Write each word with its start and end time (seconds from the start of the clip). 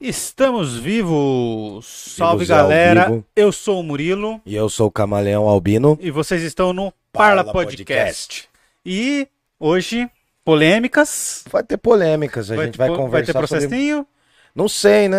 Estamos 0.00 0.76
vivos! 0.76 1.84
Salve 1.86 2.44
Vivos 2.44 2.50
ao 2.52 2.68
galera! 2.68 3.08
vivo. 3.10 3.24
Eu 3.34 3.50
sou 3.50 3.80
o 3.80 3.82
Murilo 3.82 4.40
E 4.46 4.54
eu 4.54 4.68
sou 4.68 4.86
o 4.86 4.90
Camaleão 4.92 5.48
Albino. 5.48 5.98
e 6.00 6.08
vocês 6.10 6.40
estão 6.42 6.72
no 6.72 6.92
Parla, 7.12 7.42
Podcast. 7.44 8.48
E 8.86 9.26
hoje, 9.58 10.08
polêmicas. 10.44 11.42
Vai 11.50 11.64
ter 11.64 11.76
polêmicas, 11.78 12.48
a 12.48 12.56
gente 12.64 12.78
vai 12.78 12.88
conversar 12.90 13.10
vai 13.10 13.22
ter 13.22 13.32
sobre... 13.32 13.46
processinho. 13.48 14.06
Não 14.54 14.68
sei, 14.68 15.08
né? 15.08 15.18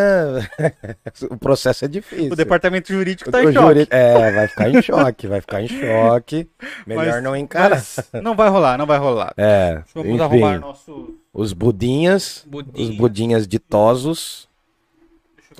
o 1.29 1.37
processo 1.37 1.83
é 1.83 1.87
difícil. 1.89 2.31
O 2.31 2.35
departamento 2.35 2.91
jurídico 2.91 3.29
tá 3.31 3.39
O 3.39 3.49
em 3.49 3.53
choque. 3.53 3.67
juri- 3.67 3.87
É, 3.89 4.31
vai 4.31 4.47
ficar 4.47 4.69
em 4.69 4.81
choque, 4.81 5.27
vai 5.27 5.41
ficar 5.41 5.61
em 5.61 5.67
choque. 5.67 6.49
Melhor 6.87 7.05
Mas- 7.05 7.23
não 7.23 7.35
encarar. 7.35 7.69
mas 7.71 8.09
não 8.23 8.33
vai 8.33 8.49
rolar, 8.49 8.77
não 8.77 8.85
vai 8.85 8.97
rolar. 8.97 9.33
É, 9.37 9.81
Vamos 9.93 10.11
enfim, 10.11 10.21
arrumar 10.23 10.59
nosso 10.59 11.15
os 11.33 11.51
budinhas, 11.53 12.45
os 12.73 12.89
budinhas 12.95 13.45
ditosos. 13.47 14.47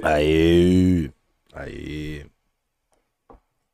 Aí, 0.04 1.12
aí. 1.54 2.26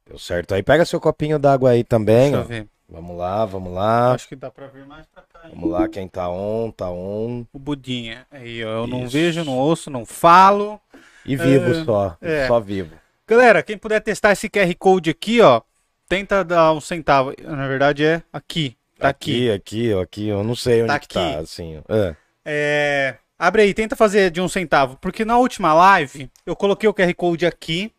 Deu 0.08 0.20
certo 0.20 0.54
aí. 0.54 0.62
Pega 0.64 0.86
seu 0.86 1.00
copinho 1.00 1.40
d'água 1.40 1.72
aí 1.72 1.84
também, 1.84 2.32
Deixa 2.32 2.38
eu 2.38 2.42
ó. 2.42 2.44
ver. 2.44 2.68
Vamos 2.88 3.18
lá, 3.18 3.46
vamos 3.46 3.74
lá. 3.74 4.14
Acho 4.14 4.28
que 4.28 4.36
dá 4.36 4.52
pra 4.52 4.68
ver 4.68 4.86
mais 4.86 5.08
pra 5.08 5.24
cá. 5.24 5.42
hein? 5.46 5.52
Vamos 5.56 5.72
lá, 5.72 5.88
quem 5.90 6.08
tá 6.08 6.30
on, 6.30 6.70
tá 6.72 6.90
on. 6.90 7.44
O 7.52 7.58
budinha. 7.58 8.28
Aí, 8.30 8.64
ó, 8.64 8.84
eu 8.84 8.88
não 8.88 9.04
Isso. 9.06 9.14
vejo, 9.14 9.44
não 9.44 9.58
ouço, 9.58 9.90
não 9.90 10.06
falo. 10.06 10.80
E 11.26 11.36
vivo 11.36 11.72
É, 11.72 11.84
só, 11.84 12.18
é. 12.22 12.48
só 12.48 12.60
vivo. 12.60 12.96
Galera, 13.28 13.64
quem 13.64 13.76
puder 13.78 14.00
testar 14.02 14.34
esse 14.34 14.48
QR 14.48 14.72
Code 14.78 15.10
aqui, 15.10 15.42
ó, 15.42 15.62
tenta 16.08 16.44
dar 16.44 16.72
um 16.74 16.80
centavo. 16.80 17.34
Na 17.42 17.68
verdade 17.68 18.06
é 18.06 18.22
aqui. 18.32 18.78
Tá 19.00 19.10
aqui. 19.10 19.50
Aqui, 19.50 19.88
aqui, 19.90 19.94
ó, 19.96 20.02
aqui, 20.02 20.28
eu 20.28 20.44
não 20.44 20.56
sei 20.56 20.84
onde 20.84 20.90
Tá 20.94 21.00
que 21.00 21.08
tá, 21.08 21.30
aqui. 21.32 21.38
assim. 21.40 21.78
ó. 21.90 21.94
É. 21.94 22.16
É, 22.46 23.16
Abre 23.38 23.64
aí, 23.64 23.74
tenta 23.74 23.96
fazer 23.96 24.32
de 24.32 24.40
um 24.40 24.48
centavo. 24.48 24.98
Porque 25.02 25.26
na 25.26 25.38
última 25.38 25.74
live 25.74 26.30
eu 26.46 26.56
coloquei 26.56 26.88
o 26.88 26.94
QR 26.94 27.14
Code 27.14 27.46
aqui. 27.46 27.92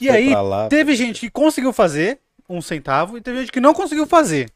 E 0.00 0.06
Foi 0.06 0.16
aí 0.16 0.34
lá. 0.34 0.68
teve 0.68 0.94
gente 0.94 1.20
que 1.20 1.30
conseguiu 1.30 1.72
fazer 1.72 2.20
um 2.48 2.62
centavo 2.62 3.18
e 3.18 3.20
teve 3.20 3.40
gente 3.40 3.52
que 3.52 3.60
não 3.60 3.74
conseguiu 3.74 4.06
fazer. 4.06 4.50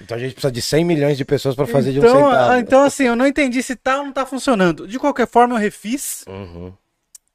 Então 0.00 0.16
a 0.16 0.20
gente 0.20 0.32
precisa 0.32 0.50
de 0.52 0.62
100 0.62 0.84
milhões 0.84 1.18
de 1.18 1.24
pessoas 1.24 1.54
pra 1.54 1.66
fazer 1.66 1.92
de 1.92 1.98
um 2.00 2.02
então, 2.02 2.30
centavo. 2.30 2.52
ah, 2.52 2.58
então, 2.58 2.82
assim, 2.84 3.04
eu 3.04 3.16
não 3.16 3.26
entendi 3.26 3.62
se 3.62 3.76
tá 3.76 3.98
ou 3.98 4.04
não 4.06 4.12
tá 4.12 4.24
funcionando. 4.24 4.86
De 4.88 4.98
qualquer 4.98 5.26
forma, 5.26 5.54
eu 5.54 5.58
refiz. 5.58 6.24
Uhum. 6.26 6.72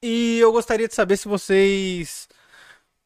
E 0.02 0.40
eu 0.40 0.52
gostaria 0.52 0.88
de 0.88 0.96
saber 0.96 1.18
se 1.18 1.28
vocês 1.28 2.28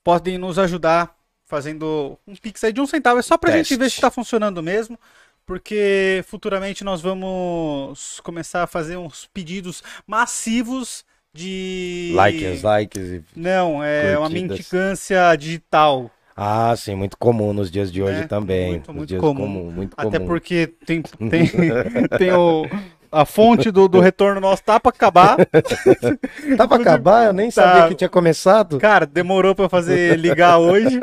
podem 0.04 0.38
nos 0.38 0.58
ajudar 0.58 1.14
fazendo 1.46 2.18
um 2.28 2.36
pix 2.36 2.64
aí 2.64 2.72
de 2.72 2.80
um 2.80 2.86
centavo. 2.88 3.20
É 3.20 3.22
só 3.24 3.38
pra 3.38 3.52
Teste. 3.52 3.74
gente 3.74 3.80
ver 3.80 3.90
se 3.90 4.00
tá 4.00 4.10
funcionando 4.12 4.62
mesmo. 4.64 4.98
Porque 5.50 6.24
futuramente 6.28 6.84
nós 6.84 7.02
vamos 7.02 8.20
começar 8.24 8.62
a 8.62 8.68
fazer 8.68 8.98
uns 8.98 9.28
pedidos 9.34 9.82
massivos 10.06 11.04
de. 11.34 12.12
Likes, 12.14 12.62
likes. 12.62 13.02
E... 13.04 13.24
Não, 13.36 13.84
é 13.84 14.16
uma 14.16 14.30
curtidas. 14.30 14.50
mendicância 14.58 15.36
digital. 15.36 16.12
Ah, 16.38 16.76
sim, 16.78 16.94
muito 16.94 17.18
comum 17.18 17.52
nos 17.52 17.72
dias 17.72 17.92
de 17.92 18.00
hoje 18.00 18.22
É, 18.22 18.28
também. 18.28 18.70
muito, 18.74 18.94
muito 18.94 19.10
dias 19.10 19.20
comum. 19.20 19.72
muito 19.72 19.96
Até 19.98 20.20
comum. 20.20 20.28
porque 20.28 20.68
tem, 20.86 21.02
tem, 21.02 21.48
tem 22.20 22.32
o, 22.32 22.66
a 23.12 23.26
fonte 23.26 23.72
do, 23.72 23.88
do 23.88 24.00
retorno 24.00 24.40
nosso 24.42 24.64
tá 24.64 24.80
pra 24.80 24.90
acabar. 24.90 25.38
Tá 26.58 26.68
pra 26.68 26.78
acabar? 26.78 27.26
Eu 27.28 27.34
nem 27.34 27.50
Tá. 27.50 27.62
sabia 27.64 27.88
que 27.90 27.96
tinha 27.96 28.10
começado. 28.10 28.78
Cara, 28.80 29.06
demorou 29.06 29.54
pra 29.56 29.66
eu 29.66 29.70
fazer 29.70 30.18
ligar 30.18 30.58
hoje. 30.58 31.00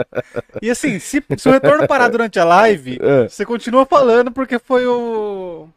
E 0.61 0.71
assim, 0.71 0.99
se, 0.99 1.23
se 1.37 1.49
o 1.49 1.53
retorno 1.53 1.87
parar 1.87 2.09
durante 2.09 2.39
a 2.39 2.45
live, 2.45 2.99
É. 3.03 3.29
você 3.29 3.45
continua 3.45 3.85
falando 3.87 4.31
porque 4.33 4.59
foi 4.59 4.87
o 4.87 5.69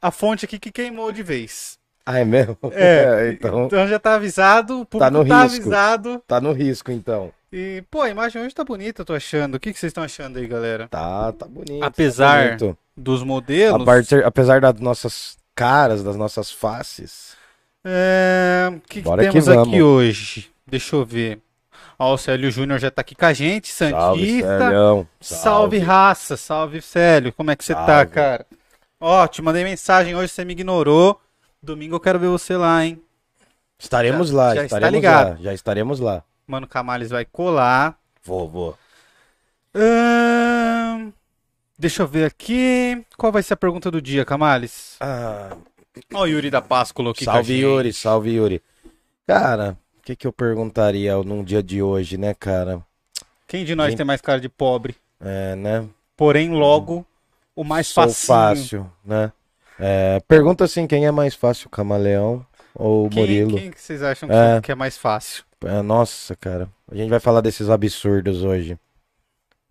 a 0.00 0.10
fonte 0.10 0.44
aqui 0.44 0.58
que 0.58 0.70
queimou 0.70 1.10
de 1.12 1.22
vez. 1.22 1.78
Ah, 2.04 2.20
é 2.20 2.24
mesmo? 2.24 2.56
É, 2.72 3.30
então, 3.38 3.66
Então 3.66 3.86
já 3.86 3.98
tá 3.98 4.14
avisado, 4.14 4.80
o 4.80 4.86
público 4.86 5.12
no 5.12 5.26
tá, 5.26 5.42
risco. 5.42 5.60
avisado. 5.60 6.22
tá 6.26 6.40
no 6.40 6.52
risco, 6.52 6.90
então. 6.90 7.30
E, 7.52 7.82
pô, 7.90 8.02
a 8.02 8.10
imagem 8.10 8.42
hoje 8.42 8.54
tá 8.54 8.62
bonita, 8.64 9.00
eu 9.02 9.06
tô 9.06 9.14
achando. 9.14 9.54
O 9.54 9.60
que, 9.60 9.72
que 9.72 9.78
vocês 9.78 9.90
estão 9.90 10.04
achando 10.04 10.38
aí, 10.38 10.46
galera? 10.46 10.86
Tá, 10.88 11.32
tá 11.32 11.46
bonito. 11.46 11.82
Apesar 11.82 12.56
tá 12.58 12.64
bonito. 12.66 12.78
Dos 12.98 13.22
modelos. 13.22 13.80
Apesar, 13.82 14.24
apesar 14.24 14.60
das 14.60 14.80
nossas 14.80 15.36
caras, 15.54 16.02
das 16.02 16.16
nossas 16.16 16.50
faces. 16.50 17.36
É, 17.84 18.68
O 18.70 18.80
que, 18.80 19.02
que 19.02 19.02
que 19.02 19.16
temos 19.16 19.46
vamos. 19.46 19.68
aqui 19.68 19.80
hoje? 19.82 20.50
Deixa 20.66 20.96
eu 20.96 21.04
ver. 21.04 21.40
Ó, 21.98 22.14
o 22.14 22.18
Célio 22.18 22.50
Júnior 22.50 22.78
já 22.78 22.90
tá 22.90 23.00
aqui 23.00 23.14
com 23.14 23.24
a 23.24 23.32
gente, 23.32 23.68
Salve, 23.72 24.20
Santista. 24.40 24.58
Célio. 24.58 25.08
Salve, 25.20 25.78
raça, 25.78 26.36
salve 26.36 26.82
Célio. 26.82 27.32
Como 27.32 27.50
é 27.50 27.56
que 27.56 27.64
você 27.64 27.74
tá, 27.74 27.86
Salve. 27.86 28.10
cara? 28.12 28.46
Ó, 29.00 29.26
te 29.26 29.40
mandei 29.42 29.62
mensagem 29.64 30.14
hoje, 30.14 30.32
você 30.32 30.44
me 30.44 30.52
ignorou. 30.52 31.20
Domingo 31.62 31.96
eu 31.96 32.00
quero 32.00 32.18
ver 32.18 32.28
você 32.28 32.56
lá, 32.56 32.84
hein? 32.84 33.00
Estaremos 33.78 34.30
Já- 34.30 34.36
lá, 34.36 34.54
já 34.54 34.64
está 34.64 34.76
estaremos 34.76 34.94
ligado. 34.94 35.28
lá. 35.30 35.36
Já 35.40 35.54
estaremos 35.54 36.00
lá. 36.00 36.22
Mano 36.46 36.66
Camales 36.66 37.10
vai 37.10 37.24
colar. 37.24 37.96
Vou, 38.24 38.48
vou. 38.48 38.78
Ahn, 39.74 39.80
Deixa 41.78 42.02
eu 42.02 42.08
ver 42.08 42.24
aqui. 42.24 43.04
Qual 43.16 43.30
vai 43.30 43.42
ser 43.42 43.54
a 43.54 43.56
pergunta 43.56 43.90
do 43.90 44.02
dia, 44.02 44.24
Camales? 44.24 44.96
Ah, 45.00 45.56
Ó, 46.12 46.22
o 46.22 46.26
Yuri 46.26 46.50
da 46.50 46.60
colocou 46.62 47.10
aqui 47.10 47.24
salve. 47.24 47.54
Yuri, 47.60 47.92
salve 47.92 48.30
Yuri. 48.32 48.62
Cara, 49.26 49.76
o 49.98 50.02
que, 50.02 50.16
que 50.16 50.26
eu 50.26 50.32
perguntaria 50.32 51.16
num 51.18 51.42
dia 51.44 51.62
de 51.62 51.82
hoje, 51.82 52.16
né, 52.16 52.34
cara? 52.34 52.84
Quem 53.46 53.64
de 53.64 53.74
nós 53.74 53.88
Gente- 53.88 53.98
tem 53.98 54.06
mais 54.06 54.20
cara 54.20 54.40
de 54.40 54.48
pobre? 54.48 54.96
É, 55.20 55.54
né? 55.56 55.86
Porém, 56.16 56.50
logo, 56.50 57.04
o 57.54 57.64
mais 57.64 57.86
Sou 57.88 58.04
facinho. 58.04 58.26
fácil, 58.26 58.92
né? 59.04 59.32
É, 59.78 60.20
pergunta 60.26 60.64
assim, 60.64 60.86
quem 60.86 61.06
é 61.06 61.10
mais 61.10 61.34
fácil, 61.34 61.68
Camaleão 61.70 62.44
ou 62.74 63.06
o 63.06 63.10
Quem, 63.10 63.22
Murilo? 63.22 63.56
quem 63.56 63.70
que 63.70 63.80
vocês 63.80 64.02
acham 64.02 64.28
que 64.28 64.34
É. 64.34 64.60
que 64.60 64.72
é 64.72 64.74
mais 64.74 64.98
fácil? 64.98 65.44
É, 65.64 65.80
nossa, 65.82 66.34
cara. 66.36 66.68
A 66.90 66.94
gente 66.96 67.08
vai 67.10 67.20
falar 67.20 67.40
desses 67.40 67.68
absurdos 67.70 68.42
hoje. 68.42 68.78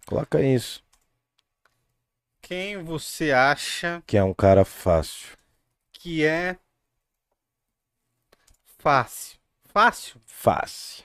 Coloca 0.06 0.42
isso, 0.42 0.82
Quem 2.48 2.82
você 2.82 3.32
acha 3.34 4.02
que 4.08 4.16
é 4.16 4.24
um 4.24 4.34
cara 4.34 4.64
fácil. 4.64 5.38
que 5.92 6.24
é 6.24 6.58
fácil? 8.78 9.38
Fácil? 9.66 10.22
Fácil. 10.26 11.04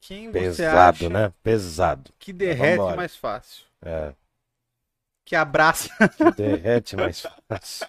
Quem 0.00 0.32
você 0.32 0.40
Pesado, 0.40 1.06
acha 1.06 1.08
né? 1.10 1.32
Pesado. 1.44 2.10
que 2.18 2.32
derrete 2.32 2.76
Vambora. 2.78 2.96
mais 2.96 3.14
fácil? 3.14 3.64
É. 3.82 4.12
Que 5.24 5.36
abraça, 5.36 5.90
Que 6.16 6.32
derrete 6.32 6.96
mais 6.96 7.20
fácil. 7.48 7.86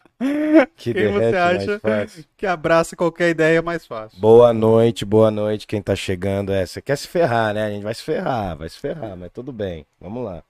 Que 0.75 0.93
Quem 0.93 1.07
você 1.07 1.31
derrete 1.31 1.37
acha? 1.37 1.81
mais 1.83 2.09
fácil. 2.11 2.25
que 2.37 2.45
abraça 2.45 2.95
qualquer 2.95 3.29
ideia 3.29 3.61
mais 3.63 3.87
fácil. 3.87 4.19
Boa 4.19 4.53
noite, 4.53 5.05
boa 5.05 5.31
noite. 5.31 5.65
Quem 5.65 5.81
tá 5.81 5.95
chegando 5.95 6.51
é. 6.51 6.65
Você 6.67 6.81
quer 6.83 6.97
se 6.97 7.07
ferrar, 7.07 7.53
né? 7.53 7.65
A 7.65 7.69
gente 7.71 7.83
vai 7.83 7.95
se 7.95 8.03
ferrar, 8.03 8.55
vai 8.57 8.69
se 8.69 8.77
ferrar, 8.77 9.17
mas 9.17 9.31
tudo 9.31 9.51
bem. 9.51 9.87
Vamos 9.99 10.23
lá. 10.23 10.43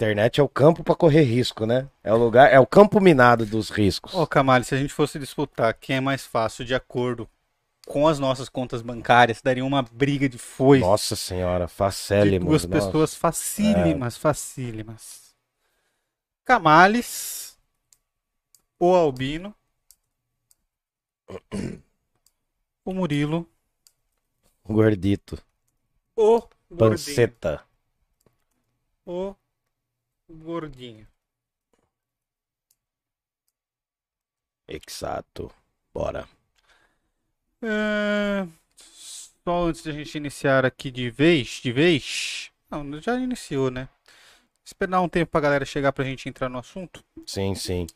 Internet 0.00 0.40
é 0.40 0.42
o 0.42 0.48
campo 0.48 0.82
pra 0.82 0.94
correr 0.94 1.24
risco, 1.24 1.66
né? 1.66 1.86
É 2.02 2.10
o 2.10 2.16
lugar, 2.16 2.50
é 2.50 2.58
o 2.58 2.66
campo 2.66 2.98
minado 3.02 3.44
dos 3.44 3.68
riscos. 3.68 4.14
Ô, 4.14 4.26
Camale, 4.26 4.64
se 4.64 4.74
a 4.74 4.78
gente 4.78 4.94
fosse 4.94 5.18
disputar 5.18 5.74
quem 5.74 5.96
é 5.96 6.00
mais 6.00 6.24
fácil 6.24 6.64
de 6.64 6.74
acordo 6.74 7.28
com 7.86 8.08
as 8.08 8.18
nossas 8.18 8.48
contas 8.48 8.80
bancárias, 8.80 9.42
daria 9.42 9.62
uma 9.62 9.82
briga 9.82 10.26
de 10.26 10.38
foice. 10.38 10.82
Nossa 10.82 11.14
senhora, 11.14 11.66
de 11.66 11.72
facélimos. 11.72 12.48
duas 12.48 12.64
nossa. 12.64 12.86
pessoas 12.86 13.14
facílimas, 13.14 14.16
facílimas. 14.16 15.34
Camales, 16.46 17.58
o 18.78 18.94
Albino, 18.94 19.54
o 22.86 22.94
Murilo, 22.94 23.46
Gordito. 24.64 25.38
o 26.16 26.40
Gordinho. 26.70 26.78
Panceta. 26.78 27.62
O 29.04 29.34
Gordinho. 30.30 31.06
Exato. 34.66 35.52
Bora. 35.92 36.26
É, 37.62 38.46
Só 38.76 39.64
antes 39.66 39.82
da 39.82 39.92
gente 39.92 40.16
iniciar 40.16 40.64
aqui 40.64 40.90
de 40.90 41.10
vez, 41.10 41.60
de 41.62 41.72
vez. 41.72 42.50
Não, 42.70 43.00
já 43.00 43.16
iniciou, 43.18 43.70
né? 43.70 43.88
Esperar 44.70 45.00
um 45.00 45.08
tempo 45.08 45.32
pra 45.32 45.40
galera 45.40 45.64
chegar 45.64 45.90
pra 45.92 46.04
gente 46.04 46.28
entrar 46.28 46.48
no 46.48 46.56
assunto. 46.58 47.02
Sim, 47.26 47.56
sim. 47.56 47.86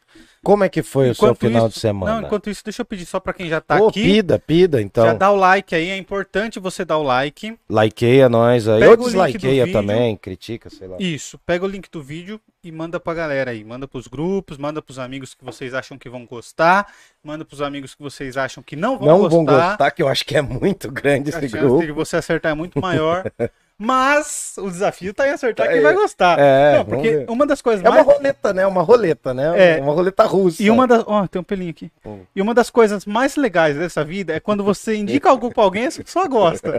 Como 0.42 0.64
é 0.64 0.68
que 0.68 0.82
foi 0.82 1.10
o 1.10 1.14
seu 1.14 1.28
Enquanto 1.28 1.38
final 1.38 1.66
isso- 1.68 1.74
de 1.76 1.80
semana? 1.80 2.12
Não, 2.20 2.26
enquanto 2.26 2.50
isso, 2.50 2.64
deixa 2.64 2.82
eu 2.82 2.84
pedir 2.84 3.06
só 3.06 3.20
pra 3.20 3.32
quem 3.32 3.48
já 3.48 3.60
tá 3.60 3.80
Ô, 3.80 3.88
aqui. 3.88 4.02
pida, 4.02 4.38
pida, 4.40 4.82
então. 4.82 5.06
Já 5.06 5.14
dá 5.14 5.30
o 5.30 5.36
like 5.36 5.72
aí, 5.74 5.88
é 5.90 5.96
importante 5.96 6.58
você 6.58 6.84
dar 6.84 6.98
o 6.98 7.02
like. 7.04 7.56
Likeia 7.70 8.28
nós 8.28 8.66
aí. 8.66 8.80
Pega 8.80 8.90
Ou 8.90 9.06
deslikeia 9.06 9.70
também, 9.72 10.16
critica, 10.16 10.68
sei 10.68 10.88
lá. 10.88 10.96
Isso, 10.98 11.38
pega 11.46 11.64
o 11.64 11.68
link 11.68 11.88
do 11.90 12.02
vídeo 12.02 12.40
e 12.62 12.72
manda 12.72 12.98
pra 12.98 13.14
galera 13.14 13.52
aí. 13.52 13.62
Manda 13.64 13.86
pros 13.86 14.08
grupos, 14.08 14.58
manda 14.58 14.82
pros 14.82 14.98
amigos 14.98 15.32
que 15.32 15.44
vocês 15.44 15.74
acham 15.74 15.96
que 15.96 16.08
vão 16.08 16.26
gostar, 16.26 16.92
manda 17.22 17.44
pros 17.44 17.62
amigos 17.62 17.94
que 17.94 18.02
vocês 18.02 18.36
acham 18.36 18.62
que 18.64 18.74
não 18.74 18.98
vão 18.98 19.06
Não 19.08 19.18
gostar. 19.20 19.36
vão 19.36 19.44
gostar, 19.44 19.90
que 19.92 20.02
eu 20.02 20.08
acho 20.08 20.24
que 20.26 20.36
é 20.36 20.42
muito 20.42 20.90
grande 20.90 21.30
A 21.34 21.38
esse 21.38 21.48
chance 21.48 21.64
grupo. 21.64 21.86
de 21.86 21.92
você 21.92 22.16
acertar 22.16 22.50
é 22.52 22.54
muito 22.54 22.80
maior. 22.80 23.30
Mas 23.76 24.54
o 24.58 24.70
desafio 24.70 25.12
tá 25.12 25.26
em 25.28 25.32
acertar 25.32 25.66
quem 25.68 25.78
É, 25.78 25.80
vai 25.80 25.92
gostar. 25.94 26.38
é, 26.38 26.78
Não, 26.78 26.84
porque 26.84 27.26
uma 27.28 27.44
das 27.44 27.60
coisas 27.60 27.84
É 27.84 27.88
uma 27.88 27.96
mais. 28.04 28.06
roleta, 28.06 28.52
né? 28.54 28.66
Uma 28.66 28.82
roleta, 28.82 29.34
né? 29.34 29.76
É. 29.76 29.80
Uma 29.80 29.92
roleta 29.92 30.22
russa. 30.24 30.62
E 30.62 30.70
uma 30.70 30.86
das. 30.86 31.02
Ó, 31.06 31.26
tem 31.26 31.40
um 31.40 31.44
pelinho 31.44 31.70
aqui. 31.70 31.90
Hum. 32.06 32.20
E 32.36 32.40
uma 32.40 32.54
das 32.54 32.70
coisas 32.70 33.04
mais 33.04 33.34
legais 33.36 33.76
dessa 33.76 34.04
vida 34.04 34.32
é 34.32 34.38
quando 34.38 34.62
você 34.62 34.94
indica 34.94 35.28
algo 35.28 35.52
pra 35.52 35.64
alguém 35.64 35.82
e 35.84 35.86
essa 35.86 36.04
pessoa 36.04 36.28
gosta. 36.28 36.70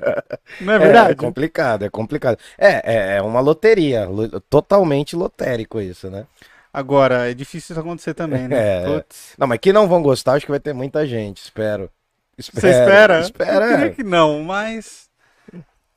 Não 0.62 0.72
é 0.72 0.76
É, 0.78 0.80
verdade? 0.80 1.12
é 1.12 1.16
complicado, 1.16 1.84
é 1.86 1.90
complicado. 1.90 2.38
É, 2.58 2.82
é, 3.14 3.18
é 3.18 3.22
uma 3.22 3.42
loteria, 3.42 4.06
lo- 4.06 4.40
totalmente 4.50 5.16
lotérico 5.18 5.82
isso, 5.82 6.10
né? 6.10 6.26
Agora, 6.74 7.30
é 7.30 7.34
difícil 7.34 7.74
isso 7.74 7.80
acontecer 7.80 8.14
também, 8.14 8.48
né? 8.48 8.56
É. 8.84 8.86
Putz. 8.86 9.34
Não, 9.38 9.48
mas 9.48 9.60
que 9.60 9.74
não 9.74 9.88
vão 9.88 10.02
gostar, 10.02 10.34
acho 10.34 10.46
que 10.46 10.52
vai 10.52 10.60
ter 10.62 10.74
muita 10.74 11.06
gente, 11.06 11.42
espero. 11.42 11.90
Você 12.38 12.70
espera? 12.70 13.20
Espera. 13.20 13.66
Eu 13.66 13.76
queria 13.78 13.92
que 13.92 14.04
não, 14.04 14.42
mas. 14.44 15.06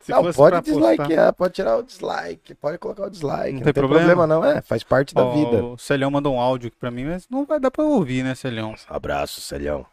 Se 0.09 0.13
não, 0.13 0.33
pode 0.33 0.61
dislikear, 0.63 1.33
pode 1.35 1.53
tirar 1.55 1.77
o 1.77 1.83
dislike, 1.83 2.55
pode 2.55 2.79
colocar 2.79 3.05
o 3.05 3.11
dislike. 3.11 3.53
Não 3.53 3.59
Não, 3.59 3.65
tem 3.65 3.73
tem, 3.75 3.83
problema? 3.83 4.07
problema. 4.07 4.27
não, 4.27 4.45
é, 4.45 4.63
faz 4.63 4.83
parte 4.83 5.15
da 5.15 5.23
Ó, 5.23 5.33
vida. 5.35 5.63
O 5.65 5.77
Celhão 5.77 6.11
mandou 6.11 6.35
um 6.35 6.41
áudio 6.41 6.69
aqui 6.69 6.77
pra 6.79 6.91
mim, 6.91 7.05
mas 7.05 7.29
não 7.29 7.45
vai 7.45 7.61
dar 7.61 7.71
pra 7.71 7.85
ouvir, 7.85 8.23
né, 8.25 8.35
Celhão? 8.35 8.75
Abraço, 8.89 9.41
Celhão. 9.43 9.85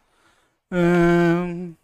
Ahn, 0.72 1.74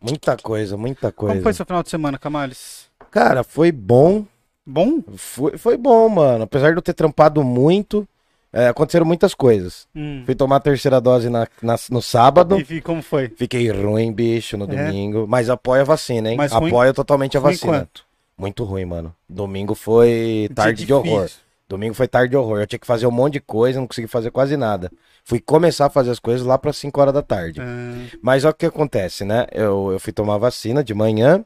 Muita 0.00 0.36
coisa, 0.36 0.76
muita 0.76 1.12
coisa. 1.12 1.32
como 1.34 1.42
foi 1.42 1.52
seu 1.52 1.64
final 1.64 1.82
de 1.82 1.90
semana, 1.90 2.18
Camales? 2.18 2.90
Cara, 3.10 3.44
foi 3.44 3.70
bom, 3.70 4.24
Bom? 4.66 5.02
foi, 5.16 5.58
foi 5.58 5.76
bom, 5.76 6.08
mano. 6.08 6.44
Apesar 6.44 6.70
de 6.72 6.78
eu 6.78 6.82
ter 6.82 6.94
trampado 6.94 7.42
muito, 7.44 8.06
é, 8.52 8.68
aconteceram 8.68 9.06
muitas 9.06 9.34
coisas. 9.34 9.86
Hum. 9.94 10.22
Fui 10.26 10.34
tomar 10.34 10.56
a 10.56 10.60
terceira 10.60 11.00
dose 11.00 11.30
na, 11.30 11.46
na- 11.62 11.76
no 11.90 12.02
sábado. 12.02 12.58
E 12.60 12.80
como 12.80 13.02
foi? 13.02 13.28
Fiquei 13.36 13.70
ruim, 13.70 14.12
bicho, 14.12 14.56
no 14.56 14.64
É? 14.64 14.68
domingo. 14.68 15.26
Mas 15.28 15.48
apoio 15.48 15.80
a 15.82 15.84
vacina, 15.84 16.30
hein? 16.30 16.36
Mas 16.36 16.52
ruim- 16.52 16.68
apoio 16.68 16.92
totalmente 16.94 17.36
a 17.36 17.40
Ruim 17.40 17.52
vacina. 17.52 17.72
quanto? 17.72 18.04
Muito 18.36 18.64
ruim, 18.64 18.84
mano. 18.84 19.14
Domingo 19.28 19.74
foi 19.74 20.50
tarde 20.54 20.84
de, 20.84 20.92
horror. 20.92 21.28
Domingo 21.68 21.94
foi 21.94 22.08
tarde 22.08 22.30
de 22.30 22.36
horror. 22.36 22.60
Eu 22.60 22.66
tinha 22.66 22.78
que 22.78 22.86
fazer 22.86 23.06
um 23.06 23.10
monte 23.10 23.34
de 23.34 23.40
coisa, 23.40 23.78
não 23.80 23.86
consegui 23.86 24.08
fazer 24.08 24.30
quase 24.30 24.56
nada. 24.56 24.90
Fui 25.24 25.38
começar 25.40 25.86
a 25.86 25.90
fazer 25.90 26.10
as 26.10 26.18
coisas 26.18 26.44
lá 26.46 26.58
para 26.58 26.72
5 26.72 27.00
horas 27.00 27.14
da 27.14 27.22
tarde. 27.22 27.60
Ah, 27.60 28.16
Mas 28.20 28.44
olha 28.44 28.50
o 28.50 28.54
que 28.54 28.66
acontece, 28.66 29.24
né? 29.24 29.46
Eu, 29.52 29.90
eu 29.92 30.00
fui 30.00 30.12
tomar 30.12 30.36
vacina 30.38 30.82
de 30.82 30.92
manhã, 30.92 31.44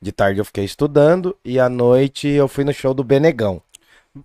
de 0.00 0.10
tarde 0.10 0.40
eu 0.40 0.44
fiquei 0.44 0.64
estudando 0.64 1.36
e 1.44 1.60
à 1.60 1.68
noite 1.68 2.26
eu 2.28 2.48
fui 2.48 2.64
no 2.64 2.72
show 2.74 2.92
do 2.92 3.04
Benegão. 3.04 3.62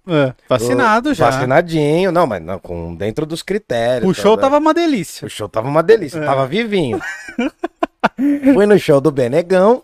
Ah, 0.07 0.34
vacinado 0.50 1.13
já. 1.13 1.30
Vacinadinho, 1.30 2.12
não, 2.12 2.28
mas 2.28 2.42
não, 2.42 2.60
com, 2.60 2.95
dentro 2.95 3.25
dos 3.25 3.42
critérios. 3.42 4.10
O 4.10 4.13
show 4.13 4.36
tá- 4.36 4.44
tava 4.44 4.57
uma 4.57 4.74
delícia. 4.74 5.25
o 5.25 5.30
show 5.30 5.48
tava 5.48 5.68
uma 5.68 5.81
delícia, 5.84 6.19
É. 6.19 6.25
tava 6.25 6.45
vivinho. 6.48 7.00
Fui 8.54 8.66
no 8.66 8.78
show 8.80 9.00
do 9.01 9.12
Benegão. 9.12 9.84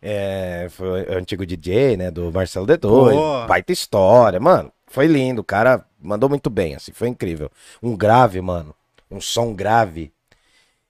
É, 0.00 0.68
foi 0.70 1.02
o 1.02 1.18
antigo 1.18 1.44
DJ, 1.44 1.96
né? 1.96 2.10
Do 2.10 2.30
Marcelo 2.32 2.66
D2. 2.66 2.78
Boa. 2.80 3.46
Baita 3.46 3.72
história, 3.72 4.38
mano. 4.38 4.72
Foi 4.86 5.06
lindo. 5.06 5.40
O 5.40 5.44
cara 5.44 5.84
mandou 6.00 6.28
muito 6.28 6.48
bem, 6.48 6.74
assim. 6.76 6.92
Foi 6.92 7.08
incrível. 7.08 7.50
Um 7.82 7.96
grave, 7.96 8.40
mano. 8.40 8.74
Um 9.10 9.20
som 9.20 9.52
grave. 9.54 10.12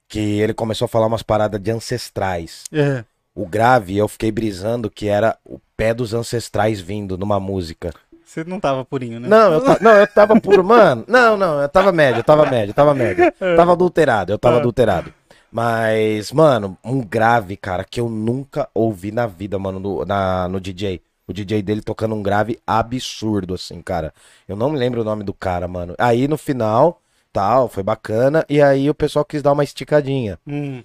Que 0.08 0.40
ele 0.40 0.54
começou 0.54 0.86
a 0.86 0.88
falar 0.88 1.06
umas 1.06 1.22
paradas 1.22 1.60
de 1.60 1.70
ancestrais. 1.70 2.64
É. 2.72 3.04
O 3.34 3.46
grave, 3.46 3.96
eu 3.96 4.08
fiquei 4.08 4.30
brisando 4.30 4.90
que 4.90 5.08
era 5.08 5.36
o 5.44 5.58
pé 5.76 5.94
dos 5.94 6.12
ancestrais 6.12 6.80
vindo 6.80 7.16
numa 7.16 7.38
música. 7.38 7.92
Você 8.28 8.44
não 8.44 8.60
tava 8.60 8.84
purinho, 8.84 9.18
né? 9.18 9.26
Não, 9.26 9.54
eu, 9.54 9.64
ta- 9.64 9.78
não, 9.80 9.90
eu 9.92 10.06
tava 10.06 10.38
puro, 10.38 10.62
mano. 10.62 11.02
Não, 11.08 11.34
não, 11.34 11.62
eu 11.62 11.68
tava 11.68 11.90
médio, 11.90 12.18
eu 12.20 12.24
tava 12.24 12.44
médio, 12.44 12.70
eu 12.72 12.74
tava 12.74 12.94
médio. 12.94 13.24
Tava 13.56 13.72
adulterado, 13.72 14.30
eu 14.32 14.38
tava 14.38 14.56
Ah. 14.56 14.58
adulterado. 14.58 15.14
Mas, 15.50 16.30
mano, 16.30 16.76
um 16.84 17.00
grave, 17.00 17.56
cara, 17.56 17.82
que 17.84 17.98
eu 17.98 18.10
nunca 18.10 18.68
ouvi 18.74 19.10
na 19.10 19.26
vida, 19.26 19.58
mano, 19.58 19.80
no, 19.80 20.04
na, 20.04 20.46
no 20.46 20.60
DJ. 20.60 21.00
O 21.26 21.32
DJ 21.32 21.62
dele 21.62 21.80
tocando 21.80 22.14
um 22.14 22.22
grave 22.22 22.58
absurdo, 22.66 23.54
assim, 23.54 23.80
cara. 23.80 24.12
Eu 24.46 24.56
não 24.56 24.68
me 24.70 24.78
lembro 24.78 25.00
o 25.00 25.04
nome 25.04 25.24
do 25.24 25.32
cara, 25.32 25.66
mano. 25.66 25.94
Aí 25.98 26.28
no 26.28 26.36
final, 26.36 27.00
tal, 27.32 27.66
foi 27.66 27.82
bacana. 27.82 28.44
E 28.46 28.60
aí 28.60 28.90
o 28.90 28.94
pessoal 28.94 29.24
quis 29.24 29.40
dar 29.42 29.52
uma 29.52 29.64
esticadinha. 29.64 30.38
Hum. 30.46 30.82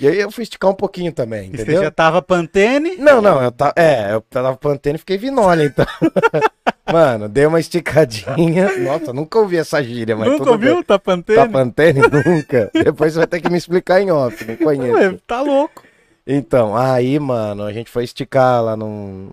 E 0.00 0.08
aí 0.08 0.18
eu 0.18 0.30
fui 0.30 0.42
esticar 0.42 0.70
um 0.70 0.74
pouquinho 0.74 1.12
também, 1.12 1.50
E 1.52 1.56
você 1.56 1.62
entendeu? 1.62 1.82
já 1.84 1.90
tava 1.90 2.20
Pantene? 2.20 2.96
Não, 2.96 3.22
não, 3.22 3.40
eu 3.42 3.52
tava. 3.52 3.72
É, 3.76 4.12
eu 4.12 4.20
tava 4.22 4.56
pantene 4.56 4.96
e 4.96 4.98
fiquei 4.98 5.16
vinolha, 5.16 5.64
então. 5.64 5.86
Mano, 6.92 7.28
dei 7.28 7.46
uma 7.46 7.60
esticadinha. 7.60 8.78
Nossa, 8.78 9.12
nunca 9.12 9.38
ouvi 9.38 9.56
essa 9.56 9.82
gíria, 9.82 10.16
mas 10.16 10.28
Nunca 10.30 10.50
ouviu? 10.50 10.74
bem. 10.74 10.82
Tá 10.82 10.98
Pantene? 10.98 11.38
Tá 11.38 11.48
pantene? 11.48 12.00
Nunca. 12.26 12.70
Depois 12.74 13.12
você 13.12 13.18
vai 13.20 13.26
ter 13.26 13.40
que 13.40 13.48
me 13.50 13.56
explicar 13.56 14.00
em 14.00 14.10
off, 14.10 14.44
não 14.44 14.56
conheço. 14.56 14.94
Ué, 14.96 15.16
tá 15.26 15.40
louco. 15.40 15.82
Então, 16.26 16.76
aí, 16.76 17.18
mano, 17.18 17.62
a 17.64 17.72
gente 17.72 17.90
foi 17.90 18.04
esticar 18.04 18.62
lá 18.62 18.76
num, 18.76 19.28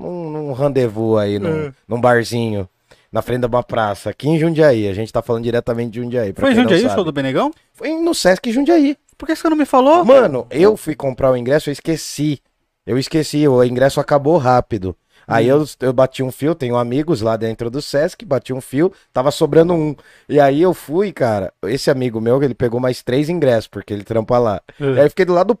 num, 0.00 0.30
num 0.30 0.52
rendezvous 0.52 1.18
aí, 1.18 1.38
num, 1.38 1.66
É. 1.66 1.72
num 1.88 2.00
barzinho, 2.00 2.68
na 3.10 3.20
frente 3.22 3.40
de 3.40 3.46
uma 3.46 3.62
praça, 3.62 4.10
aqui 4.10 4.28
em 4.28 4.38
Jundiaí. 4.38 4.88
A 4.88 4.92
gente 4.94 5.12
tá 5.12 5.22
falando 5.22 5.44
diretamente 5.44 5.90
de 5.90 6.00
Jundiaí. 6.00 6.32
Foi 6.36 6.50
não 6.54 6.62
Jundiaí 6.62 6.86
o 6.86 6.90
show 6.90 7.04
do 7.04 7.12
Benegão? 7.12 7.50
Foi 7.72 7.90
no 7.94 8.14
Sesc 8.14 8.50
Jundiaí. 8.52 8.96
Por 9.18 9.26
que 9.26 9.34
você 9.36 9.48
não 9.48 9.56
me 9.56 9.64
falou? 9.66 10.04
Mano, 10.04 10.46
eu 10.50 10.76
fui 10.76 10.94
comprar 10.94 11.30
o 11.30 11.36
ingresso, 11.36 11.68
eu 11.68 11.72
esqueci. 11.72 12.40
Eu 12.86 12.98
esqueci, 12.98 13.46
o 13.48 13.64
ingresso 13.64 13.98
acabou 14.00 14.36
rápido. 14.36 14.96
Aí 15.26 15.52
Hum. 15.52 15.64
eu, 15.80 15.88
eu 15.88 15.92
bati 15.92 16.22
um 16.22 16.30
fio, 16.30 16.54
tenho 16.54 16.76
amigos 16.76 17.20
lá 17.20 17.36
dentro 17.36 17.68
do 17.68 17.82
Sesc, 17.82 18.24
bati 18.24 18.52
um 18.52 18.60
fio, 18.60 18.92
tava 19.12 19.30
sobrando 19.32 19.72
um. 19.74 19.96
E 20.28 20.38
aí 20.38 20.62
eu 20.62 20.72
fui, 20.72 21.10
cara, 21.12 21.52
esse 21.64 21.90
amigo 21.90 22.20
meu, 22.20 22.40
ele 22.42 22.54
pegou 22.54 22.78
mais 22.78 23.02
três 23.02 23.28
ingressos, 23.28 23.66
porque 23.66 23.92
ele 23.92 24.04
trampa 24.04 24.38
lá. 24.38 24.60
É. 24.80 24.84
Aí 24.84 25.06
eu 25.06 25.10
fiquei 25.10 25.24
do 25.24 25.34
lado 25.34 25.56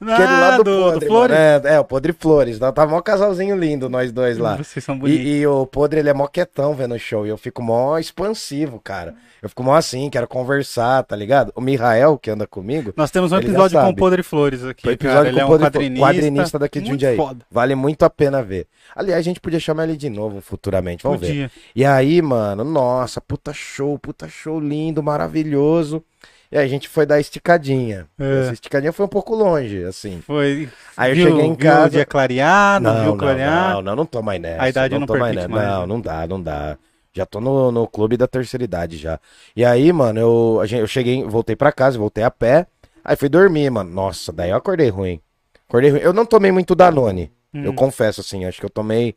do 0.00 0.06
podre. 0.06 0.14
Fiquei 0.22 0.26
do 0.26 0.32
Ah, 0.32 0.40
lado 0.40 0.64
do, 0.64 0.70
do, 0.70 0.82
podre. 0.82 1.00
do 1.00 1.06
Flores? 1.06 1.36
É, 1.36 1.62
é, 1.64 1.80
o 1.80 1.84
podre 1.84 2.12
Flores. 2.12 2.58
Tava 2.58 2.96
um 2.96 3.02
casalzinho 3.02 3.56
lindo, 3.56 3.88
nós 3.88 4.12
dois 4.12 4.36
lá. 4.38 4.56
Vocês 4.56 4.84
são 4.84 4.98
bonitos. 4.98 5.24
E, 5.24 5.28
e 5.38 5.46
o 5.46 5.66
podre, 5.66 6.00
ele 6.00 6.08
é 6.10 6.14
mó 6.14 6.26
quietão 6.26 6.74
vendo 6.74 6.94
o 6.94 6.98
show. 6.98 7.26
E 7.26 7.30
eu 7.30 7.36
fico 7.38 7.62
mó 7.62 7.98
expansivo, 7.98 8.78
cara. 8.80 9.14
Eu 9.42 9.48
fico 9.48 9.62
mó 9.62 9.74
assim, 9.74 10.10
quero 10.10 10.26
conversar, 10.26 11.02
tá 11.04 11.14
ligado? 11.14 11.52
O 11.54 11.60
Mihael, 11.60 12.18
que 12.18 12.30
anda 12.30 12.46
comigo, 12.46 12.92
Nós 12.96 13.10
temos 13.10 13.32
um 13.32 13.36
Ele 13.36 13.46
episódio 13.48 13.78
com 13.80 13.88
o. 13.90 13.94
Podre 13.96 14.22
Flores 14.22 14.64
aqui, 14.64 14.82
foi 14.82 14.96
cara. 14.96 15.10
episódio 15.20 15.28
Ele 15.30 15.36
com 15.36 15.40
é 15.40 15.44
o 15.44 15.56
um 15.56 15.60
quadrinista. 15.60 16.06
quadrinista 16.06 16.58
daqui 16.58 16.80
de 16.80 16.88
Jundiaí. 16.90 17.16
foda. 17.16 17.44
Vale 17.50 17.74
muito 17.74 18.02
a 18.04 18.10
pena 18.10 18.42
ver. 18.42 18.66
Aliás, 18.94 19.20
a 19.20 19.22
gente 19.22 19.40
podia 19.40 19.60
chamar 19.60 19.84
ele 19.84 19.96
de 19.96 20.10
novo 20.10 20.40
futuramente, 20.40 21.02
vamos 21.02 21.20
ver. 21.20 21.26
Podia. 21.26 21.50
E 21.74 21.84
aí, 21.84 22.20
mano, 22.22 22.64
nossa, 22.64 23.20
puta 23.20 23.52
show, 23.52 23.98
puta 23.98 24.28
show 24.28 24.58
lindo, 24.58 25.02
maravilhoso. 25.02 26.02
E 26.50 26.56
aí 26.58 26.64
a 26.64 26.68
gente 26.68 26.88
foi 26.88 27.04
dar 27.06 27.18
esticadinha. 27.18 28.06
É. 28.18 28.40
Essa 28.42 28.52
esticadinha 28.52 28.92
foi 28.92 29.04
um 29.04 29.08
pouco 29.08 29.34
longe, 29.34 29.84
assim. 29.84 30.20
Foi. 30.20 30.68
Aí 30.96 31.10
eu 31.12 31.16
viu, 31.16 31.26
cheguei 31.28 31.44
em 31.44 31.48
viu 31.54 31.56
casa- 31.56 31.86
o 31.86 31.90
dia 31.90 32.06
clarear, 32.06 32.80
não, 32.80 32.94
viu 33.00 33.04
não, 33.10 33.16
clarear. 33.16 33.74
não, 33.74 33.82
não, 33.82 33.96
não 33.96 34.06
tô 34.06 34.22
mais 34.22 34.40
nessa. 34.40 34.62
A 34.62 34.68
idade 34.68 34.98
não 34.98 35.06
tô 35.06 35.16
mais 35.18 35.34
nessa. 35.34 35.48
mais, 35.48 35.66
Não, 35.68 35.80
né? 35.80 35.86
não 35.86 36.00
dá, 36.00 36.26
não 36.26 36.40
dá. 36.42 36.78
Já 37.12 37.24
tô 37.26 37.40
no, 37.40 37.72
no 37.72 37.86
clube 37.88 38.16
da 38.16 38.26
terceira 38.28 38.62
idade 38.64 38.96
já. 38.98 39.18
E 39.56 39.64
aí, 39.64 39.92
mano, 39.92 40.20
eu, 40.20 40.60
a 40.62 40.66
gente, 40.66 40.80
eu 40.80 40.86
cheguei, 40.86 41.24
voltei 41.24 41.56
pra 41.56 41.72
casa, 41.72 41.98
voltei 41.98 42.22
a 42.22 42.30
pé. 42.30 42.66
Aí 43.04 43.16
fui 43.16 43.28
dormir, 43.28 43.70
mano. 43.70 43.90
Nossa, 43.90 44.32
daí 44.32 44.50
eu 44.50 44.56
acordei 44.56 44.88
ruim. 44.90 45.20
Acordei 45.68 45.90
ruim. 45.90 46.00
Eu 46.00 46.12
não 46.12 46.26
tomei 46.26 46.52
muito 46.52 46.74
Danone. 46.74 47.32
Hum. 47.54 47.64
Eu 47.64 47.72
confesso, 47.72 48.20
assim, 48.20 48.44
acho 48.44 48.60
que 48.60 48.66
eu 48.66 48.70
tomei 48.70 49.14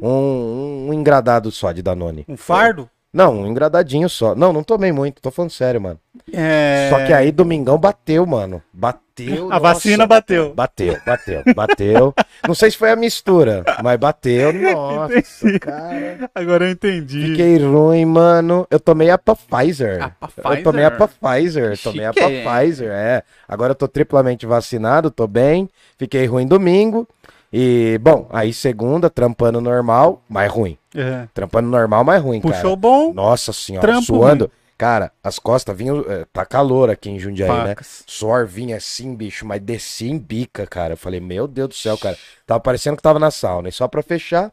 um, 0.00 0.88
um 0.88 0.92
engradado 0.94 1.50
só 1.50 1.72
de 1.72 1.82
Danone. 1.82 2.24
Um 2.28 2.36
fardo? 2.36 2.88
Não, 3.12 3.40
um 3.40 3.46
engradadinho 3.46 4.08
só. 4.08 4.34
Não, 4.34 4.52
não 4.52 4.62
tomei 4.62 4.92
muito, 4.92 5.22
tô 5.22 5.30
falando 5.30 5.50
sério, 5.50 5.80
mano. 5.80 5.98
É... 6.32 6.88
Só 6.90 7.06
que 7.06 7.12
aí 7.12 7.32
domingão 7.32 7.78
bateu, 7.78 8.26
mano. 8.26 8.62
Bateu. 8.72 9.46
A 9.46 9.48
nossa. 9.54 9.60
vacina 9.60 10.06
bateu. 10.06 10.54
Bateu, 10.54 10.96
bateu, 11.04 11.42
bateu. 11.54 12.14
Não 12.46 12.54
sei 12.54 12.70
se 12.70 12.76
foi 12.76 12.90
a 12.90 12.96
mistura, 12.96 13.64
mas 13.82 13.98
bateu. 13.98 14.52
Nossa, 14.52 15.58
cara. 15.58 16.30
Agora 16.34 16.66
eu 16.66 16.70
entendi. 16.70 17.30
Fiquei 17.30 17.58
ruim, 17.58 18.04
mano. 18.04 18.66
Eu 18.70 18.78
tomei 18.78 19.10
a 19.10 19.18
Pfizer. 19.18 20.02
A 20.02 20.28
Pfizer? 20.28 20.58
Eu 20.58 20.62
tomei 20.62 20.84
a 20.84 20.90
Pfizer. 20.90 21.78
Tomei 21.82 22.04
a 22.04 22.12
Chique? 22.12 22.44
Pfizer, 22.44 22.90
é. 22.90 23.22
Agora 23.48 23.72
eu 23.72 23.74
tô 23.74 23.88
triplamente 23.88 24.46
vacinado, 24.46 25.10
tô 25.10 25.26
bem. 25.26 25.68
Fiquei 25.98 26.26
ruim 26.26 26.46
domingo. 26.46 27.08
E, 27.52 27.98
bom, 28.02 28.26
aí 28.30 28.52
segunda, 28.52 29.08
trampando 29.08 29.60
normal, 29.60 30.22
mais 30.28 30.50
ruim. 30.50 30.76
É. 30.94 31.26
Trampando 31.32 31.68
normal, 31.68 32.04
mais 32.04 32.22
ruim, 32.22 32.40
cara. 32.40 32.54
Puxou 32.54 32.76
bom, 32.76 33.12
Nossa 33.12 33.52
senhora, 33.52 33.86
Trampo 33.86 34.04
suando. 34.04 34.50
Cara, 34.76 35.10
as 35.24 35.38
costas 35.40 35.76
vinham. 35.76 36.04
eh, 36.08 36.24
Tá 36.32 36.46
calor 36.46 36.88
aqui 36.88 37.10
em 37.10 37.18
Jundiaí, 37.18 37.48
né? 37.50 37.68
Pacas. 37.68 38.04
Suor 38.06 38.46
vinha 38.46 38.76
assim, 38.76 39.14
bicho, 39.14 39.44
mas 39.44 39.60
descia 39.60 40.08
em 40.10 40.18
bica, 40.18 40.66
cara. 40.66 40.92
Eu 40.92 40.96
falei, 40.96 41.18
meu 41.18 41.48
Deus 41.48 41.68
do 41.70 41.74
céu, 41.74 41.98
cara. 41.98 42.16
Tava 42.46 42.60
parecendo 42.60 42.96
que 42.96 43.02
tava 43.02 43.18
na 43.18 43.30
sauna. 43.30 43.68
E 43.68 43.72
só 43.72 43.88
pra 43.88 44.02
fechar, 44.02 44.52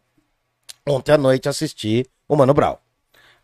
ontem 0.87 1.11
à 1.11 1.17
noite 1.17 1.47
assisti 1.47 2.07
o 2.27 2.35
Mano 2.35 2.53
Brown. 2.55 2.75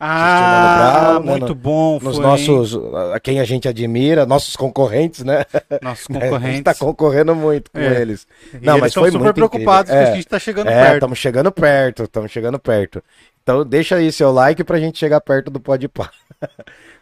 Ah, 0.03 1.20
Brown, 1.20 1.24
muito 1.24 1.50
né, 1.50 1.53
bom. 1.62 2.00
Nos 2.01 2.15
foi, 2.15 2.25
nossos. 2.25 2.75
A 3.13 3.20
quem 3.20 3.39
a 3.39 3.43
gente 3.46 3.67
admira, 3.67 4.25
nossos 4.25 4.55
concorrentes, 4.55 5.24
né? 5.24 5.46
nossos 5.81 6.08
A 6.10 6.13
gente 6.13 6.24
concorrentes. 6.24 6.63
tá 6.63 6.74
concorrendo 6.74 7.36
muito 7.36 7.70
com 7.70 7.79
É. 7.79 8.01
eles. 8.01 8.25
E 8.53 8.65
Não, 8.65 8.74
eles 8.74 8.81
mas 8.81 8.93
foi 8.96 9.12
super 9.12 9.24
muito 9.24 9.36
preocupados 9.36 9.91
incrível. 9.91 10.03
que 10.05 10.10
É. 10.10 10.13
a 10.13 10.15
gente 10.15 10.27
tá 10.27 10.39
chegando 10.39 10.70
É, 10.70 10.81
perto. 10.81 10.93
estamos 10.96 11.20
chegando 11.20 11.51
perto, 11.51 12.03
estamos 12.03 12.31
chegando 12.31 12.58
perto. 12.60 13.03
Então 13.44 13.66
deixa 13.66 13.96
aí 13.96 14.12
seu 14.12 14.32
like 14.32 14.64
pra 14.64 14.80
gente 14.80 14.98
chegar 15.00 15.20
perto 15.22 15.50
do 15.50 15.60
Pode 15.60 15.88
Pá. 15.88 16.10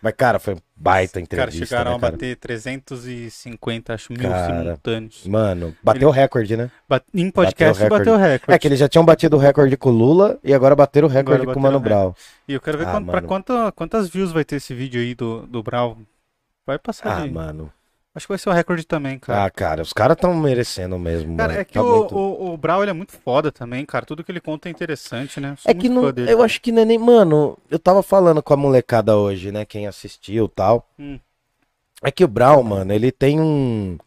Mas, 0.02 0.14
cara, 0.16 0.40
foi 0.40 0.56
baita 0.76 1.20
Os 1.20 1.28
caras 1.28 1.54
entrevista, 1.54 1.66
chegaram 1.66 1.92
né, 1.92 1.98
a 1.98 2.00
cara? 2.00 2.12
bater 2.14 2.36
350, 2.38 3.94
acho, 3.94 4.14
mil 4.14 4.22
Cara, 4.30 4.62
simultâneos. 4.62 5.26
Mano, 5.28 5.76
bateu 5.84 6.08
o 6.08 6.12
recorde, 6.12 6.56
né? 6.56 6.72
Bat- 6.88 7.06
Em 7.14 7.30
podcast 7.30 7.88
Bateu 7.88 8.14
o 8.14 8.18
recorde. 8.18 8.56
É 8.56 8.58
que 8.60 8.68
eles 8.68 8.80
já 8.80 8.88
tinham 8.88 9.04
batido 9.06 9.36
o 9.36 9.40
recorde 9.40 9.76
com 9.76 9.90
o 9.90 9.92
Lula 9.94 10.40
e 10.44 10.54
agora 10.54 10.76
bateram 10.76 11.08
o 11.08 11.12
recorde 11.12 11.42
Agora 11.42 11.54
com 11.54 11.60
o 11.60 11.64
Mano. 11.64 11.80
Brown. 11.80 12.14
E 12.48 12.54
eu 12.54 12.62
quero 12.62 12.78
ver 12.78 12.88
Ah, 12.88 12.92
quant- 12.92 13.06
pra 13.06 13.16
mano. 13.16 13.28
quanta- 13.28 13.72
quantas 13.74 14.10
views 14.10 14.32
vai 14.32 14.46
ter 14.46 14.56
esse 14.58 14.74
vídeo 14.74 15.02
aí 15.02 15.14
do, 15.14 15.46
do 15.48 15.62
Brau. 15.62 15.98
Vai 16.66 16.80
passar 16.80 17.18
Ah, 17.22 17.26
de- 17.28 17.34
mano. 17.34 17.72
Acho 18.20 18.28
que 18.28 18.34
vai 18.34 18.38
ser 18.38 18.50
o 18.50 18.52
recorde 18.52 18.86
também, 18.86 19.18
cara. 19.18 19.46
Ah, 19.46 19.50
cara, 19.50 19.82
os 19.82 19.94
caras 19.94 20.18
tão 20.18 20.36
merecendo 20.36 21.00
mesmo, 21.00 21.38
Cara, 21.38 21.54
mano. 21.54 21.62
é 21.62 21.64
que 21.64 21.72
Tá 21.76 21.82
o, 21.82 22.00
muito- 22.02 22.18
o, 22.18 22.52
o 22.54 22.58
Brau 22.58 22.82
ele 22.84 22.90
é 22.90 22.94
muito 22.94 23.14
foda 23.14 23.50
também, 23.50 23.86
cara. 23.86 24.06
Tudo 24.06 24.26
que 24.26 24.30
ele 24.32 24.42
conta 24.42 24.68
é 24.68 24.72
interessante, 24.74 25.40
né? 25.40 25.56
Sou 25.58 25.72
É 25.72 25.74
que 25.74 25.88
não, 25.88 26.12
dele, 26.12 26.30
eu 26.30 26.36
cara. 26.36 26.46
acho 26.46 26.60
que 26.60 26.70
não 26.70 26.82
é 26.82 26.86
nem. 26.86 26.98
Mano, 26.98 27.58
eu 27.72 27.80
tava 27.80 28.04
falando 28.04 28.44
com 28.44 28.54
a 28.54 28.58
molecada 28.58 29.16
hoje, 29.16 29.54
né? 29.54 29.64
Quem 29.64 29.88
assistiu 29.88 30.48
e 30.48 30.50
tal. 30.50 30.86
Hum. 31.00 31.18
É 32.04 32.12
que 32.12 32.26
o 32.26 32.28
Brown, 32.28 32.62
mano, 32.62 32.92
ele 32.92 33.10
tem 33.10 33.40
um. 33.40 33.98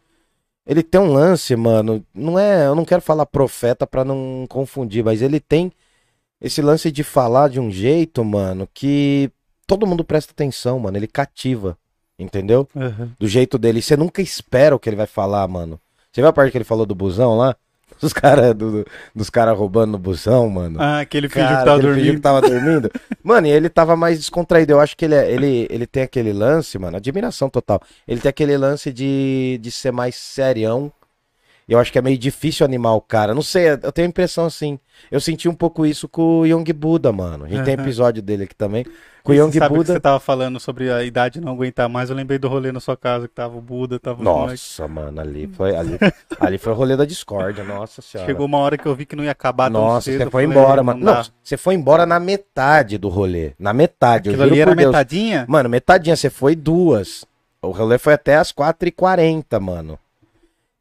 Ele 0.63 0.83
tem 0.83 1.01
um 1.01 1.11
lance, 1.11 1.55
mano. 1.55 2.05
Não 2.13 2.37
é. 2.37 2.67
Eu 2.67 2.75
não 2.75 2.85
quero 2.85 3.01
falar 3.01 3.25
profeta 3.25 3.87
pra 3.87 4.05
não 4.05 4.45
confundir, 4.47 5.03
mas 5.03 5.23
ele 5.23 5.39
tem 5.39 5.71
esse 6.39 6.61
lance 6.61 6.91
de 6.91 7.03
falar 7.03 7.49
de 7.49 7.59
um 7.59 7.71
jeito, 7.71 8.23
mano, 8.23 8.69
que 8.71 9.31
todo 9.65 9.87
mundo 9.87 10.03
presta 10.03 10.33
atenção, 10.33 10.77
mano. 10.77 10.97
Ele 10.97 11.07
cativa. 11.07 11.75
Entendeu? 12.23 12.67
Aham. 12.75 13.11
Do 13.19 13.27
jeito 13.27 13.57
dele. 13.57 13.81
Você 13.81 13.95
nunca 13.97 14.21
espera 14.21 14.75
o 14.75 14.79
que 14.79 14.89
ele 14.89 14.95
vai 14.95 15.07
falar, 15.07 15.47
mano. 15.47 15.79
Você 16.11 16.21
viu 16.21 16.27
a 16.29 16.33
parte 16.33 16.51
que 16.51 16.57
ele 16.57 16.63
falou 16.65 16.85
do 16.85 16.95
busão 16.95 17.37
lá? 17.37 17.55
Os 18.01 18.11
caras 18.13 18.55
do, 18.55 18.85
dos 19.15 19.29
caras 19.29 19.57
roubando 19.57 19.91
no 19.91 19.97
busão, 19.99 20.49
mano. 20.49 20.77
Ah, 20.81 21.01
aquele 21.01 21.29
fingiu 21.29 21.47
Cara, 21.47 21.59
que 21.59 21.65
tava 21.65 21.79
ele 21.79 21.87
fingiu 21.93 22.13
que 22.15 22.19
dormindo. 22.19 22.21
tava 22.21 22.41
dormindo. 22.41 22.91
Mano, 23.23 23.47
e 23.47 23.51
ele 23.51 23.69
tava 23.69 23.95
mais 23.95 24.17
descontraído. 24.17 24.73
Eu 24.73 24.79
acho 24.81 24.97
que 24.97 25.05
ele, 25.05 25.15
é- 25.15 25.31
ele, 25.31 25.67
ele 25.69 25.85
tem 25.87 26.03
aquele 26.03 26.33
lance, 26.33 26.77
mano, 26.77 26.97
admiração 26.97 27.49
total. 27.49 27.79
Ele 28.07 28.19
tem 28.19 28.29
aquele 28.29 28.57
lance 28.57 28.91
de, 28.91 29.57
de 29.61 29.71
ser 29.71 29.91
mais 29.91 30.15
serião. 30.15 30.91
Eu 31.67 31.79
acho 31.79 31.91
que 31.91 31.97
é 31.97 32.01
meio 32.01 32.17
difícil 32.17 32.65
animar 32.65 32.93
o 32.93 33.01
cara. 33.01 33.33
Não 33.33 33.41
sei, 33.41 33.69
eu 33.69 33.91
tenho 33.91 34.07
a 34.07 34.09
impressão 34.09 34.45
assim. 34.45 34.77
Eu 35.09 35.19
senti 35.21 35.47
um 35.47 35.53
pouco 35.53 35.85
isso 35.85 36.07
com 36.09 36.39
o 36.39 36.45
Young 36.45 36.65
Buda, 36.73 37.11
mano. 37.11 37.45
A 37.45 37.47
gente 37.47 37.63
tem 37.63 37.73
Aham. 37.75 37.83
episódio 37.83 38.21
dele 38.21 38.43
aqui 38.43 38.55
também. 38.55 38.85
Com 39.23 39.31
o 39.31 39.35
Young 39.35 39.53
sabe 39.53 39.71
que 39.71 39.77
Buda. 39.77 39.93
você 39.93 39.99
tava 40.01 40.19
falando 40.19 40.59
sobre 40.59 40.91
a 40.91 41.01
idade 41.03 41.39
não 41.39 41.53
aguentar 41.53 41.87
mais. 41.87 42.09
Eu 42.09 42.15
lembrei 42.17 42.37
do 42.37 42.49
rolê 42.49 42.73
na 42.73 42.81
sua 42.81 42.97
casa 42.97 43.25
que 43.27 43.33
tava 43.33 43.57
o 43.57 43.61
Buda, 43.61 43.97
tava. 43.97 44.21
Nossa, 44.21 44.85
mano, 44.89 45.21
ali 45.21 45.47
foi, 45.47 45.73
ali, 45.73 45.97
ali 46.37 46.57
foi 46.57 46.73
o 46.73 46.75
rolê 46.75 46.97
da 46.97 47.05
discórdia, 47.05 47.63
nossa 47.63 48.01
senhora. 48.01 48.29
Chegou 48.29 48.45
uma 48.45 48.57
hora 48.57 48.77
que 48.77 48.85
eu 48.85 48.93
vi 48.93 49.05
que 49.05 49.15
não 49.15 49.23
ia 49.23 49.31
acabar 49.31 49.71
tão 49.71 49.79
Nossa, 49.79 50.11
cedo. 50.11 50.17
você 50.17 50.23
eu 50.25 50.31
foi 50.31 50.43
falei, 50.45 50.57
embora, 50.59 50.83
mano. 50.83 50.99
Não, 50.99 51.23
você 51.41 51.55
foi 51.55 51.75
embora 51.75 52.05
na 52.05 52.19
metade 52.19 52.97
do 52.97 53.07
rolê. 53.07 53.53
Na 53.57 53.71
metade, 53.71 54.27
eu 54.29 54.33
Aquilo 54.33 54.49
juro 54.49 54.53
ali 54.53 54.61
era 54.61 54.75
metadinha? 54.75 55.45
Mano, 55.47 55.69
metadinha, 55.69 56.17
você 56.17 56.29
foi 56.29 56.53
duas. 56.55 57.23
O 57.61 57.71
rolê 57.71 57.97
foi 57.97 58.13
até 58.13 58.35
as 58.35 58.51
4h40, 58.51 59.57
mano. 59.61 59.97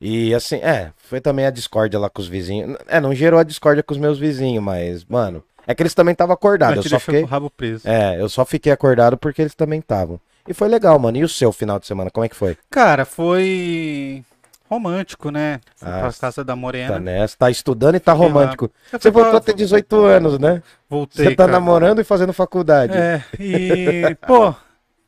E 0.05 0.35
assim, 0.35 0.57
é, 0.57 0.91
foi 0.97 1.21
também 1.21 1.47
a 1.47 1.51
discórdia 1.51 1.99
lá 2.01 2.11
com 2.11 2.21
os 2.21 2.27
vizinhos. 2.27 2.77
É, 2.89 3.01
não 3.01 3.15
gerou 3.15 3.39
a 3.39 3.45
discórdia 3.45 3.85
com 3.85 3.95
os 3.95 4.01
meus 4.01 4.19
vizinhos, 4.19 4.63
mas, 4.63 5.05
mano, 5.05 5.45
é 5.65 5.73
que 5.77 5.81
eles 5.83 5.95
também 5.95 6.11
estavam 6.13 6.35
acordados. 6.35 6.85
Eu 6.85 6.91
só 6.91 6.99
fiquei. 6.99 7.23
rabo 7.25 7.49
preso. 7.49 7.89
É, 7.89 8.21
eu 8.21 8.29
só 8.29 8.45
fiquei 8.45 8.73
acordado 8.73 9.17
porque 9.17 9.41
eles 9.41 9.55
também 9.55 9.79
estavam. 9.79 10.19
E 10.49 10.53
foi 10.53 10.67
legal, 10.67 10.99
mano. 10.99 11.19
E 11.19 11.23
o 11.23 11.29
seu 11.29 11.53
final 11.53 11.79
de 11.79 11.87
semana, 11.87 12.11
como 12.11 12.25
é 12.25 12.29
que 12.29 12.35
foi? 12.35 12.59
Cara, 12.69 13.05
foi 13.05 14.25
romântico, 14.69 15.31
né? 15.31 15.61
Fui 15.77 15.89
Ah, 15.89 16.01
pra 16.01 16.13
casa 16.13 16.43
da 16.43 16.53
Tá 16.53 16.57
Morena. 16.57 16.99
nessa, 16.99 17.37
tá 17.39 17.49
estudando 17.51 17.95
e 17.95 18.01
tá 18.01 18.13
romântico. 18.13 18.71
Você 18.91 19.09
voltou 19.11 19.37
a 19.37 19.41
ter 19.41 19.55
18 19.55 19.97
anos, 20.05 20.37
né? 20.39 20.63
Voltei, 20.91 21.27
Você 21.27 21.31
tá 21.37 21.45
cara. 21.45 21.53
namorando 21.53 22.01
e 22.01 22.05
fazendo 22.05 22.33
faculdade. 22.33 22.97
É, 22.97 23.23
e, 23.39 24.17
pô, 24.27 24.53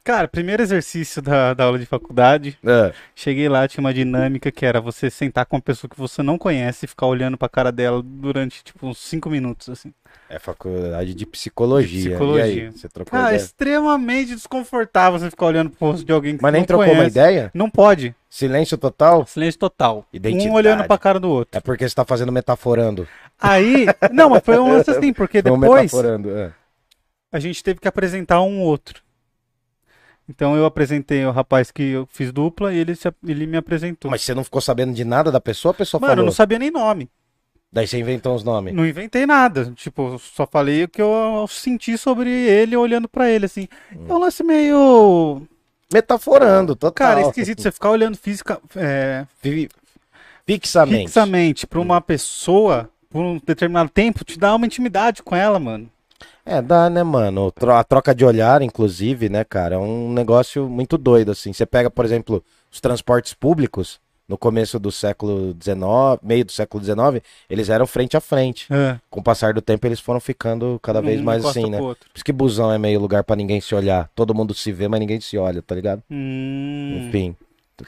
cara, 0.05 0.29
primeiro 0.29 0.63
exercício 0.63 1.21
da, 1.23 1.55
da 1.55 1.65
aula 1.65 1.79
de 1.79 1.87
faculdade, 1.87 2.59
É. 2.65 2.93
cheguei 3.15 3.49
lá, 3.49 3.67
tinha 3.67 3.81
uma 3.81 3.93
dinâmica 3.95 4.53
que 4.53 4.65
era 4.67 4.81
você 4.81 5.11
sentar 5.11 5.47
com 5.47 5.57
uma 5.57 5.63
pessoa 5.63 5.89
que 5.89 5.99
você 5.99 6.23
não 6.23 6.37
conhece 6.39 6.85
e 6.85 6.89
ficar 6.89 7.07
olhando 7.07 7.39
pra 7.39 7.49
cara 7.49 7.73
dela 7.73 8.03
durante, 8.05 8.63
tipo, 8.63 8.87
uns 8.87 8.99
5 8.99 9.31
minutos, 9.31 9.69
assim. 9.71 9.93
É 10.29 10.39
faculdade 10.39 11.15
de 11.15 11.27
psicologia. 11.27 12.11
Psicologia. 12.11 12.47
E 12.47 12.61
aí, 12.67 12.71
você 12.71 12.89
trocou 12.89 13.11
Cara, 13.11 13.29
ideia? 13.33 13.37
extremamente 13.43 14.35
desconfortável 14.35 15.19
você 15.19 15.31
ficar 15.31 15.47
olhando 15.47 15.71
pro 15.71 15.89
rosto 15.89 16.05
de 16.05 16.13
alguém 16.13 16.37
que 16.37 16.43
Mas 16.43 16.51
você 16.51 16.53
nem 16.53 16.61
não 16.63 16.67
trocou 16.67 16.85
conhece. 16.87 17.01
uma 17.03 17.09
ideia? 17.09 17.51
Não 17.55 17.71
pode. 17.71 18.15
Silêncio 18.31 18.77
total? 18.79 19.27
Silêncio 19.27 19.59
total. 19.61 20.05
Identidade. 20.13 20.49
Um 20.51 20.55
olhando 20.55 20.85
pra 20.85 20.99
cara 20.99 21.21
do 21.21 21.31
outro. 21.31 21.57
É 21.57 21.61
porque 21.61 21.89
você 21.89 21.95
tá 21.95 22.05
fazendo 22.05 22.33
metaforando. 22.33 23.07
Aí, 23.41 23.87
não, 24.13 24.31
mas 24.31 24.43
foi 24.45 24.59
um 24.59 24.69
lance 24.73 24.91
assim, 24.91 25.13
porque 25.13 25.41
Não 25.45 25.59
depois 25.59 25.83
metaforando. 25.83 26.31
é. 26.37 26.53
a 27.31 27.39
gente 27.39 27.63
teve 27.63 27.79
que 27.81 27.89
apresentar 27.89 28.41
um 28.43 28.61
outro. 28.61 29.04
Então 30.29 30.57
eu 30.57 30.65
apresentei 30.65 31.25
o 31.27 31.31
rapaz 31.31 31.71
que 31.71 31.83
eu 31.83 32.09
fiz 32.11 32.33
dupla 32.33 32.73
e 32.73 32.79
ele, 32.79 32.95
se, 32.95 33.13
ele 33.27 33.47
me 33.47 33.57
apresentou. 33.59 34.11
Mas 34.11 34.23
você 34.23 34.35
não 34.35 34.43
ficou 34.45 34.61
sabendo 34.61 34.95
de 34.95 35.05
nada 35.05 35.31
da 35.31 35.41
pessoa? 35.41 35.73
A 35.73 35.75
pessoa 35.75 36.01
Mano, 36.01 36.13
eu 36.13 36.17
falou. 36.17 36.25
não 36.27 36.33
sabia 36.33 36.59
nem 36.59 36.71
nome. 36.71 37.11
Daí 37.71 37.87
você 37.87 37.99
inventou 37.99 38.35
os 38.35 38.45
nomes. 38.45 38.73
Não 38.73 38.87
inventei 38.87 39.27
nada. 39.27 39.73
Tipo, 39.75 40.19
só 40.19 40.47
falei 40.47 40.85
o 40.85 40.89
que 40.89 41.03
eu 41.03 41.45
senti 41.49 41.99
sobre 41.99 42.31
ele 42.31 42.77
olhando 42.77 43.09
pra 43.09 43.29
ele, 43.29 43.47
assim. 43.47 43.69
Hum. 43.95 44.07
É 44.09 44.13
um 44.15 44.19
lance 44.19 44.43
meio. 44.45 45.43
Metaforando, 45.93 46.75
total. 46.75 46.93
Cara, 47.09 47.21
é 47.21 47.29
esquisito 47.29 47.61
você 47.61 47.71
ficar 47.73 47.91
olhando 47.91 48.17
física, 48.17 48.61
é, 48.77 49.27
Fi- 49.43 49.69
Fixamente. 50.47 51.07
fixamente 51.07 51.67
pra 51.67 51.81
uma 51.81 52.01
pessoa 52.01 52.89
por 53.11 53.23
um 53.25 53.39
determinado 53.45 53.89
tempo, 53.91 54.25
te 54.25 54.39
dá 54.39 54.55
uma 54.55 54.67
intimidade 54.67 55.23
com 55.23 55.37
ela, 55.37 55.59
mano. 55.61 55.89
É, 56.45 56.61
dá, 56.61 56.91
né, 56.91 57.03
mano? 57.03 57.53
A 57.73 57.85
troca 57.85 58.15
de 58.15 58.25
olhar, 58.25 58.61
inclusive, 58.63 59.29
né, 59.29 59.45
cara, 59.45 59.77
é 59.77 59.79
um 59.79 60.13
negócio 60.13 60.69
muito 60.69 60.99
doido, 60.99 61.33
assim. 61.33 61.53
Você 61.53 61.65
pega, 61.65 61.91
por 61.91 62.05
exemplo, 62.05 62.45
os 62.71 62.81
transportes 62.81 63.33
públicos, 63.33 63.99
no 64.29 64.39
começo 64.39 64.79
do 64.79 64.91
século 64.91 65.55
XIX, 65.61 66.19
meio 66.23 66.45
do 66.45 66.53
século 66.53 66.83
XIX, 66.83 67.23
eles 67.49 67.69
eram 67.69 67.87
frente 67.87 68.17
a 68.17 68.21
frente. 68.21 68.67
É, 68.73 68.99
Com 69.11 69.21
o 69.21 69.23
passar 69.23 69.53
do 69.53 69.61
tempo, 69.61 69.87
eles 69.87 70.01
foram 70.01 70.21
ficando 70.21 70.79
cada 70.83 71.01
vez 71.01 71.21
um 71.21 71.25
mais 71.25 71.45
assim, 71.45 71.69
né? 71.69 71.79
Por 71.79 71.97
isso 72.15 72.25
que 72.25 72.33
busão 72.33 72.73
é 72.73 72.79
meio 72.79 73.01
lugar 73.01 73.23
pra 73.23 73.37
ninguém 73.37 73.61
se 73.61 73.75
olhar. 73.75 74.11
Todo 74.15 74.35
mundo 74.35 74.55
se 74.55 74.73
vê, 74.73 74.89
mas 74.89 75.01
ninguém 75.01 75.21
se 75.21 75.37
olha, 75.37 75.61
tá 75.61 75.75
ligado? 75.75 76.03
Hum, 76.11 77.03
Enfim, 77.07 77.37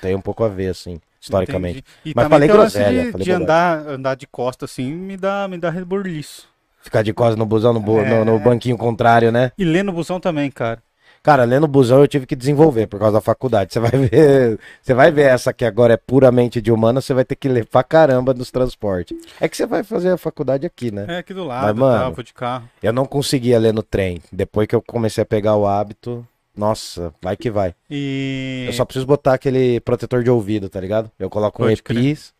tem 0.00 0.14
um 0.14 0.20
pouco 0.20 0.44
a 0.44 0.48
ver, 0.48 0.68
assim, 0.68 1.00
historicamente. 1.20 1.78
entendi. 1.78 2.00
E 2.04 2.12
Mas 2.14 2.28
falei 2.28 2.48
groselha, 2.48 3.04
de, 3.04 3.12
falei 3.12 3.24
de 3.24 3.32
andar, 3.32 3.88
andar 3.88 4.14
de 4.14 4.26
costa 4.26 4.66
assim, 4.66 4.92
me 4.92 5.16
dá, 5.16 5.48
me 5.48 5.56
dá 5.56 5.70
reborliço. 5.70 6.48
Ficar 6.86 7.02
de 7.02 7.12
costas 7.12 7.36
no 7.36 7.44
busão, 7.44 7.72
no, 7.72 7.80
bu- 7.80 7.98
É. 7.98 8.08
no- 8.08 8.24
no 8.24 8.38
banquinho 8.38 8.78
contrário, 8.78 9.32
né? 9.32 9.50
E 9.58 9.64
ler 9.64 9.82
no 9.82 9.92
busão 9.92 10.20
também, 10.20 10.48
cara. 10.52 10.80
Cara, 11.20 11.42
lendo 11.42 11.66
busão 11.66 11.98
eu 11.98 12.06
tive 12.06 12.24
que 12.26 12.36
desenvolver 12.36 12.86
por 12.86 13.00
causa 13.00 13.14
da 13.14 13.20
faculdade. 13.20 13.72
Você 13.72 13.80
vai 13.80 13.90
ver, 13.90 14.56
você 14.80 14.94
vai 14.94 15.10
ver 15.10 15.22
essa 15.22 15.52
que 15.52 15.64
agora 15.64 15.94
é 15.94 15.96
puramente 15.96 16.60
de 16.62 16.70
humana, 16.70 17.00
você 17.00 17.12
vai 17.12 17.24
ter 17.24 17.34
que 17.34 17.48
ler 17.48 17.66
pra 17.66 17.82
caramba 17.82 18.32
nos 18.32 18.52
transportes. 18.52 19.18
É 19.40 19.48
que 19.48 19.56
você 19.56 19.66
vai 19.66 19.82
fazer 19.82 20.10
a 20.12 20.16
faculdade 20.16 20.64
aqui, 20.64 20.92
né? 20.92 21.06
É 21.08 21.18
aqui 21.18 21.34
do 21.34 21.42
lado, 21.42 21.66
Mas, 21.66 21.74
mano, 21.76 22.14
tá, 22.14 22.22
de 22.22 22.32
carro. 22.32 22.68
Eu 22.80 22.92
não 22.92 23.04
conseguia 23.04 23.58
ler 23.58 23.74
no 23.74 23.82
trem. 23.82 24.22
Depois 24.30 24.68
que 24.68 24.76
eu 24.76 24.80
comecei 24.80 25.20
a 25.22 25.26
pegar 25.26 25.56
o 25.56 25.66
hábito, 25.66 26.24
nossa, 26.56 27.12
vai 27.20 27.36
que 27.36 27.50
vai. 27.50 27.74
E. 27.90 28.64
Eu 28.68 28.72
só 28.74 28.84
preciso 28.84 29.04
botar 29.06 29.34
aquele 29.34 29.80
protetor 29.80 30.22
de 30.22 30.30
ouvido, 30.30 30.68
tá 30.68 30.80
ligado? 30.80 31.10
Eu 31.18 31.28
coloco 31.28 31.60
um 31.64 31.66
Pode. 31.66 31.80
EPIs, 31.80 32.32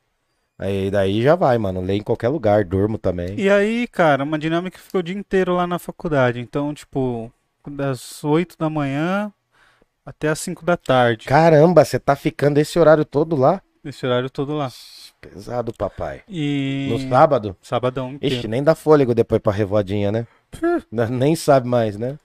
aí 0.59 0.91
daí 0.91 1.23
já 1.23 1.35
vai, 1.35 1.59
mano. 1.59 1.81
Leio 1.81 2.01
em 2.01 2.05
qualquer 2.05 2.29
lugar, 2.29 2.65
durmo 2.65 2.99
também. 2.99 3.39
E 3.39 3.49
aí, 3.51 3.87
cara, 3.89 4.25
uma 4.25 4.39
dinâmica 4.39 4.77
que 4.79 4.83
ficou 4.83 5.01
o 5.01 5.03
dia 5.03 5.15
inteiro 5.17 5.55
lá 5.55 5.67
na 5.67 5.79
faculdade. 5.79 6.41
Então, 6.41 6.73
tipo, 6.75 7.33
das 7.67 8.23
8 8.25 8.57
da 8.59 8.71
manhã 8.71 9.33
até 10.05 10.29
as 10.29 10.39
5 10.41 10.65
da 10.65 10.77
tarde. 10.77 11.27
Caramba, 11.27 11.85
você 11.85 11.99
tá 11.99 12.15
ficando 12.15 12.59
esse 12.59 12.79
horário 12.79 13.05
todo 13.05 13.37
lá? 13.37 13.61
Esse 13.85 14.07
horário 14.07 14.31
todo 14.31 14.55
lá. 14.57 14.71
Pesado, 15.21 15.73
papai. 15.73 16.23
E. 16.29 16.89
No 16.91 16.99
sábado? 17.11 17.57
Sabadão 17.63 18.13
inteiro. 18.13 18.37
Ixi, 18.37 18.49
nem 18.49 18.63
dá 18.63 18.75
fôlego 18.75 19.15
depois 19.15 19.41
pra 19.41 19.53
revoadinha, 19.53 20.13
né? 20.13 20.27
Nem 21.11 21.35
sabe 21.35 21.69
mais, 21.69 21.97
né? 21.97 22.19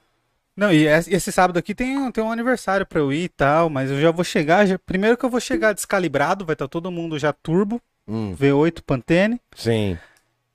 Não, 0.56 0.72
e 0.72 0.86
esse 0.86 1.32
sábado 1.32 1.58
aqui 1.58 1.74
tem, 1.74 2.12
tem 2.12 2.24
um 2.24 2.32
aniversário 2.32 2.86
pra 2.86 3.00
eu 3.00 3.12
ir 3.12 3.24
e 3.24 3.30
tal, 3.30 3.70
mas 3.70 3.90
eu 3.90 4.00
já 4.00 4.12
vou 4.12 4.24
chegar. 4.24 4.66
já- 4.66 4.78
primeiro 4.78 5.18
que 5.18 5.26
eu 5.26 5.30
vou 5.30 5.40
chegar 5.40 5.74
descalibrado, 5.74 6.46
vai 6.46 6.54
estar 6.54 6.68
todo 6.68 6.92
mundo 6.92 7.18
já 7.18 7.32
turbo, 7.34 7.82
Hum, 8.12 8.36
V8 8.36 8.82
Pantene. 8.86 9.40
sim. 9.56 9.98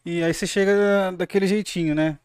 E 0.05 0.23
aí 0.23 0.33
você 0.33 0.47
chega 0.47 1.13
daquele 1.17 1.49
jeitinho, 1.49 1.93
né? 1.93 2.17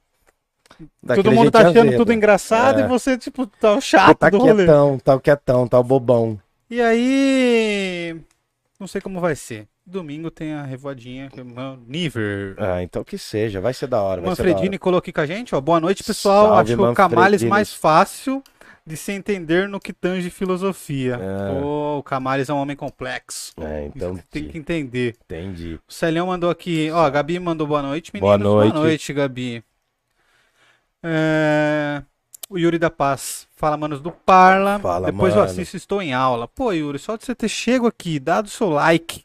Daquele 1.01 1.23
todo 1.23 1.33
mundo 1.35 1.49
tá 1.49 1.67
achando 1.67 1.95
tudo 1.97 2.13
engraçado 2.13 2.79
É. 2.81 2.83
e 2.83 2.87
você, 2.87 3.17
tipo, 3.17 3.47
tá 3.47 3.73
o 3.73 3.81
chato 3.81 4.17
tá 4.17 4.29
do 4.29 4.37
rolê. 4.37 4.65
quietão, 4.65 4.99
tá 4.99 5.15
o 5.15 5.19
quietão, 5.19 5.67
tá 5.67 5.79
o 5.79 5.83
bobão. 5.83 6.39
E 6.69 6.79
aí. 6.79 8.15
Não 8.79 8.85
sei 8.87 9.01
como 9.01 9.19
vai 9.19 9.35
ser. 9.35 9.67
Domingo 9.85 10.29
tem 10.29 10.53
a 10.53 10.63
revoadinha, 10.63 11.29
que 11.29 11.39
é 11.39 11.43
Niver. 11.87 12.55
Ah, 12.59 12.83
então 12.83 13.03
que 13.03 13.17
seja, 13.17 13.59
vai 13.59 13.73
ser 13.73 13.87
da 13.87 14.01
hora. 14.01 14.21
Manfredini 14.21 14.77
colocou 14.77 14.99
aqui 14.99 15.11
com 15.11 15.21
a 15.21 15.25
gente, 15.25 15.55
ó. 15.55 15.59
Boa 15.59 15.79
noite, 15.79 16.03
pessoal. 16.03 16.47
Salve, 16.49 16.73
Acho 16.73 16.81
que 16.83 16.87
o 16.87 16.93
Camales 16.93 17.41
mais 17.43 17.73
fácil 17.73 18.43
de 18.85 18.97
se 18.97 19.11
entender 19.11 19.67
no 19.69 19.79
que 19.79 19.93
tange 19.93 20.29
filosofia. 20.29 21.19
É. 21.21 21.59
Pô, 21.61 21.97
o 21.99 22.03
Camales 22.03 22.49
é 22.49 22.53
um 22.53 22.57
homem 22.57 22.75
complexo. 22.75 23.53
É, 23.61 23.85
então 23.85 24.17
Tem 24.29 24.47
que 24.47 24.57
entender. 24.57 25.15
entendi. 25.25 25.79
O 25.87 25.93
Celhão 25.93 26.27
mandou 26.27 26.49
aqui, 26.49 26.89
ó, 26.91 27.05
a 27.05 27.09
Gabi 27.09 27.39
mandou 27.39 27.67
boa 27.67 27.81
noite, 27.81 28.11
Boa 28.11 28.37
meninos. 28.37 28.53
noite. 28.53 28.71
Boa 28.73 28.83
noite, 28.83 29.13
Gabi. 29.13 29.63
É, 31.03 32.03
O 32.49 32.57
Yuri 32.57 32.77
da 32.77 32.89
Paz. 32.89 33.47
Fala, 33.55 33.77
manos 33.77 34.01
do 34.01 34.11
Parla. 34.11 34.79
Fala, 34.79 35.11
Depois 35.11 35.33
eu 35.33 35.39
mano. 35.41 35.51
assisto 35.51 35.77
Estou 35.77 36.01
em 36.01 36.13
Aula. 36.13 36.47
Pô, 36.47 36.71
Yuri, 36.71 36.97
só 36.99 37.15
de 37.15 37.23
você 37.25 37.33
ter 37.35 37.47
chego 37.49 37.87
aqui, 37.87 38.19
dado 38.19 38.47
o 38.47 38.49
seu 38.49 38.69
like 38.69 39.23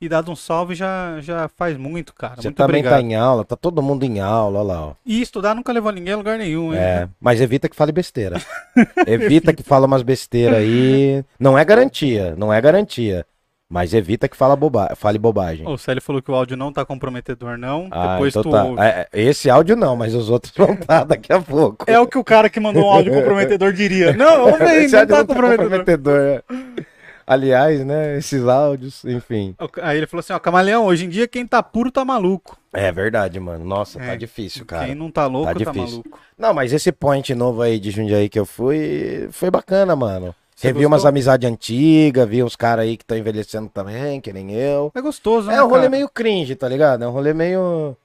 e 0.00 0.08
dado 0.08 0.30
um 0.30 0.36
salve 0.36 0.74
já, 0.74 1.18
já 1.20 1.48
faz 1.48 1.76
muito, 1.76 2.14
cara. 2.14 2.36
Você 2.36 2.48
muito 2.48 2.56
também 2.56 2.80
obrigado. 2.80 3.00
tá 3.00 3.00
em 3.00 3.14
aula, 3.14 3.44
tá 3.44 3.56
todo 3.56 3.82
mundo 3.82 4.04
em 4.04 4.20
aula, 4.20 4.60
olha 4.60 4.68
lá, 4.68 4.86
ó. 4.88 4.92
E 5.04 5.22
estudar 5.22 5.54
nunca 5.54 5.72
levou 5.72 5.90
ninguém 5.90 6.12
a 6.12 6.16
lugar 6.16 6.38
nenhum, 6.38 6.74
hein? 6.74 6.80
É, 6.80 7.08
mas 7.20 7.40
evita 7.40 7.68
que 7.68 7.76
fale 7.76 7.92
besteira. 7.92 8.40
evita 9.06 9.54
que 9.54 9.62
fala 9.62 9.86
umas 9.86 10.02
besteiras 10.02 10.58
aí. 10.58 11.24
Não 11.40 11.58
é 11.58 11.64
garantia, 11.64 12.34
não 12.36 12.52
é 12.52 12.60
garantia. 12.60 13.24
Mas 13.68 13.92
evita 13.92 14.28
que 14.28 14.36
fala 14.36 14.54
boba 14.54 14.94
fale 14.94 15.18
bobagem. 15.18 15.66
O 15.66 15.76
Célio 15.76 16.00
falou 16.00 16.22
que 16.22 16.30
o 16.30 16.34
áudio 16.34 16.56
não 16.56 16.72
tá 16.72 16.84
comprometedor, 16.84 17.58
não. 17.58 17.88
Ah, 17.90 18.12
Depois 18.12 18.32
então 18.32 18.42
tu 18.44 18.50
tá. 18.50 18.62
ouve. 18.62 18.80
É, 18.80 19.08
esse 19.12 19.50
áudio 19.50 19.74
não, 19.74 19.96
mas 19.96 20.14
os 20.14 20.30
outros 20.30 20.52
vão 20.56 20.74
estar 20.74 21.02
daqui 21.02 21.32
a 21.32 21.40
pouco. 21.40 21.84
É 21.90 21.98
o 21.98 22.06
que 22.06 22.16
o 22.16 22.22
cara 22.22 22.48
que 22.48 22.60
mandou 22.60 22.84
um 22.84 22.88
áudio 22.88 23.10
comprometedor 23.18 23.72
diria. 23.72 24.12
Não, 24.12 24.54
aí, 24.54 24.84
Esse 24.84 24.94
não 24.94 25.06
tá 25.06 25.16
não 25.16 25.26
tá 25.26 25.34
comprometedor. 25.34 25.78
comprometedor. 25.80 26.20
é. 26.20 26.95
Aliás, 27.26 27.84
né, 27.84 28.16
esses 28.18 28.46
áudios, 28.46 29.04
enfim. 29.04 29.54
Aí 29.82 29.96
ele 29.98 30.06
falou 30.06 30.20
assim, 30.20 30.32
ó, 30.32 30.38
Camaleão, 30.38 30.84
hoje 30.86 31.06
em 31.06 31.08
dia 31.08 31.26
quem 31.26 31.44
tá 31.46 31.60
puro 31.62 31.90
tá 31.90 32.04
maluco. 32.04 32.56
É 32.72 32.92
verdade, 32.92 33.40
mano. 33.40 33.64
Nossa, 33.64 33.98
tá 33.98 34.12
É, 34.12 34.16
difícil, 34.16 34.64
cara. 34.64 34.86
Quem 34.86 34.94
não 34.94 35.10
tá 35.10 35.26
louco 35.26 35.52
tá 35.58 35.64
tá, 35.64 35.72
maluco. 35.72 36.18
Não, 36.38 36.54
mas 36.54 36.72
esse 36.72 36.92
point 36.92 37.34
novo 37.34 37.62
aí 37.62 37.80
de 37.80 37.90
Jundiaí 37.90 38.28
que 38.28 38.38
eu 38.38 38.46
fui, 38.46 39.28
foi 39.32 39.50
bacana, 39.50 39.96
mano. 39.96 40.34
Você 40.54 40.68
Revi 40.68 40.86
umas 40.86 40.98
gostou? 40.98 41.08
amizades 41.08 41.50
antigas, 41.50 42.28
vi 42.28 42.42
uns 42.42 42.56
caras 42.56 42.84
aí 42.84 42.96
que 42.96 43.02
estão 43.02 43.18
envelhecendo 43.18 43.68
também, 43.68 44.20
que 44.20 44.32
nem 44.32 44.52
eu. 44.52 44.90
É 44.94 45.00
gostoso, 45.02 45.48
né, 45.48 45.56
É 45.56 45.62
um 45.62 45.68
rolê 45.68 45.80
cara? 45.82 45.90
meio 45.90 46.08
cringe, 46.08 46.54
tá 46.54 46.68
ligado? 46.68 47.02
É 47.04 47.08
um 47.08 47.10
rolê 47.10 47.34
meio. 47.34 47.96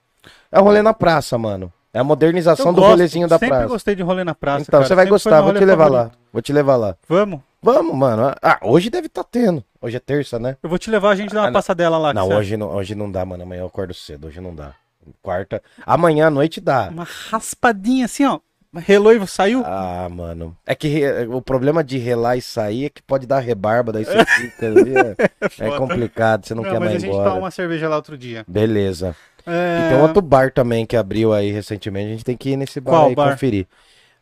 É 0.51 0.59
um 0.59 0.63
rolê 0.63 0.81
na 0.81 0.93
praça, 0.93 1.37
mano. 1.37 1.71
É 1.93 1.99
a 1.99 2.03
modernização 2.03 2.67
Eu 2.67 2.73
do 2.73 2.81
gosto, 2.81 2.89
rolezinho 2.91 3.27
da 3.27 3.37
sempre 3.37 3.49
praça. 3.49 3.67
gostei 3.67 3.95
de 3.95 4.01
rolê 4.03 4.23
na 4.23 4.33
praça, 4.35 4.63
então 4.63 4.79
cara. 4.79 4.87
você 4.87 4.95
vai 4.95 5.05
Sempre 5.05 5.11
gostar, 5.11 5.41
vou 5.41 5.53
te 5.53 5.63
levar 5.65 5.83
favorito. 5.85 6.11
lá. 6.11 6.11
Vou 6.33 6.41
te 6.41 6.53
levar 6.53 6.75
lá. 6.75 6.97
Vamos? 7.07 7.39
Vamos, 7.63 7.95
mano. 7.95 8.33
Ah, 8.41 8.59
hoje 8.63 8.89
deve 8.89 9.07
estar 9.07 9.23
tendo. 9.23 9.63
Hoje 9.79 9.97
é 9.97 9.99
terça, 9.99 10.39
né? 10.39 10.57
Eu 10.63 10.69
vou 10.69 10.79
te 10.79 10.89
levar, 10.89 11.11
a 11.11 11.15
gente 11.15 11.33
dá 11.33 11.41
uma 11.41 11.49
Ah, 11.49 11.51
passadela 11.51 11.97
lá. 11.97 12.13
Não, 12.13 12.29
hoje 12.29 12.57
não, 12.57 12.67
hoje 12.75 12.95
não 12.95 13.11
dá, 13.11 13.23
mano. 13.23 13.43
Amanhã 13.43 13.61
eu 13.61 13.67
acordo 13.67 13.93
cedo, 13.93 14.27
hoje 14.27 14.41
não 14.41 14.53
dá. 14.55 14.73
Quarta. 15.21 15.61
Amanhã 15.85 16.27
à 16.27 16.29
noite 16.29 16.59
dá. 16.61 16.89
Uma 16.89 17.03
raspadinha 17.29 18.05
assim, 18.05 18.25
ó. 18.25 18.39
Relou 18.73 19.11
e 19.11 19.27
saiu. 19.27 19.63
Ah, 19.65 20.07
mano. 20.09 20.55
É 20.65 20.73
que 20.73 20.87
re- 20.87 21.27
o 21.27 21.41
problema 21.41 21.83
de 21.83 21.97
relar 21.97 22.37
e 22.37 22.41
sair 22.41 22.85
é 22.85 22.89
que 22.89 23.01
pode 23.01 23.27
dar 23.27 23.39
rebarba, 23.39 23.91
daí 23.91 24.05
você 24.05 24.25
fica 24.25 24.65
ali. 24.67 24.95
É, 24.95 25.67
é 25.67 25.77
complicado, 25.77 26.45
você 26.47 26.55
não, 26.55 26.63
Não, 26.63 26.71
quer 26.71 26.79
mas 26.79 26.89
a 26.89 26.91
mais 26.91 27.03
ir 27.03 27.05
gente 27.07 27.13
embora. 27.13 27.29
toma 27.31 27.41
uma 27.43 27.51
cerveja 27.51 27.89
lá 27.89 27.95
outro 27.97 28.17
dia. 28.17 28.45
Beleza. 28.47 29.15
É... 29.45 29.79
E 29.87 29.89
tem 29.89 29.97
outro 30.01 30.21
bar 30.21 30.53
também 30.53 30.85
que 30.85 30.95
abriu 30.95 31.33
aí 31.33 31.51
recentemente. 31.51 32.07
A 32.07 32.11
gente 32.11 32.23
tem 32.23 32.37
que 32.37 32.51
ir 32.51 32.55
nesse 32.57 32.79
bar 32.79 32.91
Qual 32.91 33.09
aí 33.09 33.15
bar? 33.15 33.33
conferir. 33.33 33.67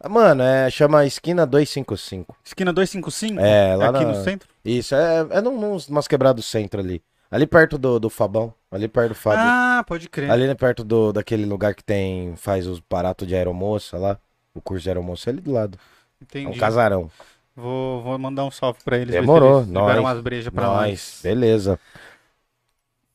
Mano, 0.08 0.44
é, 0.44 0.70
chama 0.70 1.06
Esquina 1.06 1.46
255. 1.46 2.36
Esquina 2.44 2.72
255? 2.72 3.40
É, 3.42 3.76
lá 3.76 3.90
aqui 3.90 4.06
na- 4.06 4.14
no 4.14 4.24
centro? 4.24 4.48
Isso, 4.64 4.96
é, 4.96 5.28
é 5.32 5.42
num, 5.42 5.60
num, 5.60 5.78
umas 5.90 6.08
quebradas 6.08 6.44
do 6.44 6.48
centro 6.48 6.80
ali. 6.80 7.02
Ali 7.30 7.46
perto 7.46 7.78
do, 7.78 8.00
do 8.00 8.10
Fabão. 8.10 8.54
Ali 8.72 8.88
perto 8.88 9.10
do 9.10 9.16
Fábio. 9.16 9.42
Ah, 9.44 9.84
pode 9.86 10.10
crer. 10.10 10.32
Ali 10.32 10.48
né, 10.48 10.56
perto 10.56 10.84
do, 10.84 11.12
daquele 11.12 11.46
lugar 11.46 11.76
que 11.76 11.84
tem. 11.84 12.36
Faz 12.38 12.66
os 12.66 12.80
baratos 12.80 13.28
de 13.28 13.36
aeromoça 13.36 13.98
lá. 13.98 14.18
O 14.54 14.62
curso 14.62 14.84
de 14.84 14.90
aeromoça 14.90 15.30
é 15.30 15.34
ali 15.34 15.42
do 15.42 15.52
lado. 15.52 15.78
É 16.20 16.24
Entendi. 16.24 16.48
um 16.48 16.60
casarão. 16.60 17.12
Vou, 17.56 18.02
vou 18.02 18.18
mandar 18.18 18.46
um 18.46 18.52
salve 18.52 18.80
pra 18.84 18.98
eles. 18.98 19.12
Demorou, 19.14 19.60
eles 19.60 19.70
nós. 19.72 20.00
umas 20.00 20.22
brejas 20.22 20.52
pra 20.54 20.64
Nós, 20.66 20.90
nós. 20.90 21.20
beleza. 21.22 21.80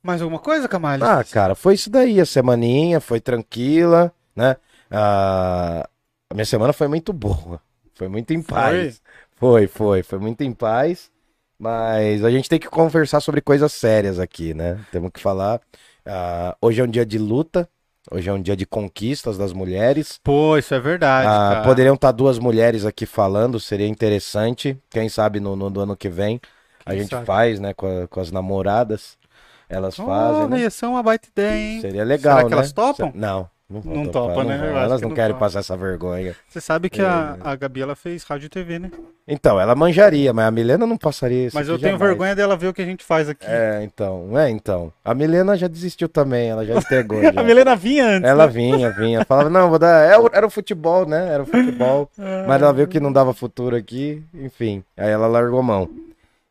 Mais 0.02 0.20
alguma 0.20 0.38
coisa, 0.38 0.68
Camales? 0.68 1.02
Ah, 1.06 1.24
cara, 1.24 1.54
foi 1.54 1.74
isso 1.74 1.88
daí. 1.90 2.20
A 2.20 2.26
semaninha 2.26 3.00
foi 3.00 3.20
tranquila, 3.20 4.12
né? 4.36 4.56
Ah, 4.90 5.88
a 6.30 6.34
minha 6.34 6.44
semana 6.44 6.72
foi 6.72 6.88
muito 6.88 7.12
boa. 7.12 7.60
Foi 7.94 8.08
muito 8.08 8.32
em 8.32 8.42
paz. 8.42 9.02
Foi, 9.36 9.66
foi, 9.66 10.02
foi 10.02 10.18
muito 10.18 10.42
em 10.42 10.52
paz. 10.52 11.10
Mas 11.58 12.24
a 12.24 12.30
gente 12.30 12.48
tem 12.48 12.58
que 12.58 12.68
conversar 12.68 13.20
sobre 13.20 13.40
coisas 13.40 13.72
sérias 13.72 14.18
aqui, 14.18 14.52
né? 14.54 14.84
Temos 14.90 15.10
que 15.12 15.20
falar. 15.20 15.60
ah, 16.04 16.56
hoje 16.60 16.80
é 16.80 16.84
um 16.84 16.88
dia 16.88 17.06
de 17.06 17.18
luta. 17.18 17.68
Hoje 18.10 18.28
é 18.28 18.32
um 18.32 18.42
dia 18.42 18.56
de 18.56 18.66
conquistas 18.66 19.38
das 19.38 19.52
mulheres. 19.52 20.20
Pô, 20.22 20.56
isso 20.58 20.74
é 20.74 20.80
verdade, 20.80 21.40
Ah, 21.46 21.56
poderiam 21.62 21.94
estar 21.94 22.12
duas 22.12 22.38
mulheres 22.38 22.84
aqui 22.84 23.06
falando, 23.06 23.60
seria 23.60 23.86
interessante. 23.86 24.78
Quem 24.90 25.08
sabe 25.08 25.40
no, 25.40 25.56
no 25.56 25.70
do 25.70 25.80
ano 25.80 25.96
que 25.96 26.08
vem 26.08 26.40
a 26.84 26.94
Quem 26.94 26.96
gente 26.96 27.10
sabe? 27.10 27.26
faz, 27.26 27.60
né, 27.60 27.72
com, 27.74 27.86
a- 28.04 28.08
com 28.08 28.20
as 28.20 28.30
namoradas. 28.30 29.16
Elas 29.68 29.98
fazem, 29.98 30.46
Oh, 30.46 30.48
né? 30.48 30.60
ia 30.60 30.70
ser 30.70 30.86
uma 30.86 31.02
baita 31.02 31.28
ideia, 31.28 31.78
hein? 31.78 31.80
Seria 31.80 32.04
legal, 32.04 32.38
Será 32.38 32.44
que 32.44 32.52
né? 32.52 32.54
elas 32.54 32.72
topam? 32.72 33.14
Não, 33.14 33.48
não, 33.68 33.80
Não 33.80 34.06
topar, 34.06 34.34
topa, 34.36 34.44
né? 34.44 34.54
acho 34.56 34.64
Elas 34.66 34.96
que 34.96 35.02
não 35.02 35.08
não 35.08 35.16
querem 35.16 35.30
topam. 35.32 35.40
passar 35.46 35.60
essa 35.60 35.76
vergonha. 35.76 36.36
Você 36.48 36.60
sabe 36.60 36.90
que 36.90 37.00
É. 37.00 37.06
a, 37.06 37.36
a 37.42 37.56
Gabi 37.56 37.80
ela 37.80 37.96
fez 37.96 38.22
rádio 38.24 38.46
e 38.46 38.48
TV, 38.50 38.78
né? 38.78 38.90
Então, 39.26 39.58
ela 39.58 39.74
manjaria, 39.74 40.34
mas 40.34 40.46
a 40.46 40.50
Milena 40.50 40.86
não 40.86 40.98
passaria 40.98 41.46
isso 41.46 41.56
Mas 41.56 41.66
eu 41.66 41.78
tenho 41.78 41.92
jamais. 41.92 42.08
vergonha 42.10 42.36
dela 42.36 42.56
ver 42.58 42.68
o 42.68 42.74
que 42.74 42.82
a 42.82 42.84
gente 42.84 43.02
faz 43.02 43.26
aqui. 43.26 43.46
É, 43.48 43.82
então, 43.82 44.38
é, 44.38 44.50
então. 44.50 44.92
A 45.02 45.14
Milena 45.14 45.56
já 45.56 45.66
desistiu 45.66 46.10
também, 46.10 46.50
ela 46.50 46.64
já 46.66 46.74
entregou. 46.74 47.22
já. 47.24 47.30
a 47.34 47.42
Milena 47.42 47.74
vinha 47.74 48.06
antes. 48.06 48.28
Ela 48.28 48.46
né? 48.46 48.52
vinha, 48.52 48.90
vinha. 48.90 49.24
Falava, 49.24 49.48
não, 49.48 49.70
vou 49.70 49.78
dar. 49.78 50.04
é 50.10 50.14
Era 50.36 50.46
o 50.46 50.50
futebol, 50.50 51.06
né? 51.06 51.32
Era 51.32 51.42
o 51.42 51.46
futebol. 51.46 52.10
Mas 52.46 52.60
ela 52.60 52.72
viu 52.72 52.86
que 52.86 53.00
não 53.00 53.10
dava 53.10 53.32
futuro 53.32 53.74
aqui, 53.74 54.22
enfim. 54.34 54.84
Aí 54.94 55.08
ela 55.10 55.26
largou 55.26 55.62
mão. 55.62 55.88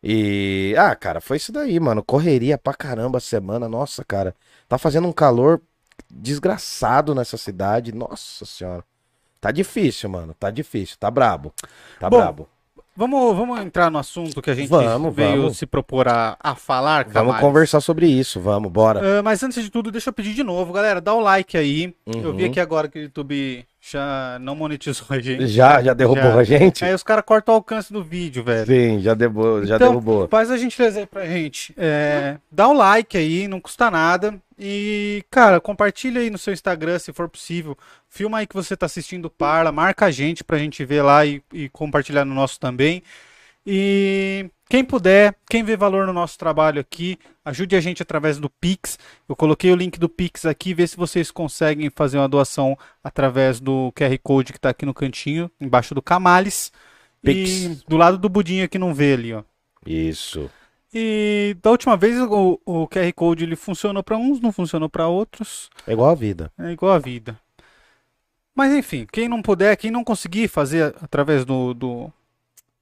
E. 0.04 0.76
Ah, 0.78 0.95
cara, 0.95 1.21
foi 1.21 1.38
isso 1.38 1.52
daí, 1.52 1.80
mano. 1.80 2.04
Correria 2.04 2.58
pra 2.58 2.73
caramba 2.73 3.19
a 3.19 3.21
semana. 3.21 3.69
Nossa, 3.69 4.04
cara. 4.04 4.36
Tá 4.67 4.78
fazendo 4.78 5.08
um 5.08 5.13
calor 5.13 5.62
desgraçado 6.10 7.13
nessa 7.15 7.38
cidade. 7.38 7.93
Nossa 7.93 8.45
senhora. 8.45 8.84
Tá 9.39 9.51
difícil, 9.51 10.10
mano. 10.10 10.34
Tá 10.39 10.49
difícil. 10.49 10.95
Tá 10.99 11.12
brabo. 11.12 11.53
Tá 11.99 12.10
Bom, 12.10 12.17
brabo. 12.17 12.49
Vamos, 12.95 13.36
vamos 13.36 13.60
entrar 13.60 13.89
no 13.89 13.97
assunto 13.97 14.39
que 14.39 14.51
a 14.51 14.53
gente 14.53 14.69
Vamos, 14.69 15.15
veio 15.15 15.41
vamos. 15.41 15.58
se 15.58 15.65
propor 15.65 16.08
a, 16.08 16.38
a 16.39 16.53
falar, 16.53 17.08
Vamos 17.10 17.39
conversar 17.39 17.82
sobre 17.82 18.06
isso. 18.06 18.39
Vamos, 18.39 18.71
bora. 18.71 19.19
Ah, 19.19 19.23
mas 19.23 19.41
antes 19.41 19.63
de 19.63 19.71
tudo, 19.71 19.91
deixa 19.91 20.10
eu 20.12 20.13
pedir 20.13 20.36
de 20.36 20.43
novo, 20.43 20.71
galera, 20.71 21.01
dá 21.01 21.12
o 21.12 21.19
like 21.19 21.58
aí. 21.58 21.95
Eu 22.06 22.34
vi 22.36 22.43
Uhum. 22.43 22.49
aqui 22.51 22.60
agora 22.60 22.88
que 22.88 22.99
o 22.99 23.01
YouTube 23.01 23.65
já 23.82 24.38
não 24.39 24.56
monetizou 24.56 25.08
a 25.10 25.19
gente. 25.19 25.47
Já, 25.47 25.82
já 25.82 25.95
derrubou 25.95 26.21
Já. 26.23 26.36
a 26.38 26.43
gente? 26.43 26.86
Aí 26.86 26.93
os 26.93 27.01
caras 27.01 27.25
cortam 27.25 27.56
o 27.56 27.58
alcance 27.58 27.91
do 27.91 28.03
vídeo, 28.03 28.43
velho. 28.43 28.67
Sim, 28.67 28.99
já, 28.99 29.15
derrubou, 29.15 29.65
já 29.65 29.77
Então, 29.77 29.89
derrubou. 29.89 30.27
Faz 30.27 30.51
a 30.51 30.58
gentileza 30.58 30.99
aí 30.99 31.08
pra 31.08 31.25
gente. 31.25 31.73
É, 31.75 32.38
dá 32.51 32.67
o 32.67 32.73
like 32.73 33.17
aí, 33.17 33.47
não 33.47 33.60
custa 33.60 33.89
nada. 33.89 34.36
E, 34.57 35.23
cara, 35.31 35.59
compartilha 35.59 36.21
aí 36.21 36.29
no 36.29 36.37
seu 36.37 36.53
Instagram, 36.53 36.99
se 36.99 37.11
for 37.11 37.27
possível. 37.27 37.77
Filma 38.07 38.39
aí 38.39 38.47
que 38.47 38.55
você 38.55 38.77
tá 38.77 38.85
assistindo 38.85 39.25
o 39.25 39.29
Parla, 39.29 39.71
marca 39.71 40.05
a 40.05 40.11
gente 40.11 40.43
pra 40.43 40.57
gente 40.57 40.85
ver 40.85 41.01
lá 41.01 41.25
e, 41.25 41.43
e 41.51 41.69
compartilhar 41.69 42.25
no 42.25 42.35
nosso 42.35 42.59
também. 42.59 43.03
E 43.65 44.49
quem 44.69 44.83
puder, 44.83 45.35
quem 45.49 45.63
vê 45.63 45.77
valor 45.77 46.05
no 46.05 46.13
nosso 46.13 46.37
trabalho 46.37 46.81
aqui, 46.81 47.17
ajude 47.45 47.75
a 47.75 47.81
gente 47.81 48.01
através 48.01 48.39
do 48.39 48.49
Pix. 48.49 48.99
Eu 49.27 49.35
coloquei 49.35 49.71
o 49.71 49.75
link 49.75 49.99
do 49.99 50.09
Pix 50.09 50.45
aqui, 50.45 50.73
vê 50.73 50.85
se 50.85 50.97
vocês 50.97 51.31
conseguem 51.31 51.89
fazer 51.89 52.17
uma 52.17 52.27
doação 52.27 52.77
através 53.03 53.59
do 53.59 53.91
QR 53.93 54.17
Code 54.21 54.53
que 54.53 54.59
tá 54.59 54.69
aqui 54.69 54.85
no 54.85 54.93
cantinho, 54.93 55.49
embaixo 55.59 55.95
do 55.95 56.01
Camales. 56.01 56.71
E 57.23 57.25
Pix. 57.25 57.83
do 57.83 57.95
lado 57.95 58.17
do 58.17 58.27
Budinho 58.27 58.67
que 58.67 58.77
não 58.77 58.93
vê 58.93 59.13
ali, 59.13 59.33
ó. 59.33 59.43
Isso. 59.85 60.49
E 60.93 61.56
da 61.62 61.71
última 61.71 61.97
vez 61.97 62.19
o, 62.19 62.60
o 62.65 62.88
QR 62.88 63.12
Code 63.15 63.43
ele 63.43 63.56
funcionou 63.56 64.03
para 64.03 64.17
uns, 64.17 64.39
não 64.39 64.51
funcionou 64.51 64.88
para 64.89 65.08
outros. 65.08 65.69
É 65.88 65.93
igual 65.93 66.12
a 66.12 66.15
vida. 66.15 66.51
É 66.60 66.71
igual 66.71 66.93
a 66.93 66.99
vida. 66.99 67.39
Mas 68.56 68.71
enfim, 68.73 69.08
quem 69.12 69.27
não 69.27 69.41
puder, 69.41 69.75
quem 69.75 69.89
não 69.89 70.03
conseguir 70.03 70.47
fazer 70.47 70.93
através 71.01 71.43
do, 71.43 71.73
do, 71.73 72.13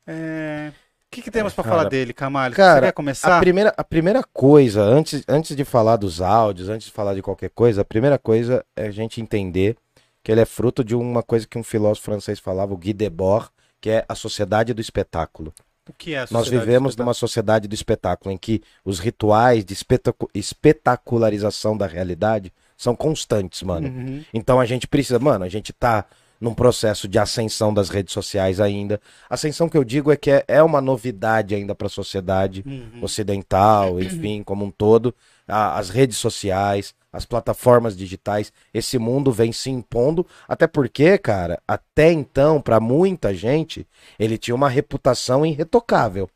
É, 0.06 0.72
O 1.12 1.14
que, 1.14 1.20
que 1.20 1.31
temos 1.31 1.53
pra 1.53 1.62
cara, 1.62 1.77
falar 1.77 1.88
dele, 1.90 2.14
Camalho? 2.14 2.55
cara, 2.55 2.77
Você 2.77 2.81
quer 2.81 2.88
A 2.88 2.92
começar? 2.92 3.38
primeira, 3.40 3.75
a 3.77 3.85
primeira 3.85 4.22
coisa, 4.33 4.81
antes, 4.81 5.22
antes 5.29 5.55
de 5.55 5.62
falar 5.62 5.96
dos 5.96 6.22
áudios, 6.22 6.70
antes 6.70 6.87
de 6.87 6.92
falar 6.92 7.14
de 7.14 7.20
qualquer 7.20 7.51
coisa, 7.51 7.83
a 7.83 7.85
primeira 7.85 8.18
coisa 8.18 8.64
é 8.75 8.87
a 8.87 8.90
gente 8.90 9.20
entender 9.20 9.77
que 10.25 10.33
ele 10.33 10.40
é 10.40 10.46
fruto 10.46 10.83
de 10.83 10.94
uma 10.94 11.22
coisa 11.22 11.46
que 11.46 11.59
um 11.59 11.62
filósofo 11.62 12.07
francês 12.07 12.38
falava, 12.40 12.72
o 12.72 12.79
Guy 12.79 12.94
Debord, 12.94 13.51
que 13.79 13.90
é 13.90 14.07
a 14.09 14.14
sociedade 14.14 14.72
do 14.72 14.81
espetáculo. 14.81 15.53
O 15.87 15.92
que 15.92 16.14
é 16.14 16.18
a 16.18 16.20
Nós 16.31 16.44
sociedade 16.44 16.64
vivemos 16.64 16.96
do 16.96 17.03
numa 17.03 17.12
sociedade 17.12 17.68
do 17.68 17.75
espetáculo 17.75 18.33
em 18.33 18.38
que 18.38 18.62
os 18.83 18.98
rituais 18.98 19.66
de 19.66 19.75
espetacu- 19.75 20.31
espetacularização 20.33 21.77
da 21.77 21.87
realidade 21.87 22.51
são 22.75 22.96
constantes, 22.96 23.62
mano. 23.62 23.88
Uhum. 23.88 24.25
Então 24.33 24.59
a 24.59 24.64
gente 24.64 24.88
precisa, 24.88 25.18
mano, 25.18 25.44
a 25.44 25.48
gente 25.48 25.72
tá 25.75 26.07
num 26.42 26.52
processo 26.52 27.07
de 27.07 27.20
ascensão 27.20 27.72
das 27.72 27.88
redes 27.88 28.12
sociais 28.12 28.59
ainda. 28.59 29.00
Ascensão 29.31 29.68
que 29.68 29.76
eu 29.78 29.85
digo 29.85 30.11
é 30.11 30.16
que 30.16 30.28
é, 30.28 30.44
é 30.48 30.61
uma 30.61 30.81
novidade 30.81 31.55
ainda 31.55 31.72
para 31.72 31.87
a 31.87 31.90
sociedade 31.90 32.64
Uhum. 32.66 32.98
ocidental, 33.00 33.98
enfim, 34.02 34.42
como 34.42 34.64
um 34.64 34.70
todo. 34.70 35.14
A- 35.46 35.78
as 35.78 35.88
redes 35.88 36.18
sociais, 36.18 36.94
as 37.12 37.24
plataformas 37.24 37.96
digitais, 37.96 38.52
esse 38.74 38.98
mundo 38.98 39.31
vem 39.31 39.52
se 39.52 39.70
impondo, 39.70 40.26
até 40.48 40.66
porque, 40.66 41.16
cara, 41.16 41.62
até 41.68 42.11
então, 42.11 42.61
para 42.61 42.81
muita 42.81 43.33
gente, 43.33 43.87
ele 44.18 44.37
tinha 44.37 44.55
uma 44.55 44.68
reputação 44.68 45.46
irretocável. 45.46 46.28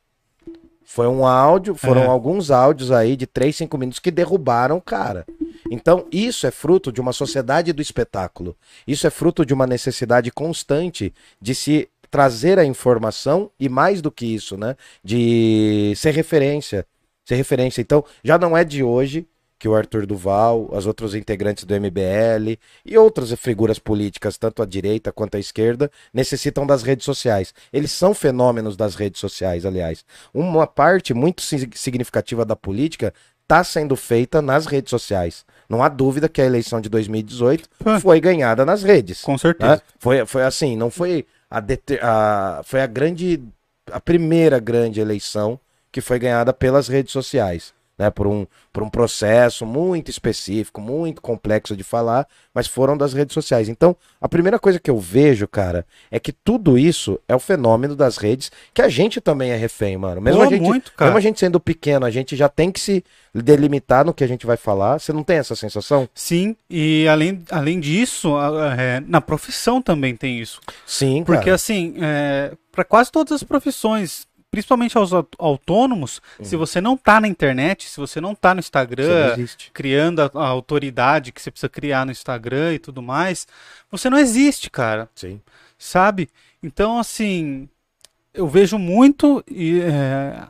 Foi 0.88 1.09
um 1.09 1.27
áudio, 1.27 1.75
foram 1.75 2.03
É. 2.03 2.07
alguns 2.07 2.51
áudios 2.51 2.92
aí 2.92 3.16
de 3.16 3.27
3, 3.27 3.55
5 3.57 3.77
minutos 3.77 3.99
que 3.99 4.11
derrubaram 4.11 4.77
o 4.77 4.81
cara. 4.81 5.27
Então, 5.68 6.07
isso 6.12 6.46
é 6.46 6.51
fruto 6.53 6.92
de 6.92 7.01
uma 7.01 7.12
sociedade 7.12 7.72
do 7.72 7.83
espetáculo. 7.83 8.57
Isso 8.87 9.05
é 9.05 9.11
fruto 9.11 9.44
de 9.44 9.53
uma 9.53 9.66
necessidade 9.66 10.31
constante 10.31 11.12
de 11.42 11.55
se 11.57 11.88
trazer 12.09 12.57
a 12.59 12.64
informação 12.64 13.51
e 13.59 13.68
mais 13.68 14.01
do 14.01 14.12
que 14.12 14.25
isso, 14.33 14.57
né, 14.57 14.77
de 15.03 15.92
ser 15.96 16.12
referência, 16.12 16.87
ser 17.25 17.35
referência. 17.35 17.81
Então, 17.81 18.05
já 18.22 18.38
não 18.38 18.57
é 18.57 18.62
de 18.62 18.83
hoje 18.85 19.27
que 19.59 19.69
o 19.69 19.75
Arthur 19.75 20.05
Duval, 20.07 20.69
os 20.71 20.87
outros 20.87 21.14
integrantes 21.14 21.64
do 21.64 21.75
MBL 21.75 22.59
e 22.85 22.99
outras 22.99 23.33
figuras 23.33 23.79
políticas, 23.79 24.37
tanto 24.37 24.62
à 24.62 24.66
direita 24.66 25.11
quanto 25.12 25.37
à 25.37 25.40
esquerda, 25.40 25.90
necessitam 26.12 26.66
das 26.66 26.83
redes 26.83 27.05
sociais. 27.05 27.55
Eles 27.73 27.90
são 27.90 28.12
fenômenos 28.12 28.77
das 28.77 28.95
redes 28.95 29.21
sociais, 29.21 29.64
aliás. 29.64 30.05
Uma 30.35 30.66
parte 30.66 31.14
muito 31.14 31.40
si- 31.42 31.71
significativa 31.75 32.45
da 32.45 32.55
política 32.55 33.14
está 33.42 33.62
sendo 33.64 33.95
feita 33.97 34.42
nas 34.42 34.66
redes 34.66 34.90
sociais. 34.90 35.45
Não 35.69 35.83
há 35.83 35.88
dúvida 35.88 36.29
que 36.29 36.42
a 36.42 36.45
eleição 36.45 36.81
de 36.81 36.88
2018 36.88 37.69
Ah. 37.85 37.99
foi 38.01 38.21
ganhada 38.21 38.64
nas 38.66 38.83
redes. 38.83 39.23
Com 39.23 39.38
certeza. 39.38 39.77
né? 39.77 39.81
Foi, 39.99 40.27
foi 40.27 40.42
assim, 40.42 40.77
não 40.77 40.90
foi 40.90 41.25
a, 41.51 41.61
deter- 41.61 42.01
a- 42.05 42.61
foi 42.64 42.81
a 42.83 42.87
grande, 42.87 43.40
a 43.90 44.01
primeira 44.01 44.59
grande 44.59 45.01
eleição 45.01 45.59
que 45.92 46.01
foi 46.01 46.19
ganhada 46.19 46.53
pelas 46.53 46.88
redes 46.88 47.12
sociais, 47.12 47.73
né? 47.99 48.11
Por 48.11 48.27
um, 48.27 48.47
por 48.73 48.83
um 48.83 48.91
processo 48.91 49.65
muito 49.65 50.11
específico, 50.11 50.81
muito 50.81 51.23
complexo 51.23 51.77
de 51.77 51.83
falar, 51.83 52.27
mas 52.53 52.67
foram 52.67 52.97
das 52.97 53.13
redes 53.13 53.35
sociais. 53.35 53.69
Então, 53.69 53.97
a 54.21 54.29
primeira 54.29 54.59
coisa 54.59 54.79
que 54.79 54.91
eu 54.91 54.99
vejo, 54.99 55.49
cara, 55.49 55.87
é 56.11 56.21
que 56.21 56.33
tudo 56.33 56.79
isso 56.79 57.19
é 57.29 57.35
o 57.35 57.41
fenômeno 57.41 57.97
das 57.97 58.17
redes, 58.17 58.51
que 58.75 58.83
a 58.83 58.89
gente 58.89 59.21
também 59.21 59.51
é 59.51 59.57
refém, 59.57 59.97
mano. 59.97 60.21
Mesmo 60.21 60.41
Pô, 60.41 60.47
a 60.47 60.51
gente, 60.51 60.63
muito, 60.63 60.93
mesmo 61.01 61.17
a 61.17 61.21
gente 61.21 61.41
sendo 61.41 61.59
pequeno, 61.59 62.07
a 62.07 62.11
gente 62.11 62.37
já 62.37 62.49
tem 62.49 62.71
que 62.71 62.81
se 62.81 63.05
delimitar 63.35 64.05
no 64.05 64.15
que 64.15 64.25
a 64.25 64.29
gente 64.29 64.47
vai 64.47 64.57
falar. 64.57 64.99
Você 64.99 65.13
não 65.13 65.23
tem 65.23 65.39
essa 65.39 65.57
sensação? 65.57 66.09
Sim, 66.15 66.57
e 66.69 67.07
além, 67.09 67.43
além 67.51 67.81
disso, 67.81 68.35
é, 68.79 69.01
na 69.07 69.21
profissão 69.21 69.81
também 69.81 70.15
tem 70.17 70.41
isso. 70.41 70.61
Sim, 70.87 71.23
Porque 71.25 71.45
cara. 71.45 71.55
assim, 71.55 71.95
para 72.73 72.85
quase 72.85 73.11
todas 73.11 73.33
as 73.33 73.43
profissões, 73.43 74.27
principalmente 74.57 74.97
aos 74.97 75.12
aut- 75.12 75.37
autônomos, 75.38 76.23
Uhum. 76.38 76.45
se 76.47 76.57
você 76.57 76.81
não 76.81 76.97
tá 76.97 77.21
na 77.21 77.29
internet, 77.29 77.90
se 77.90 77.99
você 77.99 78.23
não 78.23 78.35
tá 78.35 78.55
no 78.55 78.61
Instagram, 78.61 79.37
criando 79.71 80.23
a, 80.23 80.31
a 80.35 80.47
autoridade 80.49 81.31
que 81.31 81.42
você 81.42 81.51
precisa 81.51 81.69
criar 81.69 82.07
no 82.07 82.11
Instagram 82.11 82.73
e 82.73 82.79
tudo 82.79 83.03
mais, 83.03 83.47
você 83.90 84.09
não 84.09 84.16
existe, 84.19 84.71
cara, 84.71 85.11
Sim. 85.14 85.42
sabe? 85.79 86.31
Então, 86.62 86.99
assim, 86.99 87.69
eu 88.33 88.49
vejo 88.49 88.79
muito 88.79 89.45
e, 89.47 89.81
é, 89.83 90.47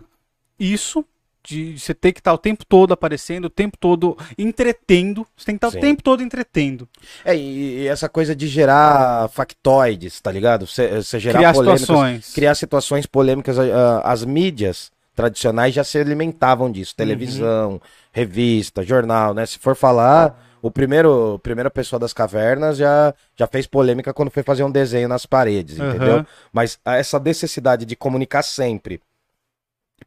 isso 0.57 1.05
de 1.47 1.79
você 1.79 1.95
ter 1.95 2.13
que 2.13 2.19
estar 2.21 2.33
o 2.35 2.39
tempo 2.39 2.65
todo 2.67 2.93
aparecendo, 2.93 3.45
o 3.45 3.51
tempo 3.51 3.77
todo 3.79 4.17
entretendo, 4.37 5.27
você 5.37 5.47
tem 5.47 5.55
que 5.57 5.65
estar 5.65 5.71
Sim. 5.71 5.79
o 5.79 5.81
tempo 5.81 6.03
todo 6.03 6.23
entretendo, 6.23 6.89
É, 7.25 7.37
e, 7.37 7.83
e 7.83 7.89
essa 7.89 8.09
coisa 8.09 8.35
de 8.35 8.49
gerar 8.49 9.29
factoides, 9.29 10.21
tá 10.21 10.33
ligado? 10.33 10.67
Você 10.67 11.03
você 11.03 11.21
gerar 11.21 11.39
criar 11.39 11.53
polêmicas, 11.53 11.81
situações. 11.83 12.33
criar 12.35 12.55
situações 12.55 13.07
polêmicas. 13.07 13.59
ah, 13.59 14.01
as 14.05 14.25
mídias 14.25 14.91
tradicionais 15.15 15.75
já 15.75 15.85
se 15.85 15.99
alimentavam 15.99 16.71
disso. 16.71 16.93
Uhum. 16.93 16.97
Televisão, 17.07 17.81
revista, 18.13 18.83
jornal, 18.83 19.33
né? 19.33 19.47
Se 19.47 19.59
for 19.59 19.75
falar, 19.77 20.39
o 20.61 20.71
primeiro, 20.71 21.39
primeira 21.43 21.71
pessoa 21.71 21.99
das 21.99 22.13
cavernas 22.13 22.77
já, 22.77 23.15
já 23.37 23.47
fez 23.47 23.67
polêmica 23.67 24.13
quando 24.13 24.31
foi 24.31 24.43
fazer 24.43 24.65
um 24.65 24.71
desenho 24.71 25.09
nas 25.09 25.25
paredes, 25.25 25.79
Aham. 25.79 25.89
entendeu? 25.95 26.27
Mas 26.53 26.79
ah, 26.85 26.97
essa 26.97 27.19
necessidade 27.19 27.85
de 27.87 27.97
comunicar 27.97 28.43
sempre, 28.43 29.01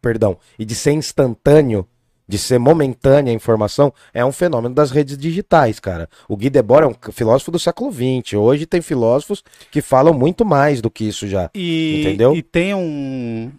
perdão, 0.01 0.37
e 0.57 0.65
de 0.65 0.75
ser 0.75 0.91
instantâneo, 0.91 1.87
de 2.27 2.37
ser 2.37 2.59
momentânea 2.59 3.31
a 3.31 3.35
informação, 3.35 3.91
é 4.13 4.23
um 4.23 4.31
fenômeno 4.31 4.75
das 4.75 4.91
redes 4.91 5.17
digitais, 5.17 5.79
cara. 5.79 6.07
O 6.27 6.37
Guy 6.37 6.49
Debord 6.49 6.83
é 6.85 7.09
um 7.09 7.11
filósofo 7.11 7.49
do 7.51 7.57
século 7.57 7.91
XX. 7.91 8.33
Hoje 8.33 8.65
tem 8.67 8.81
filósofos 8.81 9.43
que 9.71 9.81
falam 9.81 10.13
muito 10.13 10.45
mais 10.45 10.79
do 10.79 10.91
que 10.91 11.05
isso 11.07 11.27
já. 11.27 11.49
E, 11.55 12.01
Entendeu? 12.01 12.35
e 12.35 12.43
tem 12.43 12.75
um, 12.75 13.51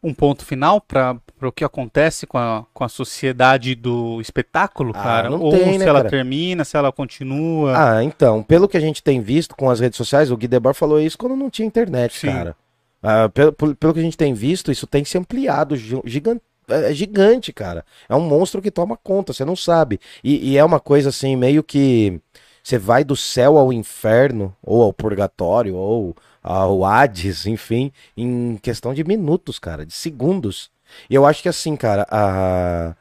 um 0.00 0.14
ponto 0.14 0.44
final 0.44 0.80
para 0.80 1.18
o 1.42 1.50
que 1.50 1.64
acontece 1.64 2.28
com 2.28 2.38
a, 2.38 2.64
com 2.72 2.84
a 2.84 2.88
sociedade 2.88 3.74
do 3.74 4.20
espetáculo, 4.20 4.92
Ah, 4.94 5.02
cara? 5.02 5.32
Ou 5.36 5.50
tem, 5.50 5.72
se 5.72 5.78
né, 5.78 5.86
ela 5.88 5.98
cara? 5.98 6.10
termina, 6.10 6.64
se 6.64 6.76
ela 6.76 6.92
continua. 6.92 7.72
Ah, 7.96 8.04
então, 8.04 8.40
pelo 8.40 8.68
que 8.68 8.76
a 8.76 8.80
gente 8.80 9.02
tem 9.02 9.20
visto 9.20 9.56
com 9.56 9.68
as 9.68 9.80
redes 9.80 9.96
sociais, 9.96 10.30
o 10.30 10.36
Guy 10.36 10.46
Debord 10.46 10.78
falou 10.78 11.00
isso 11.00 11.18
quando 11.18 11.34
não 11.34 11.50
tinha 11.50 11.66
internet, 11.66 12.16
Sim. 12.20 12.28
cara. 12.28 12.56
Ah, 13.02 13.28
pelo, 13.28 13.52
pelo 13.52 13.94
que 13.94 14.00
a 14.00 14.02
gente 14.02 14.16
tem 14.16 14.34
visto, 14.34 14.72
isso 14.72 14.86
tem 14.86 15.04
se 15.04 15.16
ampliado 15.18 15.76
gigante. 15.76 16.42
É 16.68 16.92
gigante, 16.92 17.52
cara. 17.52 17.84
É 18.08 18.14
um 18.16 18.20
monstro 18.20 18.60
que 18.60 18.72
toma 18.72 18.96
conta, 18.96 19.32
você 19.32 19.44
não 19.44 19.54
sabe. 19.54 20.00
E, 20.24 20.52
e 20.52 20.58
é 20.58 20.64
uma 20.64 20.80
coisa 20.80 21.10
assim, 21.10 21.36
meio 21.36 21.62
que 21.62 22.20
você 22.62 22.78
vai 22.78 23.04
do 23.04 23.14
céu 23.14 23.56
ao 23.56 23.72
inferno, 23.72 24.54
ou 24.60 24.82
ao 24.82 24.92
purgatório, 24.92 25.76
ou 25.76 26.16
ao 26.42 26.84
Hades, 26.84 27.46
enfim, 27.46 27.92
em 28.16 28.56
questão 28.56 28.92
de 28.92 29.04
minutos, 29.04 29.58
cara, 29.60 29.86
de 29.86 29.94
segundos. 29.94 30.68
E 31.08 31.14
eu 31.14 31.24
acho 31.24 31.42
que 31.42 31.48
assim, 31.48 31.76
cara, 31.76 32.04
a, 32.10 32.96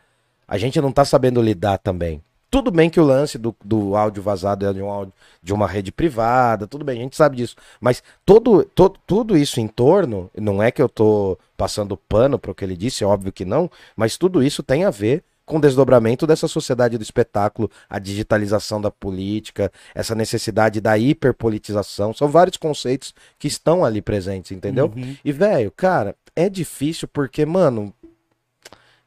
a 0.47 0.57
gente 0.59 0.79
não 0.79 0.91
tá 0.91 1.03
sabendo 1.03 1.41
lidar 1.41 1.79
também. 1.79 2.21
Tudo 2.55 2.71
bem 2.71 2.89
que 2.89 3.01
o 3.01 3.03
lance 3.03 3.37
do, 3.37 3.53
do 3.61 3.97
áudio 3.97 4.23
vazado 4.23 4.65
é 4.65 4.71
de, 4.71 4.81
um 4.81 4.89
áudio, 4.89 5.11
de 5.43 5.53
uma 5.53 5.67
rede 5.67 5.91
privada, 5.91 6.65
tudo 6.65 6.85
bem, 6.85 6.99
a 6.99 7.01
gente 7.01 7.17
sabe 7.17 7.35
disso. 7.35 7.53
Mas 7.81 8.01
todo, 8.25 8.63
to- 8.63 8.95
tudo 9.05 9.35
isso 9.35 9.59
em 9.59 9.67
torno, 9.67 10.31
não 10.33 10.63
é 10.63 10.71
que 10.71 10.81
eu 10.81 10.87
tô 10.87 11.37
passando 11.57 11.97
pano 11.97 12.39
pro 12.39 12.55
que 12.55 12.63
ele 12.63 12.77
disse, 12.77 13.03
é 13.03 13.07
óbvio 13.07 13.33
que 13.33 13.43
não, 13.43 13.69
mas 13.93 14.15
tudo 14.15 14.41
isso 14.41 14.63
tem 14.63 14.85
a 14.85 14.89
ver 14.89 15.21
com 15.45 15.57
o 15.57 15.59
desdobramento 15.59 16.25
dessa 16.25 16.47
sociedade 16.47 16.97
do 16.97 17.03
espetáculo, 17.03 17.69
a 17.89 17.99
digitalização 17.99 18.79
da 18.79 18.89
política, 18.89 19.69
essa 19.93 20.15
necessidade 20.15 20.79
da 20.79 20.97
hiperpolitização. 20.97 22.13
São 22.13 22.29
vários 22.29 22.55
conceitos 22.55 23.13
que 23.37 23.49
estão 23.49 23.83
ali 23.83 24.01
presentes, 24.01 24.53
entendeu? 24.53 24.93
Uhum. 24.95 25.17
E, 25.25 25.31
velho, 25.33 25.69
cara, 25.71 26.15
é 26.33 26.49
difícil 26.49 27.05
porque, 27.05 27.45
mano, 27.45 27.93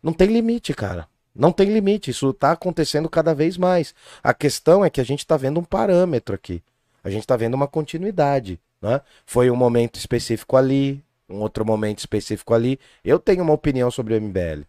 não 0.02 0.12
tem 0.12 0.28
limite, 0.28 0.74
cara. 0.74 1.07
Não 1.38 1.52
tem 1.52 1.72
limite. 1.72 2.10
Isso 2.10 2.32
tá 2.32 2.50
acontecendo 2.50 3.08
cada 3.08 3.32
vez 3.32 3.56
mais. 3.56 3.94
A 4.22 4.34
questão 4.34 4.84
é 4.84 4.90
que 4.90 5.00
a 5.00 5.04
gente 5.04 5.24
tá 5.24 5.36
vendo 5.36 5.60
um 5.60 5.64
parâmetro 5.64 6.34
aqui. 6.34 6.60
A 7.04 7.08
gente 7.08 7.24
tá 7.24 7.36
vendo 7.36 7.54
uma 7.54 7.68
continuidade, 7.68 8.58
né? 8.82 9.00
Foi 9.24 9.48
um 9.48 9.54
momento 9.56 9.94
específico 9.94 10.56
ali, 10.56 11.02
um 11.28 11.36
outro 11.36 11.64
momento 11.64 12.00
específico 12.00 12.52
ali. 12.52 12.80
Eu 13.04 13.20
tenho 13.20 13.44
uma 13.44 13.52
opinião 13.52 13.88
sobre 13.88 14.14
o 14.14 14.20
MBL. 14.20 14.64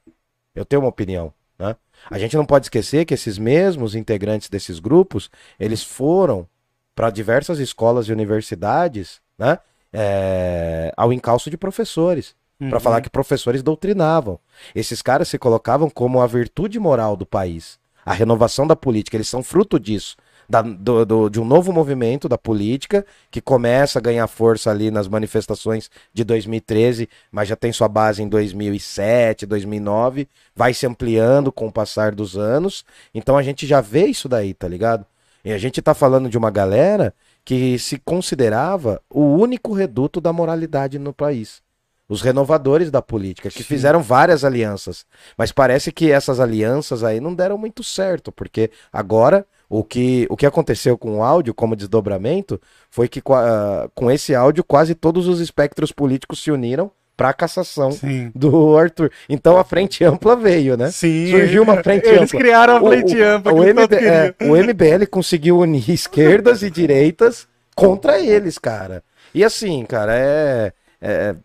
Eu 0.54 0.64
tenho 0.64 0.84
uma 0.84 0.90
opinião. 0.90 1.34
Né? 1.58 1.76
A 2.10 2.20
gente 2.20 2.38
não 2.38 2.46
pode 2.46 2.68
esquecer 2.68 3.04
que 3.04 3.16
esses 3.16 3.38
mesmos 3.40 3.96
integrantes 3.96 4.48
desses 4.48 4.80
grupos, 4.80 5.30
eles 5.60 5.84
foram 5.84 6.48
para 6.94 7.10
diversas 7.10 7.60
escolas 7.60 8.08
e 8.08 8.14
universidades, 8.14 9.22
né? 9.38 9.58
É, 9.92 10.94
ao 10.96 11.12
encalço 11.12 11.50
de 11.50 11.58
professores, 11.58 12.36
Uhum. 12.60 12.70
para 12.70 12.80
falar 12.80 13.02
que 13.02 13.10
professores 13.10 13.64
doutrinavam. 13.64 14.38
Esses 14.76 15.02
caras 15.02 15.30
se 15.30 15.38
colocavam 15.40 15.90
como 15.90 16.20
a 16.22 16.28
virtude 16.28 16.78
moral 16.80 17.16
do 17.16 17.26
país, 17.26 17.80
a 18.06 18.12
renovação 18.14 18.68
da 18.68 18.76
política. 18.76 19.16
Eles 19.16 19.30
são 19.30 19.42
fruto 19.42 19.80
disso, 19.80 20.18
da- 20.50 20.62
do- 20.62 21.06
do- 21.06 21.30
de 21.30 21.40
um 21.40 21.46
novo 21.46 21.72
movimento 21.72 22.28
da 22.28 22.38
política 22.38 23.06
que 23.32 23.40
começa 23.40 24.00
a 24.00 24.02
ganhar 24.02 24.28
força 24.28 24.70
ali 24.72 24.92
nas 24.92 25.08
manifestações 25.08 25.90
de 26.14 26.24
2013, 26.24 27.08
mas 27.32 27.48
já 27.48 27.56
tem 27.56 27.72
sua 27.72 27.88
base 27.88 28.22
em 28.24 28.28
2007, 28.28 29.46
2009, 29.46 30.28
vai 30.56 30.74
se 30.74 30.86
ampliando 30.86 31.52
com 31.52 31.68
o 31.68 31.72
passar 31.72 32.14
dos 32.14 32.36
anos. 32.38 32.84
Então 33.14 33.38
a 33.38 33.44
gente 33.44 33.66
já 33.68 33.80
vê 33.80 34.08
isso 34.08 34.28
daí, 34.28 34.54
tá 34.54 34.68
ligado? 34.68 35.06
E 35.46 35.54
a 35.54 35.58
gente 35.58 35.82
tá 35.82 35.94
falando 35.94 36.28
de 36.30 36.38
uma 36.38 36.52
galera 36.52 37.14
que 37.46 37.80
se 37.80 37.98
considerava 38.00 39.02
o 39.10 39.22
único 39.22 39.72
reduto 39.74 40.20
da 40.20 40.34
moralidade 40.34 41.00
no 41.00 41.14
país. 41.14 41.62
Os 42.10 42.22
renovadores 42.24 42.90
da 42.90 43.02
política, 43.04 43.50
que 43.50 43.60
Sim. 43.60 43.64
fizeram 43.64 44.02
várias 44.02 44.44
alianças. 44.44 45.06
Mas 45.38 45.52
parece 45.52 45.92
que 45.92 46.12
essas 46.12 46.40
alianças 46.40 47.04
aí 47.04 47.20
não 47.20 47.36
deram 47.36 47.56
muito 47.58 47.84
certo, 47.84 48.32
porque 48.32 48.72
agora 48.92 49.46
o 49.70 49.84
que, 49.84 50.26
o 50.30 50.36
que 50.36 50.48
aconteceu 50.48 50.98
com 50.98 51.20
o 51.20 51.24
áudio 51.24 51.54
como 51.54 51.76
desdobramento 51.76 52.60
foi 52.90 53.08
que 53.08 53.22
com 53.22 53.36
a- 53.36 53.88
com 53.94 54.10
esse 54.10 54.34
áudio 54.34 54.64
quase 54.64 54.96
todos 54.96 55.28
os 55.28 55.40
espectros 55.40 55.92
políticos 55.92 56.42
se 56.42 56.50
uniram 56.50 56.90
para 57.16 57.30
a 57.30 57.34
cassação 57.34 57.92
Sim. 57.92 58.32
do 58.34 58.76
Arthur. 58.78 59.12
Então 59.30 59.58
a 59.58 59.64
frente 59.64 60.04
ampla 60.04 60.36
veio, 60.36 60.76
né? 60.76 60.90
Sim. 60.90 61.30
Surgiu 61.30 61.62
uma 61.62 61.84
frente 61.84 62.08
Eles 62.08 62.22
ampla. 62.24 62.40
criaram 62.40 62.78
a 62.78 62.82
O- 62.82 62.88
frente 62.88 63.16
o- 63.16 63.24
ampla. 63.28 63.54
O, 63.54 63.62
que 63.64 63.70
MB, 63.70 63.96
é, 63.96 64.36
o 64.50 64.56
MBL 64.58 65.06
conseguiu 65.06 65.60
unir 65.60 65.88
esquerdas 65.92 66.64
e 66.64 66.72
direitas 66.72 67.48
contra 67.76 68.20
eles, 68.20 68.58
cara. 68.58 69.04
E 69.36 69.44
assim, 69.44 69.86
cara, 69.86 70.14
é, 70.18 70.74
é- 71.02 71.36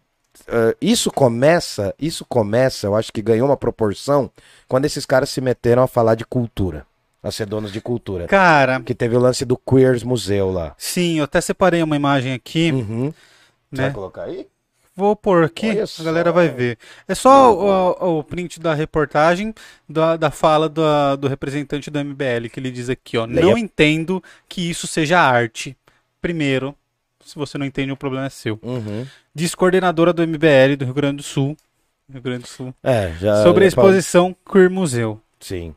é, 0.49 0.77
isso 0.81 1.11
começa, 1.11 1.95
isso 1.99 2.25
começa, 2.25 2.87
eu 2.87 2.95
acho 2.97 3.13
que 3.13 3.23
ganhou 3.23 3.47
uma 3.49 3.57
proporção 3.57 4.31
quando 4.69 4.85
esses 4.85 5.05
caras 5.07 5.31
se 5.31 5.41
meteram 5.41 5.83
a 5.83 5.87
falar 5.87 6.15
de 6.15 6.25
cultura, 6.25 6.87
a 7.23 7.31
ser 7.31 7.47
donos 7.47 7.73
de 7.73 7.81
cultura. 7.81 8.27
Cara, 8.27 8.81
Que 8.81 8.95
teve 8.95 9.17
o 9.17 9.21
lance 9.21 9.45
do 9.45 9.57
Queers 9.57 10.03
Museu 10.03 10.51
lá. 10.51 10.75
sim, 10.79 11.19
eu 11.19 11.25
até 11.25 11.41
separei 11.41 11.83
uma 11.83 11.97
imagem 11.97 12.33
aqui, 12.33 12.71
Uhum. 12.73 13.13
Você 13.71 13.81
né? 13.81 13.83
vai 13.85 13.93
colocar 13.93 14.23
aí? 14.25 14.47
Vou 14.97 15.17
pôr 15.17 15.43
aqui, 15.43 15.71
a 15.71 16.03
galera 16.05 16.31
vai 16.31 16.49
ver. 16.49 16.79
É 17.09 17.17
só 17.17 17.53
o, 17.53 17.97
o- 18.17 18.19
o 18.21 18.23
print 18.23 18.61
da 18.61 18.75
reportagem 18.75 19.53
da, 19.89 20.17
da 20.17 20.31
fala 20.31 20.69
do, 20.69 21.17
do 21.19 21.27
representante 21.27 21.91
do 21.91 21.99
MBL, 21.99 22.49
que 22.49 22.61
ele 22.61 22.71
diz 22.71 22.89
aqui, 22.89 23.19
ó. 23.19 23.25
Leia. 23.25 23.45
Não 23.45 23.59
entendo 23.59 24.23
que 24.49 24.71
isso 24.71 24.87
seja 24.87 25.19
arte. 25.19 25.77
Primeiro, 26.23 26.77
se 27.25 27.35
você 27.37 27.57
não 27.59 27.67
entende, 27.67 27.93
o 27.93 27.97
problema 27.97 28.27
é 28.27 28.31
seu. 28.31 28.59
Uhum. 28.63 29.07
Diz 29.35 29.55
coordenadora 29.55 30.13
do 30.13 30.23
MBL 30.27 30.77
do 30.79 30.85
Rio 30.85 30.95
Grande 30.95 31.17
do 31.19 31.23
Sul. 31.23 31.57
Rio 32.13 32.23
Grande 32.23 32.43
do 32.43 32.49
Sul. 32.49 32.75
É, 32.83 33.13
já. 33.19 33.43
sobre 33.43 33.65
a 33.65 33.69
exposição 33.69 34.37
Queer 34.51 34.71
Museu. 34.71 35.21
Sim. 35.41 35.75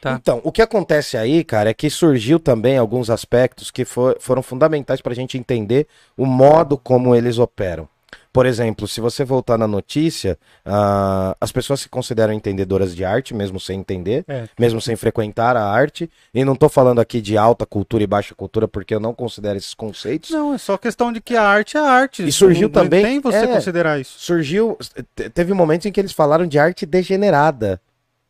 Tá. 0.00 0.12
Então, 0.20 0.40
o 0.44 0.52
que 0.52 0.62
acontece 0.62 1.16
aí, 1.16 1.42
cara, 1.42 1.70
é 1.70 1.74
que 1.74 1.90
surgiu 1.90 2.38
também 2.38 2.78
alguns 2.78 3.10
aspectos 3.10 3.70
que 3.70 3.84
fo- 3.84 4.14
foram 4.20 4.42
fundamentais 4.42 5.00
para 5.00 5.12
a 5.12 5.16
gente 5.16 5.36
entender 5.36 5.88
o 6.16 6.24
modo 6.24 6.78
como 6.78 7.14
eles 7.14 7.38
operam. 7.38 7.88
Por 8.36 8.44
exemplo, 8.44 8.86
se 8.86 9.00
você 9.00 9.24
voltar 9.24 9.56
na 9.56 9.66
notícia, 9.66 10.38
ah, 10.62 11.34
as 11.40 11.50
pessoas 11.50 11.80
se 11.80 11.88
consideram 11.88 12.34
entendedoras 12.34 12.94
de 12.94 13.02
arte, 13.02 13.32
mesmo 13.32 13.58
sem 13.58 13.80
entender, 13.80 14.26
É. 14.28 14.44
mesmo 14.60 14.78
sem 14.78 14.94
frequentar 14.94 15.56
a 15.56 15.64
arte. 15.64 16.10
E 16.34 16.44
não 16.44 16.54
tô 16.54 16.68
falando 16.68 17.00
aqui 17.00 17.22
de 17.22 17.38
alta 17.38 17.64
cultura 17.64 18.04
e 18.04 18.06
baixa 18.06 18.34
cultura, 18.34 18.68
porque 18.68 18.94
eu 18.94 19.00
não 19.00 19.14
considero 19.14 19.56
esses 19.56 19.72
conceitos. 19.72 20.28
Não, 20.28 20.52
é 20.52 20.58
só 20.58 20.76
questão 20.76 21.10
de 21.10 21.18
que 21.22 21.34
a 21.34 21.42
arte 21.42 21.78
é 21.78 21.80
arte. 21.80 22.26
E 22.28 22.30
surgiu 22.30 22.68
Não- 22.68 22.72
também- 22.82 23.02
tem 23.04 23.20
você 23.20 23.38
é. 23.38 23.46
considerar 23.46 23.98
isso. 23.98 24.18
surgiu. 24.18 24.76
te- 25.14 25.30
Teve 25.30 25.54
momentos 25.54 25.86
em 25.86 25.90
que 25.92 25.98
eles 25.98 26.12
falaram 26.12 26.46
de 26.46 26.58
arte 26.58 26.84
degenerada. 26.84 27.80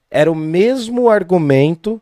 Era 0.08 0.30
o 0.30 0.36
mesmo 0.36 1.08
argumento 1.10 2.00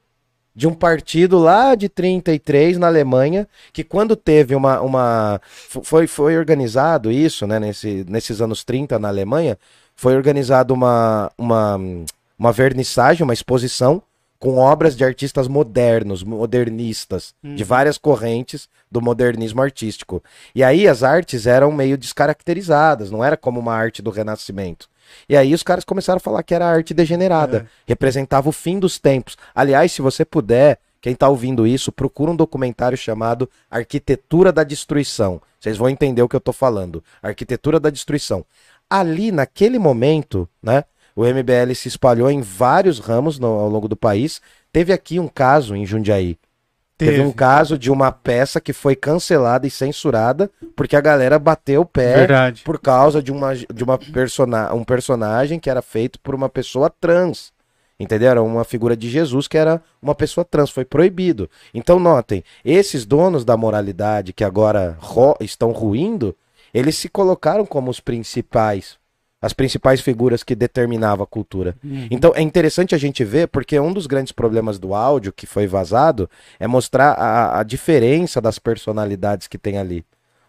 de 0.57 0.69
um 0.69 0.75
partido 0.75 1.39
lá 1.39 1.75
de 1.75 1.89
33 1.89 2.79
na 2.79 2.87
Alemanha, 2.87 3.49
que 3.73 3.83
quando 3.83 4.15
teve 4.15 4.55
uma. 4.55 4.81
uma 4.81 5.41
fo- 5.45 5.83
foi, 5.83 6.07
foi 6.07 6.37
organizado 6.39 7.11
isso, 7.11 7.47
né, 7.47 7.59
nesse, 7.59 8.05
nesses 8.09 8.41
anos 8.41 8.63
30 8.65 8.99
na 8.99 9.09
Alemanha, 9.09 9.59
foi 9.97 10.15
organizado 10.17 10.73
uma, 10.73 11.31
uma, 11.37 11.79
uma 12.39 12.53
vernissagem, 12.53 13.25
uma 13.25 13.35
exposição 13.35 14.03
com 14.39 14.59
obras 14.59 14.95
de 14.95 15.05
artistas 15.05 15.49
modernos, 15.49 16.23
modernistas, 16.23 17.35
de 17.43 17.63
Uhum. 17.63 17.69
várias 17.69 17.97
correntes 17.97 18.69
do 18.91 19.01
modernismo 19.01 19.63
artístico. 19.63 20.23
E 20.55 20.63
aí 20.63 20.87
as 20.87 21.03
artes 21.03 21.47
eram 21.47 21.73
meio 21.73 21.97
descaracterizadas, 21.97 23.11
não 23.11 23.25
era 23.25 23.37
como 23.37 23.59
uma 23.59 23.73
arte 23.75 24.03
do 24.03 24.11
Renascimento. 24.11 24.89
E 25.29 25.37
aí 25.37 25.55
os 25.55 25.63
caras 25.63 25.85
começaram 25.85 26.17
a 26.17 26.21
falar 26.21 26.43
que 26.43 26.55
era 26.55 26.67
arte 26.67 26.93
degenerada, 26.95 27.61
representava 27.87 28.49
o 28.49 28.53
fim 28.53 28.79
dos 28.79 28.99
tempos. 28.99 29.37
Aliás, 29.55 29.93
se 29.93 30.03
você 30.03 30.25
puder, 30.25 30.79
quem 31.01 31.15
tá 31.15 31.29
ouvindo 31.29 31.67
isso, 31.67 31.93
procura 31.93 32.31
um 32.31 32.37
documentário 32.37 32.97
chamado 32.97 33.49
Arquitetura 33.71 34.51
da 34.53 34.65
Destruição. 34.65 35.41
Vocês 35.61 35.77
vão 35.77 35.89
entender 35.89 36.23
o 36.23 36.29
que 36.29 36.37
eu 36.37 36.41
tô 36.41 36.53
falando. 36.53 37.03
Arquitetura 37.23 37.79
da 37.79 37.91
Destruição. 37.91 38.45
Ali, 38.89 39.31
naquele 39.33 39.79
momento, 39.79 40.49
né, 40.63 40.85
o 41.17 41.25
MBL 41.25 41.75
se 41.75 41.89
espalhou 41.89 42.31
em 42.31 42.41
vários 42.41 42.99
ramos 42.99 43.39
no- 43.39 43.47
ao 43.47 43.69
longo 43.69 43.89
do 43.89 43.97
país. 43.97 44.41
Teve 44.73 44.93
aqui 44.93 45.21
um 45.21 45.29
caso 45.29 45.77
em 45.77 45.87
Jundiaí. 45.87 46.39
Teve. 46.97 47.21
um 47.23 47.33
caso 47.33 47.77
de 47.77 47.91
uma 47.91 48.13
peça 48.13 48.61
que 48.61 48.73
foi 48.73 48.95
cancelada 48.95 49.67
e 49.67 49.71
censurada 49.71 50.49
porque 50.77 50.95
a 50.95 51.01
galera 51.01 51.39
bateu 51.39 51.81
o 51.83 51.87
pé 51.87 52.19
Verdade. 52.19 52.63
por 52.65 52.79
causa 52.79 53.21
de, 53.23 53.33
uma, 53.33 53.55
de 53.55 53.83
uma 53.83 53.99
persona, 53.99 54.73
um 54.73 54.85
personagem 54.85 55.59
que 55.59 55.69
era 55.69 55.83
feito 55.83 56.21
por 56.21 56.35
uma 56.35 56.49
pessoa 56.49 56.89
trans. 56.89 57.53
Entendeu? 57.99 58.31
Era 58.31 58.43
uma 58.43 58.65
figura 58.65 58.97
de 58.97 59.09
Jesus 59.09 59.47
que 59.49 59.57
era 59.57 59.81
uma 60.03 60.15
pessoa 60.15 60.45
trans, 60.45 60.71
foi 60.71 60.85
proibido. 60.85 61.49
Então, 61.73 61.99
notem, 61.99 62.43
esses 62.65 63.05
donos 63.05 63.45
da 63.45 63.57
moralidade 63.57 64.33
que 64.33 64.43
agora 64.45 64.97
ro- 65.01 65.37
estão 65.41 65.71
ruindo, 65.71 66.35
eles 66.73 66.97
se 66.97 67.09
colocaram 67.09 67.65
como 67.65 67.91
os 67.91 68.01
principais, 68.01 68.97
as 69.45 69.53
principais 69.53 70.01
figuras 70.01 70.43
que 70.43 70.55
determinavam 70.55 71.23
a 71.23 71.27
cultura. 71.27 71.77
Uhum. 71.85 72.09
Então 72.11 72.33
é 72.35 72.41
interessante 72.41 72.95
a 72.95 72.99
gente 72.99 73.23
ver, 73.23 73.47
porque 73.49 73.79
um 73.79 73.93
dos 73.93 74.07
grandes 74.07 74.33
problemas 74.33 74.79
do 74.79 74.95
áudio 74.95 75.35
que 75.35 75.47
foi 75.47 75.67
vazado 75.67 76.31
é 76.59 76.67
mostrar 76.67 77.13
a, 77.13 77.61
a 77.61 77.63
diferença 77.63 78.41
das 78.41 78.59
personalidades 78.59 79.47
que 79.47 79.59
tem 79.59 79.77
ali. 79.77 80.03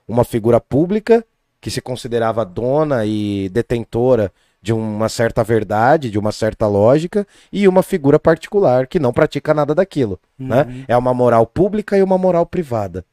Uma 0.07 0.23
figura 0.23 0.61
pública 0.61 1.25
que 1.59 1.69
se 1.69 1.81
considerava 1.81 2.45
dona 2.45 3.05
e 3.05 3.49
detentora 3.49 4.31
de 4.61 4.71
uma 4.71 5.09
certa 5.09 5.43
verdade, 5.43 6.09
de 6.09 6.17
uma 6.17 6.31
certa 6.31 6.65
lógica, 6.65 7.27
e 7.51 7.67
uma 7.67 7.83
figura 7.83 8.17
particular 8.17 8.87
que 8.87 8.97
não 8.97 9.11
pratica 9.11 9.53
nada 9.53 9.75
daquilo. 9.75 10.17
Né? 10.39 10.63
Uhum. 10.63 10.85
É 10.87 10.95
uma 10.95 11.13
moral 11.13 11.45
pública 11.45 11.97
e 11.97 12.01
uma 12.01 12.17
moral 12.17 12.45
privada. 12.45 13.03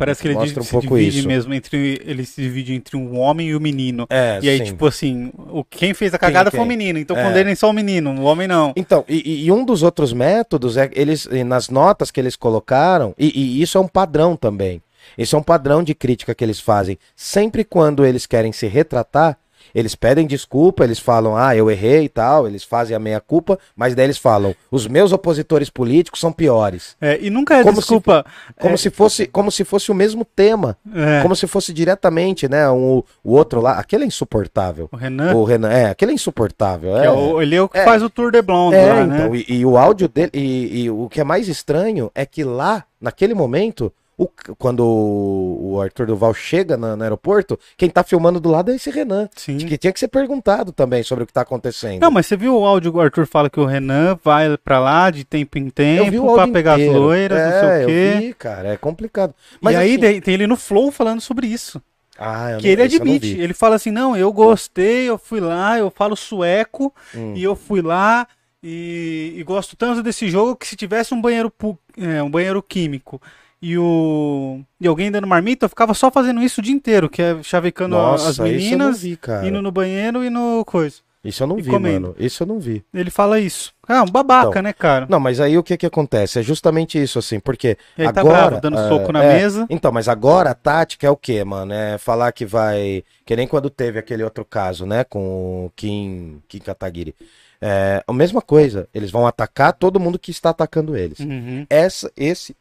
Parece 0.00 0.22
que 0.22 0.28
ele 0.28 0.34
Mostra 0.34 0.48
diz- 0.54 0.58
um 0.58 0.62
se 0.64 0.70
pouco 0.70 0.96
divide 0.98 1.18
isso. 1.20 1.28
mesmo 1.28 1.54
entre 1.54 2.00
ele 2.04 2.24
se 2.26 2.40
divide 2.42 2.74
entre 2.74 2.96
um 2.96 3.18
homem 3.18 3.48
e 3.48 3.54
o 3.54 3.60
menino. 3.60 4.06
É, 4.10 4.38
e 4.42 4.48
aí, 4.48 4.58
sim. 4.58 4.64
tipo 4.64 4.86
assim, 4.86 5.30
o, 5.36 5.62
quem 5.62 5.94
fez 5.94 6.12
a 6.14 6.18
cagada 6.18 6.50
quem? 6.50 6.58
foi 6.58 6.64
o 6.66 6.68
menino, 6.68 6.98
então 6.98 7.16
É. 7.16 7.22
condenem 7.22 7.54
só 7.54 7.70
o 7.70 7.72
menino, 7.72 8.10
o 8.18 8.22
homem 8.24 8.48
não. 8.48 8.72
Então, 8.76 9.04
e, 9.08 9.44
e 9.44 9.52
um 9.52 9.64
dos 9.64 9.82
outros 9.82 10.12
métodos 10.12 10.76
é 10.76 10.90
eles 10.92 11.28
nas 11.46 11.68
notas 11.68 12.10
que 12.10 12.18
eles 12.18 12.34
colocaram, 12.36 13.14
e, 13.18 13.30
e 13.58 13.62
isso 13.62 13.78
é 13.78 13.80
um 13.80 13.88
padrão 13.88 14.36
também. 14.36 14.82
Isso 15.16 15.34
é 15.34 15.38
um 15.38 15.42
padrão 15.42 15.82
de 15.82 15.94
crítica 15.94 16.34
que 16.34 16.44
eles 16.44 16.60
fazem. 16.60 16.98
Sempre 17.16 17.64
quando 17.64 18.04
eles 18.04 18.26
querem 18.26 18.52
se 18.52 18.66
retratar, 18.66 19.36
eles 19.74 19.94
pedem 19.94 20.26
desculpa, 20.26 20.84
eles 20.84 20.98
falam, 20.98 21.36
ah, 21.36 21.54
eu 21.56 21.70
errei 21.70 22.04
e 22.04 22.08
tal, 22.08 22.46
eles 22.46 22.64
fazem 22.64 22.94
a 22.96 22.98
meia-culpa, 22.98 23.58
mas 23.76 23.94
daí 23.94 24.06
eles 24.06 24.18
falam, 24.18 24.54
os 24.70 24.86
meus 24.86 25.12
opositores 25.12 25.70
políticos 25.70 26.20
são 26.20 26.32
piores. 26.32 26.96
É, 27.00 27.18
e 27.20 27.30
nunca 27.30 27.56
é 27.56 27.62
Como 27.62 27.74
se- 27.76 27.80
desculpa. 27.80 28.24
Como, 28.60 28.74
é, 28.74 28.76
se 28.76 28.90
fosse, 28.90 29.26
como 29.26 29.50
se 29.50 29.64
fosse 29.64 29.90
o 29.90 29.94
mesmo 29.94 30.24
tema. 30.24 30.76
é, 30.94 31.22
Como 31.22 31.34
se 31.36 31.46
fosse 31.46 31.72
diretamente, 31.72 32.48
né? 32.48 32.68
Um, 32.70 33.02
o 33.24 33.32
outro 33.34 33.60
lá. 33.60 33.72
Aquele 33.78 34.04
é 34.04 34.06
insuportável. 34.06 34.88
o 34.92 34.96
Renan, 34.96 35.34
O 35.34 35.44
Renan, 35.44 35.70
é, 35.70 35.86
aquele 35.90 36.12
é 36.12 36.14
insuportável. 36.14 36.96
É, 36.96 37.06
é 37.06 37.10
o- 37.10 37.40
ele 37.40 37.54
é 37.56 37.62
o 37.62 37.68
que 37.68 37.78
é. 37.78 37.84
faz 37.84 38.02
o 38.02 38.10
Tour 38.10 38.30
de 38.30 38.42
Blonde 38.42 38.76
É, 38.76 38.92
lá, 38.92 39.02
então, 39.02 39.30
né? 39.30 39.44
e, 39.48 39.58
e 39.58 39.66
o 39.66 39.76
áudio 39.76 40.08
dele, 40.08 40.30
e, 40.34 40.82
e 40.84 40.90
o 40.90 41.08
que 41.08 41.20
é 41.20 41.24
mais 41.24 41.48
estranho 41.48 42.10
é 42.14 42.24
que 42.26 42.42
lá, 42.44 42.84
naquele 43.00 43.34
momento, 43.34 43.92
o- 44.24 44.54
quando 44.56 44.80
o, 44.84 45.80
Arthur 45.80 46.06
Duval 46.06 46.34
chega 46.34 46.76
na- 46.76 46.94
no 46.96 47.02
aeroporto, 47.02 47.58
quem 47.76 47.88
tá 47.88 48.02
filmando 48.04 48.38
do 48.40 48.50
lado 48.50 48.70
é 48.70 48.74
esse 48.76 48.90
Renan. 48.90 49.28
Sim. 49.36 49.58
Que 49.58 49.78
tinha 49.78 49.92
que 49.92 49.98
ser 50.00 50.08
perguntado 50.08 50.72
também 50.72 51.02
sobre 51.02 51.24
o 51.24 51.26
que 51.26 51.32
tá 51.32 51.40
acontecendo. 51.42 52.00
Não, 52.00 52.10
mas 52.10 52.26
você 52.26 52.36
viu 52.36 52.56
o 52.58 52.64
áudio 52.66 52.92
que 52.92 52.98
o 52.98 53.00
Arthur 53.00 53.26
fala 53.26 53.48
que 53.48 53.58
o 53.60 53.64
Renan 53.64 54.18
vai 54.22 54.56
pra 54.58 54.78
lá 54.78 55.10
de 55.10 55.24
tempo 55.24 55.56
em 55.58 55.70
tempo 55.70 56.28
áudio 56.28 56.52
pegar 56.52 56.74
inteiro. 56.74 56.92
as 56.94 57.00
loiras, 57.00 57.38
é, 57.38 57.44
não 57.44 57.60
sei 57.60 57.84
o 57.84 57.86
quê. 57.86 57.92
Eu 57.92 58.20
vi, 58.20 58.34
cara, 58.34 58.68
é 58.68 58.76
complicado. 58.76 59.34
Mas 59.60 59.74
e 59.74 59.78
aí 59.78 59.94
assim, 59.96 60.20
tem 60.20 60.34
ele 60.34 60.46
no 60.46 60.56
Flow 60.56 60.90
falando 60.90 61.20
sobre 61.20 61.46
isso. 61.46 61.80
Ah, 62.18 62.50
eu 62.52 62.58
que 62.58 62.66
não- 62.66 62.72
ele 62.72 62.82
admite. 62.82 63.38
Ele 63.40 63.54
fala 63.54 63.76
assim: 63.76 63.90
não, 63.90 64.14
eu 64.14 64.30
gostei, 64.32 65.08
eu 65.08 65.16
fui 65.16 65.40
lá, 65.40 65.78
eu 65.78 65.90
falo 65.90 66.14
sueco 66.14 66.92
Hum. 67.14 67.32
e 67.34 67.42
eu 67.42 67.56
fui 67.56 67.80
lá 67.80 68.26
e, 68.62 69.32
e 69.36 69.42
gosto 69.42 69.74
tanto 69.74 70.02
desse 70.02 70.28
jogo 70.28 70.54
que 70.54 70.66
se 70.66 70.76
tivesse 70.76 71.14
um 71.14 71.20
banheiro, 71.20 71.50
é, 71.96 72.22
um 72.22 72.30
banheiro 72.30 72.62
químico 72.62 73.20
e, 73.62 73.76
o, 73.76 74.60
e 74.80 74.86
alguém 74.86 75.10
dando 75.10 75.26
marmita, 75.26 75.66
eu 75.66 75.68
ficava 75.68 75.94
só 75.94 76.10
fazendo 76.10 76.42
isso 76.42 76.60
o 76.60 76.64
dia 76.64 76.74
inteiro, 76.74 77.08
que 77.08 77.20
é 77.20 77.42
chavecando 77.42 77.96
as 77.98 78.24
Nossa, 78.24 78.42
não 78.42 78.50
meninas, 78.50 79.02
vi, 79.02 79.18
indo 79.44 79.60
no 79.60 79.70
banheiro 79.70 80.24
e 80.24 80.30
no 80.30 80.64
coisa. 80.64 80.96
Isso 81.22 81.42
eu 81.42 81.46
não 81.46 81.58
e 81.58 81.62
vi, 81.62 81.70
comendo. 81.70 82.08
mano. 82.08 82.16
Isso 82.18 82.42
eu 82.42 82.46
não 82.46 82.58
vi. 82.58 82.82
Ele 82.94 83.10
fala 83.10 83.38
isso. 83.38 83.74
Ah, 83.86 84.02
um 84.02 84.06
babaca, 84.06 84.48
Então, 84.48 84.62
né, 84.62 84.72
cara? 84.72 85.06
Não, 85.06 85.20
mas 85.20 85.38
aí 85.38 85.58
o 85.58 85.62
que 85.62 85.76
que 85.76 85.84
acontece? 85.84 86.38
É 86.38 86.42
justamente 86.42 87.00
isso, 87.00 87.18
assim, 87.18 87.38
porque 87.38 87.76
E 87.98 88.02
aí 88.02 88.12
tá 88.12 88.20
agora... 88.20 88.46
bravo, 88.46 88.60
dando 88.62 88.78
ah, 88.78 88.88
soco 88.88 89.12
na 89.12 89.22
é, 89.22 89.34
mesa. 89.34 89.66
Então, 89.68 89.92
mas 89.92 90.08
agora 90.08 90.50
a 90.50 90.54
tática 90.54 91.06
é 91.06 91.10
o 91.10 91.16
quê, 91.16 91.44
mano? 91.44 91.74
É 91.74 91.98
falar 91.98 92.32
que 92.32 92.46
vai... 92.46 93.04
Que 93.26 93.36
nem 93.36 93.46
quando 93.46 93.68
teve 93.68 93.98
aquele 93.98 94.22
outro 94.24 94.46
caso, 94.46 94.86
né? 94.86 95.04
Com 95.04 95.66
o 95.66 95.72
Kim, 95.76 96.40
Kim 96.48 96.60
Kataguiri. 96.60 97.14
É 97.60 98.02
a 98.06 98.12
mesma 98.14 98.40
coisa. 98.40 98.88
Eles 98.94 99.10
vão 99.10 99.26
atacar 99.26 99.74
todo 99.74 100.00
mundo 100.00 100.18
que 100.18 100.30
está 100.30 100.48
atacando 100.48 100.96
eles. 100.96 101.20
Uhum. 101.20 101.66
Essa, 101.68 102.10
esse 102.16 102.56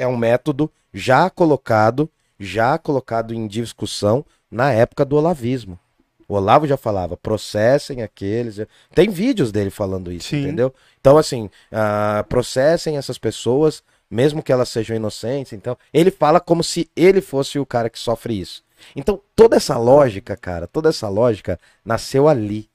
é 0.00 0.06
um 0.06 0.16
método 0.16 0.70
já 0.92 1.28
colocado, 1.28 2.10
já 2.38 2.78
colocado 2.78 3.34
em 3.34 3.46
discussão 3.46 4.24
na 4.50 4.72
época 4.72 5.04
do 5.04 5.16
olavismo. 5.16 5.78
O 6.26 6.34
Olavo 6.34 6.66
já 6.66 6.76
falava, 6.76 7.16
processem 7.16 8.02
aqueles. 8.02 8.60
Tem 8.94 9.10
vídeos 9.10 9.50
dele 9.50 9.68
falando 9.68 10.12
isso, 10.12 10.28
Sim. 10.28 10.42
entendeu? 10.42 10.72
Então, 11.00 11.18
assim, 11.18 11.50
ah, 11.72 12.24
processem 12.28 12.96
essas 12.96 13.18
pessoas, 13.18 13.82
mesmo 14.08 14.42
que 14.42 14.52
elas 14.52 14.68
sejam 14.68 14.96
inocentes. 14.96 15.52
Então, 15.52 15.76
ele 15.92 16.10
fala 16.10 16.38
como 16.38 16.62
se 16.62 16.88
ele 16.94 17.20
fosse 17.20 17.58
o 17.58 17.66
cara 17.66 17.90
que 17.90 17.98
sofre 17.98 18.40
isso. 18.40 18.62
Então, 18.94 19.20
toda 19.34 19.56
essa 19.56 19.76
lógica, 19.76 20.36
cara, 20.36 20.68
toda 20.68 20.88
essa 20.88 21.08
lógica 21.08 21.58
nasceu 21.84 22.28
ali. 22.28 22.69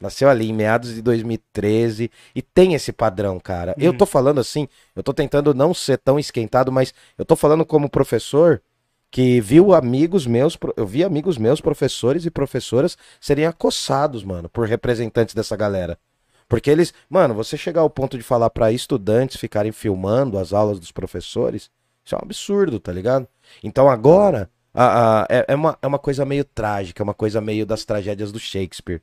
Nasceu 0.00 0.28
ali 0.28 0.48
em 0.50 0.52
meados 0.52 0.94
de 0.94 1.00
2013 1.00 2.10
e 2.34 2.42
tem 2.42 2.74
esse 2.74 2.92
padrão, 2.92 3.40
cara. 3.40 3.74
Eu 3.78 3.92
Uhum. 3.92 3.96
tô 3.98 4.04
falando 4.06 4.38
assim, 4.40 4.68
eu 4.94 5.02
tô 5.02 5.14
tentando 5.14 5.54
não 5.54 5.72
ser 5.72 5.96
tão 5.98 6.18
esquentado, 6.18 6.70
mas 6.70 6.92
eu 7.16 7.24
tô 7.24 7.34
falando 7.34 7.64
como 7.64 7.88
professor 7.88 8.60
que 9.10 9.40
viu 9.40 9.72
amigos 9.72 10.26
meus, 10.26 10.58
eu 10.76 10.86
vi 10.86 11.02
amigos 11.02 11.38
meus, 11.38 11.60
professores 11.60 12.26
e 12.26 12.30
professoras, 12.30 12.98
serem 13.20 13.46
acossados, 13.46 14.22
mano, 14.22 14.48
por 14.48 14.66
representantes 14.66 15.34
dessa 15.34 15.56
galera. 15.56 15.98
Porque 16.48 16.70
eles, 16.70 16.92
mano, 17.08 17.32
você 17.34 17.56
chegar 17.56 17.80
ao 17.80 17.90
ponto 17.90 18.18
de 18.18 18.22
falar 18.22 18.50
pra 18.50 18.70
estudantes 18.72 19.36
ficarem 19.40 19.72
filmando 19.72 20.38
as 20.38 20.52
aulas 20.52 20.78
dos 20.78 20.92
professores, 20.92 21.70
isso 22.04 22.14
é 22.14 22.18
um 22.18 22.22
absurdo, 22.22 22.78
tá 22.78 22.92
ligado? 22.92 23.26
Então 23.64 23.88
agora, 23.88 24.50
a- 24.74 25.22
a- 25.22 25.26
é, 25.30 25.44
é 25.48 25.54
uma, 25.54 25.78
é 25.80 25.86
uma 25.86 25.98
coisa 25.98 26.24
meio 26.26 26.44
trágica, 26.44 27.02
é 27.02 27.04
uma 27.04 27.14
coisa 27.14 27.40
meio 27.40 27.64
das 27.64 27.84
tragédias 27.84 28.30
do 28.30 28.38
Shakespeare. 28.38 29.00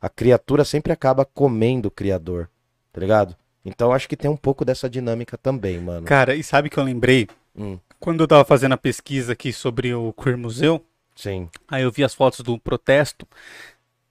A 0.00 0.08
criatura 0.08 0.64
sempre 0.64 0.92
acaba 0.92 1.24
comendo 1.24 1.88
o 1.88 1.90
criador, 1.90 2.48
tá 2.92 3.00
ligado? 3.00 3.36
Então 3.64 3.92
acho 3.92 4.08
que 4.08 4.16
tem 4.16 4.30
um 4.30 4.36
pouco 4.36 4.64
dessa 4.64 4.88
dinâmica 4.88 5.36
também, 5.36 5.78
mano. 5.80 6.06
Cara, 6.06 6.34
e 6.34 6.42
sabe 6.42 6.70
que 6.70 6.78
eu 6.78 6.84
lembrei? 6.84 7.26
Hum, 7.58 7.78
Quando 7.98 8.20
eu 8.22 8.28
tava 8.28 8.44
fazendo 8.44 8.72
a 8.72 8.78
pesquisa 8.78 9.32
aqui 9.32 9.52
sobre 9.52 9.92
o 9.94 10.12
Queer 10.12 10.36
Museu, 10.36 10.84
sim. 11.14 11.48
aí 11.68 11.82
eu 11.82 11.90
vi 11.90 12.04
as 12.04 12.14
fotos 12.14 12.40
do 12.40 12.58
protesto. 12.58 13.26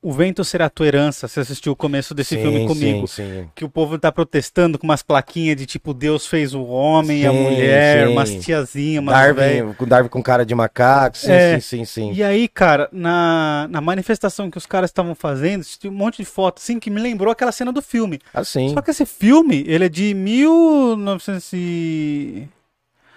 O 0.06 0.12
Vento 0.12 0.44
Será 0.44 0.70
Tua 0.70 0.86
Herança, 0.86 1.28
você 1.28 1.40
assistiu 1.40 1.72
o 1.72 1.76
começo 1.76 2.14
desse 2.14 2.36
sim, 2.36 2.42
filme 2.44 2.68
comigo. 2.68 3.08
Sim, 3.08 3.24
sim. 3.24 3.50
Que 3.56 3.66
o 3.66 3.70
povo 3.70 3.98
tá 3.98 4.12
protestando 4.12 4.78
com 4.78 4.86
umas 4.86 5.02
plaquinhas 5.02 5.58
de 5.58 5.66
tipo, 5.66 5.96
Deus 5.96 6.28
fez 6.28 6.54
o 6.54 6.64
homem 6.64 7.24
e 7.24 7.26
a 7.26 7.34
mulher, 7.34 8.08
umas 8.10 8.30
tiazinhas, 8.36 9.02
umas. 9.02 9.16
Darwin, 9.16 9.74
com 9.74 9.88
Darwin 9.88 10.08
com 10.08 10.22
cara 10.22 10.46
de 10.46 10.54
macaco, 10.54 11.18
sim, 11.18 11.32
É. 11.32 11.60
sim, 11.60 11.78
sim, 11.80 11.86
sim. 11.86 12.14
E 12.14 12.24
aí, 12.24 12.48
cara, 12.48 12.88
na, 12.92 13.68
na 13.68 13.82
manifestação 13.82 14.52
que 14.52 14.60
os 14.60 14.68
caras 14.68 14.92
estavam 14.92 15.16
fazendo, 15.16 15.64
tinha 15.64 15.92
um 15.92 15.96
monte 15.96 16.18
de 16.18 16.26
foto 16.26 16.60
assim 16.60 16.80
que 16.80 16.92
me 16.92 17.02
lembrou 17.02 17.32
aquela 17.32 17.52
cena 17.52 17.72
do 17.72 17.82
filme. 17.82 18.20
Assim. 18.32 18.76
Só 18.76 18.84
que 18.84 18.92
esse 18.92 19.08
filme, 19.08 19.64
ele 19.66 19.86
é 19.86 19.90
de 19.90 20.14
1900 20.14 21.50
e... 21.52 22.48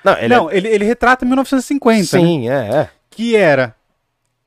Não, 0.03 0.16
ele 0.16 0.29
Não, 0.29 0.51
ele, 0.51 0.68
ele 0.68 0.85
retrata 0.87 1.27
1950, 1.27 2.16
é... 2.16 2.18
né? 2.18 2.27
Sim, 2.27 2.48
é, 2.48 2.55
é. 2.55 2.88
que 3.11 3.37
era 3.37 3.77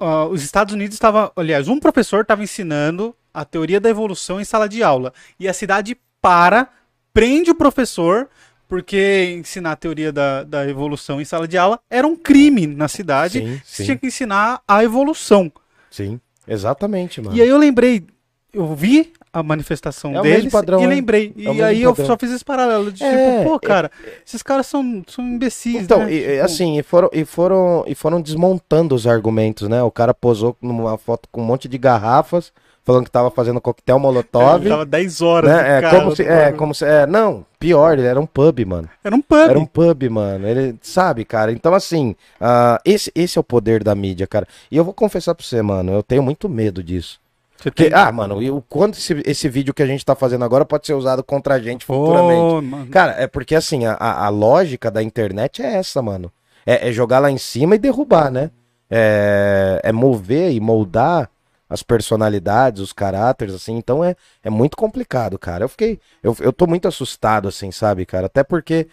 ó, 0.01 0.27
os 0.27 0.43
Estados 0.43 0.73
Unidos 0.73 0.95
estava, 0.95 1.31
aliás, 1.35 1.67
um 1.67 1.79
professor 1.79 2.21
estava 2.21 2.43
ensinando 2.43 3.15
a 3.33 3.45
teoria 3.45 3.79
da 3.79 3.89
evolução 3.89 4.41
em 4.41 4.43
sala 4.43 4.67
de 4.67 4.83
aula 4.83 5.13
e 5.39 5.47
a 5.47 5.53
cidade 5.53 5.95
para, 6.21 6.67
prende 7.13 7.51
o 7.51 7.55
professor 7.55 8.27
porque 8.67 9.35
ensinar 9.37 9.73
a 9.73 9.75
teoria 9.75 10.11
da, 10.11 10.43
da 10.43 10.67
evolução 10.67 11.21
em 11.21 11.25
sala 11.25 11.47
de 11.47 11.57
aula 11.57 11.79
era 11.89 12.07
um 12.07 12.15
crime 12.15 12.65
na 12.65 12.87
cidade. 12.87 13.39
Sim, 13.39 13.61
Você 13.63 13.75
sim, 13.77 13.83
tinha 13.83 13.97
que 13.97 14.07
ensinar 14.07 14.61
a 14.67 14.83
evolução. 14.83 15.51
sim. 15.89 16.19
Exatamente, 16.47 17.21
mano. 17.21 17.37
E 17.37 17.41
aí 17.41 17.47
eu 17.47 17.57
lembrei, 17.57 18.03
eu 18.51 18.73
vi 18.75 19.13
a 19.33 19.41
manifestação 19.41 20.17
É 20.17 20.21
deles 20.21 20.51
padrão, 20.51 20.81
e 20.83 20.87
lembrei. 20.87 21.33
É 21.37 21.41
e 21.53 21.63
aí 21.63 21.81
eu 21.81 21.91
padrão. 21.91 22.05
só 22.07 22.17
fiz 22.17 22.31
esse 22.31 22.43
paralelo 22.43 22.91
de 22.91 23.03
É, 23.03 23.37
tipo, 23.39 23.49
pô, 23.49 23.55
é- 23.55 23.67
cara, 23.67 23.91
esses 24.25 24.43
caras 24.43 24.67
são, 24.67 25.03
são 25.07 25.25
imbecis, 25.25 25.75
Então, 25.81 25.99
né? 25.99 26.11
e- 26.13 26.31
Tipo, 26.33 26.43
assim, 26.45 26.77
e 26.77 26.83
foram, 26.83 27.09
e, 27.13 27.23
foram, 27.23 27.83
e 27.87 27.95
foram 27.95 28.21
desmontando 28.21 28.93
os 28.95 29.07
argumentos, 29.07 29.69
né? 29.69 29.81
O 29.83 29.91
cara 29.91 30.13
posou 30.13 30.55
numa 30.61 30.97
foto 30.97 31.29
com 31.31 31.41
um 31.41 31.45
monte 31.45 31.67
de 31.69 31.77
garrafas, 31.77 32.51
falando 32.83 33.05
que 33.05 33.11
tava 33.11 33.29
fazendo 33.31 33.61
coquetel 33.61 33.99
molotov. 33.99 34.63
tava 34.67 34.85
10 34.85 35.21
horas. 35.21 35.49
né? 35.49 35.77
É, 35.77 35.81
cara 35.81 35.99
como 36.01 36.15
se, 36.15 36.23
é, 36.23 36.51
como 36.51 36.75
se. 36.75 36.83
É, 36.83 37.05
não, 37.07 37.45
pior, 37.59 37.97
ele 37.97 38.07
era 38.07 38.19
um 38.19 38.25
pub, 38.25 38.65
mano. 38.65 38.89
Era 39.03 39.15
um 39.15 39.21
pub. 39.21 39.37
Era 39.49 39.59
um 39.59 39.65
pub, 39.65 40.09
mano. 40.09 40.45
Ele 40.47 40.75
sabe, 40.81 41.23
cara. 41.23 41.51
Então, 41.53 41.73
assim, 41.73 42.15
ah, 42.39 42.81
esse, 42.83 43.11
esse 43.15 43.37
é 43.37 43.39
o 43.39 43.43
poder 43.43 43.81
da 43.83 43.95
mídia, 43.95 44.27
cara. 44.27 44.47
E 44.69 44.75
eu 44.75 44.83
vou 44.83 44.93
confessar 44.93 45.33
pra 45.35 45.45
você, 45.45 45.61
mano, 45.61 45.93
eu 45.93 46.03
tenho 46.03 46.23
muito 46.23 46.49
medo 46.49 46.83
disso. 46.83 47.20
Você 47.61 47.69
Porque, 47.69 47.89
tem- 47.89 47.93
ah, 47.93 48.11
mano, 48.11 48.41
e 48.41 48.49
o 48.49 48.61
quanto 48.61 48.97
esse, 48.97 49.21
esse 49.25 49.47
vídeo 49.47 49.73
que 49.73 49.83
a 49.83 49.85
gente 49.87 50.03
tá 50.03 50.15
fazendo 50.15 50.43
agora 50.43 50.65
pode 50.65 50.87
ser 50.87 50.93
usado 50.93 51.23
contra 51.23 51.55
a 51.55 51.59
gente 51.59 51.85
futuramente. 51.85 52.65
Mano. 52.65 52.87
Cara, 52.87 53.11
é 53.21 53.27
porque 53.27 53.53
assim, 53.53 53.85
a, 53.85 53.95
a 53.95 54.29
lógica 54.29 54.89
da 54.89 55.03
internet 55.03 55.61
é 55.61 55.75
essa, 55.75 56.01
mano. 56.01 56.31
É, 56.65 56.89
é 56.89 56.91
jogar 56.91 57.19
lá 57.19 57.29
em 57.29 57.37
cima 57.37 57.75
e 57.75 57.79
derrubar, 57.79 58.31
né? 58.31 58.49
É, 58.89 59.79
é 59.83 59.91
mover 59.91 60.51
e 60.51 60.59
moldar 60.59 61.29
as 61.69 61.81
personalidades, 61.83 62.81
os 62.81 62.91
caráteres, 62.91 63.53
assim. 63.53 63.77
Então 63.77 64.03
é, 64.03 64.15
é 64.43 64.49
muito 64.49 64.75
complicado, 64.75 65.37
cara. 65.37 65.63
Eu 65.63 65.69
fiquei. 65.69 65.99
Eu, 66.21 66.35
eu 66.39 66.51
tô 66.51 66.67
muito 66.67 66.87
assustado, 66.87 67.47
assim, 67.47 67.71
sabe, 67.71 68.05
cara? 68.05 68.25
Até 68.25 68.43
porque 68.43 68.87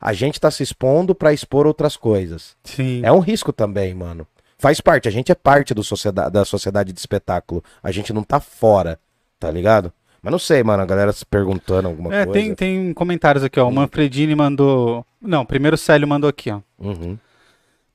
a 0.00 0.12
gente 0.12 0.40
tá 0.40 0.50
se 0.50 0.62
expondo 0.62 1.14
pra 1.14 1.32
expor 1.32 1.66
outras 1.66 1.96
coisas. 1.96 2.56
Sim. 2.64 3.02
É 3.04 3.12
um 3.12 3.20
risco 3.20 3.52
também, 3.52 3.94
mano. 3.94 4.26
Faz 4.64 4.80
parte, 4.80 5.06
a 5.06 5.10
gente 5.10 5.30
é 5.30 5.34
parte 5.34 5.74
sociedade, 5.82 6.32
da 6.32 6.42
sociedade 6.42 6.90
de 6.90 6.98
espetáculo. 6.98 7.62
A 7.82 7.92
gente 7.92 8.14
não 8.14 8.22
tá 8.22 8.40
fora, 8.40 8.98
tá 9.38 9.50
ligado? 9.50 9.92
Mas 10.22 10.32
não 10.32 10.38
sei, 10.38 10.62
mano, 10.62 10.82
a 10.82 10.86
galera 10.86 11.12
se 11.12 11.22
perguntando 11.26 11.86
alguma 11.86 12.14
É, 12.14 12.24
coisa. 12.24 12.32
tem, 12.32 12.54
tem 12.54 12.94
comentários 12.94 13.44
aqui, 13.44 13.60
ó. 13.60 13.68
O 13.68 13.70
Manfredini 13.70 14.34
mandou. 14.34 15.04
Não, 15.20 15.44
primeiro 15.44 15.74
o 15.74 15.78
Célio 15.78 16.08
mandou 16.08 16.30
aqui, 16.30 16.50
ó. 16.50 16.62
Uhum. 16.78 17.18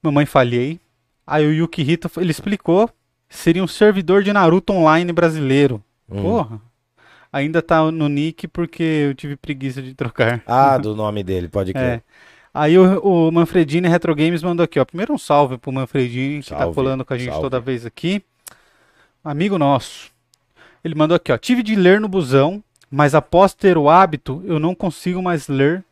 Mamãe 0.04 0.28
falhei. 0.28 0.80
Aí 1.26 1.44
o 1.44 1.52
Yuki 1.52 1.82
Hito, 1.82 2.08
ele 2.18 2.30
explicou. 2.30 2.88
Seria 3.28 3.64
um 3.64 3.68
servidor 3.68 4.22
de 4.22 4.32
Naruto 4.32 4.72
online 4.72 5.12
brasileiro. 5.12 5.84
Hum. 6.08 6.22
Porra. 6.22 6.62
Ainda 7.34 7.64
tá 7.64 7.92
no 7.92 8.08
nick 8.08 8.48
porque 8.48 8.84
eu 8.84 9.16
tive 9.16 9.36
preguiça 9.36 9.82
de 9.82 9.96
trocar. 9.96 10.44
Ah, 10.46 10.78
do 10.82 10.96
nome 10.96 11.24
dele, 11.24 11.48
pode 11.48 11.74
crer. 11.74 11.84
É. 11.84 12.02
Aí 12.60 12.78
o, 12.78 13.00
o 13.00 13.32
Manfredini 13.32 13.88
Retro 13.88 14.14
Games 14.14 14.44
mandou 14.44 14.66
aqui, 14.66 14.80
ó. 14.80 14.84
Primeiro 14.86 15.14
um 15.14 15.18
salve 15.18 15.58
pro 15.58 15.72
Manfredini, 15.72 16.44
que 16.44 16.50
tá 16.50 16.58
Salve, 16.58 16.76
colando 16.76 17.06
com 17.06 17.14
a 17.14 17.18
gente 17.18 17.30
salve. 17.30 17.42
toda 17.42 17.58
vez 17.58 17.86
aqui. 17.86 18.22
Amigo 19.24 19.58
nosso. 19.58 20.12
Ele 20.84 20.94
mandou 20.94 21.16
aqui, 21.16 21.32
ó. 21.32 21.38
Tive 21.38 21.64
de 21.64 21.74
ler 21.76 22.02
no 22.02 22.10
busão, 22.10 22.62
mas 22.92 23.16
após 23.16 23.54
ter 23.54 23.78
o 23.78 23.90
hábito, 23.90 24.44
eu 24.46 24.60
não 24.60 24.76
consigo 24.76 25.22
mais 25.22 25.48
ler 25.48 25.86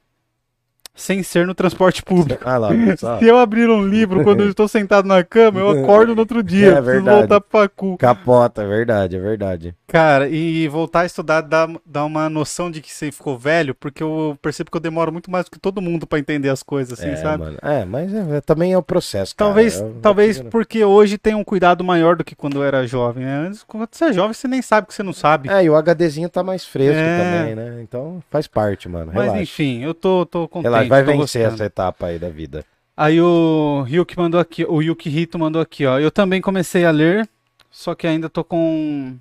sem 0.98 1.24
ser 1.24 1.48
no 1.48 1.54
transporte 1.54 2.04
público. 2.04 2.42
Ah 2.44 2.58
lá, 2.58 2.70
só. 2.98 3.20
Se 3.20 3.26
eu 3.26 3.38
abrir 3.38 3.70
um 3.70 3.88
livro 3.88 4.24
quando 4.24 4.42
eu 4.42 4.50
estou 4.50 4.68
sentado 4.68 5.08
na 5.08 5.24
cama, 5.24 5.60
eu 5.60 5.70
acordo 5.70 6.14
no 6.14 6.20
outro 6.22 6.44
dia. 6.44 6.68
É 6.68 6.72
preciso 6.72 6.86
verdade. 6.92 7.18
voltar 7.20 7.40
pra 7.42 7.62
facu. 7.62 7.98
Capota, 7.98 8.64
é 8.64 8.68
verdade, 8.68 9.16
é 9.16 9.20
verdade. 9.20 9.76
Cara, 9.88 10.28
e 10.28 10.68
voltar 10.68 11.02
a 11.02 11.06
estudar 11.06 11.42
dá, 11.42 11.70
dá 11.86 12.04
uma 12.04 12.30
noção 12.30 12.70
de 12.70 12.82
que 12.82 12.92
você 12.92 13.12
ficou 13.12 13.38
velho, 13.38 13.74
porque 13.74 14.04
eu 14.04 14.38
percebo 14.42 14.70
que 14.70 14.76
eu 14.76 14.82
demoro 14.82 15.12
muito 15.14 15.32
mais 15.32 15.46
do 15.46 15.52
que 15.52 15.60
todo 15.60 15.82
mundo 15.82 16.06
pra 16.06 16.20
entender 16.20 16.50
as 16.50 16.62
coisas, 16.64 17.00
assim, 17.00 17.12
é, 17.12 17.16
sabe? 17.16 17.44
mano. 17.44 17.58
É, 17.62 17.86
mas 17.86 18.14
é- 18.14 18.38
é- 18.38 18.42
também 18.42 18.74
é 18.74 18.78
o 18.78 18.84
processo, 18.84 19.36
cara. 19.36 19.50
Talvez, 19.50 19.80
Eu- 19.80 19.96
talvez 20.02 20.42
porque 20.42 20.84
hoje 20.84 21.18
tem 21.18 21.36
um 21.36 21.44
cuidado 21.44 21.84
maior 21.84 22.16
do 22.18 22.24
que 22.24 22.36
quando 22.36 22.58
eu 22.58 22.64
era 22.64 22.86
jovem. 22.88 23.24
Né? 23.24 23.46
Antes, 23.48 23.64
quando 23.64 23.88
você 23.90 24.06
é 24.06 24.14
jovem, 24.14 24.34
você 24.34 24.48
nem 24.48 24.62
sabe 24.62 24.88
que 24.88 24.94
você 24.94 25.04
não 25.04 25.14
sabe. 25.14 25.48
É, 25.50 25.64
e 25.64 25.70
o 25.70 25.76
HDzinho 25.76 26.28
tá 26.30 26.44
mais 26.44 26.66
fresco 26.66 27.00
É. 27.00 27.18
também, 27.40 27.56
né? 27.56 27.80
Então 27.82 28.22
faz 28.30 28.48
parte, 28.48 28.90
mano. 28.90 29.12
Mas 29.14 29.24
Relaxa. 29.26 29.42
enfim, 29.44 29.84
eu 29.84 29.94
tô, 29.94 30.26
tô 30.26 30.48
contente. 30.48 30.72
Relaxa, 30.72 30.87
vai 30.90 31.04
tô 31.04 31.12
vencer 31.12 31.48
essa 31.48 31.66
etapa 31.66 32.08
aí 32.08 32.20
da 32.20 32.30
vida. 32.30 32.66
Aí 32.96 33.22
o 33.22 33.86
Yuki 33.88 34.18
mandou 34.18 34.40
aqui, 34.40 34.66
o 34.66 34.82
Yuki 34.82 35.10
Hito 35.10 35.38
mandou 35.38 35.62
aqui, 35.62 35.86
ó. 35.86 36.00
Eu 36.00 36.10
também 36.10 36.42
comecei 36.42 36.84
a 36.84 36.92
ler, 36.92 37.30
só 37.70 37.94
que 37.94 38.08
ainda 38.08 38.28
tô 38.30 38.44
com 38.44 39.16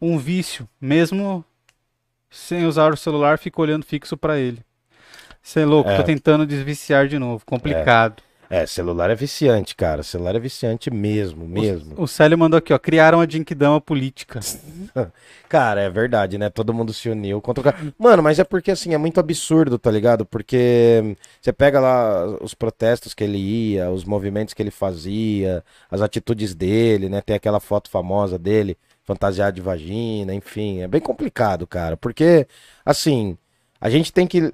um 0.00 0.18
vício, 0.18 0.68
mesmo 0.80 1.44
sem 2.28 2.66
usar 2.66 2.92
o 2.92 2.96
celular, 2.96 3.38
fico 3.38 3.62
olhando 3.62 3.84
fixo 3.84 4.16
pra 4.16 4.38
ele. 4.38 4.58
Você 5.40 5.60
é 5.60 5.64
louco, 5.64 5.90
É. 5.90 5.96
tô 5.96 6.02
tentando 6.02 6.44
desviciar 6.46 7.06
de 7.06 7.18
novo, 7.18 7.44
complicado. 7.46 8.20
É, 8.20 8.33
celular 8.66 9.10
é 9.10 9.14
viciante, 9.14 9.74
cara. 9.74 10.02
Celular 10.02 10.34
é 10.34 10.38
viciante 10.38 10.90
mesmo, 10.90 11.46
mesmo. 11.46 11.94
O 11.96 12.06
Célio 12.06 12.38
mandou 12.38 12.58
aqui, 12.58 12.72
ó. 12.72 12.78
Criaram 12.78 13.20
a 13.20 13.28
Jinkidama 13.28 13.80
política. 13.80 14.40
Cara, 15.48 15.82
é 15.82 15.90
verdade, 15.90 16.36
né? 16.36 16.50
Todo 16.50 16.74
mundo 16.74 16.92
se 16.92 17.08
uniu 17.08 17.40
contra 17.40 17.60
o 17.60 17.64
cara. 17.64 17.94
Mano, 17.96 18.22
mas 18.22 18.40
é 18.40 18.44
porque 18.44 18.72
assim, 18.72 18.92
é 18.92 18.98
muito 18.98 19.20
absurdo, 19.20 19.78
tá 19.78 19.88
ligado? 19.88 20.26
Porque 20.26 21.16
você 21.40 21.52
pega 21.52 21.78
lá 21.78 22.26
os 22.40 22.54
protestos 22.54 23.14
que 23.14 23.22
ele 23.22 23.38
ia, 23.38 23.88
os 23.90 24.04
movimentos 24.04 24.52
que 24.52 24.60
ele 24.60 24.72
fazia, 24.72 25.62
as 25.88 26.00
atitudes 26.00 26.54
dele, 26.56 27.08
né? 27.08 27.20
Tem 27.20 27.36
aquela 27.36 27.60
foto 27.60 27.88
famosa 27.88 28.36
dele, 28.36 28.76
fantasiado 29.04 29.54
de 29.54 29.60
vagina, 29.60 30.34
enfim. 30.34 30.80
É 30.80 30.88
bem 30.88 31.00
complicado, 31.00 31.66
cara. 31.68 31.96
Porque, 31.96 32.48
assim, 32.84 33.38
a 33.80 33.88
gente 33.88 34.12
tem 34.12 34.26
que 34.26 34.52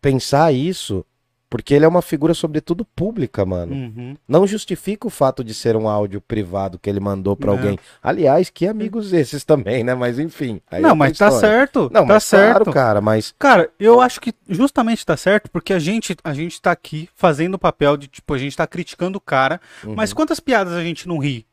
pensar 0.00 0.54
isso 0.54 1.04
porque 1.50 1.74
ele 1.74 1.84
é 1.84 1.88
uma 1.88 2.00
figura, 2.00 2.32
sobretudo, 2.32 2.84
pública, 2.84 3.44
mano. 3.44 3.72
Uhum. 3.74 4.16
Não 4.28 4.46
justifica 4.46 5.06
o 5.08 5.10
fato 5.10 5.42
de 5.42 5.52
ser 5.52 5.74
um 5.74 5.88
áudio 5.88 6.20
privado 6.20 6.78
que 6.78 6.88
ele 6.88 7.00
mandou 7.00 7.36
pra 7.36 7.50
Não. 7.50 7.58
alguém. 7.58 7.78
Aliás, 8.00 8.48
que 8.48 8.68
amigos 8.68 9.12
esses 9.12 9.44
também, 9.44 9.82
né? 9.82 9.92
Mas 9.94 10.18
enfim. 10.20 10.60
é 10.70 10.76
não, 10.80 10.90
outra 10.90 10.94
mas 10.96 11.18
tá 11.18 11.26
história. 11.28 11.48
certo. 11.48 11.80
Não, 11.92 12.06
tá 12.06 12.14
mas 12.14 12.24
certo. 12.24 12.54
claro, 12.64 12.72
cara, 12.72 13.00
mas. 13.00 13.34
Cara, 13.36 13.68
eu 13.80 14.00
acho 14.00 14.20
que 14.20 14.32
justamente 14.48 15.04
tá 15.04 15.16
certo 15.16 15.50
porque 15.50 15.72
a 15.72 15.78
gente, 15.80 16.16
a 16.22 16.32
gente 16.32 16.62
tá 16.62 16.70
aqui 16.70 17.08
fazendo 17.16 17.54
o 17.54 17.58
papel 17.58 17.96
de, 17.96 18.06
tipo, 18.06 18.32
a 18.32 18.38
gente 18.38 18.56
tá 18.56 18.66
criticando 18.66 19.18
o 19.18 19.20
cara, 19.20 19.60
Uhum. 19.84 19.94
mas 19.96 20.12
quantas 20.12 20.38
piadas 20.38 20.72
a 20.72 20.82
gente 20.84 21.08
não 21.08 21.18
ri? 21.18 21.44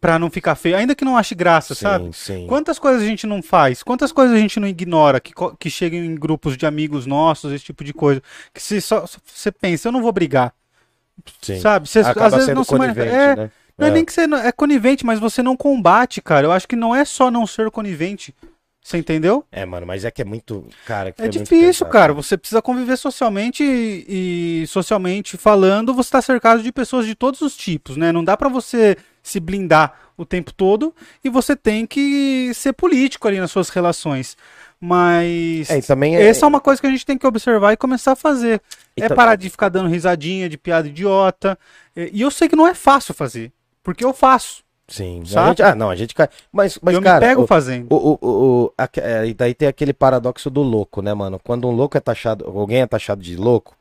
Pra 0.00 0.18
não 0.18 0.28
ficar 0.30 0.56
feio, 0.56 0.76
ainda 0.76 0.94
que 0.94 1.04
não 1.04 1.16
ache 1.16 1.34
graça, 1.34 1.74
sabe? 1.74 2.06
Sim, 2.06 2.12
sim. 2.12 2.46
Quantas 2.48 2.78
coisas 2.78 3.02
a 3.02 3.06
gente 3.06 3.26
não 3.26 3.40
faz? 3.40 3.82
Quantas 3.82 4.10
coisas 4.10 4.34
a 4.34 4.38
gente 4.38 4.58
não 4.58 4.66
ignora 4.66 5.20
que, 5.20 5.32
que 5.58 5.70
chegam 5.70 6.00
em 6.00 6.14
grupos 6.14 6.56
de 6.56 6.66
amigos 6.66 7.06
nossos, 7.06 7.52
esse 7.52 7.64
tipo 7.64 7.84
de 7.84 7.92
coisa? 7.92 8.20
Que 8.52 8.60
se 8.60 8.80
só 8.80 9.06
você 9.24 9.52
pensa, 9.52 9.88
eu 9.88 9.92
não 9.92 10.02
vou 10.02 10.10
brigar, 10.10 10.52
sim. 11.40 11.60
sabe? 11.60 11.88
Você, 11.88 12.00
Acaba 12.00 12.26
às 12.26 12.34
vezes 12.34 12.54
não 12.54 12.64
se 12.64 12.74
manifesta. 12.74 13.14
É, 13.14 13.36
né? 13.36 13.50
não 13.78 13.86
é. 13.86 13.90
É. 13.90 13.92
nem 13.92 14.04
que 14.04 14.12
você 14.12 14.26
não- 14.26 14.38
é 14.38 14.50
conivente, 14.50 15.06
mas 15.06 15.20
você 15.20 15.42
não 15.42 15.56
combate, 15.56 16.20
cara. 16.20 16.46
Eu 16.46 16.52
acho 16.52 16.66
que 16.66 16.74
não 16.76 16.94
é 16.94 17.04
só 17.04 17.30
não 17.30 17.46
ser 17.46 17.70
conivente. 17.70 18.34
Você 18.82 18.98
entendeu? 18.98 19.44
É, 19.52 19.64
mano, 19.64 19.86
mas 19.86 20.04
é 20.04 20.10
que 20.10 20.20
é 20.20 20.24
muito. 20.24 20.66
Cara, 20.84 21.14
É 21.16 21.22
muito 21.22 21.38
difícil, 21.38 21.86
cara. 21.86 22.12
Você 22.12 22.36
precisa 22.36 22.60
conviver 22.60 22.96
socialmente 22.96 23.62
e, 23.62 24.62
e 24.62 24.66
socialmente 24.66 25.36
falando, 25.36 25.94
você 25.94 26.08
está 26.08 26.20
cercado 26.20 26.60
de 26.64 26.72
pessoas 26.72 27.06
de 27.06 27.14
todos 27.14 27.40
os 27.42 27.56
tipos, 27.56 27.96
né? 27.96 28.10
Não 28.10 28.24
dá 28.24 28.36
pra 28.36 28.48
você 28.48 28.96
se 29.22 29.38
blindar 29.40 29.92
o 30.16 30.24
tempo 30.26 30.52
todo 30.52 30.94
e 31.24 31.28
você 31.30 31.54
tem 31.56 31.86
que 31.86 32.52
ser 32.54 32.72
político 32.72 33.26
ali 33.28 33.38
nas 33.40 33.50
suas 33.50 33.68
relações. 33.68 34.36
Mas 34.80 35.70
É, 35.70 35.80
também 35.80 36.16
é. 36.16 36.26
essa 36.26 36.44
é 36.44 36.48
uma 36.48 36.60
coisa 36.60 36.80
que 36.80 36.86
a 36.86 36.90
gente 36.90 37.06
tem 37.06 37.16
que 37.16 37.26
observar 37.26 37.72
e 37.72 37.76
começar 37.76 38.12
a 38.12 38.16
fazer. 38.16 38.60
E 38.96 39.02
é 39.02 39.08
parar 39.08 39.36
de 39.36 39.48
ficar 39.48 39.68
dando 39.68 39.88
risadinha 39.88 40.48
de 40.48 40.58
piada 40.58 40.88
idiota. 40.88 41.56
E 41.96 42.10
e 42.14 42.20
eu 42.20 42.30
sei 42.30 42.48
que 42.48 42.56
não 42.56 42.66
é 42.66 42.74
fácil 42.74 43.14
fazer, 43.14 43.52
porque 43.82 44.04
eu 44.04 44.12
faço. 44.12 44.62
Sim. 44.88 45.22
A 45.22 45.26
Sabe? 45.26 45.48
gente- 45.50 45.62
ah, 45.62 45.74
não, 45.74 45.88
a 45.88 45.96
gente 45.96 46.14
cai. 46.14 46.28
Mas, 46.52 46.78
mas 46.82 46.94
eu 46.94 47.00
cara. 47.00 47.20
me 47.24 47.26
pego 47.30 47.42
o- 47.42 47.46
fazendo. 47.46 47.86
O, 47.90 48.18
o, 48.20 48.28
o, 48.66 48.72
aque- 48.76 49.00
é, 49.00 49.32
daí 49.32 49.54
tem 49.54 49.68
aquele 49.68 49.92
paradoxo 49.92 50.50
do 50.50 50.60
louco, 50.62 51.00
né, 51.00 51.14
mano? 51.14 51.40
Quando 51.42 51.68
um 51.68 51.70
louco 51.70 51.96
é 51.96 52.00
taxado, 52.00 52.44
alguém 52.44 52.80
é 52.82 52.86
taxado 52.86 53.22
de 53.22 53.36
louco, 53.36 53.74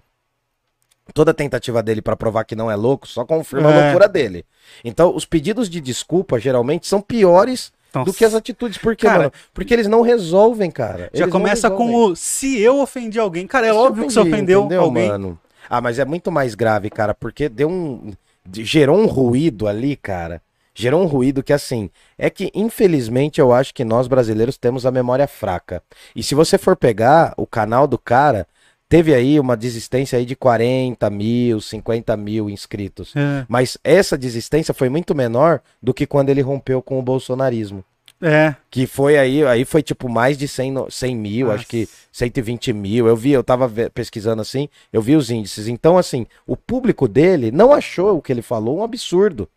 toda 1.14 1.34
tentativa 1.34 1.82
dele 1.84 2.02
pra 2.02 2.16
provar 2.16 2.44
que 2.44 2.56
não 2.56 2.70
é 2.72 2.76
louco 2.76 3.08
só 3.08 3.26
confirma 3.26 3.70
a 3.70 3.74
É. 3.74 3.84
loucura 3.86 4.08
dele. 4.08 4.46
Então, 4.84 5.16
os 5.16 5.26
pedidos 5.26 5.70
de 5.70 5.82
desculpa 5.82 6.40
geralmente 6.40 6.88
são 6.88 7.02
piores 7.02 7.72
do 7.94 8.00
Nossa. 8.00 8.14
que 8.18 8.24
as 8.26 8.34
atitudes. 8.34 8.78
Por 8.78 8.96
quê, 8.96 9.06
Cara, 9.06 9.18
mano? 9.20 9.32
Porque 9.54 9.74
eles 9.74 9.88
não 9.88 10.02
resolvem, 10.02 10.72
cara. 10.72 11.10
Já 11.14 11.26
Eles 11.26 11.32
começa 11.32 11.70
com 11.70 11.94
o 11.94 12.16
se 12.16 12.60
eu 12.60 12.80
ofendi 12.80 13.20
alguém. 13.20 13.46
Cara, 13.46 13.68
é 13.68 13.72
Se 13.72 13.78
óbvio 13.78 14.06
que 14.08 14.14
você 14.14 14.20
ofendi, 14.20 14.36
ofendeu 14.36 14.60
entendeu, 14.62 14.82
alguém. 14.82 15.08
Mano? 15.10 15.40
Ah, 15.70 15.82
mas 15.82 16.00
é 16.00 16.06
muito 16.06 16.32
mais 16.32 16.56
grave, 16.56 16.90
cara, 16.90 17.14
porque 17.14 17.50
deu 17.50 17.70
um. 17.70 18.14
gerou 18.52 18.98
um 18.98 19.06
ruído 19.06 19.68
ali, 19.68 19.96
cara. 19.96 20.42
Gerou 20.74 21.02
um 21.04 21.06
ruído 21.06 21.44
que, 21.44 21.52
assim, 21.52 21.90
é 22.18 22.30
que, 22.30 22.50
infelizmente, 22.56 23.42
eu 23.42 23.52
acho 23.52 23.74
que 23.74 23.84
nós 23.84 24.08
brasileiros 24.08 24.58
temos 24.58 24.86
a 24.86 24.92
memória 24.92 25.28
fraca. 25.28 25.84
E 26.16 26.24
se 26.24 26.34
você 26.34 26.58
for 26.58 26.78
pegar 26.78 27.34
o 27.36 27.46
canal 27.46 27.86
do 27.86 27.98
cara, 27.98 28.48
teve 28.92 29.16
aí 29.16 29.40
uma 29.40 29.56
desistência 29.56 30.20
aí 30.20 30.26
de 30.26 30.36
40 30.36 31.10
mil, 31.10 31.62
50 31.62 32.18
mil 32.18 32.50
inscritos. 32.50 33.14
É. 33.16 33.46
Mas 33.48 33.78
essa 33.86 34.18
desistência 34.18 34.74
foi 34.74 34.90
muito 34.90 35.16
menor 35.16 35.62
do 35.82 35.94
que 35.94 36.06
quando 36.06 36.28
ele 36.28 36.42
rompeu 36.42 36.82
com 36.82 37.00
o 37.00 37.02
bolsonarismo. 37.02 37.86
É. 38.22 38.54
Que 38.70 38.86
foi 38.86 39.18
aí, 39.18 39.46
aí 39.46 39.64
foi 39.64 39.82
tipo 39.82 40.10
mais 40.10 40.38
de 40.38 40.46
100, 40.46 40.72
no- 40.74 40.92
100 40.92 41.16
mil, 41.16 41.48
Nossa. 41.48 41.60
acho 41.60 41.68
que 41.68 41.88
120 42.12 42.74
mil. 42.74 43.08
Eu 43.08 43.16
vi, 43.16 43.32
eu 43.32 43.42
tava 43.46 43.72
pesquisando 43.94 44.42
assim, 44.42 44.68
eu 44.92 45.02
vi 45.02 45.16
os 45.16 45.32
índices. 45.32 45.70
Então, 45.70 45.98
assim, 45.98 46.28
o 46.46 46.58
público 46.58 47.08
dele 47.08 47.50
não 47.50 47.74
achou 47.74 48.18
o 48.18 48.22
que 48.22 48.32
ele 48.34 48.42
falou 48.42 48.80
um 48.80 48.84
absurdo. 48.84 49.48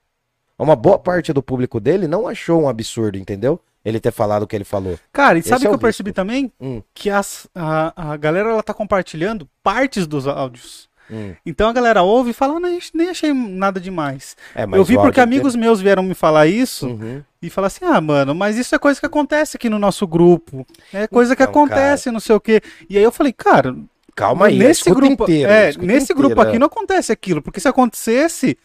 Uma 0.57 0.77
boa 0.77 0.97
parte 0.99 1.33
do 1.33 1.43
público 1.43 1.81
dele 1.81 2.07
não 2.07 2.29
achou 2.29 2.63
um 2.63 2.69
absurdo, 2.69 3.19
entendeu? 3.19 3.61
Ele 3.85 4.01
ter 4.01 4.13
falado 4.13 4.45
o 4.45 4.47
que 4.47 4.57
ele 4.57 4.65
falou. 4.65 4.99
Cara, 5.13 5.37
e 5.37 5.41
Esse 5.41 5.49
sabe 5.51 5.65
o 5.65 5.67
é 5.67 5.69
que 5.69 5.75
eu 5.75 5.79
percebi 5.79 6.09
risco. 6.11 6.17
também? 6.17 6.51
Hum. 6.61 6.83
Que 6.95 7.11
as, 7.11 7.47
a, 7.55 8.13
a 8.13 8.17
galera 8.17 8.49
ela 8.51 8.63
tá 8.63 8.73
compartilhando 8.73 9.49
partes 9.63 10.07
dos 10.07 10.27
áudios. 10.27 10.89
Hum. 11.11 11.35
Então 11.45 11.69
a 11.69 11.73
galera 11.73 12.03
ouve 12.03 12.31
e 12.31 12.33
fala, 12.33 12.57
"Ah, 12.57 12.61
nem, 12.61 12.79
nem 12.95 13.11
achei 13.11 13.33
nada 13.35 13.79
demais. 13.79 14.37
É, 14.55 14.63
eu 14.65 14.83
vi 14.85 14.95
porque 14.95 15.21
áudio 15.21 15.23
amigos 15.23 15.55
meus 15.55 15.81
vieram 15.83 16.03
me 16.03 16.15
falar 16.15 16.47
isso 16.47 16.87
Uhum. 16.87 17.23
e 17.43 17.51
falar 17.51 17.67
assim, 17.67 17.85
ah, 17.85 18.01
mano, 18.01 18.35
mas 18.35 18.57
isso 18.57 18.75
é 18.75 18.79
coisa 18.79 18.99
que 18.99 19.05
acontece 19.05 19.59
aqui 19.59 19.69
no 19.69 19.79
nosso 19.79 20.07
grupo. 20.07 20.67
É 20.91 21.07
coisa 21.07 21.37
que 21.37 21.43
Então, 21.43 21.51
acontece, 21.63 22.11
não 22.11 22.21
sei 22.21 22.35
o 22.35 22.41
quê. 22.41 22.63
E 22.89 22.97
aí 22.97 23.05
eu 23.05 23.13
falei, 23.13 23.35
cara, 23.35 23.77
Calma 24.17 24.47
aí, 24.47 24.57
nesse 24.57 24.81
escuta 24.89 24.95
grupo, 25.07 25.25
inteiro, 25.25 25.51
é, 25.53 25.67
nesse 25.77 26.13
inteiro, 26.13 26.15
grupo 26.15 26.41
aqui 26.41 26.57
é. 26.57 26.59
não 26.59 26.69
acontece 26.69 27.13
aquilo, 27.13 27.43
porque 27.43 27.61
se 27.61 27.69
acontecesse, 27.69 28.57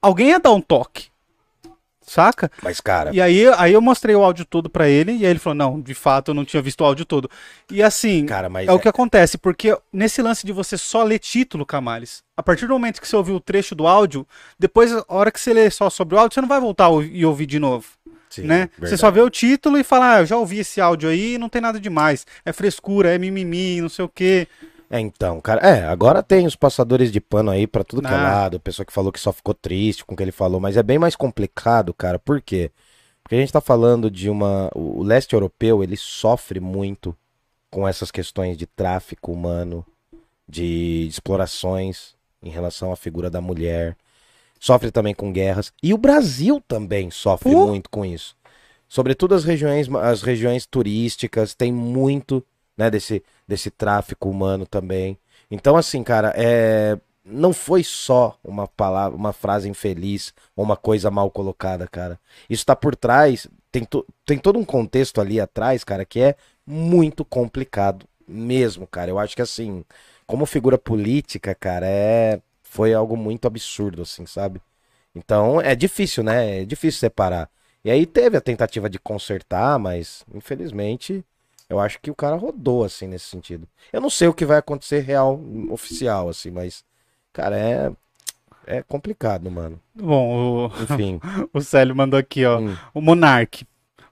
alguém 0.00 0.28
ia 0.30 0.38
dar 0.40 0.52
um 0.52 0.60
toque. 0.62 1.09
Saca? 2.10 2.50
Mas, 2.60 2.80
cara, 2.80 3.14
E 3.14 3.20
aí, 3.20 3.46
aí 3.56 3.72
eu 3.72 3.80
mostrei 3.80 4.16
o 4.16 4.24
áudio 4.24 4.44
todo 4.44 4.68
pra 4.68 4.88
ele, 4.88 5.12
e 5.12 5.24
aí 5.24 5.30
ele 5.30 5.38
falou: 5.38 5.54
não, 5.54 5.80
de 5.80 5.94
fato 5.94 6.32
eu 6.32 6.34
não 6.34 6.44
tinha 6.44 6.60
visto 6.60 6.80
o 6.80 6.84
áudio 6.84 7.04
todo. 7.04 7.30
E 7.70 7.80
assim, 7.80 8.26
cara, 8.26 8.48
mas 8.48 8.68
é 8.68 8.72
o 8.72 8.80
que 8.80 8.88
acontece, 8.88 9.38
porque 9.38 9.78
nesse 9.92 10.20
lance 10.20 10.44
de 10.44 10.52
você 10.52 10.76
só 10.76 11.04
ler 11.04 11.20
título, 11.20 11.64
Camales, 11.64 12.24
a 12.36 12.42
partir 12.42 12.66
do 12.66 12.72
momento 12.72 13.00
que 13.00 13.06
você 13.06 13.14
ouviu 13.14 13.36
o 13.36 13.40
trecho 13.40 13.76
do 13.76 13.86
áudio, 13.86 14.26
depois, 14.58 14.92
a 14.92 15.04
hora 15.06 15.30
que 15.30 15.38
você 15.38 15.54
lê 15.54 15.70
só 15.70 15.88
sobre 15.88 16.16
o 16.16 16.18
áudio, 16.18 16.34
você 16.34 16.40
não 16.40 16.48
vai 16.48 16.58
voltar 16.58 16.90
e 17.12 17.24
ouvir 17.24 17.46
de 17.46 17.60
novo, 17.60 17.86
Sim, 18.28 18.42
né? 18.42 18.68
Você 18.80 18.96
só 18.96 19.08
vê 19.08 19.20
o 19.20 19.30
título 19.30 19.78
e 19.78 19.84
fala, 19.84 20.16
ah, 20.16 20.20
eu 20.22 20.26
já 20.26 20.36
ouvi 20.36 20.58
esse 20.58 20.80
áudio 20.80 21.08
aí, 21.08 21.38
não 21.38 21.48
tem 21.48 21.62
nada 21.62 21.78
demais. 21.78 22.26
É 22.44 22.52
frescura, 22.52 23.14
é 23.14 23.18
mimimi, 23.18 23.80
não 23.80 23.88
sei 23.88 24.04
o 24.04 24.08
quê. 24.08 24.48
É, 24.92 24.98
então, 24.98 25.40
cara, 25.40 25.60
é, 25.64 25.84
agora 25.86 26.20
tem 26.20 26.46
os 26.46 26.56
passadores 26.56 27.12
de 27.12 27.20
pano 27.20 27.50
aí 27.50 27.64
pra 27.64 27.84
tudo 27.84 28.02
que 28.02 28.08
é 28.08 28.16
Ah. 28.16 28.22
lado, 28.22 28.58
pessoa 28.58 28.84
que 28.84 28.92
falou 28.92 29.12
que 29.12 29.20
só 29.20 29.32
ficou 29.32 29.54
triste 29.54 30.04
com 30.04 30.14
o 30.14 30.16
que 30.16 30.22
ele 30.24 30.32
falou, 30.32 30.58
mas 30.58 30.76
é 30.76 30.82
bem 30.82 30.98
mais 30.98 31.14
complicado, 31.14 31.94
cara, 31.94 32.18
por 32.18 32.42
quê? 32.42 32.72
Porque 33.22 33.36
a 33.36 33.38
gente 33.38 33.52
tá 33.52 33.60
falando 33.60 34.10
de 34.10 34.28
uma. 34.28 34.68
O 34.74 35.00
o 35.00 35.02
leste 35.04 35.32
europeu, 35.34 35.84
ele 35.84 35.96
sofre 35.96 36.58
muito 36.58 37.16
com 37.70 37.86
essas 37.86 38.10
questões 38.10 38.56
de 38.58 38.66
tráfico 38.66 39.30
humano, 39.32 39.86
de 40.48 41.06
explorações 41.08 42.14
em 42.42 42.50
relação 42.50 42.90
à 42.90 42.96
figura 42.96 43.30
da 43.30 43.40
mulher, 43.40 43.96
sofre 44.58 44.90
também 44.90 45.14
com 45.14 45.32
guerras, 45.32 45.72
e 45.80 45.94
o 45.94 45.98
Brasil 45.98 46.60
também 46.66 47.10
sofre 47.12 47.52
Pô. 47.52 47.68
muito 47.68 47.88
com 47.88 48.04
isso. 48.04 48.34
Sobretudo 48.88 49.36
as 49.36 49.44
regiões, 49.44 49.88
as 49.94 50.22
regiões 50.22 50.66
turísticas, 50.66 51.54
tem 51.54 51.72
muito 51.72 52.44
né, 52.80 52.90
desse, 52.90 53.22
desse 53.46 53.70
tráfico 53.70 54.28
humano 54.28 54.66
também. 54.66 55.18
Então, 55.50 55.76
assim, 55.76 56.02
cara, 56.02 56.32
é, 56.36 56.98
não 57.24 57.52
foi 57.52 57.82
só 57.84 58.38
uma 58.42 58.66
palavra, 58.68 59.16
uma 59.16 59.32
frase 59.32 59.68
infeliz 59.68 60.32
ou 60.56 60.64
uma 60.64 60.76
coisa 60.76 61.10
mal 61.10 61.30
colocada, 61.30 61.86
cara. 61.86 62.18
Isso 62.48 62.64
tá 62.64 62.74
por 62.76 62.96
trás, 62.96 63.46
tem, 63.70 63.84
to- 63.84 64.06
tem 64.24 64.38
todo 64.38 64.58
um 64.58 64.64
contexto 64.64 65.20
ali 65.20 65.40
atrás, 65.40 65.84
cara, 65.84 66.04
que 66.04 66.20
é 66.20 66.34
muito 66.66 67.24
complicado 67.24 68.06
mesmo, 68.26 68.86
cara. 68.86 69.10
Eu 69.10 69.18
acho 69.18 69.34
que, 69.36 69.42
assim, 69.42 69.84
como 70.26 70.46
figura 70.46 70.78
política, 70.78 71.54
cara, 71.54 71.86
é, 71.86 72.40
foi 72.62 72.94
algo 72.94 73.16
muito 73.16 73.46
absurdo, 73.46 74.02
assim, 74.02 74.26
sabe? 74.26 74.60
Então, 75.14 75.60
é 75.60 75.74
difícil, 75.74 76.22
né? 76.22 76.62
É 76.62 76.64
difícil 76.64 77.00
separar. 77.00 77.50
E 77.84 77.90
aí 77.90 78.06
teve 78.06 78.36
a 78.36 78.40
tentativa 78.40 78.88
de 78.90 78.98
consertar, 78.98 79.78
mas, 79.78 80.24
infelizmente, 80.34 81.24
eu 81.70 81.78
acho 81.80 81.98
que 82.02 82.10
o 82.10 82.14
cara 82.14 82.36
rodou, 82.36 82.84
assim, 82.84 83.06
nesse 83.06 83.26
sentido. 83.26 83.66
Eu 83.92 84.00
não 84.00 84.10
sei 84.10 84.28
o 84.28 84.34
que 84.34 84.44
vai 84.44 84.58
acontecer 84.58 85.00
real, 85.00 85.40
oficial, 85.70 86.28
assim, 86.28 86.50
mas, 86.50 86.84
cara, 87.32 87.56
é. 87.58 87.90
É 88.66 88.82
complicado, 88.82 89.50
mano. 89.50 89.80
Bom, 89.94 90.68
o, 90.68 90.82
Enfim. 90.82 91.18
o 91.54 91.60
Célio 91.60 91.96
mandou 91.96 92.18
aqui, 92.18 92.44
ó. 92.44 92.58
Hum, 92.60 92.76
O 92.92 93.00
Monark. 93.00 93.64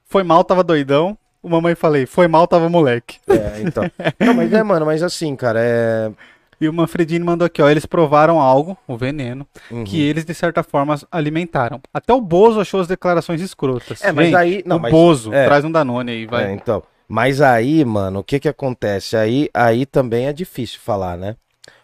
Foi 0.05 0.23
mal, 0.23 0.43
tava 0.43 0.63
doidão. 0.63 1.17
O 1.41 1.47
mamãe 1.47 1.75
falei, 1.75 2.05
foi 2.05 2.27
mal, 2.27 2.45
tava 2.47 2.67
moleque. 2.67 3.19
é, 3.29 3.61
então. 3.61 3.83
Não, 4.19 4.33
mas 4.33 4.51
é, 4.51 4.61
mano, 4.63 4.85
mas 4.85 5.01
assim, 5.03 5.35
cara, 5.35 5.59
é. 5.61 6.11
E 6.59 6.67
o 6.67 6.73
Manfredini 6.73 7.23
mandou 7.23 7.45
aqui, 7.45 7.61
ó. 7.61 7.69
Eles 7.69 7.85
provaram 7.85 8.41
algo, 8.41 8.77
o 8.85 8.97
veneno, 8.97 9.47
Uhum. 9.71 9.85
que 9.85 10.01
eles, 10.01 10.25
de 10.25 10.33
certa 10.33 10.61
forma, 10.63 10.95
alimentaram. 11.09 11.79
Até 11.93 12.11
o 12.11 12.19
Bozo 12.19 12.59
achou 12.59 12.81
as 12.81 12.87
declarações 12.87 13.39
escrotas. 13.39 14.03
É, 14.03 14.11
mas 14.11 14.33
aí. 14.33 14.61
Não, 14.65 14.75
o 14.75 14.81
mas, 14.81 14.91
Bozo, 14.91 15.33
é. 15.33 15.45
traz 15.45 15.63
um 15.63 15.71
Danone 15.71 16.11
aí, 16.11 16.25
vai. 16.25 16.45
É, 16.47 16.51
então. 16.53 16.83
Mas 17.09 17.41
aí, 17.41 17.83
mano, 17.83 18.19
o 18.19 18.23
que 18.23 18.39
que 18.39 18.47
acontece? 18.47 19.17
Aí, 19.17 19.49
aí 19.51 19.85
também 19.85 20.27
é 20.27 20.33
difícil 20.33 20.79
falar, 20.79 21.17
né? 21.17 21.35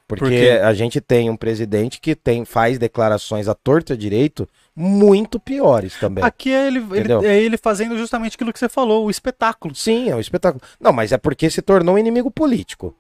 Porque 0.08 0.24
Por 0.60 0.64
a 0.66 0.72
gente 0.74 1.02
tem 1.02 1.32
um 1.32 1.36
presidente 1.36 2.00
que 2.00 2.16
tem, 2.16 2.46
faz 2.46 2.78
declarações 2.78 3.48
à 3.48 3.56
torta 3.56 3.98
direito 3.98 4.48
muito 4.76 5.40
piores 5.40 5.98
também. 6.00 6.24
Aqui 6.24 6.52
é 6.52 6.68
ele, 6.68 6.80
ele- 6.92 7.26
é 7.26 7.42
ele 7.42 7.58
fazendo 7.58 7.98
justamente 7.98 8.36
aquilo 8.36 8.54
que 8.54 8.60
você 8.60 8.70
falou, 8.70 9.06
o 9.06 9.10
espetáculo. 9.10 9.74
Sim, 9.74 10.10
é 10.12 10.16
um 10.16 10.20
espetáculo. 10.20 10.62
Não, 10.80 10.94
mas 10.94 11.12
é 11.12 11.18
porque 11.18 11.50
se 11.50 11.62
tornou 11.62 11.96
um 11.96 11.98
inimigo 11.98 12.30
político. 12.30 12.96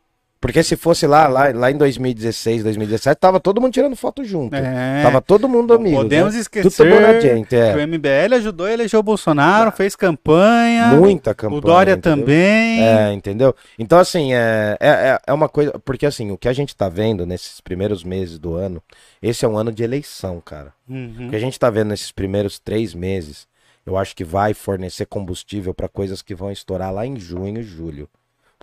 Porque 0.45 0.61
se 0.61 0.75
fosse 0.75 1.07
lá, 1.07 1.27
lá, 1.27 1.49
lá 1.51 1.71
em 1.71 1.75
2016, 1.75 2.61
2017, 2.61 3.19
tava 3.19 3.39
todo 3.39 3.59
mundo 3.59 3.73
tirando 3.73 3.95
foto 3.95 4.23
junto. 4.23 4.55
É. 4.55 5.01
Tava 5.01 5.19
todo 5.19 5.49
mundo 5.49 5.69
Não 5.73 5.81
amigo. 5.81 5.95
podemos 5.97 6.35
né? 6.35 6.39
esquecer 6.41 7.01
na 7.01 7.19
gente, 7.19 7.47
que 7.47 7.55
é. 7.55 7.75
o 7.75 7.87
MBL 7.87 8.35
ajudou 8.35 8.67
a 8.67 8.71
eleger 8.71 8.99
o 8.99 9.01
Bolsonaro, 9.01 9.71
fez 9.71 9.95
campanha. 9.95 10.89
Muita 10.93 11.33
campanha. 11.33 11.57
o 11.57 11.61
Dória 11.61 11.93
entendeu? 11.93 12.17
também. 12.19 12.79
É, 12.83 13.11
entendeu? 13.11 13.55
Então, 13.79 13.97
assim, 13.97 14.35
é, 14.35 14.77
é, 14.79 14.87
é- 14.89 15.19
é 15.25 15.33
uma 15.33 15.49
coisa. 15.49 15.79
Porque, 15.79 16.05
assim, 16.05 16.29
o 16.29 16.37
que 16.37 16.47
a 16.47 16.53
gente 16.53 16.75
tá 16.75 16.87
vendo 16.89 17.25
nesses 17.25 17.59
primeiros 17.59 18.03
meses 18.03 18.37
do 18.37 18.53
ano, 18.53 18.83
esse 19.23 19.45
é 19.45 19.47
um 19.47 19.57
ano 19.57 19.71
de 19.71 19.81
eleição, 19.81 20.39
cara. 20.39 20.71
Uhum. 20.87 21.25
O 21.25 21.29
que 21.31 21.35
a 21.35 21.39
gente 21.39 21.57
tá 21.59 21.71
vendo 21.71 21.87
nesses 21.87 22.11
primeiros 22.11 22.59
três 22.59 22.93
meses, 22.93 23.47
eu 23.83 23.97
acho 23.97 24.15
que 24.15 24.23
vai 24.23 24.53
fornecer 24.53 25.07
combustível 25.07 25.73
para 25.73 25.87
coisas 25.87 26.21
que 26.21 26.35
vão 26.35 26.51
estourar 26.51 26.93
lá 26.93 27.03
em 27.03 27.19
junho 27.19 27.61
e 27.61 27.63
julho. 27.63 28.07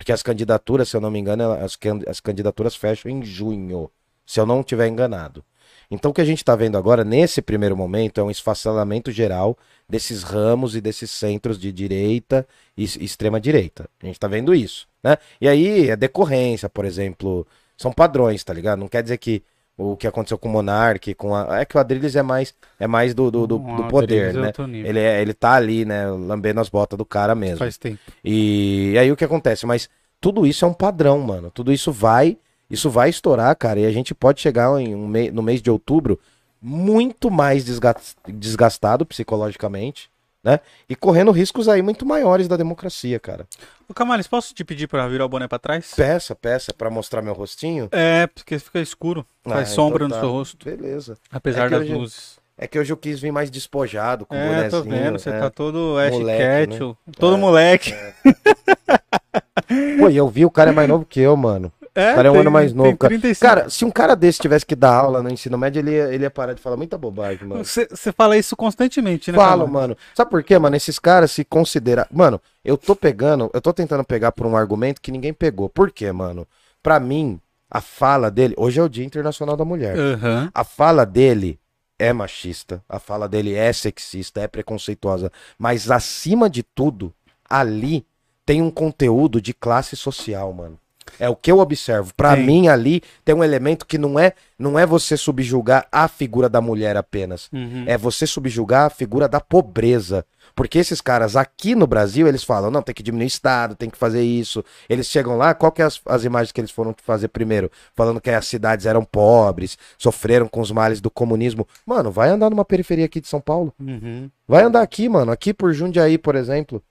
Porque 0.03 0.11
as 0.11 0.20
candidaturas, 0.20 0.88
se 0.88 0.96
eu 0.96 1.00
não 1.00 1.12
me 1.12 1.20
engano, 1.20 1.53
as, 1.53 1.78
as 2.09 2.18
candidaturas 2.18 2.74
fecham 2.74 3.09
em 3.09 3.24
junho, 3.24 3.88
se 4.26 4.40
eu 4.40 4.44
não 4.44 4.59
estiver 4.59 4.88
enganado. 4.88 5.44
Então 5.88 6.11
o 6.11 6.14
que 6.14 6.20
a 6.20 6.24
gente 6.24 6.38
está 6.38 6.57
vendo 6.57 6.76
agora, 6.76 7.05
nesse 7.05 7.40
primeiro 7.40 7.76
momento, 7.76 8.20
é 8.20 8.24
um 8.24 8.30
esfacelamento 8.30 9.12
geral 9.12 9.57
desses 9.88 10.24
ramos 10.24 10.74
e 10.74 10.80
desses 10.80 11.09
centros 11.09 11.57
de 11.57 11.70
direita 11.70 12.44
e 12.76 12.82
s- 12.82 13.00
extrema 13.00 13.40
direita. 13.40 13.88
A 14.03 14.07
gente 14.07 14.16
está 14.16 14.26
vendo 14.26 14.53
isso, 14.53 14.88
né? 15.05 15.16
E 15.40 15.46
aí 15.46 15.90
é 15.90 15.94
decorrência, 15.94 16.68
por 16.68 16.84
exemplo, 16.84 17.46
são 17.76 17.92
padrões, 17.92 18.42
tá 18.42 18.53
ligado? 18.53 18.80
Não 18.80 18.88
quer 18.88 19.05
dizer 19.05 19.18
que 19.18 19.40
o 19.76 19.96
que 19.96 20.06
aconteceu 20.06 20.38
com 20.38 20.48
o 20.48 20.52
Monark, 20.52 21.14
com 21.14 21.34
a... 21.34 21.60
é 21.60 21.64
que 21.64 21.76
o 21.76 21.80
Adrilles 21.80 22.14
é 22.14 22.22
mais 22.22 22.54
é 22.78 22.86
mais 22.86 23.14
do, 23.14 23.30
do, 23.30 23.46
do, 23.46 23.58
do 23.58 23.84
poder, 23.88 24.30
é 24.30 24.32
né? 24.42 24.52
Ele, 24.86 24.98
é, 24.98 25.22
ele 25.22 25.34
tá 25.34 25.52
ali, 25.54 25.84
né, 25.84 26.06
lambendo 26.10 26.60
as 26.60 26.68
botas 26.68 26.96
do 26.96 27.04
cara 27.04 27.34
mesmo. 27.34 27.58
Faz 27.58 27.76
tempo. 27.78 27.98
E 28.24 28.94
aí 28.98 29.10
o 29.10 29.16
que 29.16 29.24
acontece? 29.24 29.66
Mas 29.66 29.88
tudo 30.20 30.46
isso 30.46 30.64
é 30.64 30.68
um 30.68 30.74
padrão, 30.74 31.18
mano. 31.20 31.50
Tudo 31.50 31.72
isso 31.72 31.90
vai, 31.90 32.36
isso 32.70 32.88
vai 32.90 33.08
estourar, 33.10 33.54
cara. 33.56 33.80
E 33.80 33.86
a 33.86 33.90
gente 33.92 34.14
pode 34.14 34.40
chegar 34.40 34.78
em 34.80 34.94
um 34.94 35.06
mei- 35.08 35.30
no 35.30 35.42
mês 35.42 35.60
de 35.62 35.70
outubro 35.70 36.18
muito 36.60 37.30
mais 37.30 37.64
desgas- 37.64 38.14
desgastado 38.28 39.04
psicologicamente, 39.04 40.08
né? 40.43 40.61
E 40.88 40.97
correndo 40.97 41.30
riscos 41.30 41.68
aí 41.68 41.82
muito 41.82 42.05
maiores 42.05 42.49
da 42.49 42.57
democracia, 42.57 43.18
cara. 43.20 43.47
Ô 43.88 43.95
Camales, 43.95 44.26
posso 44.26 44.53
te 44.55 44.64
pedir 44.64 44.86
pra 44.88 45.07
virar 45.07 45.24
o 45.24 45.28
boné 45.28 45.47
pra 45.47 45.59
trás? 45.59 45.93
Peça, 45.95 46.34
peça 46.34 46.72
pra 46.72 46.90
mostrar 46.90 47.22
meu 47.22 47.32
rostinho. 47.34 47.88
É, 47.93 48.26
porque 48.26 48.59
fica 48.59 48.80
escuro. 48.80 49.24
Faz 49.45 49.70
Ah, 49.70 49.74
sombra 49.74 50.05
então 50.05 50.09
no 50.09 50.14
tá. 50.14 50.20
seu 50.20 50.30
rosto. 50.30 50.64
Beleza. 50.64 51.16
Apesar 51.30 51.66
É 51.66 51.70
das 51.70 51.80
hoje- 51.82 51.93
luzes. 51.95 52.43
É 52.59 52.66
que 52.66 52.78
hoje 52.78 52.93
eu 52.93 52.97
quis 52.97 53.18
vir 53.18 53.32
mais 53.32 53.51
despojado 53.51 54.24
com 54.26 54.36
o 54.36 54.38
É, 54.38 54.68
tô 54.68 54.82
vendo. 54.82 55.18
Você 55.18 55.30
é. 55.30 55.38
tá 55.40 55.51
todo 55.51 55.99
Ash 55.99 56.12
Moleque, 56.12 56.70
Ketchum. 56.70 56.95
Todo 57.18 57.36
É. 57.36 57.38
moleque. 57.38 57.95
Pô, 59.99 60.09
e 60.11 60.16
eu 60.16 60.28
vi 60.28 60.45
o 60.45 60.51
cara 60.51 60.70
é 60.70 60.72
mais 60.72 60.88
novo 60.88 61.05
que 61.05 61.20
eu, 61.20 61.36
mano. 61.36 61.72
É, 61.95 62.12
O 62.12 62.14
cara 62.14 62.28
é 62.28 62.30
um 62.30 62.34
tem- 62.34 62.40
ano 62.40 62.51
mais 62.51 62.72
novo, 62.72 62.97
cara. 62.97 63.11
35. 63.11 63.40
Cara, 63.47 63.68
se 63.68 63.84
um 63.84 63.90
cara 63.90 64.14
desse 64.14 64.40
tivesse 64.40 64.64
que 64.64 64.74
dar 64.74 64.95
aula 64.95 65.22
no 65.22 65.30
ensino 65.30 65.59
médio, 65.59 65.80
ele 65.80 65.90
ia, 65.90 66.14
ele 66.14 66.24
ia 66.24 66.30
parar 66.30 66.55
de 66.55 66.61
falar 66.62 66.76
muita 66.76 66.97
bobagem, 66.97 67.47
mano. 67.47 67.62
Você 67.64 67.86
fala 68.16 68.36
isso 68.36 68.57
constantemente, 68.57 69.30
né? 69.30 69.36
Falo, 69.36 69.66
Camales? 69.66 69.72
mano. 69.72 69.97
Sabe 70.14 70.30
por 70.30 70.43
quê, 70.43 70.59
mano? 70.59 70.74
Esses 70.74 70.99
caras 70.99 71.30
se 71.32 71.45
consideram. 71.45 72.07
Mano, 72.11 72.40
eu 72.64 72.78
tô 72.78 72.97
pegando, 72.97 73.51
eu 73.53 73.61
tô 73.61 73.72
tentando 73.74 74.03
pegar 74.05 74.32
por 74.32 74.47
um 74.47 74.57
argumento 74.57 75.01
que 75.03 75.12
ninguém 75.12 75.34
pegou. 75.34 75.68
Por 75.68 75.90
quê, 75.90 76.11
mano? 76.12 76.47
Pra 76.82 76.99
mim, 76.99 77.38
a 77.70 77.80
fala 77.82 78.30
dele. 78.30 78.55
Hoje 78.57 78.80
é 78.80 78.82
o 78.82 78.88
Dia 78.88 79.05
Internacional 79.05 79.57
da 79.57 79.64
Mulher. 79.64 79.99
Aham. 79.99 80.51
A 80.55 80.64
fala 80.64 81.05
dele 81.05 81.59
é 81.99 82.11
machista, 82.12 82.82
a 82.88 82.99
fala 82.99 83.28
dele 83.28 83.55
é 83.55 83.70
sexista, 83.72 84.40
é 84.40 84.49
preconceituosa. 84.49 85.30
Mas 85.59 85.90
acima 85.90 86.49
de 86.49 86.62
tudo, 86.62 87.12
ali 87.49 88.05
tem 88.47 88.61
um 88.62 88.70
conteúdo 88.70 89.40
de 89.43 89.53
classe 89.55 89.95
social, 89.95 90.53
mano. 90.55 90.78
É 91.18 91.28
o 91.28 91.36
que 91.36 91.50
eu 91.50 91.58
observo. 91.58 92.12
Pra 92.14 92.34
Tem. 92.34 92.44
mim 92.44 92.68
ali 92.68 93.02
tem 93.24 93.34
um 93.34 93.44
elemento 93.44 93.86
que 93.86 93.98
não 93.98 94.18
é, 94.18 94.32
não 94.58 94.78
é 94.78 94.86
você 94.86 95.16
subjugar 95.16 95.86
a 95.90 96.08
figura 96.08 96.48
da 96.48 96.60
mulher 96.60 96.96
apenas. 96.96 97.48
Uhum. 97.52 97.84
É 97.86 97.96
você 97.96 98.26
subjugar 98.26 98.86
a 98.86 98.90
figura 98.90 99.28
da 99.28 99.40
pobreza. 99.40 100.24
Porque 100.54 100.78
esses 100.78 101.00
caras 101.00 101.36
aqui 101.36 101.74
no 101.74 101.86
Brasil, 101.86 102.26
eles 102.26 102.44
falam, 102.44 102.70
não, 102.70 102.82
tem 102.82 102.94
que 102.94 103.02
diminuir 103.02 103.26
o 103.26 103.28
Estado, 103.28 103.74
tem 103.74 103.88
que 103.88 103.96
fazer 103.96 104.22
isso. 104.22 104.64
Eles 104.88 105.06
chegam 105.06 105.36
lá, 105.36 105.54
qual 105.54 105.72
que 105.72 105.80
é 105.80 105.84
as, 105.84 106.00
as 106.06 106.24
imagens 106.24 106.52
que 106.52 106.60
eles 106.60 106.70
foram 106.70 106.94
fazer 107.02 107.28
primeiro? 107.28 107.70
Falando 107.94 108.20
que 108.20 108.30
as 108.30 108.46
cidades 108.46 108.86
eram 108.86 109.04
pobres, 109.04 109.78
sofreram 109.96 110.48
com 110.48 110.60
os 110.60 110.70
males 110.70 111.00
do 111.00 111.10
comunismo. 111.10 111.66
Mano, 111.86 112.10
vai 112.10 112.28
andar 112.28 112.50
numa 112.50 112.64
periferia 112.64 113.06
aqui 113.06 113.20
de 113.20 113.28
São 113.28 113.40
Paulo. 113.40 113.72
Uhum. 113.80 114.30
Vai 114.46 114.64
andar 114.64 114.82
aqui, 114.82 115.08
mano. 115.08 115.32
Aqui 115.32 115.54
por 115.54 115.72
Jundiaí, 115.72 116.18
por 116.18 116.34
exemplo. 116.34 116.82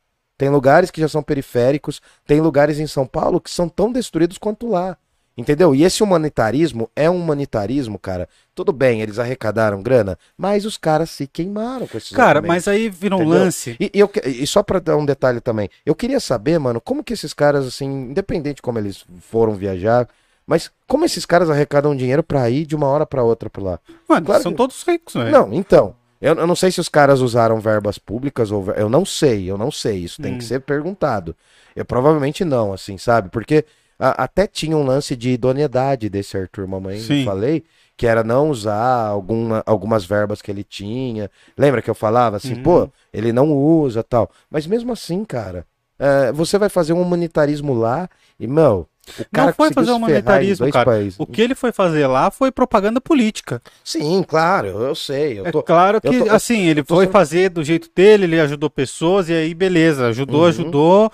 Tem 0.41 0.49
lugares 0.49 0.89
que 0.89 0.99
já 0.99 1.07
são 1.07 1.21
periféricos, 1.21 2.01
tem 2.25 2.41
lugares 2.41 2.79
em 2.79 2.87
São 2.87 3.05
Paulo 3.05 3.39
que 3.39 3.51
são 3.51 3.69
tão 3.69 3.91
destruídos 3.91 4.39
quanto 4.39 4.67
lá. 4.67 4.97
Entendeu? 5.37 5.75
E 5.75 5.83
esse 5.83 6.01
humanitarismo 6.01 6.89
é 6.95 7.07
um 7.07 7.15
humanitarismo, 7.17 7.99
cara. 7.99 8.27
Tudo 8.55 8.73
bem, 8.73 9.01
eles 9.01 9.19
arrecadaram 9.19 9.83
grana, 9.83 10.17
mas 10.35 10.65
os 10.65 10.77
caras 10.79 11.11
se 11.11 11.27
queimaram 11.27 11.85
com 11.85 11.95
esses 11.95 12.09
Cara, 12.09 12.41
mas 12.41 12.67
aí 12.67 12.89
vira 12.89 13.15
um 13.15 13.23
lance. 13.23 13.77
E, 13.79 13.91
e 13.93 13.99
eu, 13.99 14.09
e 14.25 14.47
só 14.47 14.63
pra 14.63 14.79
dar 14.79 14.97
um 14.97 15.05
detalhe 15.05 15.39
também, 15.41 15.69
eu 15.85 15.93
queria 15.93 16.19
saber, 16.19 16.57
mano, 16.57 16.81
como 16.81 17.03
que 17.03 17.13
esses 17.13 17.35
caras, 17.35 17.67
assim, 17.67 17.85
independente 18.09 18.55
de 18.55 18.61
como 18.63 18.79
eles 18.79 19.05
foram 19.19 19.53
viajar, 19.53 20.09
mas 20.47 20.71
como 20.87 21.05
esses 21.05 21.23
caras 21.23 21.51
arrecadam 21.51 21.95
dinheiro 21.95 22.23
pra 22.23 22.49
ir 22.49 22.65
de 22.65 22.75
uma 22.75 22.87
hora 22.87 23.05
pra 23.05 23.21
outra 23.23 23.47
pra 23.47 23.61
lá? 23.63 23.79
Mano, 24.09 24.25
Claro 24.25 24.41
são 24.41 24.51
que- 24.51 24.57
todos 24.57 24.81
ricos, 24.81 25.13
né? 25.13 25.29
Não, 25.29 25.53
então. 25.53 26.00
Eu, 26.21 26.35
eu 26.35 26.45
não 26.47 26.55
sei 26.55 26.71
se 26.71 26.79
os 26.79 26.87
caras 26.87 27.19
usaram 27.19 27.59
verbas 27.59 27.97
públicas 27.97 28.51
ou. 28.51 28.69
Eu 28.73 28.87
não 28.89 29.03
sei, 29.03 29.49
eu 29.49 29.57
não 29.57 29.71
sei. 29.71 29.99
Isso 29.99 30.21
tem 30.21 30.33
Hum. 30.33 30.37
que 30.37 30.43
ser 30.43 30.61
perguntado. 30.61 31.35
Eu 31.75 31.83
provavelmente 31.83 32.45
não, 32.45 32.71
assim, 32.73 32.97
sabe? 32.97 33.29
Porque 33.29 33.65
a- 33.97 34.23
até 34.23 34.45
tinha 34.45 34.77
um 34.77 34.83
lance 34.83 35.15
de 35.15 35.31
idoneidade 35.31 36.09
desse 36.09 36.37
Arthur 36.37 36.67
Mamãe, 36.67 36.99
Sim. 36.99 37.19
eu 37.19 37.25
falei, 37.25 37.63
que 37.97 38.05
era 38.07 38.23
não 38.23 38.49
usar 38.49 39.07
alguma, 39.07 39.63
algumas 39.65 40.05
verbas 40.05 40.41
que 40.41 40.51
ele 40.51 40.63
tinha. 40.63 41.29
Lembra 41.57 41.81
que 41.81 41.89
eu 41.89 41.95
falava 41.95 42.37
assim, 42.37 42.53
Uhum. 42.55 42.63
pô, 42.63 42.89
ele 43.11 43.31
não 43.33 43.51
usa 43.51 44.03
tal. 44.03 44.29
Mas 44.49 44.65
mesmo 44.67 44.91
assim, 44.91 45.23
cara, 45.25 45.65
é, 45.99 46.31
você 46.31 46.57
vai 46.57 46.69
fazer 46.69 46.93
um 46.93 47.01
humanitarismo 47.01 47.73
lá 47.73 48.09
e, 48.39 48.47
meu. 48.47 48.87
Não 49.31 49.51
foi 49.53 49.71
fazer 49.73 49.91
humanitarismo, 49.91 50.69
cara. 50.71 50.85
países. 50.85 51.15
O 51.19 51.25
que 51.25 51.41
ele 51.41 51.55
foi 51.55 51.71
fazer 51.71 52.05
lá 52.07 52.29
foi 52.31 52.51
propaganda 52.51 53.01
política. 53.01 53.61
Sim, 53.83 54.23
claro, 54.25 54.67
eu, 54.67 54.95
sei. 54.95 55.39
Eu 55.39 55.47
É 55.47 55.51
tô, 55.51 55.63
claro 55.63 55.99
que, 55.99 56.19
tô- 56.23 56.31
assim, 56.31 56.67
ele 56.67 56.83
foi 56.83 57.05
sendo- 57.05 57.11
fazer 57.11 57.49
do 57.49 57.63
jeito 57.63 57.89
dele, 57.95 58.25
ele 58.25 58.39
ajudou 58.39 58.69
pessoas, 58.69 59.27
e 59.29 59.33
aí, 59.33 59.53
beleza, 59.53 60.07
ajudou, 60.07 60.41
Uhum. 60.43 60.47
ajudou. 60.47 61.11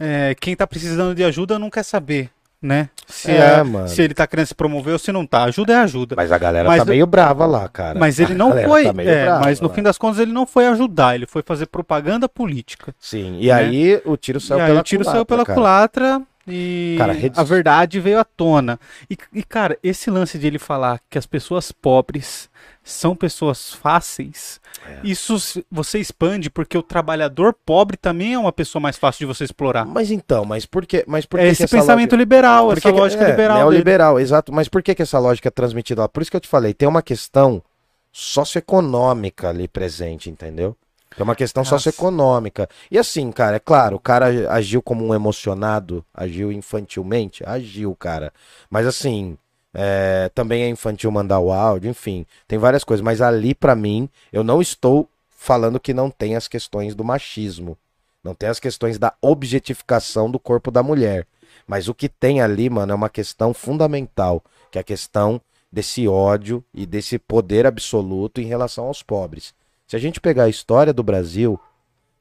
É, 0.00 0.34
quem 0.40 0.54
tá 0.54 0.66
precisando 0.66 1.14
de 1.14 1.24
ajuda 1.24 1.58
não 1.58 1.70
quer 1.70 1.82
saber, 1.84 2.30
né? 2.62 2.88
Se, 3.06 3.30
É, 3.30 3.62
mano. 3.62 3.88
se 3.88 4.02
ele 4.02 4.14
tá 4.14 4.26
querendo 4.26 4.46
se 4.46 4.54
promover 4.54 4.92
ou 4.92 4.98
se 4.98 5.10
não 5.10 5.26
tá. 5.26 5.44
Ajuda 5.44 5.72
é 5.72 5.76
ajuda. 5.76 6.14
Mas 6.16 6.30
a 6.30 6.38
galera 6.38 6.68
Mas 6.68 6.78
tá 6.78 6.84
meio 6.84 7.06
brava 7.06 7.46
lá, 7.46 7.68
cara. 7.68 7.98
Mas 7.98 8.18
ele 8.20 8.34
não 8.34 8.50
foi. 8.52 8.84
tá 8.84 9.02
é, 9.02 9.24
brava 9.24 9.44
mas 9.44 9.60
no 9.60 9.68
lá. 9.68 9.74
fim 9.74 9.82
das 9.82 9.96
contas 9.98 10.18
ele 10.20 10.32
não 10.32 10.46
foi 10.46 10.66
ajudar, 10.66 11.14
ele 11.14 11.26
foi 11.26 11.42
fazer 11.42 11.66
propaganda 11.66 12.28
política. 12.28 12.94
Sim, 13.00 13.38
e 13.40 13.46
né? 13.46 13.52
aí 13.52 14.02
o 14.04 14.16
tiro 14.16 14.38
saiu 14.40 14.58
e 14.58 14.62
aí 14.62 14.68
pela 14.68 14.80
o 14.80 14.82
tiro 14.84 15.02
culatra, 15.02 15.16
saiu 15.18 15.26
pela 15.26 15.44
cara. 15.44 15.54
culatra 15.56 16.22
e 16.48 16.96
Cara, 16.98 17.14
a 17.36 17.44
verdade 17.44 18.00
veio 18.00 18.18
à 18.18 18.24
tona. 18.24 18.78
E, 19.10 19.16
e, 19.32 19.42
cara, 19.42 19.78
esse 19.82 20.10
lance 20.10 20.38
de 20.38 20.46
ele 20.46 20.58
falar 20.58 21.00
que 21.10 21.18
as 21.18 21.26
pessoas 21.26 21.70
pobres 21.70 22.48
são 22.82 23.14
pessoas 23.14 23.72
fáceis, 23.74 24.60
É. 24.86 25.00
isso 25.04 25.62
você 25.70 25.98
expande 25.98 26.48
porque 26.48 26.76
o 26.78 26.82
trabalhador 26.82 27.54
pobre 27.66 27.96
também 27.98 28.32
é 28.32 28.38
uma 28.38 28.52
pessoa 28.52 28.80
mais 28.80 28.96
fácil 28.96 29.20
de 29.20 29.26
você 29.26 29.44
explorar. 29.44 29.84
Mas 29.84 30.10
então, 30.10 30.44
mas 30.44 30.64
por 30.64 30.86
que, 30.86 31.04
mas 31.06 31.26
por 31.26 31.38
é 31.38 31.42
que 31.44 31.48
esse 31.50 31.64
que 31.66 31.70
pensamento 31.70 32.12
lógica... 32.12 32.16
liberal, 32.16 32.72
essa 32.72 32.80
que 32.80 32.90
lógica 32.90 33.24
é, 33.24 33.30
liberal. 33.30 33.56
dele. 33.58 33.70
Neoliberal, 33.70 34.18
exato. 34.18 34.52
Mas 34.52 34.68
por 34.68 34.82
que 34.82 34.94
que 34.94 35.02
essa 35.02 35.18
lógica 35.18 35.48
é 35.48 35.50
transmitida 35.50 36.00
lá? 36.02 36.08
Por 36.08 36.22
isso 36.22 36.30
que 36.30 36.36
eu 36.36 36.40
te 36.40 36.48
falei, 36.48 36.72
tem 36.72 36.88
uma 36.88 37.02
questão 37.02 37.62
socioeconômica 38.10 39.50
ali 39.50 39.68
presente, 39.68 40.30
entendeu? 40.30 40.74
Tem 41.16 41.24
uma 41.24 41.34
questão 41.34 41.62
Nossa. 41.62 41.78
socioeconômica. 41.78 42.68
E 42.90 42.98
assim, 42.98 43.30
cara, 43.32 43.56
é 43.56 43.60
claro, 43.60 43.96
o 43.96 44.00
cara 44.00 44.52
agiu 44.52 44.82
como 44.82 45.04
um 45.04 45.14
emocionado, 45.14 46.04
agiu 46.14 46.52
infantilmente, 46.52 47.42
agiu, 47.46 47.94
cara. 47.96 48.32
Mas 48.70 48.86
assim, 48.86 49.36
é, 49.74 50.30
também 50.34 50.62
é 50.62 50.68
infantil 50.68 51.10
mandar 51.10 51.40
o 51.40 51.52
áudio, 51.52 51.90
enfim, 51.90 52.26
tem 52.46 52.58
várias 52.58 52.84
coisas. 52.84 53.02
Mas 53.02 53.20
ali, 53.20 53.54
pra 53.54 53.74
mim, 53.74 54.08
eu 54.32 54.44
não 54.44 54.60
estou 54.60 55.08
falando 55.28 55.80
que 55.80 55.94
não 55.94 56.10
tem 56.10 56.36
as 56.36 56.48
questões 56.48 56.94
do 56.94 57.04
machismo. 57.04 57.76
Não 58.22 58.34
tem 58.34 58.48
as 58.48 58.60
questões 58.60 58.98
da 58.98 59.14
objetificação 59.22 60.30
do 60.30 60.38
corpo 60.38 60.70
da 60.70 60.82
mulher. 60.82 61.26
Mas 61.66 61.88
o 61.88 61.94
que 61.94 62.08
tem 62.08 62.40
ali, 62.40 62.68
mano, 62.68 62.92
é 62.92 62.94
uma 62.94 63.08
questão 63.08 63.54
fundamental, 63.54 64.42
que 64.70 64.78
é 64.78 64.80
a 64.80 64.84
questão 64.84 65.40
desse 65.70 66.08
ódio 66.08 66.64
e 66.74 66.84
desse 66.86 67.18
poder 67.18 67.66
absoluto 67.66 68.40
em 68.40 68.46
relação 68.46 68.86
aos 68.86 69.02
pobres. 69.02 69.54
Se 69.88 69.96
a 69.96 69.98
gente 69.98 70.20
pegar 70.20 70.44
a 70.44 70.48
história 70.50 70.92
do 70.92 71.02
Brasil, 71.02 71.58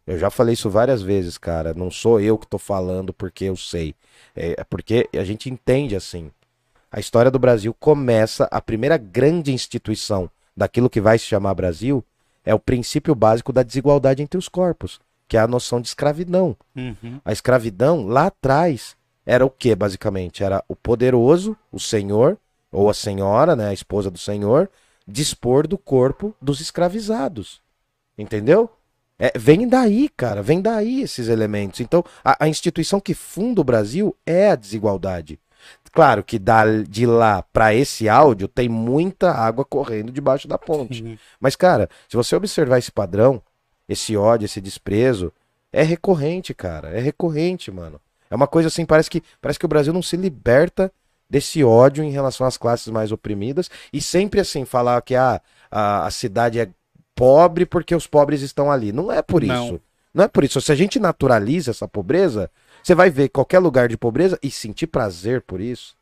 eu 0.08 0.18
já 0.18 0.30
falei 0.30 0.54
isso 0.54 0.70
várias 0.70 1.02
vezes, 1.02 1.38
cara. 1.38 1.74
Não 1.74 1.92
sou 1.92 2.22
eu 2.22 2.38
que 2.38 2.48
tô 2.48 2.58
falando 2.58 3.12
porque 3.12 3.44
eu 3.44 3.58
sei. 3.58 3.94
É 4.34 4.64
porque 4.64 5.10
a 5.14 5.24
gente 5.26 5.50
entende 5.50 5.94
assim. 5.94 6.32
A 6.90 7.02
história 7.02 7.30
do 7.30 7.38
Brasil 7.38 7.76
começa, 7.78 8.48
a 8.50 8.62
primeira 8.62 8.96
grande 8.96 9.52
instituição 9.52 10.30
daquilo 10.56 10.90
que 10.90 11.02
vai 11.02 11.20
se 11.20 11.26
chamar 11.26 11.54
Brasil 11.56 12.02
é 12.46 12.56
o 12.56 12.60
princípio 12.60 13.14
básico 13.14 13.52
da 13.52 13.64
desigualdade 13.64 14.24
entre 14.24 14.38
os 14.38 14.48
corpos, 14.48 15.02
que 15.28 15.36
é 15.36 15.42
a 15.42 15.48
noção 15.48 15.82
de 15.82 15.90
escravidão. 15.90 16.56
Uhum. 16.74 17.20
A 17.26 17.34
escravidão 17.34 18.08
lá 18.08 18.28
atrás 18.28 18.96
era 19.26 19.46
o 19.46 19.50
que, 19.50 19.76
basicamente? 19.76 20.42
Era 20.42 20.64
o 20.70 20.76
poderoso, 20.76 21.58
o 21.70 21.82
senhor, 21.82 22.38
ou 22.72 22.90
a 22.90 22.94
senhora, 22.94 23.58
né, 23.58 23.68
a 23.68 23.74
esposa 23.74 24.10
do 24.10 24.18
senhor, 24.18 24.70
dispor 25.08 25.68
do 25.68 25.78
corpo 25.78 26.36
dos 26.42 26.60
escravizados. 26.60 27.62
Entendeu? 28.18 28.70
É, 29.20 29.32
vem 29.36 29.68
daí, 29.68 30.10
cara, 30.10 30.44
vem 30.44 30.62
daí 30.62 31.02
esses 31.02 31.28
elementos. 31.28 31.80
Então, 31.80 32.04
a, 32.24 32.46
a 32.46 32.48
instituição 32.48 33.00
que 33.00 33.14
funda 33.14 33.62
o 33.62 33.64
Brasil 33.64 34.16
é 34.26 34.50
a 34.50 34.56
desigualdade. 34.56 35.40
Claro 35.92 36.24
que 36.24 36.38
da, 36.38 36.64
de 36.84 37.06
lá 37.06 37.42
para 37.42 37.74
esse 37.74 38.08
áudio 38.08 38.48
tem 38.48 38.70
muita 38.70 39.32
água 39.32 39.66
correndo 39.66 40.12
debaixo 40.12 40.48
da 40.48 40.58
ponte. 40.58 41.20
Mas, 41.40 41.56
cara, 41.56 41.90
se 42.08 42.16
você 42.16 42.36
observar 42.36 42.78
esse 42.78 42.92
padrão, 42.92 43.42
esse 43.90 44.16
ódio, 44.16 44.46
esse 44.46 44.62
desprezo, 44.62 45.34
é 45.72 45.82
recorrente, 45.82 46.54
cara. 46.54 46.90
É 46.90 47.00
recorrente, 47.00 47.72
mano. 47.72 48.00
É 48.30 48.36
uma 48.36 48.48
coisa 48.48 48.68
assim, 48.68 48.86
parece 48.86 49.10
que, 49.10 49.24
parece 49.42 49.58
que 49.58 49.66
o 49.66 49.70
Brasil 49.70 49.94
não 49.94 50.02
se 50.04 50.16
liberta 50.16 50.92
desse 51.30 51.64
ódio 51.64 52.04
em 52.04 52.12
relação 52.12 52.46
às 52.48 52.58
classes 52.58 52.88
mais 52.88 53.12
oprimidas. 53.12 53.70
E 53.92 54.02
sempre 54.02 54.40
assim, 54.40 54.66
falar 54.66 55.02
que 55.02 55.16
ah, 55.16 55.42
a, 55.70 56.06
a 56.06 56.12
cidade 56.12 56.60
é 56.60 56.70
pobre 57.16 57.66
porque 57.66 57.96
os 57.96 58.08
pobres 58.08 58.42
estão 58.42 58.72
ali. 58.72 58.92
Não 58.92 59.12
é 59.12 59.22
por 59.22 59.44
Não. 59.44 59.66
isso. 59.66 59.82
Não 60.14 60.24
é 60.24 60.28
por 60.28 60.44
isso. 60.44 60.60
Se 60.62 60.72
a 60.72 60.76
gente 60.76 61.00
naturaliza 61.00 61.72
essa 61.72 61.88
pobreza, 61.88 62.50
você 62.82 62.96
vai 62.96 63.10
ver 63.10 63.30
qualquer 63.30 63.60
lugar 63.60 63.88
de 63.88 63.98
pobreza 63.98 64.40
e 64.42 64.50
sentir 64.50 64.88
prazer 64.88 65.42
por 65.42 65.60
isso. 65.62 65.96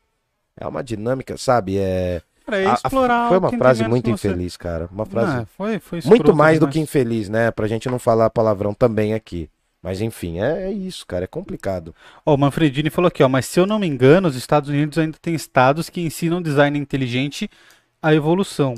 É 0.58 0.66
uma 0.66 0.82
dinâmica, 0.82 1.36
sabe? 1.36 1.78
É. 1.78 2.22
Pra 2.44 2.56
a- 2.56 2.70
a- 2.70 2.74
explorar 2.74 3.28
foi 3.28 3.38
uma 3.38 3.50
frase 3.52 3.86
muito 3.88 4.08
você. 4.10 4.28
infeliz, 4.28 4.56
cara. 4.56 4.88
Uma 4.92 5.04
frase 5.04 5.32
Ah, 5.42 5.46
foi, 5.56 5.78
foi 5.80 6.00
muito 6.04 6.34
mais 6.34 6.58
do 6.60 6.68
que 6.68 6.78
infeliz, 6.78 7.28
né? 7.28 7.50
Pra 7.50 7.66
gente 7.66 7.88
não 7.90 7.98
falar 7.98 8.30
palavrão 8.30 8.72
também 8.72 9.12
aqui. 9.14 9.50
Mas 9.86 10.00
enfim, 10.00 10.40
é, 10.40 10.64
é 10.64 10.72
isso, 10.72 11.06
cara. 11.06 11.26
É 11.26 11.28
complicado. 11.28 11.94
Ó, 12.24 12.34
o 12.34 12.36
Manfredini 12.36 12.90
falou 12.90 13.06
aqui, 13.06 13.22
ó, 13.22 13.28
mas 13.28 13.46
se 13.46 13.60
eu 13.60 13.64
não 13.64 13.78
me 13.78 13.86
engano, 13.86 14.26
os 14.26 14.34
Estados 14.34 14.68
Unidos 14.68 14.98
ainda 14.98 15.16
tem 15.22 15.32
estados 15.32 15.88
que 15.88 16.00
ensinam 16.00 16.42
design 16.42 16.76
inteligente 16.76 17.48
à 18.02 18.12
evolução. 18.12 18.74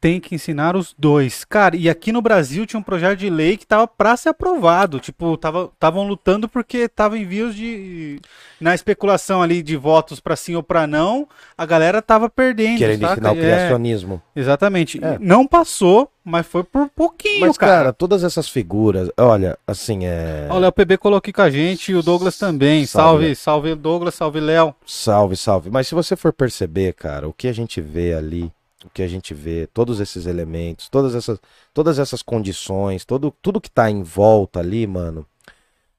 Tem 0.00 0.18
que 0.18 0.34
ensinar 0.34 0.76
os 0.76 0.94
dois. 0.98 1.44
Cara, 1.44 1.76
e 1.76 1.88
aqui 1.90 2.10
no 2.10 2.22
Brasil 2.22 2.64
tinha 2.64 2.80
um 2.80 2.82
projeto 2.82 3.18
de 3.18 3.28
lei 3.28 3.58
que 3.58 3.66
tava 3.66 3.86
pra 3.86 4.16
ser 4.16 4.30
aprovado. 4.30 4.98
Tipo, 4.98 5.34
estavam 5.34 6.06
lutando 6.08 6.48
porque 6.48 6.88
tava 6.88 7.18
em 7.18 7.26
vias 7.26 7.54
de. 7.54 8.18
Na 8.58 8.74
especulação 8.74 9.42
ali 9.42 9.62
de 9.62 9.76
votos 9.76 10.18
pra 10.18 10.36
sim 10.36 10.54
ou 10.54 10.62
pra 10.62 10.86
não, 10.86 11.28
a 11.56 11.66
galera 11.66 12.00
tava 12.00 12.30
perdendo. 12.30 12.78
Querendo 12.78 13.00
saca? 13.02 13.12
ensinar 13.12 13.32
o 13.32 13.36
É, 13.36 13.40
criacionismo. 13.40 14.22
exatamente. 14.34 14.98
É. 15.04 15.18
Não 15.18 15.46
passou, 15.46 16.10
mas 16.24 16.46
foi 16.46 16.64
por 16.64 16.88
pouquinho, 16.88 17.46
Mas, 17.46 17.58
cara. 17.58 17.72
cara, 17.72 17.92
todas 17.92 18.24
essas 18.24 18.48
figuras, 18.48 19.10
olha, 19.18 19.58
assim, 19.66 20.06
é. 20.06 20.48
O 20.50 20.58
Léo 20.58 20.72
PB 20.72 20.96
colocou 20.96 21.18
aqui 21.18 21.32
com 21.32 21.42
a 21.42 21.50
gente 21.50 21.92
e 21.92 21.94
o 21.94 22.02
Douglas 22.02 22.38
também. 22.38 22.86
Salve. 22.86 23.24
Salve, 23.24 23.36
salve 23.36 23.74
Douglas, 23.74 24.14
salve 24.14 24.40
Léo. 24.40 24.74
Salve, 24.86 25.36
salve. 25.36 25.68
Mas 25.70 25.88
se 25.88 25.94
você 25.94 26.16
for 26.16 26.32
perceber, 26.32 26.94
cara, 26.94 27.28
o 27.28 27.32
que 27.34 27.48
a 27.48 27.52
gente 27.52 27.80
vê 27.82 28.14
ali, 28.14 28.50
o 28.84 28.90
que 28.90 29.02
a 29.02 29.08
gente 29.08 29.34
vê, 29.34 29.66
todos 29.72 30.00
esses 30.00 30.26
elementos, 30.26 30.88
todas 30.88 31.14
essas, 31.14 31.38
todas 31.74 31.98
essas 31.98 32.22
condições, 32.22 33.04
todo, 33.04 33.34
tudo 33.42 33.60
que 33.60 33.70
tá 33.70 33.90
em 33.90 34.02
volta 34.02 34.60
ali, 34.60 34.86
mano, 34.86 35.26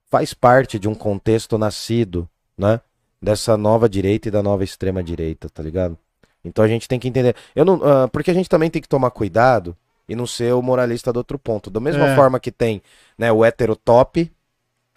faz 0.10 0.34
parte 0.34 0.80
de 0.80 0.88
um 0.88 0.96
contexto 0.96 1.58
nascido, 1.58 2.28
né? 2.58 2.82
Dessa 3.22 3.56
nova 3.56 3.88
direita 3.88 4.28
e 4.28 4.32
da 4.32 4.42
nova 4.42 4.64
extrema 4.64 5.04
direita, 5.04 5.48
tá 5.50 5.62
ligado? 5.62 5.98
Então 6.44 6.66
a 6.66 6.68
gente 6.68 6.88
tem 6.88 7.00
que 7.00 7.08
entender. 7.08 7.36
Eu 7.56 7.64
não, 7.64 7.80
ah, 7.84 8.08
porque 8.08 8.32
a 8.32 8.34
gente 8.34 8.50
também 8.50 8.70
tem 8.70 8.82
que 8.82 8.90
tomar 8.90 9.12
cuidado 9.12 9.78
e 10.10 10.16
não 10.16 10.26
ser 10.26 10.54
o 10.54 10.62
moralista 10.62 11.14
do 11.14 11.18
outro 11.18 11.38
ponto. 11.38 11.70
Da 11.70 11.80
mesma 11.80 12.08
É. 12.08 12.16
forma 12.16 12.40
que 12.40 12.52
tem, 12.52 12.82
né, 13.18 13.32
o 13.32 13.46
heterotop, 13.46 14.32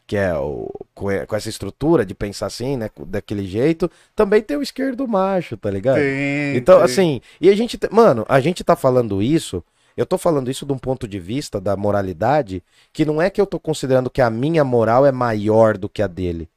que 0.06 0.16
é 0.16 0.36
o, 0.36 0.70
com, 0.94 1.10
essa 1.10 1.48
estrutura 1.48 2.04
de 2.04 2.14
pensar 2.14 2.46
assim, 2.46 2.76
né, 2.76 2.90
daquele 3.06 3.46
jeito, 3.46 3.90
também 4.14 4.42
tem 4.42 4.56
o 4.56 4.62
esquerdo 4.62 5.08
macho, 5.08 5.56
tá 5.56 5.70
ligado? 5.70 5.96
Tem, 5.96 6.56
Então, 6.56 6.76
tem. 6.76 6.84
assim, 6.84 7.20
e 7.40 7.48
a 7.48 7.56
gente, 7.56 7.78
te- 7.78 7.88
mano, 7.90 8.24
a 8.28 8.38
gente 8.40 8.62
tá 8.62 8.76
falando 8.76 9.22
isso, 9.22 9.64
eu 9.96 10.04
tô 10.04 10.18
falando 10.18 10.50
isso 10.50 10.66
de 10.66 10.72
um 10.72 10.78
ponto 10.78 11.08
de 11.08 11.18
vista 11.18 11.60
da 11.60 11.76
moralidade, 11.76 12.62
que 12.92 13.04
não 13.04 13.20
é 13.20 13.30
que 13.30 13.40
eu 13.40 13.46
tô 13.46 13.58
considerando 13.58 14.10
que 14.10 14.20
a 14.20 14.28
minha 14.28 14.64
moral 14.64 15.06
é 15.06 15.12
maior 15.12 15.78
do 15.78 15.88
que 15.88 16.02
a 16.02 16.06
dele. 16.06 16.48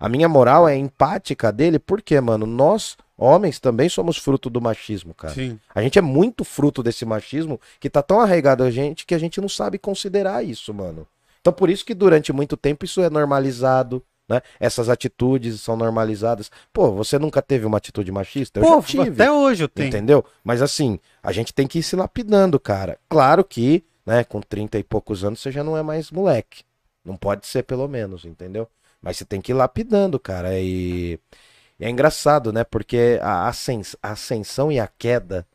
A 0.00 0.08
minha 0.08 0.28
moral 0.28 0.68
é 0.68 0.76
empática 0.76 1.52
dele, 1.52 1.78
porque, 1.78 2.20
mano, 2.20 2.46
nós, 2.46 2.96
homens, 3.16 3.60
também 3.60 3.88
somos 3.88 4.16
fruto 4.16 4.50
do 4.50 4.60
machismo, 4.60 5.14
cara. 5.14 5.34
Sim. 5.34 5.58
A 5.74 5.82
gente 5.82 5.98
é 5.98 6.02
muito 6.02 6.44
fruto 6.44 6.82
desse 6.82 7.04
machismo 7.04 7.60
que 7.78 7.88
tá 7.90 8.02
tão 8.02 8.20
arraigado 8.20 8.64
a 8.64 8.70
gente 8.70 9.06
que 9.06 9.14
a 9.14 9.18
gente 9.18 9.40
não 9.40 9.48
sabe 9.48 9.78
considerar 9.78 10.44
isso, 10.44 10.72
mano. 10.74 11.06
Então 11.44 11.52
por 11.52 11.68
isso 11.68 11.84
que 11.84 11.92
durante 11.92 12.32
muito 12.32 12.56
tempo 12.56 12.86
isso 12.86 13.02
é 13.02 13.10
normalizado, 13.10 14.02
né? 14.26 14.40
Essas 14.58 14.88
atitudes 14.88 15.60
são 15.60 15.76
normalizadas. 15.76 16.50
Pô, 16.72 16.90
você 16.92 17.18
nunca 17.18 17.42
teve 17.42 17.66
uma 17.66 17.76
atitude 17.76 18.10
machista? 18.10 18.60
Eu 18.60 18.64
Pô, 18.64 18.80
tive. 18.80 19.10
até 19.12 19.30
hoje 19.30 19.64
eu 19.64 19.68
tenho. 19.68 19.88
Entendeu? 19.88 20.24
Mas 20.42 20.62
assim, 20.62 20.98
a 21.22 21.32
gente 21.32 21.52
tem 21.52 21.66
que 21.66 21.80
ir 21.80 21.82
se 21.82 21.96
lapidando, 21.96 22.58
cara. 22.58 22.98
Claro 23.10 23.44
que, 23.44 23.84
né, 24.06 24.24
com 24.24 24.40
30 24.40 24.78
e 24.78 24.82
poucos 24.82 25.22
anos 25.22 25.38
você 25.40 25.52
já 25.52 25.62
não 25.62 25.76
é 25.76 25.82
mais 25.82 26.10
moleque. 26.10 26.62
Não 27.04 27.14
pode 27.14 27.46
ser, 27.46 27.62
pelo 27.64 27.86
menos, 27.86 28.24
entendeu? 28.24 28.66
Mas 29.02 29.18
você 29.18 29.26
tem 29.26 29.42
que 29.42 29.52
ir 29.52 29.54
lapidando, 29.54 30.18
cara. 30.18 30.58
E, 30.58 31.20
e 31.78 31.84
é 31.84 31.90
engraçado, 31.90 32.54
né? 32.54 32.64
Porque 32.64 33.18
a, 33.20 33.48
ascens- 33.48 33.96
a 34.02 34.12
ascensão 34.12 34.72
e 34.72 34.80
a 34.80 34.86
queda 34.86 35.46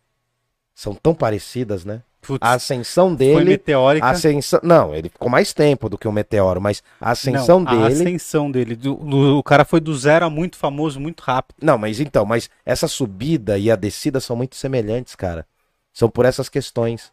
são 0.76 0.96
tão 0.96 1.16
parecidas, 1.16 1.84
né? 1.84 2.04
Putz, 2.22 2.40
A 2.42 2.54
ascensão 2.54 3.10
foi 3.10 3.18
dele. 3.18 3.46
meteórica. 3.52 4.06
A 4.06 4.10
ascensão. 4.12 4.60
Não, 4.62 4.94
ele 4.94 5.10
ficou 5.10 5.30
mais 5.30 5.54
tempo 5.54 5.88
do 5.90 5.98
que 5.98 6.08
o 6.08 6.12
meteoro, 6.12 6.60
mas 6.62 6.84
a 7.00 7.12
ascensão 7.12 7.62
Não, 7.62 7.68
A 7.72 7.88
dele. 7.88 7.94
ascensão 8.04 8.52
dele. 8.52 8.76
Do- 8.76 8.96
do- 8.96 9.38
o 9.38 9.44
cara 9.44 9.64
foi 9.64 9.80
do 9.80 9.96
zero 9.98 10.26
a 10.26 10.30
muito 10.30 10.58
famoso, 10.58 11.00
muito 11.00 11.22
rápido. 11.22 11.56
Não, 11.62 11.78
mas 11.78 12.00
então, 12.00 12.26
mas 12.26 12.50
essa 12.66 12.88
subida 12.88 13.58
e 13.58 13.72
a 13.72 13.76
descida 13.76 14.20
são 14.20 14.36
muito 14.36 14.56
semelhantes, 14.56 15.16
cara. 15.16 15.46
São 15.94 16.10
por 16.10 16.26
essas 16.26 16.50
questões. 16.50 17.12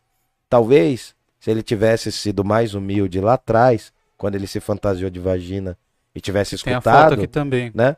Talvez, 0.48 1.14
se 1.40 1.50
ele 1.50 1.62
tivesse 1.62 2.10
sido 2.12 2.44
mais 2.44 2.74
humilde 2.74 3.20
lá 3.20 3.34
atrás, 3.34 3.92
quando 4.16 4.34
ele 4.34 4.46
se 4.46 4.60
fantasiou 4.60 5.08
de 5.10 5.20
vagina 5.20 5.76
e 6.14 6.20
tivesse 6.20 6.56
Tem 6.58 6.74
a 6.74 6.80
foto 6.80 6.88
escutado, 6.94 7.14
aqui 7.14 7.26
também. 7.26 7.70
né? 7.74 7.96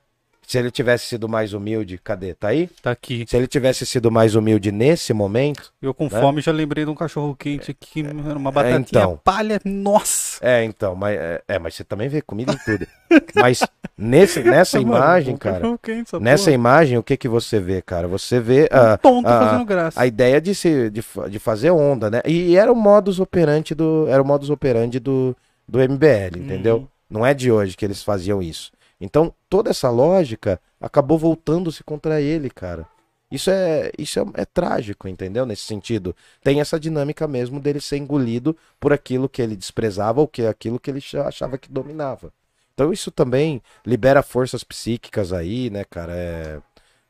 Se 0.49 0.57
ele 0.57 0.70
tivesse 0.70 1.05
sido 1.05 1.28
mais 1.28 1.53
humilde, 1.53 1.99
cadê? 2.03 2.32
Tá 2.32 2.49
aí? 2.49 2.70
Tá 2.82 2.90
aqui. 2.92 3.26
Se 3.28 3.36
ele 3.36 3.46
tivesse 3.46 3.84
sido 3.84 4.11
mais 4.11 4.34
humilde 4.34 4.72
nesse 4.72 5.12
momento, 5.12 5.70
Eu 5.82 5.92
com 5.92 6.05
Né? 6.05 6.18
fome 6.18 6.40
já 6.40 6.51
lembrei 6.51 6.86
de 6.86 6.90
um 6.90 6.94
cachorro 6.94 7.36
quente 7.36 7.70
aqui. 7.70 8.01
Era 8.01 8.38
uma 8.38 8.51
batatinha 8.51 8.78
então. 8.80 9.20
palha. 9.22 9.61
Nossa! 9.62 10.38
é, 10.40 10.64
então, 10.64 10.94
mas 10.94 11.18
é, 11.18 11.42
é, 11.46 11.59
mas 11.59 11.74
você 11.74 11.84
também 11.84 12.09
vê 12.09 12.22
comida 12.22 12.55
em 12.55 12.59
tudo. 12.64 12.86
mas 13.36 13.61
nesse, 13.94 14.42
nessa 14.42 14.80
Mano, 14.80 14.96
imagem, 14.96 15.34
um 15.34 15.36
cara, 15.36 15.78
quente, 15.82 16.09
essa 16.09 16.18
nessa 16.18 16.44
porra. 16.44 16.55
imagem, 16.55 16.96
o 16.96 17.03
que 17.03 17.18
que 17.18 17.28
você 17.28 17.61
vê, 17.61 17.82
cara? 17.82 18.09
Você 18.09 18.40
vê 18.40 18.70
Um 18.72 18.76
a, 18.78 18.96
tonto 18.96 19.28
a- 19.28 19.38
fazendo 19.51 19.64
graça. 19.66 20.01
a 20.01 20.07
ideia 20.07 20.40
de, 20.40 20.55
se, 20.55 20.88
de, 20.88 21.05
de 21.28 21.38
fazer 21.38 21.72
onda, 21.72 22.11
né? 22.11 22.22
E, 22.24 22.57
era 22.57 22.72
o 22.72 22.74
modus 22.74 23.20
operandi 23.20 23.74
do 23.74 24.07
era 24.09 24.22
o 24.22 24.26
modus 24.26 24.49
operandi 24.49 24.99
do, 24.99 25.36
do 25.68 25.78
MBL, 25.78 26.38
entendeu? 26.38 26.76
Uhum. 26.78 26.88
Não 27.11 27.26
é 27.26 27.34
de 27.34 27.53
hoje 27.53 27.76
que 27.76 27.84
eles 27.84 28.03
faziam 28.03 28.40
isso. 28.42 28.70
Então, 29.01 29.32
toda 29.49 29.70
essa 29.70 29.90
lógica 29.90 30.61
acabou 30.80 31.18
voltando-se 31.18 31.84
contra 31.84 32.20
ele, 32.20 32.51
cara. 32.51 32.86
Isso 33.30 33.51
é 33.51 33.92
isso 33.99 34.18
é, 34.18 34.42
é 34.42 34.44
trágico, 34.44 35.07
entendeu? 35.07 35.44
Nesse 35.44 35.62
sentido, 35.62 36.16
tem 36.42 36.61
essa 36.61 36.80
dinâmica 36.80 37.28
mesmo 37.28 37.61
dele 37.61 37.80
ser 37.80 37.99
engolido 37.99 38.57
por 38.80 38.92
aquilo 38.92 39.28
que 39.28 39.42
ele 39.42 39.55
desprezava 39.55 40.20
ou 40.20 40.26
que 40.28 40.46
aquilo 40.46 40.80
que 40.80 40.90
ele 40.90 41.01
cha- 41.01 41.28
achava 41.28 41.59
que 41.59 41.70
dominava. 41.70 42.32
Então, 42.74 42.92
isso 42.92 43.11
também 43.11 43.61
libera 43.84 44.22
forças 44.22 44.64
psíquicas 44.64 45.32
aí, 45.32 45.68
né, 45.68 45.84
cara? 45.84 46.12
É, 46.14 46.61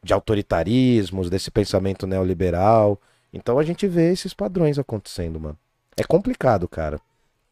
de 0.02 0.12
autoritarismos, 0.12 1.28
desse 1.30 1.50
pensamento 1.50 2.06
neoliberal. 2.06 3.00
Então 3.32 3.58
a 3.58 3.62
gente 3.62 3.86
vê 3.86 4.12
esses 4.12 4.32
padrões 4.32 4.78
acontecendo, 4.78 5.38
mano. 5.40 5.58
É 5.96 6.04
complicado, 6.04 6.68
cara. 6.68 7.00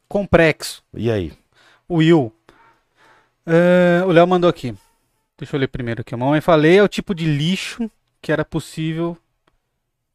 Complexo. 0.09 0.82
E 0.95 1.11
aí? 1.11 1.32
Will. 1.91 2.32
É, 3.47 4.03
o 4.05 4.11
Léo 4.11 4.27
mandou 4.27 4.51
aqui. 4.51 4.75
Deixa 5.39 5.55
eu 5.57 5.61
ler 5.61 5.69
primeiro 5.69 6.01
aqui. 6.01 6.15
A 6.15 6.19
mamãe 6.19 6.41
falei 6.41 6.79
é 6.79 6.83
o 6.83 6.89
tipo 6.89 7.15
de 7.15 7.27
lixo 7.27 7.91
que 8.21 8.33
era 8.33 8.45
possível, 8.45 9.17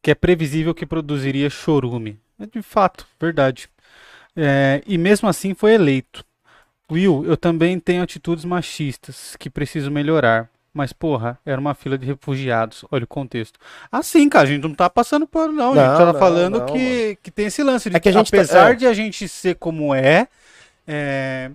que 0.02 0.10
é 0.10 0.14
previsível 0.14 0.74
que 0.74 0.84
produziria 0.84 1.48
chorume. 1.48 2.18
É 2.38 2.46
de 2.46 2.60
fato, 2.60 3.06
verdade. 3.20 3.68
É, 4.36 4.82
e 4.86 4.98
mesmo 4.98 5.28
assim 5.28 5.54
foi 5.54 5.74
eleito. 5.74 6.24
Will, 6.90 7.24
eu 7.24 7.36
também 7.36 7.78
tenho 7.78 8.02
atitudes 8.02 8.44
machistas 8.44 9.36
que 9.38 9.48
preciso 9.48 9.90
melhorar. 9.90 10.48
Mas, 10.74 10.90
porra, 10.92 11.38
era 11.44 11.60
uma 11.60 11.74
fila 11.74 11.98
de 11.98 12.06
refugiados. 12.06 12.82
Olha 12.90 13.04
o 13.04 13.06
contexto. 13.06 13.60
Assim, 13.90 14.26
cara, 14.28 14.44
a 14.44 14.46
gente 14.50 14.62
não 14.62 14.74
tá 14.74 14.88
passando 14.88 15.26
por. 15.26 15.52
Não, 15.52 15.72
a 15.72 15.76
gente 15.76 15.86
Não, 15.86 15.98
tá 15.98 16.12
não, 16.12 16.18
falando 16.18 16.58
não, 16.60 16.66
que, 16.66 17.18
que 17.22 17.30
tem 17.30 17.46
esse 17.46 17.62
lance 17.62 17.90
de 17.90 17.96
É 17.96 18.00
que 18.00 18.10
gente 18.10 18.30
tá- 18.30 18.36
apesar 18.38 18.72
é. 18.72 18.74
de 18.74 18.86
a 18.86 18.94
gente 18.94 19.28
ser 19.28 19.54
como 19.56 19.94
é, 19.94 20.26
é, 20.86 21.50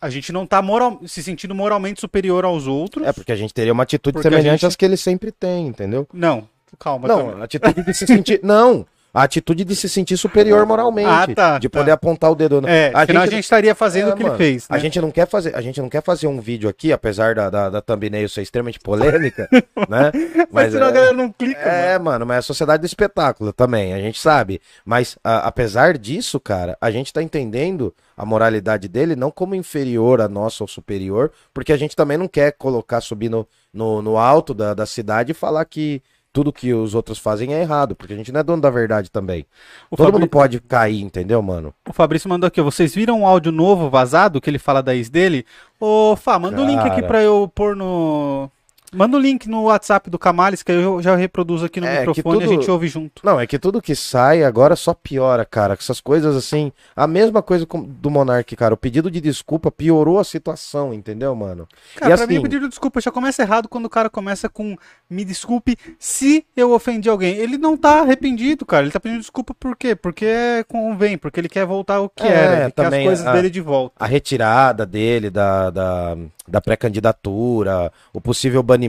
a 0.00 0.08
gente 0.08 0.32
não 0.32 0.46
tá 0.46 0.62
moral, 0.62 1.00
se 1.06 1.22
sentindo 1.22 1.54
moralmente 1.54 2.00
superior 2.00 2.44
aos 2.44 2.66
outros. 2.66 3.06
É 3.06 3.12
porque 3.12 3.32
a 3.32 3.36
gente 3.36 3.52
teria 3.52 3.72
uma 3.72 3.82
atitude 3.82 4.20
semelhante 4.22 4.50
gente- 4.60 4.66
às 4.66 4.76
que 4.76 4.84
ele 4.84 4.96
sempre 4.96 5.30
tem, 5.30 5.66
entendeu? 5.66 6.08
Não, 6.12 6.48
calma. 6.78 7.06
Não, 7.08 7.26
também. 7.26 7.40
a 7.42 7.44
atitude 7.44 7.84
de 7.84 7.94
se 7.94 8.06
sentir. 8.06 8.40
Não! 8.42 8.86
A 9.12 9.24
atitude 9.24 9.64
de 9.64 9.74
se 9.74 9.88
sentir 9.88 10.16
superior 10.16 10.64
moralmente. 10.64 11.08
Ah, 11.08 11.26
tá, 11.34 11.58
de 11.58 11.68
tá. 11.68 11.78
poder 11.80 11.90
apontar 11.90 12.30
o 12.30 12.34
dedo. 12.34 12.62
É, 12.68 12.92
a 12.94 13.04
senão 13.06 13.22
a 13.22 13.26
gente 13.26 13.40
estaria 13.40 13.74
fazendo 13.74 14.10
É, 14.10 14.12
o 14.12 14.16
que 14.16 14.22
ele 14.22 14.28
mano, 14.28 14.38
fez. 14.38 14.66
A 14.68 14.74
né? 14.74 14.80
gente 14.80 15.00
não 15.00 15.10
quer 15.10 15.26
fazer, 15.26 15.54
a 15.56 15.60
gente 15.60 15.80
não 15.80 15.88
quer 15.88 16.02
fazer 16.02 16.26
um 16.28 16.40
vídeo 16.40 16.68
aqui, 16.68 16.92
apesar 16.92 17.34
da, 17.34 17.50
da, 17.50 17.70
da 17.70 17.80
thumbnail 17.80 18.28
ser 18.28 18.42
extremamente 18.42 18.78
polêmica, 18.78 19.48
né? 19.88 20.12
Mas 20.50 20.72
senão 20.72 20.86
é- 20.86 20.90
a 20.90 20.92
galera 20.92 21.12
não 21.12 21.32
clica, 21.32 21.60
mano. 21.60 21.72
É, 21.72 21.98
mano, 21.98 22.26
mas 22.26 22.36
é 22.36 22.38
a 22.38 22.42
sociedade 22.42 22.80
do 22.82 22.86
espetáculo 22.86 23.52
também, 23.52 23.92
a 23.94 23.98
gente 23.98 24.20
sabe. 24.20 24.60
Mas 24.84 25.18
a- 25.24 25.46
apesar 25.48 25.98
disso, 25.98 26.38
cara, 26.38 26.76
a 26.80 26.90
gente 26.90 27.12
tá 27.12 27.22
entendendo 27.22 27.92
a 28.16 28.24
moralidade 28.24 28.86
dele 28.86 29.16
não 29.16 29.30
como 29.30 29.54
inferior 29.54 30.20
a 30.20 30.28
nossa 30.28 30.62
ou 30.62 30.68
superior, 30.68 31.32
porque 31.52 31.72
a 31.72 31.76
gente 31.76 31.96
também 31.96 32.16
não 32.18 32.28
quer 32.28 32.52
colocar, 32.52 33.00
subir 33.00 33.28
no, 33.28 33.46
no, 33.72 34.02
no 34.02 34.16
alto 34.18 34.52
da, 34.54 34.72
da 34.74 34.86
cidade 34.86 35.32
e 35.32 35.34
falar 35.34 35.64
que 35.64 36.02
tudo 36.32 36.52
que 36.52 36.72
os 36.72 36.94
outros 36.94 37.18
fazem 37.18 37.52
é 37.54 37.60
errado, 37.60 37.94
porque 37.96 38.12
a 38.12 38.16
gente 38.16 38.30
não 38.30 38.40
é 38.40 38.42
dono 38.42 38.62
da 38.62 38.70
verdade 38.70 39.10
também. 39.10 39.44
O, 39.90 39.96
Todo 39.96 40.06
Fabri- 40.06 40.20
mundo 40.20 40.30
pode 40.30 40.60
cair, 40.60 41.00
entendeu, 41.02 41.42
mano? 41.42 41.74
o 41.88 41.92
Fabrício 41.92 42.28
mandou 42.28 42.46
aqui, 42.46 42.60
ó, 42.60 42.64
vocês 42.64 42.94
viram 42.94 43.20
um 43.20 43.26
áudio 43.26 43.50
novo 43.50 43.90
vazado 43.90 44.40
que 44.40 44.48
ele 44.48 44.58
fala 44.58 44.82
da 44.82 44.94
ex 44.94 45.08
dele? 45.10 45.44
Ô, 45.78 46.14
Fá, 46.16 46.38
manda 46.38 46.60
o 46.62 46.64
link 46.66 46.78
aqui 46.80 47.02
pra 47.02 47.22
eu 47.22 47.50
pôr 47.54 47.74
no... 47.74 48.50
Manda 48.92 49.16
o 49.16 49.20
link 49.20 49.48
no 49.48 49.62
WhatsApp 49.64 50.10
do 50.10 50.18
Camales, 50.18 50.62
que 50.62 50.72
eu 50.72 51.00
já 51.00 51.14
reproduzo 51.14 51.64
aqui 51.66 51.80
no 51.80 51.86
É, 51.86 52.00
microfone 52.00 52.40
e 52.40 52.42
a 52.42 52.46
tudo- 52.48 52.60
gente 52.60 52.70
ouve 52.70 52.88
junto. 52.88 53.22
Não, 53.24 53.38
é 53.38 53.46
que 53.46 53.58
tudo 53.58 53.80
que 53.80 53.94
sai 53.94 54.42
agora 54.42 54.74
só 54.74 54.92
piora, 54.94 55.44
cara. 55.44 55.74
Essas 55.74 56.00
coisas 56.00 56.34
assim. 56.36 56.72
A 56.96 57.06
mesma 57.06 57.42
coisa 57.42 57.66
do 57.66 58.10
Monark, 58.10 58.54
cara. 58.56 58.74
O 58.74 58.76
pedido 58.76 59.10
de 59.10 59.20
desculpa 59.20 59.70
piorou 59.70 60.18
a 60.18 60.24
situação, 60.24 60.92
entendeu, 60.92 61.34
mano? 61.34 61.68
Cara, 61.96 62.14
E 62.14 62.16
pra 62.16 62.26
mim 62.26 62.32
assim- 62.34 62.38
o 62.38 62.42
pedido 62.42 62.62
de 62.62 62.68
desculpa 62.68 63.00
já 63.00 63.10
começa 63.10 63.42
errado 63.42 63.68
quando 63.68 63.84
o 63.86 63.90
cara 63.90 64.10
começa 64.10 64.48
com 64.48 64.76
me 65.08 65.24
desculpe 65.24 65.76
se 65.98 66.44
eu 66.56 66.72
ofendi 66.72 67.08
alguém. 67.08 67.36
Ele 67.36 67.56
não 67.58 67.76
tá 67.76 68.00
arrependido, 68.00 68.66
cara. 68.66 68.82
Ele 68.84 68.92
tá 68.92 68.98
pedindo 69.00 69.20
desculpa 69.20 69.54
por 69.54 69.76
quê? 69.76 69.94
Porque 69.94 70.64
convém, 70.68 71.16
porque 71.16 71.38
ele 71.40 71.48
quer 71.48 71.64
voltar 71.64 71.96
ao 71.96 72.08
que 72.08 72.22
É, 72.24 72.28
era, 72.28 72.52
ele 72.52 72.56
quer 72.56 72.66
as 72.66 72.72
também 72.90 73.06
coisas 73.06 73.26
a- 73.26 73.32
dele 73.32 73.50
de 73.50 73.60
volta. 73.60 73.94
A 73.98 74.06
retirada 74.06 74.84
dele 74.84 75.30
da, 75.30 75.70
da, 75.70 76.16
da 76.48 76.60
pré-candidatura, 76.60 77.92
o 78.12 78.20
possível 78.20 78.62
banimento 78.62 78.79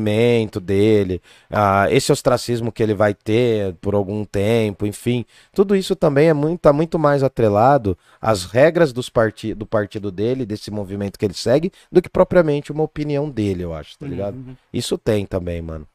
dele, 0.59 1.21
ah, 1.49 1.87
esse 1.89 2.11
ostracismo 2.11 2.71
que 2.71 2.81
ele 2.81 2.93
vai 2.93 3.13
ter 3.13 3.73
por 3.75 3.95
algum 3.95 4.23
tempo, 4.25 4.85
enfim. 4.85 5.25
Tudo 5.53 5.75
isso 5.75 5.95
também 5.95 6.29
é 6.29 6.33
muito, 6.33 6.59
tá 6.61 6.73
muito 6.73 6.97
mais 6.97 7.23
atrelado 7.23 7.97
às 8.21 8.45
regras 8.45 8.93
dos 8.93 9.09
parti 9.09 9.53
do 9.53 9.65
partido 9.65 10.11
dele, 10.11 10.45
desse 10.45 10.71
movimento 10.71 11.17
que 11.17 11.25
ele 11.25 11.33
segue, 11.33 11.71
do 11.91 12.01
que 12.01 12.09
propriamente 12.09 12.71
uma 12.71 12.83
opinião 12.83 13.29
dele, 13.29 13.63
eu 13.63 13.73
acho, 13.73 13.97
tá 13.97 14.05
ligado? 14.05 14.35
Uhum. 14.35 14.55
Isso 14.73 14.97
tem 14.97 15.25
também, 15.25 15.61
mano. 15.61 15.87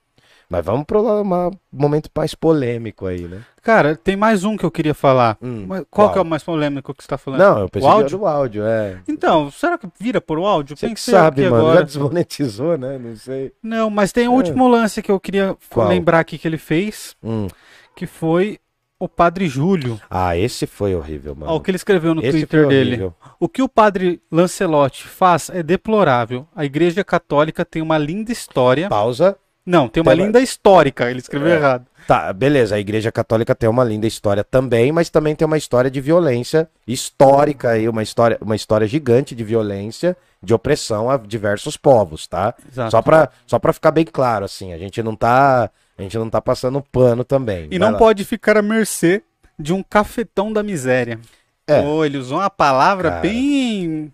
Mas 0.48 0.64
vamos 0.64 0.84
pro 0.84 1.02
uma- 1.22 1.50
momento 1.72 2.08
mais 2.16 2.34
polêmico 2.34 3.06
aí, 3.06 3.22
né? 3.22 3.40
Cara, 3.62 3.96
tem 3.96 4.14
mais 4.14 4.44
um 4.44 4.56
que 4.56 4.64
eu 4.64 4.70
queria 4.70 4.94
falar. 4.94 5.36
Hum, 5.42 5.66
qual 5.66 5.84
qual? 5.90 6.12
que 6.12 6.18
é 6.18 6.22
o 6.22 6.24
mais 6.24 6.44
polêmico 6.44 6.94
que 6.94 7.02
você 7.02 7.08
tá 7.08 7.18
falando? 7.18 7.40
Não, 7.40 7.58
eu 7.62 7.68
pensei 7.68 7.88
o 7.88 7.92
áudio? 7.92 8.18
do 8.18 8.26
áudio, 8.26 8.62
é. 8.64 8.98
Então, 9.08 9.50
será 9.50 9.76
que 9.76 9.88
vira 9.98 10.20
por 10.20 10.38
áudio? 10.38 10.76
Você 10.76 10.88
que 10.94 11.00
sabe, 11.00 11.42
aqui 11.42 11.50
mano. 11.50 11.64
Já 11.64 11.70
agora. 11.72 11.84
desmonetizou, 11.84 12.78
né? 12.78 12.96
Não 12.96 13.16
sei. 13.16 13.52
Não, 13.60 13.90
mas 13.90 14.12
tem 14.12 14.28
o 14.28 14.32
É. 14.32 14.34
último 14.36 14.68
lance 14.68 15.02
que 15.02 15.10
eu 15.10 15.18
queria 15.18 15.56
Qual? 15.68 15.88
lembrar 15.88 16.20
aqui 16.20 16.38
que 16.38 16.46
ele 16.46 16.58
fez, 16.58 17.16
Hum. 17.24 17.48
que 17.96 18.06
foi 18.06 18.58
o 19.00 19.08
Padre 19.08 19.48
Júlio. 19.48 20.00
Ah, 20.08 20.36
esse 20.38 20.64
foi 20.66 20.94
horrível, 20.94 21.34
mano. 21.34 21.50
Ó, 21.52 21.56
o 21.56 21.60
que 21.60 21.70
ele 21.72 21.76
escreveu 21.76 22.14
no 22.14 22.22
esse 22.22 22.30
Twitter 22.46 22.68
dele. 22.68 23.12
O 23.40 23.48
que 23.48 23.60
o 23.62 23.68
padre 23.68 24.22
Lancelotti 24.32 25.02
faz 25.06 25.50
é 25.50 25.62
deplorável. 25.62 26.46
A 26.54 26.64
Igreja 26.64 27.02
Católica 27.04 27.64
tem 27.64 27.82
uma 27.82 27.98
linda 27.98 28.30
história. 28.32 28.88
Pausa. 28.88 29.36
Não, 29.66 29.88
tem 29.88 30.00
uma 30.00 30.12
Tem 30.12 30.20
uma- 30.20 30.26
linda 30.26 30.40
histórica. 30.40 31.10
Ele 31.10 31.18
escreveu 31.18 31.48
É. 31.52 31.56
errado. 31.56 31.86
Tá, 32.06 32.32
beleza. 32.32 32.76
A 32.76 32.78
Igreja 32.78 33.10
Católica 33.10 33.52
tem 33.52 33.68
uma 33.68 33.82
linda 33.82 34.06
história 34.06 34.44
também, 34.44 34.92
mas 34.92 35.10
também 35.10 35.34
tem 35.34 35.44
uma 35.44 35.58
história 35.58 35.90
de 35.90 36.00
violência 36.00 36.68
histórica 36.86 37.70
aí, 37.70 37.88
uma 37.88 38.02
história, 38.02 38.38
uma 38.40 38.54
história 38.54 38.86
gigante 38.86 39.34
de 39.34 39.42
violência, 39.42 40.16
de 40.40 40.54
opressão 40.54 41.10
a 41.10 41.16
diversos 41.16 41.76
povos, 41.76 42.28
tá? 42.28 42.54
Exato. 42.70 42.92
Só 42.92 43.02
pra, 43.02 43.28
só 43.44 43.58
pra 43.58 43.72
ficar 43.72 43.90
bem 43.90 44.04
claro, 44.04 44.44
assim, 44.44 44.72
a 44.72 44.78
gente 44.78 45.02
não 45.02 45.16
tá, 45.16 45.68
a 45.98 46.02
gente 46.02 46.16
não 46.16 46.30
tá 46.30 46.40
passando 46.40 46.80
pano 46.80 47.24
também. 47.24 47.64
E 47.72 47.78
Vai 47.78 47.78
não 47.80 47.90
lá. 47.94 47.98
pode 47.98 48.24
ficar 48.24 48.56
à 48.56 48.62
mercê 48.62 49.20
de 49.58 49.72
um 49.72 49.82
cafetão 49.82 50.52
da 50.52 50.62
miséria. 50.62 51.18
É. 51.66 51.82
Pô, 51.82 52.04
ele 52.04 52.18
usou 52.18 52.38
uma 52.38 52.48
palavra 52.50 53.10
Cara. 53.10 53.22
bem 53.22 54.12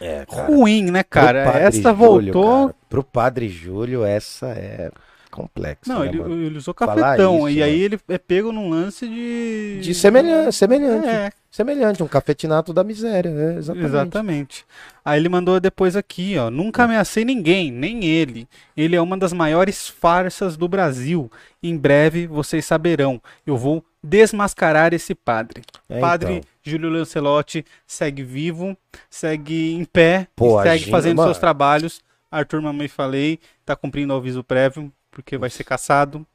É, 0.00 0.24
cara. 0.26 0.46
ruim, 0.46 0.90
né, 0.90 1.02
cara? 1.02 1.40
Essa 1.58 1.94
Júlio, 1.94 2.32
voltou. 2.32 2.66
cara, 2.68 2.74
pro 2.88 3.04
Padre 3.04 3.48
Júlio, 3.48 4.04
essa 4.04 4.48
é 4.48 4.90
complexa. 5.30 5.80
Não, 5.86 6.00
né, 6.00 6.08
ele, 6.08 6.20
ele 6.46 6.58
usou 6.58 6.74
cafetão. 6.74 7.48
isso, 7.48 7.58
e 7.58 7.62
aí 7.62 7.72
mano. 7.72 7.84
ele 7.84 8.00
é 8.08 8.18
pego 8.18 8.52
num 8.52 8.68
lance 8.68 9.08
de. 9.08 9.80
De 9.80 9.94
semelhante, 9.94 10.54
semelhante. 10.54 11.08
É, 11.08 11.32
Semelhante, 11.52 12.02
um 12.02 12.08
cafetinato 12.08 12.72
da 12.72 12.82
miséria, 12.82 13.28
é, 13.28 13.58
exatamente. 13.58 13.86
Exatamente. 13.86 14.64
Aí 15.04 15.20
ele 15.20 15.28
mandou 15.28 15.60
depois 15.60 15.94
aqui, 15.96 16.38
ó. 16.38 16.50
Nunca 16.50 16.84
ameacei 16.84 17.26
ninguém, 17.26 17.70
nem 17.70 18.06
ele. 18.06 18.48
Ele 18.74 18.96
é 18.96 19.00
uma 19.02 19.18
das 19.18 19.34
maiores 19.34 19.86
farsas 19.86 20.56
do 20.56 20.66
Brasil. 20.66 21.30
Em 21.62 21.76
breve 21.76 22.26
vocês 22.26 22.64
saberão. 22.64 23.20
Eu 23.46 23.58
vou 23.58 23.84
desmascarar 24.02 24.92
esse 24.92 25.14
padre. 25.14 25.62
É, 25.88 26.00
padre 26.00 26.34
então. 26.34 26.48
Júlio 26.62 26.90
Lancelotti 26.90 27.64
segue 27.86 28.22
vivo, 28.22 28.76
segue 29.08 29.74
em 29.74 29.84
pé, 29.84 30.26
Pô, 30.34 30.58
segue 30.58 30.68
agindo, 30.70 30.90
fazendo 30.90 31.16
mano. 31.18 31.28
seus 31.28 31.38
trabalhos. 31.38 32.00
Arthur, 32.30 32.62
mamãe 32.62 32.88
falei, 32.88 33.38
tá 33.64 33.76
cumprindo 33.76 34.12
o 34.12 34.16
aviso 34.16 34.42
prévio, 34.42 34.90
porque 35.10 35.36
vai 35.36 35.50
ser 35.50 35.64
caçado 35.64 36.26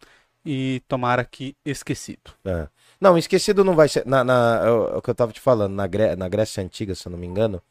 e 0.45 0.82
tomara 0.88 1.26
que 1.26 1.55
esquecido. 1.65 2.32
É. 2.45 2.68
Não, 3.01 3.18
esquecido 3.18 3.63
não 3.63 3.76
vai 3.76 3.89
ser. 3.89 4.05
Na, 4.05 4.24
na, 4.24 4.61
é 4.63 4.70
o 4.70 4.88
é 4.89 4.97
o 4.97 5.01
que 5.01 5.09
eu 5.09 5.15
tava 5.15 5.32
te 5.32 5.39
falando, 5.41 5.74
na, 5.74 5.88
Gré- 5.88 6.15
na 6.15 6.30
Grécia 6.30 6.63
Antiga, 6.63 6.93
se 6.95 7.07
eu 7.07 7.11
não 7.11 7.18
me 7.20 7.28
engano, 7.28 7.61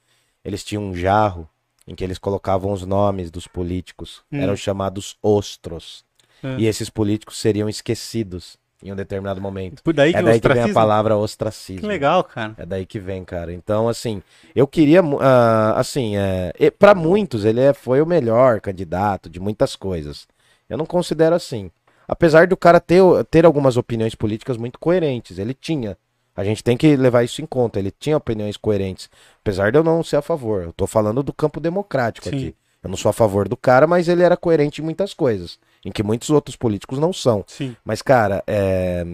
eles 0.44 0.62
tinham 0.64 0.82
um 0.84 0.94
jarro 0.94 1.49
em 1.86 1.94
que 1.94 2.03
eles 2.03 2.18
colocavam 2.18 2.72
os 2.72 2.84
nomes 2.84 3.30
dos 3.30 3.47
políticos. 3.47 4.22
Hum. 4.30 4.40
Eram 4.40 4.57
chamados 4.57 5.16
ostros. 5.22 6.05
É. 6.42 6.57
E 6.59 6.66
esses 6.66 6.90
políticos 6.90 7.38
seriam 7.38 7.68
esquecidos 7.68 8.59
em 8.82 8.92
um 8.92 8.96
determinado 8.96 9.40
momento. 9.40 9.82
Por 9.82 9.94
daí 9.94 10.12
que 10.12 10.18
É 10.18 10.22
daí 10.22 10.40
que 10.40 10.48
vem 10.48 10.56
a 10.58 10.60
ostracismo- 10.60 10.74
palavra 10.74 11.16
ostracismo. 11.16 11.80
Que 11.80 11.86
legal, 11.86 12.22
cara. 12.24 12.54
É 12.58 12.66
daí 12.66 12.84
que 12.86 12.98
vem, 12.98 13.24
cara. 13.24 13.52
Então, 13.52 13.88
assim, 13.88 14.22
eu 14.54 14.66
queria, 14.66 15.00
ah, 15.20 15.74
assim, 15.78 16.16
é, 16.16 16.52
pra 16.78 16.94
muitos 16.94 17.44
ele 17.44 17.60
é- 17.60 17.72
foi 17.72 18.00
o 18.02 18.06
melhor 18.06 18.60
candidato 18.60 19.28
de 19.30 19.40
muitas 19.40 19.74
coisas. 19.74 20.26
Eu 20.68 20.76
não 20.76 20.86
considero 20.86 21.34
assim. 21.34 21.70
Apesar 22.08 22.46
do 22.46 22.56
cara 22.56 22.78
ter, 22.80 23.02
ter 23.30 23.44
algumas 23.46 23.76
opiniões 23.76 24.14
políticas 24.14 24.56
muito 24.56 24.78
coerentes, 24.78 25.38
ele 25.38 25.54
tinha. 25.54 25.96
A 26.36 26.44
gente 26.44 26.62
tem 26.62 26.76
que 26.76 26.94
levar 26.96 27.22
isso 27.24 27.40
em 27.40 27.46
conta. 27.46 27.78
Ele 27.78 27.90
tinha 27.90 28.16
opiniões 28.16 28.56
coerentes. 28.58 29.08
Apesar 29.40 29.72
de 29.72 29.78
eu 29.78 29.82
não 29.82 30.04
ser 30.04 30.16
a 30.16 30.22
favor. 30.22 30.62
Eu 30.64 30.72
tô 30.72 30.86
falando 30.86 31.22
do 31.22 31.32
campo 31.32 31.58
democrático 31.58 32.28
Sim. 32.28 32.36
aqui. 32.36 32.54
Eu 32.84 32.90
não 32.90 32.96
sou 32.96 33.08
a 33.08 33.12
favor 33.12 33.48
do 33.48 33.56
cara, 33.56 33.86
mas 33.86 34.06
ele 34.06 34.22
era 34.22 34.36
coerente 34.36 34.80
em 34.82 34.84
muitas 34.84 35.14
coisas. 35.14 35.58
Em 35.87 35.93
que 35.93 36.03
muitos 36.03 36.30
outros 36.30 36.57
políticos 36.57 36.99
não 36.99 37.12
são. 37.12 37.45
Sim. 37.47 37.76
Mas, 37.84 38.03
cara, 38.03 38.43
é. 38.45 39.05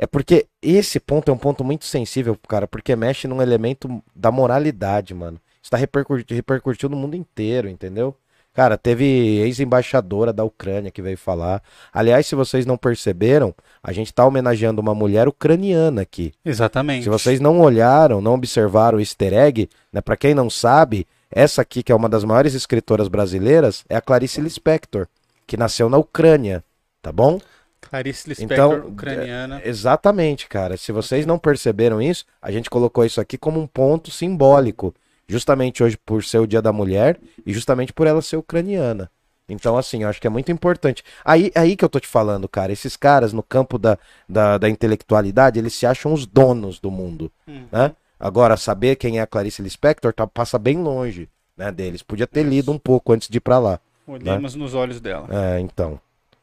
É 0.00 0.06
porque 0.06 0.46
esse 0.62 1.00
ponto 1.00 1.28
é 1.28 1.34
um 1.34 1.38
ponto 1.38 1.64
muito 1.64 1.84
sensível, 1.84 2.38
cara, 2.48 2.68
porque 2.68 2.94
mexe 2.94 3.26
num 3.26 3.42
elemento 3.42 4.02
da 4.14 4.30
moralidade, 4.30 5.12
mano. 5.12 5.40
Isso 5.60 5.70
tá 5.70 5.76
repercutiu 5.76 6.88
no 6.88 6.96
mundo 6.96 7.16
inteiro, 7.16 7.68
entendeu? 7.68 8.14
Cara, 8.54 8.78
teve 8.78 9.04
ex-embaixadora 9.04 10.32
da 10.32 10.44
Ucrânia 10.44 10.90
que 10.90 11.02
veio 11.02 11.18
falar. 11.18 11.62
Aliás, 11.92 12.26
se 12.26 12.34
vocês 12.34 12.64
não 12.64 12.76
perceberam, 12.76 13.54
a 13.82 13.92
gente 13.92 14.14
tá 14.14 14.24
homenageando 14.24 14.80
uma 14.80 14.94
mulher 14.94 15.28
ucraniana 15.28 16.02
aqui. 16.02 16.32
Exatamente. 16.44 17.04
Se 17.04 17.08
vocês 17.08 17.40
não 17.40 17.60
olharam, 17.60 18.20
não 18.20 18.34
observaram 18.34 18.98
o 18.98 19.00
easter 19.00 19.32
egg, 19.32 19.68
né, 19.92 20.00
para 20.00 20.16
quem 20.16 20.32
não 20.32 20.48
sabe, 20.48 21.06
essa 21.30 21.62
aqui, 21.62 21.82
que 21.82 21.92
é 21.92 21.94
uma 21.94 22.08
das 22.08 22.24
maiores 22.24 22.54
escritoras 22.54 23.08
brasileiras, 23.08 23.84
é 23.88 23.96
a 23.96 24.00
Clarice 24.00 24.40
Lispector, 24.40 25.06
que 25.48 25.56
nasceu 25.56 25.88
na 25.90 25.98
Ucrânia, 25.98 26.62
tá 27.02 27.10
bom? 27.10 27.40
Clarice 27.80 28.28
Lispector, 28.28 28.54
Então, 28.76 28.88
ucraniana. 28.90 29.62
Exatamente, 29.64 30.46
cara. 30.46 30.76
Se 30.76 30.92
vocês 30.92 31.24
não 31.24 31.38
perceberam 31.38 32.02
isso, 32.02 32.24
a 32.40 32.52
gente 32.52 32.68
colocou 32.68 33.04
isso 33.04 33.20
aqui 33.20 33.38
como 33.38 33.58
um 33.58 33.66
ponto 33.66 34.10
simbólico. 34.10 34.94
Justamente 35.26 35.82
hoje 35.82 35.96
por 35.96 36.22
ser 36.22 36.38
o 36.38 36.46
Dia 36.46 36.60
da 36.60 36.72
Mulher 36.72 37.18
e 37.46 37.52
justamente 37.52 37.92
por 37.92 38.06
ela 38.06 38.20
ser 38.22 38.36
ucraniana. 38.36 39.10
Então, 39.48 39.78
assim, 39.78 40.02
eu 40.02 40.08
acho 40.08 40.20
que 40.20 40.26
é 40.26 40.30
muito 40.30 40.52
importante. 40.52 41.02
Aí, 41.24 41.50
aí 41.54 41.74
que 41.76 41.84
eu 41.84 41.88
tô 41.88 41.98
te 41.98 42.06
falando, 42.06 42.46
cara. 42.46 42.70
Esses 42.72 42.94
caras 42.96 43.32
no 43.32 43.42
campo 43.42 43.78
da, 43.78 43.98
da, 44.28 44.58
da 44.58 44.68
intelectualidade, 44.68 45.58
eles 45.58 45.72
se 45.72 45.86
acham 45.86 46.12
os 46.12 46.26
donos 46.26 46.78
do 46.78 46.90
mundo, 46.90 47.32
Hum. 47.48 47.64
né? 47.72 47.92
Agora, 48.20 48.56
saber 48.56 48.96
quem 48.96 49.18
é 49.18 49.22
a 49.22 49.26
Clarice 49.26 49.62
Lispector 49.62 50.12
tá, 50.12 50.26
passa 50.26 50.58
bem 50.58 50.76
longe 50.82 51.28
né, 51.56 51.70
deles. 51.72 52.02
Podia 52.02 52.26
ter 52.26 52.42
lido 52.42 52.70
um 52.72 52.78
pouco 52.78 53.12
antes 53.12 53.28
de 53.28 53.38
ir 53.38 53.40
pra 53.40 53.58
lá. 53.58 53.80
Olhemos 54.08 54.54
nos 54.54 54.74
olhos 54.74 55.00
dela. 55.00 55.26
É, 55.30 55.60
então. 55.60 56.00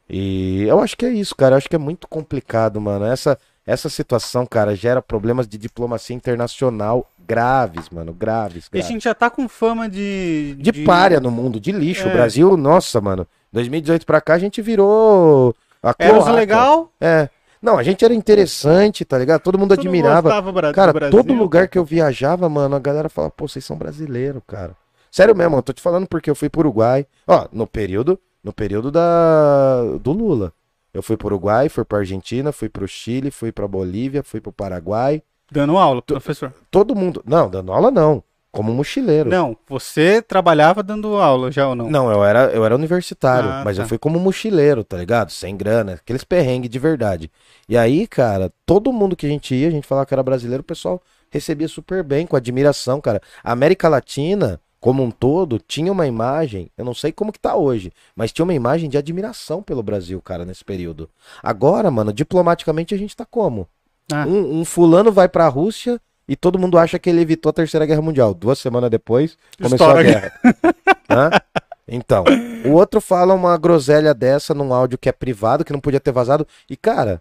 E 0.08 0.62
eu 0.62 0.80
acho 0.80 0.96
que 0.96 1.04
é 1.04 1.10
isso, 1.10 1.34
cara. 1.34 1.54
Eu 1.54 1.58
acho 1.58 1.68
que 1.68 1.74
é 1.76 1.78
muito 1.78 2.06
complicado, 2.06 2.80
mano. 2.80 3.04
Essa, 3.06 3.36
essa 3.66 3.88
situação, 3.88 4.46
cara, 4.46 4.74
gera 4.76 5.02
problemas 5.02 5.48
de 5.48 5.58
diplomacia 5.58 6.14
internacional 6.14 7.10
graves, 7.26 7.90
mano, 7.90 8.12
graves, 8.12 8.66
E 8.66 8.68
a 8.68 8.70
graves. 8.72 8.88
gente 8.88 9.02
já 9.04 9.14
tá 9.14 9.28
com 9.28 9.48
fama 9.48 9.88
de. 9.88 10.54
De 10.60 10.72
párea 10.84 11.18
no 11.18 11.30
mundo, 11.30 11.58
de 11.58 11.72
lixo. 11.72 12.06
É. 12.06 12.10
O 12.10 12.12
Brasil, 12.12 12.56
nossa, 12.56 13.00
mano. 13.00 13.26
2018 13.52 14.06
pra 14.06 14.20
cá 14.20 14.34
a 14.34 14.38
gente 14.38 14.62
virou. 14.62 15.54
A 15.82 15.94
Era 15.98 16.30
legal, 16.32 16.90
É. 17.00 17.28
Não, 17.62 17.78
a 17.78 17.82
gente 17.82 18.04
era 18.04 18.14
interessante, 18.14 19.04
tá 19.04 19.18
ligado? 19.18 19.40
Todo 19.40 19.58
mundo 19.58 19.70
todo 19.70 19.80
admirava. 19.80 20.22
gostava 20.22 20.52
bra- 20.52 20.68
do 20.70 20.74
Cara, 20.74 21.10
todo 21.10 21.32
lugar 21.32 21.66
que 21.68 21.78
eu 21.78 21.84
viajava, 21.84 22.48
mano, 22.48 22.76
a 22.76 22.78
galera 22.78 23.08
falava, 23.08 23.32
pô, 23.36 23.48
vocês 23.48 23.64
são 23.64 23.76
brasileiros, 23.76 24.42
cara. 24.46 24.72
Sério 25.16 25.34
mesmo, 25.34 25.56
eu 25.56 25.62
tô 25.62 25.72
te 25.72 25.80
falando 25.80 26.06
porque 26.06 26.28
eu 26.28 26.34
fui 26.34 26.50
pro 26.50 26.60
Uruguai. 26.60 27.06
Ó, 27.26 27.48
no 27.50 27.66
período, 27.66 28.20
no 28.44 28.52
período 28.52 28.90
da 28.90 29.80
do 29.98 30.12
Lula. 30.12 30.52
Eu 30.92 31.02
fui 31.02 31.16
pro 31.16 31.28
Uruguai, 31.28 31.70
fui 31.70 31.86
pra 31.86 32.00
Argentina, 32.00 32.52
fui 32.52 32.68
pro 32.68 32.86
Chile, 32.86 33.30
fui 33.30 33.50
pra 33.50 33.66
Bolívia, 33.66 34.22
fui 34.22 34.42
pro 34.42 34.52
Paraguai. 34.52 35.22
Dando 35.50 35.78
aula, 35.78 36.02
professor. 36.02 36.52
Todo 36.70 36.94
mundo, 36.94 37.22
não, 37.26 37.48
dando 37.48 37.72
aula 37.72 37.90
não, 37.90 38.22
como 38.52 38.74
mochileiro. 38.74 39.30
Não, 39.30 39.56
você 39.66 40.20
trabalhava 40.20 40.82
dando 40.82 41.16
aula 41.16 41.50
já 41.50 41.66
ou 41.66 41.74
não? 41.74 41.88
Não, 41.88 42.10
eu 42.12 42.22
era, 42.22 42.50
eu 42.52 42.62
era 42.62 42.74
universitário, 42.74 43.48
Ah, 43.48 43.62
mas 43.64 43.78
tá. 43.78 43.84
eu 43.84 43.88
fui 43.88 43.96
como 43.96 44.20
mochileiro, 44.20 44.84
tá 44.84 44.98
ligado? 44.98 45.30
Sem 45.32 45.56
grana, 45.56 45.94
aqueles 45.94 46.24
perrengues 46.24 46.68
de 46.68 46.78
verdade. 46.78 47.30
E 47.66 47.74
aí, 47.74 48.06
cara, 48.06 48.52
todo 48.66 48.92
mundo 48.92 49.16
que 49.16 49.24
a 49.24 49.30
gente 49.30 49.54
ia, 49.54 49.68
a 49.68 49.70
gente 49.70 49.86
falava 49.86 50.04
que 50.04 50.12
era 50.12 50.22
brasileiro, 50.22 50.60
o 50.60 50.66
pessoal 50.66 51.00
recebia 51.30 51.68
super 51.68 52.02
bem, 52.02 52.26
com 52.26 52.36
admiração, 52.36 53.00
cara. 53.00 53.22
A 53.42 53.52
América 53.52 53.88
Latina, 53.88 54.60
como 54.86 55.02
um 55.02 55.10
todo, 55.10 55.58
tinha 55.58 55.90
uma 55.90 56.06
imagem, 56.06 56.70
eu 56.78 56.84
não 56.84 56.94
sei 56.94 57.10
como 57.10 57.32
que 57.32 57.40
tá 57.40 57.56
hoje, 57.56 57.92
mas 58.14 58.30
tinha 58.30 58.44
uma 58.44 58.54
imagem 58.54 58.88
de 58.88 58.96
admiração 58.96 59.60
pelo 59.60 59.82
Brasil, 59.82 60.22
cara, 60.22 60.44
nesse 60.44 60.64
período. 60.64 61.10
Agora, 61.42 61.90
mano, 61.90 62.12
diplomaticamente 62.12 62.94
a 62.94 62.96
gente 62.96 63.16
tá 63.16 63.26
como? 63.26 63.66
Ah. 64.12 64.24
Um, 64.28 64.60
um 64.60 64.64
fulano 64.64 65.10
vai 65.10 65.28
pra 65.28 65.48
Rússia 65.48 66.00
e 66.28 66.36
todo 66.36 66.56
mundo 66.56 66.78
acha 66.78 67.00
que 67.00 67.10
ele 67.10 67.20
evitou 67.20 67.50
a 67.50 67.52
Terceira 67.52 67.84
Guerra 67.84 68.00
Mundial. 68.00 68.32
Duas 68.32 68.60
semanas 68.60 68.88
depois, 68.88 69.36
começou 69.60 69.88
Estoura 69.88 69.98
a 69.98 70.02
guerra. 70.04 71.42
Então, 71.88 72.24
o 72.64 72.70
outro 72.70 73.00
fala 73.00 73.34
uma 73.34 73.56
groselha 73.58 74.14
dessa 74.14 74.54
num 74.54 74.72
áudio 74.72 74.98
que 74.98 75.08
é 75.08 75.12
privado, 75.12 75.64
que 75.64 75.72
não 75.72 75.80
podia 75.80 75.98
ter 75.98 76.12
vazado. 76.12 76.46
E, 76.70 76.76
cara, 76.76 77.20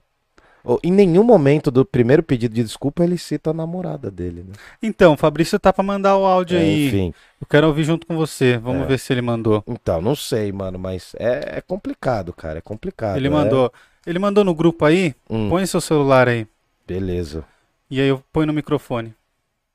em 0.83 0.91
nenhum 0.91 1.23
momento 1.23 1.69
do 1.71 1.85
primeiro 1.85 2.23
pedido 2.23 2.53
de 2.55 2.63
desculpa 2.63 3.03
ele 3.03 3.17
cita 3.17 3.51
a 3.51 3.53
namorada 3.53 4.09
dele, 4.09 4.43
né? 4.47 4.53
Então, 4.81 5.15
Fabrício 5.17 5.59
tá 5.59 5.71
pra 5.71 5.83
mandar 5.83 6.17
o 6.17 6.25
áudio 6.25 6.57
aí. 6.57 6.87
Enfim. 6.87 7.13
Eu 7.41 7.47
quero 7.47 7.67
ouvir 7.67 7.83
junto 7.83 8.07
com 8.07 8.15
você. 8.15 8.57
Vamos 8.57 8.83
É. 8.83 8.85
ver 8.85 8.99
se 8.99 9.13
ele 9.13 9.21
mandou. 9.21 9.63
Então, 9.67 10.01
não 10.01 10.15
sei, 10.15 10.51
mano, 10.51 10.77
mas 10.79 11.13
é, 11.19 11.57
é 11.57 11.61
complicado, 11.61 12.33
cara. 12.33 12.59
É 12.59 12.61
complicado. 12.61 13.17
ele 13.17 13.27
é- 13.27 13.29
mandou. 13.29 13.71
Ele 14.07 14.19
mandou 14.19 14.43
no 14.43 14.53
grupo 14.53 14.85
aí. 14.85 15.15
Hum, 15.29 15.49
Põe 15.49 15.65
seu 15.65 15.81
celular 15.81 16.27
aí. 16.27 16.47
beleza. 16.87 17.43
E 17.89 17.99
aí 18.01 18.07
eu 18.07 18.21
ponho 18.33 18.47
no 18.47 18.53
microfone. 18.53 19.13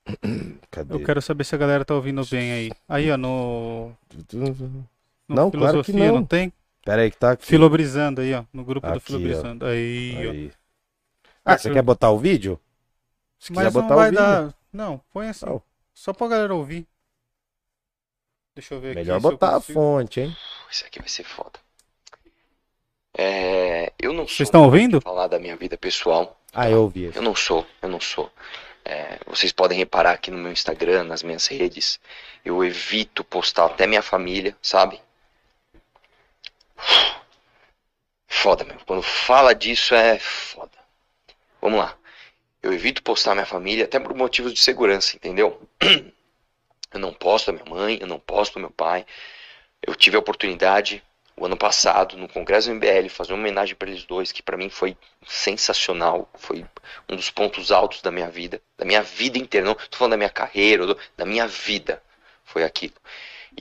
Cadê? 0.71 0.93
Eu 0.93 0.99
quero 1.03 1.21
saber 1.21 1.43
se 1.43 1.53
a 1.55 1.57
galera 1.57 1.85
tá 1.85 1.93
ouvindo 1.93 2.21
bem 2.29 2.51
aí. 2.51 2.71
Aí, 2.89 3.11
ó, 3.11 3.17
no. 3.17 3.91
no 4.33 4.87
Não, 5.29 5.51
claro 5.51 5.83
que 5.83 5.91
Filosofia, 5.91 6.11
não. 6.11 6.25
tem? 6.25 6.51
Pera 6.83 7.03
aí 7.03 7.11
que 7.11 7.17
tá 7.17 7.31
aqui. 7.31 7.45
Filobrizando 7.45 8.21
aí, 8.21 8.33
ó. 8.33 8.43
No 8.51 8.63
grupo 8.63 8.87
do 8.87 8.93
Aqui, 8.93 8.97
ó. 8.97 9.05
Filobrizando. 9.05 9.65
Aí, 9.65 10.49
ó. 10.49 10.60
Ah, 11.43 11.57
você 11.57 11.71
quer 11.71 11.81
botar 11.81 12.11
o 12.11 12.17
vídeo? 12.19 12.59
Se 13.39 13.49
quiser 13.51 13.63
Mas 13.65 13.73
não 13.73 13.81
botar 13.81 13.95
vai 13.95 14.07
o 14.07 14.11
vídeo. 14.11 14.23
dar. 14.23 14.53
Não, 14.71 15.01
põe 15.11 15.29
assim. 15.29 15.45
Não. 15.45 15.61
Só 15.93 16.13
pra 16.13 16.27
galera 16.27 16.53
ouvir. 16.53 16.87
Deixa 18.55 18.73
eu 18.75 18.79
ver 18.79 18.95
Melhor 18.95 19.15
aqui. 19.15 19.21
se 19.21 19.27
eu 19.27 19.31
botar 19.31 19.55
a 19.55 19.61
fonte, 19.61 20.19
hein? 20.21 20.37
Isso 20.69 20.85
aqui 20.85 20.99
vai 20.99 21.09
ser 21.09 21.23
foda. 21.23 21.59
É, 23.17 23.91
eu 23.99 24.13
não 24.13 24.27
sou 24.27 24.37
Vocês 24.37 24.47
estão 24.47 24.63
ouvindo? 24.63 25.01
falar 25.01 25.27
da 25.27 25.39
minha 25.39 25.55
vida 25.55 25.77
pessoal. 25.77 26.39
Ah, 26.53 26.69
eu 26.69 26.81
ouvi. 26.83 27.11
Eu 27.13 27.21
não 27.21 27.35
sou, 27.35 27.65
eu 27.81 27.89
não 27.89 27.99
sou. 27.99 28.31
É, 28.85 29.19
vocês 29.27 29.51
podem 29.51 29.77
reparar 29.77 30.11
aqui 30.13 30.31
no 30.31 30.37
meu 30.37 30.51
Instagram, 30.51 31.03
nas 31.03 31.23
minhas 31.23 31.47
redes, 31.47 31.99
eu 32.43 32.63
evito 32.63 33.23
postar 33.23 33.65
até 33.65 33.85
minha 33.87 34.01
família, 34.01 34.55
sabe? 34.61 34.99
Foda, 38.27 38.63
meu. 38.63 38.77
Quando 38.85 39.03
fala 39.03 39.53
disso 39.53 39.93
é 39.93 40.17
foda. 40.19 40.71
Vamos 41.61 41.79
lá. 41.79 41.97
Eu 42.61 42.73
evito 42.73 43.01
postar 43.03 43.33
minha 43.33 43.45
família 43.45 43.85
até 43.85 43.99
por 43.99 44.13
motivos 44.15 44.53
de 44.53 44.59
segurança, 44.59 45.15
entendeu? 45.15 45.61
Eu 46.93 46.99
não 46.99 47.13
posto 47.13 47.49
a 47.49 47.53
minha 47.53 47.63
mãe, 47.63 47.99
eu 48.01 48.07
não 48.07 48.19
posto 48.19 48.59
meu 48.59 48.69
pai. 48.69 49.05
Eu 49.81 49.95
tive 49.95 50.17
a 50.17 50.19
oportunidade, 50.19 51.01
o 51.37 51.45
ano 51.45 51.55
passado, 51.55 52.17
no 52.17 52.27
Congresso 52.27 52.69
MBL, 52.69 53.07
fazer 53.07 53.31
uma 53.31 53.39
homenagem 53.39 53.75
para 53.75 53.89
eles 53.89 54.03
dois, 54.03 54.33
que 54.33 54.43
para 54.43 54.57
mim 54.57 54.69
foi 54.69 54.97
sensacional. 55.25 56.29
Foi 56.35 56.65
um 57.07 57.15
dos 57.15 57.31
pontos 57.31 57.71
altos 57.71 58.01
da 58.01 58.11
minha 58.11 58.29
vida, 58.29 58.61
da 58.77 58.83
minha 58.83 59.01
vida 59.01 59.37
inteira. 59.37 59.65
Não 59.65 59.73
tô 59.73 59.95
falando 59.95 60.11
da 60.11 60.17
minha 60.17 60.29
carreira, 60.29 60.95
da 61.15 61.25
minha 61.25 61.47
vida. 61.47 62.03
Foi 62.43 62.65
aquilo. 62.65 62.95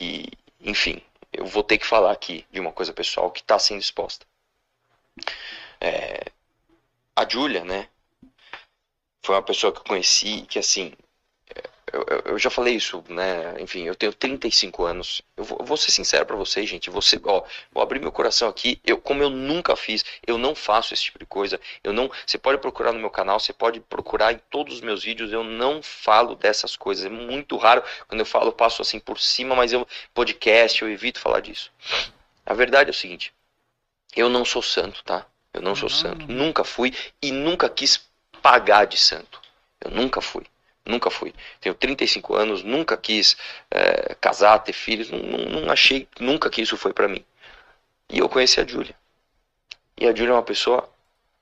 E, 0.01 0.27
enfim, 0.61 1.01
eu 1.33 1.47
vou 1.47 1.63
ter 1.63 1.79
que 1.79 1.87
falar 1.87 2.11
aqui 2.11 2.45
de 2.51 2.59
uma 2.59 2.73
coisa 2.73 2.93
pessoal 2.93 3.31
que 3.31 3.41
está 3.41 3.59
sendo 3.61 3.81
exposta. 3.81 4.27
É, 5.81 6.25
a 7.21 7.29
Júlia, 7.29 7.65
né? 7.65 7.89
Foi 9.25 9.35
uma 9.35 9.43
pessoa 9.43 9.73
que 9.73 9.79
eu 9.79 9.85
conheci 9.85 10.43
que, 10.43 10.59
assim, 10.59 10.93
eu, 11.93 12.05
eu- 12.09 12.23
eu 12.33 12.39
já 12.39 12.51
falei 12.51 12.75
isso, 12.77 13.03
né? 13.09 13.61
Enfim, 13.61 13.83
eu 13.85 13.95
tenho 13.95 14.13
35 14.13 14.85
anos. 14.85 15.23
Eu 15.37 15.45
vou, 15.45 15.59
eu 15.61 15.65
vou 15.67 15.77
ser 15.77 15.91
sincero 15.91 16.25
pra 16.27 16.37
vocês, 16.37 16.69
gente. 16.69 16.89
Você, 16.91 17.21
ó, 17.25 17.43
vou 17.73 17.83
abrir 17.83 18.01
meu 18.01 18.13
coração 18.13 18.49
aqui. 18.49 18.81
Eu, 18.85 18.99
como 18.99 19.23
eu 19.23 19.31
nunca 19.31 19.75
fiz, 19.77 20.05
eu 20.27 20.39
não 20.39 20.55
faço 20.55 20.95
esse 20.95 21.05
tipo 21.05 21.19
de 21.19 21.27
coisa. 21.27 21.61
Eu 21.83 21.93
não. 21.93 22.11
Você 22.27 22.39
pode 22.39 22.59
procurar 22.59 22.93
no 22.93 23.01
meu 23.01 23.11
canal, 23.11 23.41
você 23.41 23.53
pode 23.53 23.81
procurar 23.81 24.33
em 24.33 24.39
todos 24.51 24.75
os 24.77 24.81
meus 24.81 25.03
vídeos. 25.05 25.33
Eu 25.33 25.43
não 25.45 25.83
falo 25.83 26.35
dessas 26.37 26.77
coisas. 26.77 27.05
É 27.07 27.09
muito 27.11 27.57
raro 27.57 27.83
quando 28.09 28.21
eu 28.21 28.27
falo, 28.27 28.49
eu 28.49 28.53
passo 28.53 28.83
assim 28.83 29.01
por 29.01 29.19
cima, 29.19 29.55
mas 29.57 29.73
eu 29.73 29.87
podcast, 30.15 30.83
eu 30.83 30.91
evito 30.91 31.19
falar 31.21 31.41
disso. 31.41 31.73
A 32.47 32.55
verdade 32.55 32.91
é 32.91 32.93
o 32.93 32.95
seguinte: 32.95 33.33
eu 34.17 34.29
não 34.31 34.45
sou 34.45 34.63
santo, 34.63 35.05
tá? 35.05 35.27
Eu 35.53 35.63
não 35.63 35.75
sou 35.75 35.89
Uhum. 35.89 35.95
santo. 35.95 36.27
Nunca 36.31 36.65
fui 36.65 36.95
e 37.21 37.33
nunca 37.33 37.69
quis 37.69 38.01
pagar 38.43 38.85
de 38.87 38.97
santo. 38.97 39.41
Eu 39.81 39.91
nunca 39.91 40.21
fui. 40.21 40.45
Nunca 40.85 41.11
fui. 41.11 41.35
Tenho 41.61 41.75
35 41.75 42.35
anos, 42.35 42.63
nunca 42.63 42.97
quis 42.97 43.37
eh, 43.71 44.15
casar, 44.21 44.59
ter 44.61 44.73
filhos, 44.73 45.11
não, 45.11 45.19
não- 45.19 45.61
não 45.63 45.71
achei 45.73 46.09
nunca 46.19 46.49
que 46.51 46.63
isso 46.63 46.77
foi 46.77 46.93
pra 46.93 47.07
mim. 47.09 47.25
E 48.09 48.19
eu 48.19 48.29
conheci 48.29 48.61
a 48.61 48.67
Júlia. 48.67 48.95
E 49.97 50.07
a 50.07 50.15
Júlia 50.15 50.31
é 50.31 50.35
uma 50.35 50.43
pessoa 50.43 50.89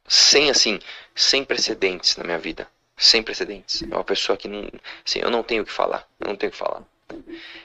sem 0.07 0.51
assim, 0.51 0.81
sem 1.15 1.45
precedentes 1.45 2.17
na 2.17 2.25
minha 2.25 2.39
vida, 2.39 2.69
sem 2.97 3.23
precedentes. 3.23 3.83
É 3.83 3.87
uma 3.95 4.05
pessoa 4.05 4.37
que 4.37 4.49
não, 4.49 4.69
assim, 5.07 5.21
eu 5.21 5.31
não 5.31 5.43
tenho 5.43 5.63
o 5.63 5.67
que 5.67 5.73
falar, 5.73 6.07
eu 6.21 6.29
não 6.29 6.37
tenho 6.37 6.51
o 6.51 6.53
que 6.53 6.59
falar. 6.59 6.83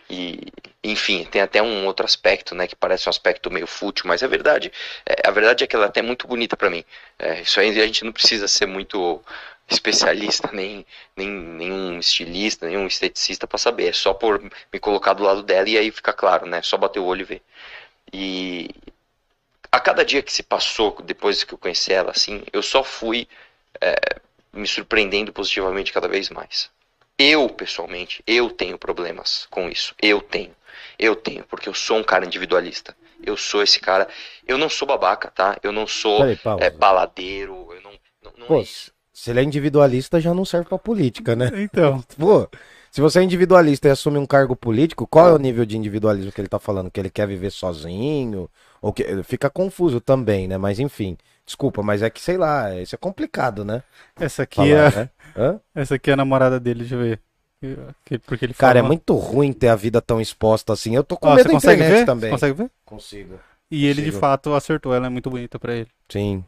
E, 0.09 0.39
enfim, 0.83 1.25
tem 1.25 1.41
até 1.41 1.61
um 1.61 1.85
outro 1.85 2.05
aspecto, 2.05 2.53
né, 2.55 2.67
que 2.67 2.75
parece 2.75 3.07
um 3.07 3.11
aspecto 3.11 3.51
meio 3.51 3.67
fútil, 3.67 4.05
mas 4.07 4.21
é 4.21 4.27
verdade. 4.27 4.71
É, 5.05 5.27
a 5.27 5.31
verdade 5.31 5.63
é 5.63 5.67
que 5.67 5.75
ela 5.75 5.85
é 5.85 5.87
até 5.87 6.01
muito 6.01 6.27
bonita 6.27 6.55
pra 6.57 6.69
mim. 6.69 6.83
É, 7.17 7.41
isso 7.41 7.59
aí 7.59 7.69
a 7.69 7.85
gente 7.85 8.03
não 8.03 8.11
precisa 8.11 8.47
ser 8.47 8.65
muito 8.65 9.21
especialista, 9.69 10.49
nem, 10.53 10.85
nem 11.15 11.29
nenhum 11.29 11.99
estilista, 11.99 12.67
nenhum 12.67 12.87
esteticista 12.87 13.47
pra 13.47 13.57
saber. 13.57 13.89
É 13.89 13.93
só 13.93 14.13
por 14.13 14.41
me 14.41 14.79
colocar 14.79 15.13
do 15.13 15.23
lado 15.23 15.43
dela 15.43 15.69
e 15.69 15.77
aí 15.77 15.91
fica 15.91 16.13
claro, 16.13 16.45
né? 16.45 16.61
Só 16.61 16.77
bater 16.77 16.99
o 16.99 17.05
olho 17.05 17.21
e 17.21 17.25
ver. 17.25 17.41
E 18.13 18.69
a 19.71 19.79
cada 19.79 20.05
dia 20.05 20.21
que 20.21 20.31
se 20.31 20.43
passou 20.43 21.01
depois 21.03 21.43
que 21.43 21.53
eu 21.53 21.57
conheci 21.57 21.91
ela, 21.91 22.11
assim, 22.11 22.43
eu 22.53 22.61
só 22.61 22.83
fui 22.83 23.27
é, 23.81 23.95
me 24.53 24.67
surpreendendo 24.67 25.33
positivamente 25.33 25.91
cada 25.91 26.07
vez 26.07 26.29
mais. 26.29 26.69
Eu, 27.17 27.47
pessoalmente, 27.49 28.23
eu 28.25 28.49
tenho 28.49 28.77
problemas 28.77 29.47
com 29.49 29.69
isso. 29.69 29.95
Eu 30.01 30.21
tenho. 30.21 30.51
Eu 30.97 31.15
tenho, 31.15 31.43
porque 31.45 31.69
eu 31.69 31.73
sou 31.73 31.97
um 31.97 32.03
cara 32.03 32.25
individualista. 32.25 32.95
Eu 33.21 33.37
sou 33.37 33.63
esse 33.63 33.79
cara. 33.79 34.07
Eu 34.47 34.57
não 34.57 34.69
sou 34.69 34.87
babaca, 34.87 35.31
tá? 35.31 35.57
Eu 35.63 35.71
não 35.71 35.87
sou 35.87 36.19
Peraí, 36.19 36.39
é, 36.57 36.69
baladeiro. 36.69 37.67
Eu 37.73 37.81
não, 37.81 37.91
não, 38.23 38.33
não 38.37 38.47
Pô, 38.47 38.57
é 38.57 38.61
isso. 38.61 38.91
se 39.13 39.29
ele 39.31 39.39
é 39.39 39.43
individualista, 39.43 40.19
já 40.19 40.33
não 40.33 40.45
serve 40.45 40.67
pra 40.69 40.77
política, 40.77 41.35
né? 41.35 41.51
Então, 41.61 42.01
Pô, 42.17 42.49
se 42.91 43.01
você 43.01 43.19
é 43.19 43.23
individualista 43.23 43.87
e 43.87 43.91
assume 43.91 44.17
um 44.17 44.25
cargo 44.25 44.55
político, 44.55 45.07
qual 45.07 45.27
é 45.29 45.33
o 45.33 45.37
nível 45.37 45.65
de 45.65 45.77
individualismo 45.77 46.31
que 46.31 46.41
ele 46.41 46.47
tá 46.47 46.59
falando? 46.59 46.91
Que 46.91 46.99
ele 46.99 47.09
quer 47.09 47.27
viver 47.27 47.51
sozinho? 47.51 48.49
Ou 48.81 48.93
que... 48.93 49.23
Fica 49.23 49.49
confuso 49.49 50.01
também, 50.01 50.47
né? 50.47 50.57
Mas 50.57 50.79
enfim, 50.79 51.17
desculpa, 51.45 51.81
mas 51.83 52.01
é 52.01 52.09
que, 52.09 52.21
sei 52.21 52.37
lá, 52.37 52.73
isso 52.79 52.95
é 52.95 52.97
complicado, 52.97 53.63
né? 53.65 53.83
essa 54.19 54.43
aqui, 54.43 54.55
Falar, 54.55 54.91
é, 54.91 54.95
né? 54.95 55.09
Hã? 55.35 55.59
essa 55.75 55.95
aqui 55.95 56.09
é 56.09 56.13
a 56.13 56.17
namorada 56.17 56.59
dele, 56.59 56.81
deixa 56.81 56.95
eu 56.95 56.99
ver. 56.99 57.19
Que- 58.05 58.19
Porque 58.19 58.45
ele 58.45 58.53
Cara, 58.53 58.79
é 58.79 58.81
fala- 58.81 58.87
muito 58.89 59.15
ruim 59.15 59.53
ter 59.53 59.69
a 59.69 59.75
vida 59.75 60.01
tão 60.01 60.19
exposta 60.19 60.73
assim. 60.73 60.95
Eu 60.95 61.03
tô 61.03 61.15
com 61.15 61.27
Ó, 61.29 61.31
medo 61.31 61.43
você 61.43 61.49
da 61.49 61.53
consegue 61.53 61.81
internet 61.81 61.99
ver? 62.01 62.05
também. 62.05 62.29
Você 62.29 62.35
consegue 62.35 62.53
ver? 62.63 62.71
Consigo. 62.85 63.39
E 63.71 63.85
ele 63.85 63.95
de 63.95 64.01
Consigo. 64.07 64.19
fato 64.19 64.53
acertou, 64.53 64.93
ela 64.93 65.07
é 65.07 65.09
muito 65.09 65.29
bonita 65.29 65.57
pra 65.57 65.73
ele. 65.73 65.87
Sim. 66.09 66.43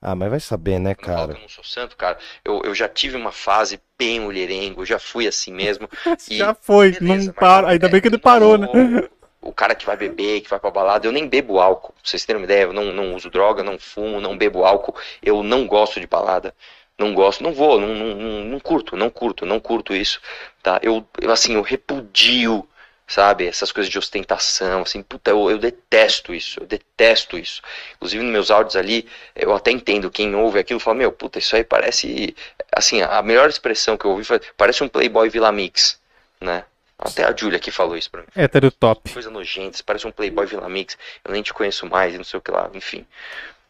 Ah, 0.00 0.14
mas 0.14 0.30
vai 0.30 0.38
saber, 0.38 0.78
né, 0.78 0.90
não 0.90 1.04
cara? 1.04 1.32
eu 1.32 1.40
não 1.40 1.48
sou 1.48 1.64
santo, 1.64 1.96
cara. 1.96 2.18
Eu, 2.44 2.62
eu 2.64 2.72
já 2.74 2.88
tive 2.88 3.16
uma 3.16 3.32
fase 3.32 3.80
bem 3.98 4.20
mulherengo, 4.20 4.82
eu 4.82 4.86
já 4.86 4.98
fui 5.00 5.26
assim 5.26 5.52
mesmo. 5.52 5.88
E- 6.30 6.36
Já 6.38 6.54
foi, 6.54 6.92
Beleza, 6.92 7.26
não 7.26 7.32
para. 7.32 7.68
Ainda 7.70 7.86
é, 7.86 7.90
bem 7.90 8.00
que 8.00 8.06
ele 8.06 8.18
parou, 8.18 8.56
não 8.56 8.72
né? 8.72 9.08
O 9.40 9.52
cara 9.52 9.74
que 9.74 9.86
vai 9.86 9.96
beber, 9.96 10.40
que 10.40 10.50
vai 10.50 10.58
pra 10.58 10.70
balada, 10.70 11.06
eu 11.06 11.12
nem 11.12 11.28
bebo 11.28 11.60
álcool. 11.60 11.92
Pra 11.92 12.02
vocês 12.04 12.24
terem 12.24 12.40
uma 12.40 12.44
ideia, 12.44 12.64
eu 12.64 12.72
não, 12.72 12.86
não 12.92 13.14
uso 13.14 13.30
droga, 13.30 13.62
não 13.62 13.78
fumo, 13.78 14.20
não 14.20 14.36
bebo 14.36 14.64
álcool. 14.64 14.96
Eu 15.22 15.42
não 15.42 15.66
gosto 15.66 16.00
de 16.00 16.06
balada. 16.06 16.54
não 16.98 17.14
gosto, 17.14 17.42
não 17.42 17.52
vou, 17.52 17.80
não, 17.80 17.94
não, 17.94 18.14
não, 18.16 18.44
não 18.44 18.60
curto, 18.60 18.96
não 18.96 19.10
curto, 19.10 19.46
não 19.46 19.60
curto 19.60 19.94
isso, 19.94 20.20
tá? 20.62 20.80
Eu, 20.82 21.06
eu 21.20 21.30
assim, 21.30 21.54
eu 21.54 21.62
repudio 21.62 22.68
sabe? 23.08 23.46
Essas 23.46 23.72
coisas 23.72 23.90
de 23.90 23.98
ostentação, 23.98 24.82
assim, 24.82 25.02
puta, 25.02 25.30
eu, 25.30 25.50
eu, 25.50 25.58
detesto 25.58 26.34
isso, 26.34 26.60
eu 26.60 26.66
detesto 26.66 27.38
isso. 27.38 27.62
Inclusive 27.96 28.22
nos 28.22 28.32
meus 28.32 28.50
áudios 28.50 28.76
ali, 28.76 29.08
eu 29.34 29.54
até 29.54 29.70
entendo 29.70 30.10
quem 30.10 30.34
ouve 30.34 30.58
aquilo 30.58 30.78
fala, 30.78 30.98
meu, 30.98 31.10
puta, 31.10 31.38
isso 31.38 31.56
aí 31.56 31.64
parece, 31.64 32.36
assim, 32.70 33.00
a 33.02 33.22
melhor 33.22 33.48
expressão 33.48 33.96
que 33.96 34.04
eu 34.04 34.10
ouvi 34.10 34.24
foi, 34.24 34.40
parece 34.56 34.84
um 34.84 34.88
Playboy 34.88 35.28
Vila 35.30 35.50
Mix, 35.50 35.98
né? 36.40 36.64
Até 36.98 37.24
a 37.24 37.34
Júlia 37.34 37.58
que 37.58 37.70
falou 37.70 37.96
isso 37.96 38.10
pra 38.10 38.22
mim. 38.22 38.28
Hétero 38.34 38.70
top. 38.70 39.12
Coisa 39.12 39.30
nojenta, 39.30 39.78
parece 39.84 40.06
um 40.06 40.10
Playboy 40.10 40.46
Vila 40.46 40.68
Mix, 40.68 40.98
eu 41.24 41.32
nem 41.32 41.42
te 41.42 41.54
conheço 41.54 41.86
mais, 41.86 42.14
e 42.14 42.18
não 42.18 42.24
sei 42.24 42.38
o 42.38 42.42
que 42.42 42.50
lá, 42.50 42.68
enfim. 42.74 43.06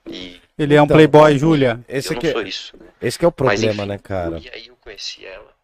E... 0.07 0.41
Ele 0.59 0.75
é 0.75 0.81
um 0.81 0.85
então, 0.85 0.97
Playboy, 0.97 1.39
Júlia. 1.39 1.81
Esse 1.87 2.15
eu 2.15 2.23
não 2.23 2.29
é, 2.29 2.33
sou 2.33 2.43
isso, 2.43 2.77
né? 2.79 2.87
Esse 3.03 3.23
é 3.23 3.29
o 3.29 3.33
problema, 3.33 3.67
Mas, 3.67 3.79
enfim, 3.79 3.89
né, 3.89 3.99
cara? 3.99 4.39
E 4.39 4.49
aí 4.49 4.69
eu 4.69 4.77
conheci 4.77 5.27
ela 5.27 5.59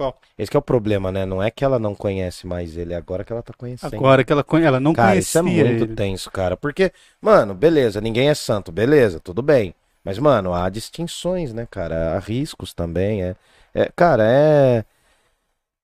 qual? 0.00 0.18
Esse 0.38 0.56
é 0.56 0.58
o 0.58 0.62
problema, 0.62 1.12
né? 1.12 1.26
Não 1.26 1.42
é 1.42 1.50
que 1.50 1.62
ela 1.62 1.78
não 1.78 1.94
conhece 1.94 2.46
mais 2.46 2.74
ele, 2.74 2.94
é 2.94 2.96
agora 2.96 3.22
que 3.22 3.30
ela 3.30 3.42
tá 3.42 3.52
conhecendo. 3.52 3.94
Agora 3.94 4.24
que 4.24 4.32
ela, 4.32 4.42
ela 4.62 4.80
não 4.80 4.94
cara, 4.94 5.10
conhecia 5.10 5.28
isso 5.28 5.38
é 5.38 5.42
muito 5.42 5.84
ele. 5.84 5.94
tenso, 5.94 6.30
cara. 6.30 6.56
Porque, 6.56 6.90
mano, 7.20 7.52
beleza, 7.52 8.00
ninguém 8.00 8.30
é 8.30 8.34
santo, 8.34 8.72
beleza, 8.72 9.20
tudo 9.20 9.42
bem. 9.42 9.74
Mas, 10.02 10.18
mano, 10.18 10.54
há 10.54 10.70
distinções, 10.70 11.52
né, 11.52 11.68
cara? 11.70 12.16
Há 12.16 12.18
riscos 12.18 12.72
também. 12.72 13.22
É, 13.22 13.36
é 13.74 13.90
cara, 13.94 14.24
é. 14.26 14.84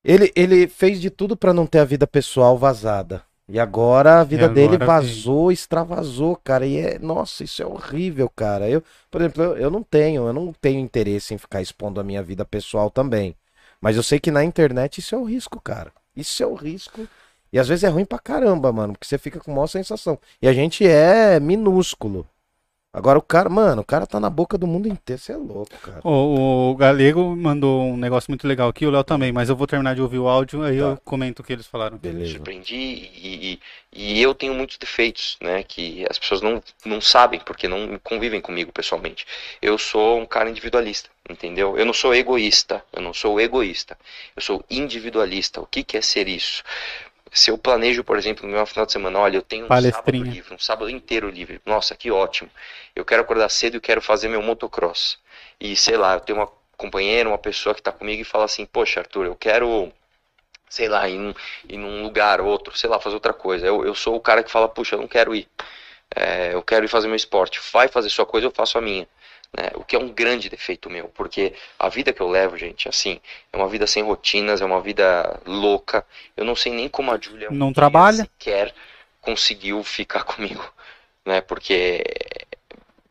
Ele, 0.06 0.32
ele 0.36 0.68
fez 0.68 1.00
de 1.00 1.10
tudo 1.10 1.36
para 1.36 1.52
não 1.52 1.66
ter 1.66 1.80
a 1.80 1.84
vida 1.84 2.06
pessoal 2.06 2.56
vazada. 2.56 3.24
E 3.48 3.58
agora 3.58 4.20
a 4.20 4.24
vida 4.24 4.44
agora 4.46 4.54
dele 4.54 4.78
vazou, 4.78 5.50
extravasou, 5.50 6.36
cara. 6.36 6.64
E 6.64 6.78
é, 6.78 6.98
nossa, 6.98 7.42
isso 7.42 7.60
é 7.60 7.66
horrível, 7.66 8.28
cara. 8.28 8.68
Eu, 8.68 8.82
por 9.10 9.20
exemplo, 9.20 9.42
eu, 9.42 9.56
eu 9.56 9.70
não 9.70 9.82
tenho, 9.82 10.26
eu 10.26 10.32
não 10.32 10.52
tenho 10.52 10.78
interesse 10.78 11.34
em 11.34 11.38
ficar 11.38 11.60
expondo 11.60 12.00
a 12.00 12.04
minha 12.04 12.22
vida 12.22 12.44
pessoal 12.44 12.88
também. 12.88 13.36
Mas 13.80 13.96
eu 13.96 14.02
sei 14.02 14.20
que 14.20 14.30
na 14.30 14.44
internet 14.44 14.98
isso 14.98 15.14
é 15.14 15.18
o 15.18 15.24
risco, 15.24 15.60
cara. 15.60 15.92
Isso 16.16 16.42
é 16.42 16.46
o 16.46 16.54
risco. 16.54 17.06
E 17.52 17.58
às 17.58 17.68
vezes 17.68 17.84
é 17.84 17.88
ruim 17.88 18.04
pra 18.04 18.18
caramba, 18.18 18.72
mano, 18.72 18.92
porque 18.92 19.06
você 19.06 19.18
fica 19.18 19.40
com 19.40 19.52
maior 19.52 19.66
sensação. 19.66 20.18
E 20.40 20.48
a 20.48 20.52
gente 20.52 20.86
é 20.86 21.40
minúsculo. 21.40 22.26
Agora 22.96 23.18
o 23.18 23.22
cara, 23.22 23.50
mano, 23.50 23.82
o 23.82 23.84
cara 23.84 24.06
tá 24.06 24.18
na 24.18 24.30
boca 24.30 24.56
do 24.56 24.66
mundo 24.66 24.88
inteiro, 24.88 25.20
você 25.20 25.32
é 25.32 25.36
louco, 25.36 25.76
cara. 25.82 26.00
O, 26.02 26.70
o 26.70 26.74
Galego 26.76 27.36
mandou 27.36 27.82
um 27.82 27.94
negócio 27.94 28.30
muito 28.30 28.48
legal 28.48 28.70
aqui, 28.70 28.86
o 28.86 28.90
Léo 28.90 29.04
também, 29.04 29.30
mas 29.30 29.50
eu 29.50 29.54
vou 29.54 29.66
terminar 29.66 29.94
de 29.94 30.00
ouvir 30.00 30.18
o 30.18 30.26
áudio, 30.26 30.62
aí 30.62 30.78
tá. 30.78 30.84
eu 30.84 30.98
comento 31.04 31.42
o 31.42 31.44
que 31.44 31.52
eles 31.52 31.66
falaram. 31.66 31.98
Beleza. 31.98 32.32
Surpreendi 32.32 32.74
e, 32.74 33.60
e, 33.92 34.22
eu 34.22 34.34
tenho 34.34 34.54
muitos 34.54 34.78
defeitos, 34.78 35.36
né, 35.42 35.62
que 35.62 36.06
as 36.08 36.18
pessoas 36.18 36.40
não, 36.40 36.62
não 36.86 36.98
sabem, 36.98 37.38
porque 37.38 37.68
não 37.68 37.98
convivem 38.02 38.40
comigo 38.40 38.72
pessoalmente. 38.72 39.26
Eu 39.60 39.76
sou 39.76 40.18
um 40.18 40.24
cara 40.24 40.48
individualista, 40.48 41.10
entendeu? 41.28 41.76
Eu 41.76 41.84
não 41.84 41.92
sou 41.92 42.14
egoísta, 42.14 42.82
eu 42.94 43.02
não 43.02 43.12
sou 43.12 43.38
egoísta, 43.38 43.98
eu 44.34 44.40
sou 44.40 44.64
individualista. 44.70 45.60
O 45.60 45.66
que, 45.66 45.84
que 45.84 45.98
é 45.98 46.00
ser 46.00 46.28
isso? 46.28 46.64
Se 47.36 47.50
eu 47.50 47.58
planejo, 47.58 48.02
por 48.02 48.16
exemplo, 48.16 48.46
no 48.46 48.54
meu 48.54 48.64
final 48.64 48.86
de 48.86 48.92
semana, 48.92 49.18
olha, 49.18 49.36
eu 49.36 49.42
tenho 49.42 49.66
um 49.66 49.68
sábado 49.68 50.22
livre, 50.22 50.54
um 50.54 50.58
sábado 50.58 50.88
inteiro 50.88 51.28
livre. 51.28 51.60
Nossa, 51.66 51.94
que 51.94 52.10
ótimo. 52.10 52.50
Eu 52.94 53.04
quero 53.04 53.20
acordar 53.20 53.50
cedo 53.50 53.76
e 53.76 53.80
quero 53.80 54.00
fazer 54.00 54.26
meu 54.28 54.40
motocross. 54.40 55.18
E 55.60 55.76
sei 55.76 55.98
lá, 55.98 56.14
eu 56.14 56.20
tenho 56.20 56.38
uma 56.38 56.50
companheira, 56.78 57.28
uma 57.28 57.36
pessoa 57.36 57.74
que 57.74 57.82
está 57.82 57.92
comigo 57.92 58.22
e 58.22 58.24
fala 58.24 58.46
assim: 58.46 58.64
Poxa, 58.64 59.00
Arthur, 59.00 59.26
eu 59.26 59.36
quero, 59.36 59.92
sei 60.70 60.88
lá, 60.88 61.06
ir, 61.10 61.18
num, 61.18 61.34
ir 61.68 61.76
num 61.76 62.02
lugar, 62.02 62.40
outro, 62.40 62.74
sei 62.74 62.88
lá, 62.88 62.98
fazer 62.98 63.16
outra 63.16 63.34
coisa. 63.34 63.66
Eu, 63.66 63.84
eu 63.84 63.94
sou 63.94 64.16
o 64.16 64.20
cara 64.20 64.42
que 64.42 64.50
fala: 64.50 64.66
Puxa, 64.66 64.94
eu 64.96 65.00
não 65.00 65.06
quero 65.06 65.34
ir. 65.34 65.46
É, 66.14 66.54
eu 66.54 66.62
quero 66.62 66.86
ir 66.86 66.88
fazer 66.88 67.06
meu 67.06 67.16
esporte. 67.16 67.60
Vai 67.70 67.86
fazer 67.86 68.08
sua 68.08 68.24
coisa, 68.24 68.46
eu 68.46 68.50
faço 68.50 68.78
a 68.78 68.80
minha. 68.80 69.06
Né? 69.52 69.70
O 69.74 69.84
que 69.84 69.96
é 69.96 69.98
um 69.98 70.08
grande 70.08 70.48
defeito 70.48 70.90
meu, 70.90 71.08
porque 71.08 71.54
a 71.78 71.88
vida 71.88 72.12
que 72.12 72.20
eu 72.20 72.28
levo, 72.28 72.56
gente, 72.56 72.88
assim, 72.88 73.20
é 73.52 73.56
uma 73.56 73.68
vida 73.68 73.86
sem 73.86 74.02
rotinas, 74.02 74.60
é 74.60 74.64
uma 74.64 74.80
vida 74.80 75.40
louca. 75.46 76.04
Eu 76.36 76.44
não 76.44 76.56
sei 76.56 76.72
nem 76.72 76.88
como 76.88 77.10
a 77.10 77.18
Julia 77.18 77.48
não 77.50 77.72
trabalha 77.72 78.24
sequer 78.24 78.74
conseguiu 79.26 79.82
ficar 79.82 80.22
comigo, 80.24 80.64
né? 81.24 81.40
Porque 81.40 82.04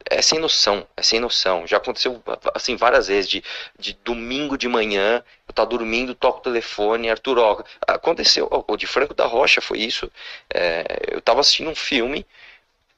é 0.10 0.22
sem 0.22 0.40
noção, 0.40 0.88
é 0.96 1.04
sem 1.04 1.20
noção. 1.20 1.68
Já 1.68 1.78
aconteceu 1.78 2.24
assim 2.54 2.78
várias 2.78 3.08
vezes 3.08 3.30
de, 3.30 3.44
de 3.78 3.94
domingo 4.04 4.58
de 4.58 4.68
manhã, 4.68 5.22
eu 5.48 5.54
tá 5.54 5.66
dormindo, 5.66 6.16
toco 6.16 6.40
o 6.40 6.44
telefone, 6.44 7.10
Arthur, 7.10 7.38
ó, 7.38 7.64
aconteceu, 7.86 8.48
o 8.68 8.78
de 8.78 8.88
Franco 8.88 9.14
da 9.14 9.26
Rocha 9.26 9.60
foi 9.62 9.80
isso. 9.80 10.10
É, 10.54 10.86
eu 11.12 11.22
tava 11.22 11.42
assistindo 11.42 11.70
um 11.70 11.76
filme, 11.76 12.26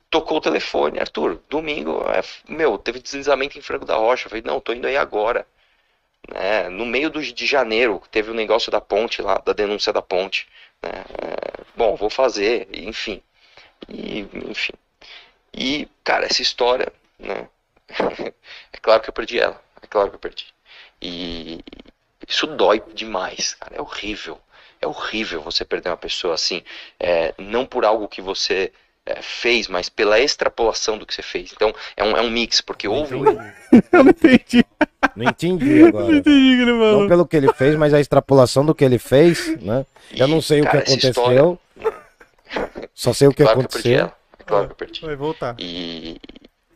tocou 0.09 0.37
o 0.37 0.41
telefone, 0.41 0.99
Arthur, 0.99 1.41
domingo, 1.49 2.01
é, 2.09 2.21
meu, 2.47 2.77
teve 2.77 2.99
deslizamento 2.99 3.57
em 3.57 3.61
Franco 3.61 3.85
da 3.85 3.95
Rocha. 3.95 4.25
Eu 4.25 4.29
falei, 4.29 4.43
não, 4.45 4.59
tô 4.59 4.73
indo 4.73 4.87
aí 4.87 4.97
agora. 4.97 5.47
Né? 6.29 6.69
No 6.69 6.85
meio 6.85 7.09
do, 7.09 7.21
de 7.21 7.45
janeiro, 7.45 8.01
teve 8.11 8.29
o 8.29 8.33
um 8.33 8.35
negócio 8.35 8.71
da 8.71 8.81
ponte 8.81 9.21
lá, 9.21 9.37
da 9.37 9.53
denúncia 9.53 9.93
da 9.93 10.01
ponte. 10.01 10.47
Né? 10.81 10.91
É, 10.91 11.63
bom, 11.75 11.95
vou 11.95 12.09
fazer, 12.09 12.67
enfim. 12.73 13.21
E, 13.87 14.27
enfim. 14.49 14.73
E, 15.53 15.87
cara, 16.03 16.25
essa 16.25 16.41
história, 16.41 16.91
né? 17.19 17.47
é 18.73 18.77
claro 18.81 19.01
que 19.01 19.09
eu 19.09 19.13
perdi 19.13 19.39
ela. 19.39 19.61
É 19.81 19.87
claro 19.87 20.09
que 20.09 20.15
eu 20.15 20.19
perdi. 20.19 20.47
E 21.01 21.59
isso 22.27 22.47
dói 22.47 22.81
demais, 22.93 23.53
cara. 23.55 23.75
É 23.75 23.81
horrível. 23.81 24.39
É 24.81 24.87
horrível 24.87 25.41
você 25.41 25.65
perder 25.65 25.89
uma 25.89 25.97
pessoa 25.97 26.33
assim. 26.33 26.63
É, 26.99 27.33
não 27.37 27.65
por 27.65 27.85
algo 27.85 28.07
que 28.07 28.21
você 28.21 28.71
é, 29.07 29.21
fez, 29.21 29.69
mas 29.69 29.87
pela 29.87 30.19
extrapolação 30.19 30.97
do 30.97 31.05
que 31.05 31.15
você 31.15 31.21
fez. 31.21 31.53
Então 31.53 31.73
é 31.95 32.03
um, 32.03 32.17
é 32.17 32.21
um 32.21 32.29
mix, 32.29 32.59
porque 32.59 32.89
houve. 32.89 33.15
Eu 33.91 34.03
não 34.03 34.09
entendi. 34.11 34.65
Não 35.15 35.29
entendi 35.29 35.83
agora. 35.87 36.07
Não 36.07 36.15
entendi, 36.15 36.65
Não 36.65 37.07
pelo 37.07 37.25
que 37.25 37.37
ele 37.37 37.53
fez, 37.53 37.75
mas 37.75 37.93
a 37.93 38.01
extrapolação 38.01 38.65
do 38.65 38.75
que 38.75 38.83
ele 38.83 38.99
fez, 38.99 39.57
né? 39.61 39.85
E, 40.11 40.19
eu 40.19 40.27
não 40.27 40.41
sei 40.41 40.61
cara, 40.61 40.79
o 40.79 40.83
que 40.83 40.91
aconteceu. 40.91 41.09
História... 41.11 41.57
Só 42.93 43.13
sei 43.13 43.27
o 43.27 43.33
que 43.33 43.43
claro 43.43 43.59
aconteceu. 43.59 43.81
Que 43.81 43.87
eu 43.87 43.93
perdi 43.93 44.01
ela. 44.01 44.17
É 44.39 44.43
claro 44.43 44.65
que 44.65 44.71
eu 44.71 44.75
perdi. 44.75 45.01
Vai 45.01 45.15
voltar. 45.15 45.55
E 45.57 46.19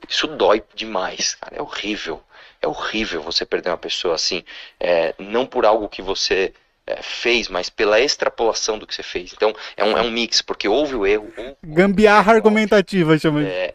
isso 0.08 0.28
dói 0.28 0.64
demais, 0.74 1.36
cara. 1.36 1.58
É 1.58 1.62
horrível. 1.62 2.22
É 2.62 2.68
horrível 2.68 3.22
você 3.22 3.46
perder 3.46 3.70
uma 3.72 3.78
pessoa 3.78 4.16
assim. 4.16 4.44
É, 4.80 5.14
não 5.20 5.46
por 5.46 5.66
algo 5.66 5.90
que 5.90 6.02
você 6.02 6.54
é, 6.92 7.02
fez, 7.02 7.48
mas 7.48 7.70
pela 7.70 8.00
extrapolação 8.00 8.78
do 8.78 8.86
que 8.86 8.94
você 8.94 9.04
fez. 9.04 9.34
Então 9.34 9.54
é 9.78 9.84
um, 9.84 9.98
é 9.98 10.02
um 10.02 10.12
mix, 10.12 10.42
porque 10.42 10.68
houve 10.68 10.96
o 10.96 11.06
erro. 11.06 11.32
Gambiarra 11.64 12.34
argumentativa, 12.34 13.18
chama 13.18 13.44
é, 13.44 13.74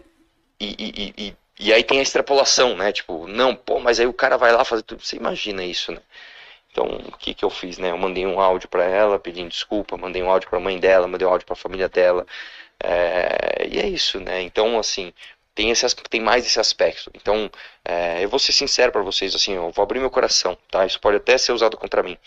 e, 0.61 0.67
e, 0.79 1.15
e, 1.27 1.37
e, 1.59 1.73
aí 1.73 1.83
tem 1.83 1.99
a 1.99 2.03
extrapolação, 2.03 2.77
né? 2.77 2.93
Tipo, 2.93 3.27
não, 3.27 3.55
pô, 3.55 3.79
mas 3.79 4.01
aí 4.01 4.07
o 4.07 4.13
cara 4.13 4.37
vai 4.37 4.53
lá 4.53 4.65
fazer 4.65 4.83
tudo. 4.83 5.03
Você 5.05 5.17
imagina 5.17 5.65
isso, 5.65 5.93
né? 5.93 5.99
Então, 6.71 6.87
o 6.87 7.17
que, 7.17 7.35
que 7.35 7.45
eu 7.45 7.51
fiz, 7.51 7.79
né? 7.79 7.91
Eu 7.91 7.99
mandei 7.99 8.27
um 8.27 8.39
áudio 8.41 8.69
para 8.69 8.85
ela 8.85 9.19
pedindo 9.19 9.49
desculpa, 9.49 9.97
mandei 9.97 10.23
um 10.23 10.31
áudio 10.31 10.49
para 10.49 10.59
a 10.59 10.63
mãe 10.63 10.79
dela, 10.79 11.07
mandei 11.07 11.27
um 11.27 11.31
áudio 11.31 11.47
para 11.47 11.55
a 11.55 11.57
família 11.57 11.89
dela. 11.89 12.27
É, 12.83 13.67
e 13.71 13.79
é 13.79 13.89
isso, 13.89 14.21
né? 14.21 14.43
Então, 14.43 14.79
assim, 14.79 15.13
tem, 15.55 15.71
esse, 15.71 15.87
tem 16.11 16.21
mais 16.21 16.47
esse 16.47 16.61
aspecto. 16.61 17.11
Então, 17.15 17.51
é, 17.85 18.23
eu 18.23 18.29
vou 18.29 18.39
ser 18.39 18.53
sincero 18.53 18.93
para 18.93 19.03
vocês, 19.03 19.35
assim, 19.35 19.55
eu 19.55 19.71
vou 19.71 19.83
abrir 19.83 20.01
meu 20.01 20.11
coração, 20.11 20.57
tá? 20.71 20.85
Isso 20.85 21.01
pode 21.01 21.17
até 21.17 21.39
ser 21.39 21.53
usado 21.53 21.77
contra 21.79 22.03
mim 22.03 22.19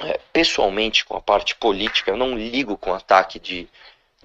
é, 0.00 0.18
pessoalmente, 0.32 1.04
com 1.04 1.16
a 1.16 1.20
parte 1.20 1.54
política, 1.54 2.10
eu 2.10 2.16
não 2.16 2.36
ligo 2.36 2.76
com 2.76 2.92
ataque 2.92 3.38
de, 3.38 3.68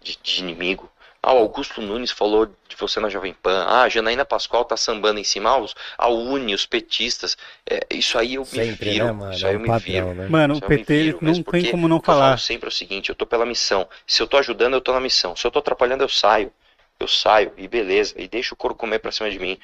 de, 0.01 0.17
de, 0.21 0.39
inimigo. 0.39 0.89
Ah, 1.21 1.33
o 1.33 1.39
Augusto 1.39 1.81
Nunes 1.81 2.11
falou 2.11 2.45
de 2.45 2.75
você 2.77 2.99
na 2.99 3.09
Jovem 3.09 3.33
Pan. 3.33 3.65
Ah, 3.67 3.83
a 3.83 3.89
Janaína 3.89 4.23
Pascoal 4.23 4.63
tá 4.63 4.77
sambando 4.77 5.19
em 5.19 5.23
cima. 5.23 5.49
Ah, 5.49 5.57
os, 5.57 5.75
a 5.97 6.07
Uni, 6.07 6.55
os 6.55 6.65
petistas. 6.65 7.37
É, 7.69 7.85
isso 7.91 8.17
aí 8.17 8.35
eu 8.35 8.45
sempre, 8.45 8.87
me 8.87 8.93
viro. 8.93 9.05
Né, 9.05 9.11
mano? 9.11 9.33
Isso 9.33 9.45
aí 9.45 9.51
é 9.51 9.55
eu 9.55 9.59
me 9.59 9.79
viro. 9.79 10.13
Né? 10.13 10.27
Mano, 10.29 10.55
o 10.55 10.61
PT 10.61 11.17
não 11.21 11.43
tem 11.43 11.69
como 11.69 11.87
não 11.87 12.01
falar. 12.01 12.19
Eu 12.19 12.29
falo 12.29 12.39
sempre 12.39 12.69
o 12.69 12.71
seguinte, 12.71 13.09
eu 13.09 13.15
tô 13.15 13.25
pela 13.25 13.45
missão. 13.45 13.87
Se 14.07 14.21
eu 14.21 14.27
tô 14.27 14.37
ajudando, 14.37 14.75
eu 14.75 14.81
tô 14.81 14.93
na 14.93 15.01
missão. 15.01 15.35
Se 15.35 15.45
eu 15.45 15.51
tô 15.51 15.59
atrapalhando, 15.59 16.03
eu 16.03 16.09
saio. 16.09 16.51
Eu 16.97 17.07
saio 17.07 17.53
e 17.57 17.67
beleza. 17.67 18.15
E 18.17 18.27
deixo 18.27 18.53
o 18.53 18.57
couro 18.57 18.73
comer 18.73 18.99
pra 18.99 19.11
cima 19.11 19.29
de 19.29 19.39
mim. 19.39 19.59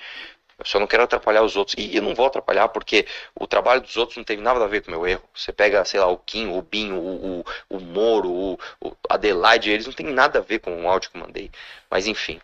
Eu 0.58 0.66
só 0.66 0.80
não 0.80 0.88
quero 0.88 1.04
atrapalhar 1.04 1.44
os 1.44 1.56
outros. 1.56 1.76
E 1.78 1.96
eu 1.96 2.02
não 2.02 2.16
vou 2.16 2.26
atrapalhar 2.26 2.70
porque 2.70 3.06
o 3.36 3.46
trabalho 3.46 3.82
dos 3.82 3.98
outros 3.98 4.18
não 4.18 4.24
tem 4.24 4.38
nada 4.38 4.64
a 4.64 4.68
ver 4.68 4.82
com 4.82 4.88
o 4.90 4.92
meu 4.92 5.08
erro. 5.08 5.24
Você 5.34 5.52
pega, 5.52 5.84
sei 5.86 6.00
lá, 6.00 6.08
o 6.08 6.18
Kim, 6.18 6.48
o 6.48 6.62
Binho, 6.62 6.98
o, 6.98 7.40
o, 7.40 7.46
o 7.70 7.80
Moro, 7.80 8.32
o, 8.32 8.60
o 8.82 8.96
Adelaide, 9.10 9.70
eles 9.70 9.86
não 9.86 9.94
tem 9.94 10.08
nada 10.08 10.40
a 10.40 10.42
ver 10.42 10.60
com 10.60 10.84
o 10.84 10.90
áudio 10.90 11.12
que 11.12 11.18
eu 11.18 11.22
mandei. 11.22 11.52
Mas 11.90 12.08
enfim, 12.08 12.40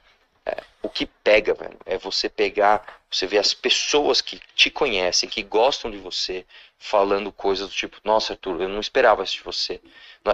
é, 0.45 0.57
o 0.81 0.89
que 0.89 1.05
pega, 1.05 1.53
velho, 1.53 1.77
é 1.85 1.97
você 1.97 2.27
pegar, 2.27 2.99
você 3.09 3.27
ver 3.27 3.37
as 3.37 3.53
pessoas 3.53 4.21
que 4.21 4.41
te 4.55 4.69
conhecem, 4.69 5.29
que 5.29 5.43
gostam 5.43 5.89
de 5.91 5.97
você, 5.97 6.45
falando 6.77 7.31
coisas 7.31 7.67
do 7.69 7.73
tipo, 7.73 7.97
nossa, 8.03 8.33
Arthur, 8.33 8.61
eu 8.61 8.69
não 8.69 8.79
esperava 8.79 9.23
isso 9.23 9.37
de 9.37 9.43
você. 9.43 9.79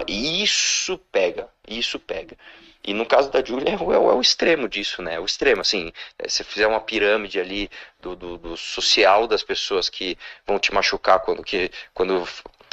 Isso 0.06 0.98
pega, 1.12 1.48
isso 1.66 1.98
pega. 1.98 2.36
E 2.84 2.94
no 2.94 3.04
caso 3.04 3.30
da 3.30 3.44
Julia 3.44 3.70
é, 3.70 3.72
é, 3.72 3.74
é, 3.74 3.98
o 3.98 4.20
extremo 4.20 4.68
disso, 4.68 5.02
né? 5.02 5.14
É 5.14 5.20
o 5.20 5.24
extremo, 5.24 5.60
assim, 5.60 5.92
é, 6.18 6.28
se 6.28 6.44
fizer 6.44 6.66
uma 6.66 6.80
pirâmide 6.80 7.38
ali 7.40 7.70
do, 8.00 8.16
do, 8.16 8.38
do, 8.38 8.56
social 8.56 9.26
das 9.26 9.42
pessoas 9.42 9.88
que 9.88 10.16
vão 10.46 10.58
te 10.58 10.72
machucar 10.72 11.20
quando 11.20 11.42
que 11.42 11.70
quando 11.92 12.26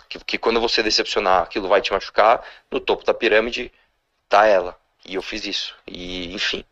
que, 0.10 0.20
que, 0.24 0.38
quando 0.38 0.62
você 0.62 0.82
decepcionar 0.84 1.44
aquilo 1.44 1.68
vai 1.68 1.82
te 1.82 1.92
machucar, 1.92 2.46
no 2.72 2.80
topo 2.80 3.04
da 3.04 3.14
pirâmide 3.14 3.72
tá 4.30 4.46
ela. 4.46 4.80
E 5.06 5.16
eu 5.16 5.22
fiz 5.22 5.46
isso. 5.46 5.76
E 5.88 6.34
enfim. 6.34 6.64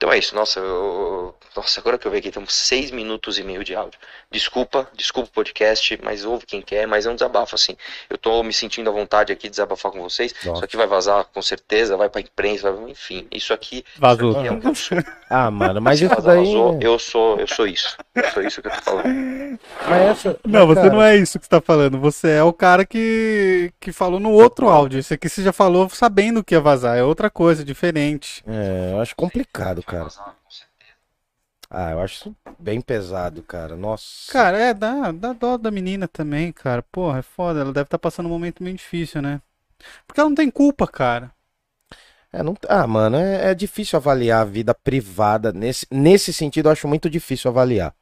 Então 0.00 0.10
é 0.10 0.16
isso, 0.16 0.34
nossa, 0.34 0.58
eu, 0.58 1.34
nossa, 1.54 1.78
agora 1.78 1.98
que 1.98 2.06
eu 2.06 2.10
vi 2.10 2.16
aqui, 2.16 2.30
temos 2.30 2.54
seis 2.54 2.90
minutos 2.90 3.38
e 3.38 3.42
meio 3.42 3.62
de 3.62 3.74
áudio. 3.74 4.00
Desculpa, 4.30 4.88
desculpa 4.96 5.28
o 5.28 5.32
podcast, 5.32 6.00
mas 6.02 6.24
ouve 6.24 6.46
quem 6.46 6.62
quer, 6.62 6.86
mas 6.86 7.04
é 7.04 7.10
um 7.10 7.14
desabafo, 7.14 7.54
assim. 7.54 7.76
Eu 8.08 8.16
tô 8.16 8.42
me 8.42 8.50
sentindo 8.50 8.88
à 8.88 8.92
vontade 8.94 9.30
aqui 9.30 9.42
de 9.42 9.50
desabafar 9.50 9.92
com 9.92 10.00
vocês. 10.00 10.32
Nossa. 10.42 10.56
Isso 10.56 10.64
aqui 10.64 10.76
vai 10.78 10.86
vazar 10.86 11.26
com 11.26 11.42
certeza, 11.42 11.98
vai 11.98 12.08
pra 12.08 12.22
imprensa, 12.22 12.72
vai, 12.72 12.90
enfim. 12.90 13.26
Isso 13.30 13.52
aqui, 13.52 13.84
Vazou. 13.98 14.30
isso 14.40 14.54
aqui 14.54 14.68
é 14.68 14.74
sou. 14.74 14.98
Ah, 15.28 15.50
mano, 15.50 15.82
mas 15.82 15.98
Se 15.98 16.06
isso 16.06 16.14
vazar, 16.14 16.36
daí. 16.36 16.46
vazou, 16.46 16.78
eu 16.80 16.98
sou, 16.98 17.38
eu 17.38 17.46
sou 17.46 17.66
isso. 17.66 17.96
Eu 18.14 18.30
sou 18.30 18.42
isso 18.42 18.62
que 18.62 18.68
eu 18.68 18.72
tô 18.72 18.80
falando. 18.80 19.58
Mas 19.86 20.02
essa... 20.02 20.40
Não, 20.46 20.66
você 20.66 20.80
cara, 20.80 20.92
não 20.92 21.02
é 21.02 21.16
isso 21.16 21.38
que 21.38 21.44
você 21.44 21.50
tá 21.50 21.60
falando. 21.60 22.00
Você 22.00 22.30
é 22.30 22.42
o 22.42 22.54
cara 22.54 22.86
que, 22.86 23.70
que 23.78 23.92
falou 23.92 24.18
no 24.18 24.32
outro 24.32 24.68
áudio. 24.70 24.98
Esse 24.98 25.12
aqui 25.12 25.28
você 25.28 25.42
já 25.42 25.52
falou 25.52 25.90
sabendo 25.90 26.42
que 26.42 26.54
ia 26.54 26.60
vazar. 26.60 26.96
É 26.96 27.02
outra 27.02 27.28
coisa, 27.28 27.62
diferente. 27.62 28.42
É, 28.46 28.92
eu 28.94 29.00
acho 29.00 29.14
complicado, 29.14 29.82
cara. 29.90 30.08
Ah, 31.72 31.92
eu 31.92 32.00
acho 32.00 32.14
isso 32.14 32.36
bem 32.58 32.80
pesado, 32.80 33.42
cara. 33.42 33.76
Nossa. 33.76 34.32
Cara, 34.32 34.58
é, 34.58 34.74
dá, 34.74 35.12
dá 35.12 35.32
dó 35.32 35.56
da 35.56 35.70
menina 35.70 36.08
também, 36.08 36.50
cara. 36.52 36.82
Porra, 36.82 37.20
é 37.20 37.22
foda. 37.22 37.60
Ela 37.60 37.72
deve 37.72 37.86
estar 37.86 37.98
passando 37.98 38.26
um 38.26 38.30
momento 38.30 38.62
meio 38.62 38.76
difícil, 38.76 39.22
né? 39.22 39.40
Porque 40.06 40.20
ela 40.20 40.28
não 40.28 40.34
tem 40.34 40.50
culpa, 40.50 40.86
cara. 40.88 41.32
É, 42.32 42.42
não... 42.42 42.56
Ah, 42.68 42.86
mano, 42.86 43.16
é, 43.16 43.50
é 43.50 43.54
difícil 43.54 43.96
avaliar 43.96 44.42
a 44.42 44.44
vida 44.44 44.74
privada. 44.74 45.52
Nesse, 45.52 45.86
nesse 45.90 46.32
sentido, 46.32 46.66
eu 46.68 46.72
acho 46.72 46.88
muito 46.88 47.08
difícil 47.08 47.48
avaliar. 47.48 47.94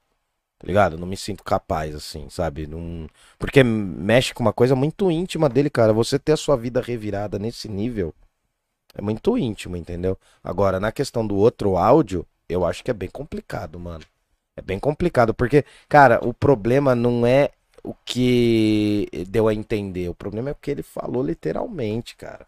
Tá 0.59 0.66
ligado? 0.66 0.97
Não 0.97 1.07
me 1.07 1.16
sinto 1.16 1.45
capaz, 1.45 1.95
assim, 1.95 2.28
sabe? 2.30 2.66
Não... 2.66 3.07
Porque 3.39 3.62
mexe 3.62 4.32
com 4.32 4.43
uma 4.43 4.53
coisa 4.53 4.74
muito 4.74 5.11
íntima 5.11 5.47
dele, 5.49 5.68
cara. 5.68 5.93
Você 5.93 6.18
ter 6.18 6.32
a 6.32 6.36
sua 6.39 6.57
vida 6.57 6.80
revirada 6.80 7.39
nesse 7.39 7.68
nível 7.68 8.14
é 8.95 9.03
muito 9.03 9.36
íntimo, 9.39 9.76
entendeu? 9.76 10.18
Agora, 10.43 10.80
na 10.80 10.91
questão 10.93 11.26
do 11.26 11.36
outro 11.36 11.76
áudio, 11.76 12.26
eu 12.49 12.64
acho 12.66 12.82
que 12.82 12.91
é 12.91 12.95
bem 12.95 13.09
complicado, 13.09 13.78
mano. 13.78 14.05
É 14.57 14.62
bem 14.62 14.78
complicado, 14.78 15.32
porque, 15.32 15.64
cara, 15.89 16.18
o 16.26 16.34
problema 16.34 16.95
não 16.95 17.24
é 17.26 17.51
o 17.84 17.95
que 18.05 19.09
deu 19.28 19.47
a 19.47 19.55
entender. 19.55 20.09
O 20.09 20.14
problema 20.14 20.49
é 20.49 20.53
o 20.53 20.57
que 20.57 20.70
ele 20.70 20.82
falou 20.82 21.22
literalmente, 21.22 22.16
cara. 22.16 22.47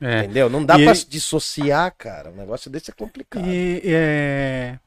É. 0.00 0.20
Entendeu? 0.20 0.48
Não 0.48 0.64
dá 0.64 0.74
E 0.78 0.84
pra 0.84 0.92
ele- 0.92 0.94
se 1.00 1.08
dissociar, 1.08 1.92
cara. 1.98 2.30
Um 2.30 2.36
negócio 2.36 2.70
desse 2.70 2.90
é 2.90 2.94
complicado. 2.94 3.44
E 3.48 3.80
é. 3.84 4.78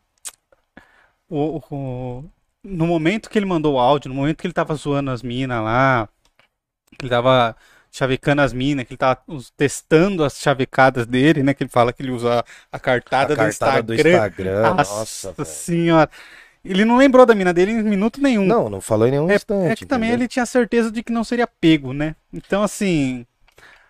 O, 1.29 1.61
o- 1.71 2.23
no 2.63 2.87
momento 2.87 3.29
que 3.29 3.37
ele 3.37 3.45
mandou 3.45 3.75
o 3.75 3.79
áudio, 3.79 4.09
no 4.09 4.15
momento 4.15 4.37
que 4.37 4.47
ele 4.47 4.53
tava 4.53 4.75
zoando 4.75 5.11
as 5.11 5.21
minas 5.23 5.63
lá, 5.63 6.07
que 6.97 7.03
ele 7.05 7.09
tava 7.09 7.55
chavecando 7.91 8.41
as 8.41 8.53
minas, 8.53 8.85
que 8.85 8.93
ele 8.93 8.97
tava 8.97 9.19
testando 9.57 10.23
as 10.23 10.39
chavecadas 10.39 11.05
dele, 11.05 11.43
né? 11.43 11.53
Que 11.53 11.63
ele 11.63 11.69
fala 11.69 11.91
que 11.91 12.01
ele 12.01 12.11
usa 12.11 12.43
a 12.71 12.79
cartada, 12.79 13.33
a 13.33 13.37
cartada 13.37 13.83
do 13.83 13.87
do 13.87 13.93
Instagram. 13.95 14.11
Instagram, 14.13 14.73
Nossa, 14.75 15.27
nossa, 15.29 15.45
senhora. 15.45 16.09
Ele 16.63 16.85
não 16.85 16.95
lembrou 16.97 17.25
da 17.25 17.33
mina 17.35 17.51
dele 17.53 17.71
em 17.71 17.83
minuto 17.83 18.21
nenhum. 18.21 18.45
Não, 18.45 18.69
não 18.69 18.79
falou 18.79 19.07
em 19.07 19.11
nenhum 19.11 19.29
É, 19.29 19.35
instante. 19.35 19.71
é 19.71 19.75
que 19.75 19.85
também 19.85 20.09
entendeu? 20.09 20.23
ele 20.23 20.27
tinha 20.27 20.45
certeza 20.45 20.91
de 20.91 21.01
que 21.03 21.11
não 21.11 21.23
seria 21.23 21.47
pego, 21.47 21.91
né? 21.91 22.15
Então, 22.31 22.61
assim, 22.63 23.25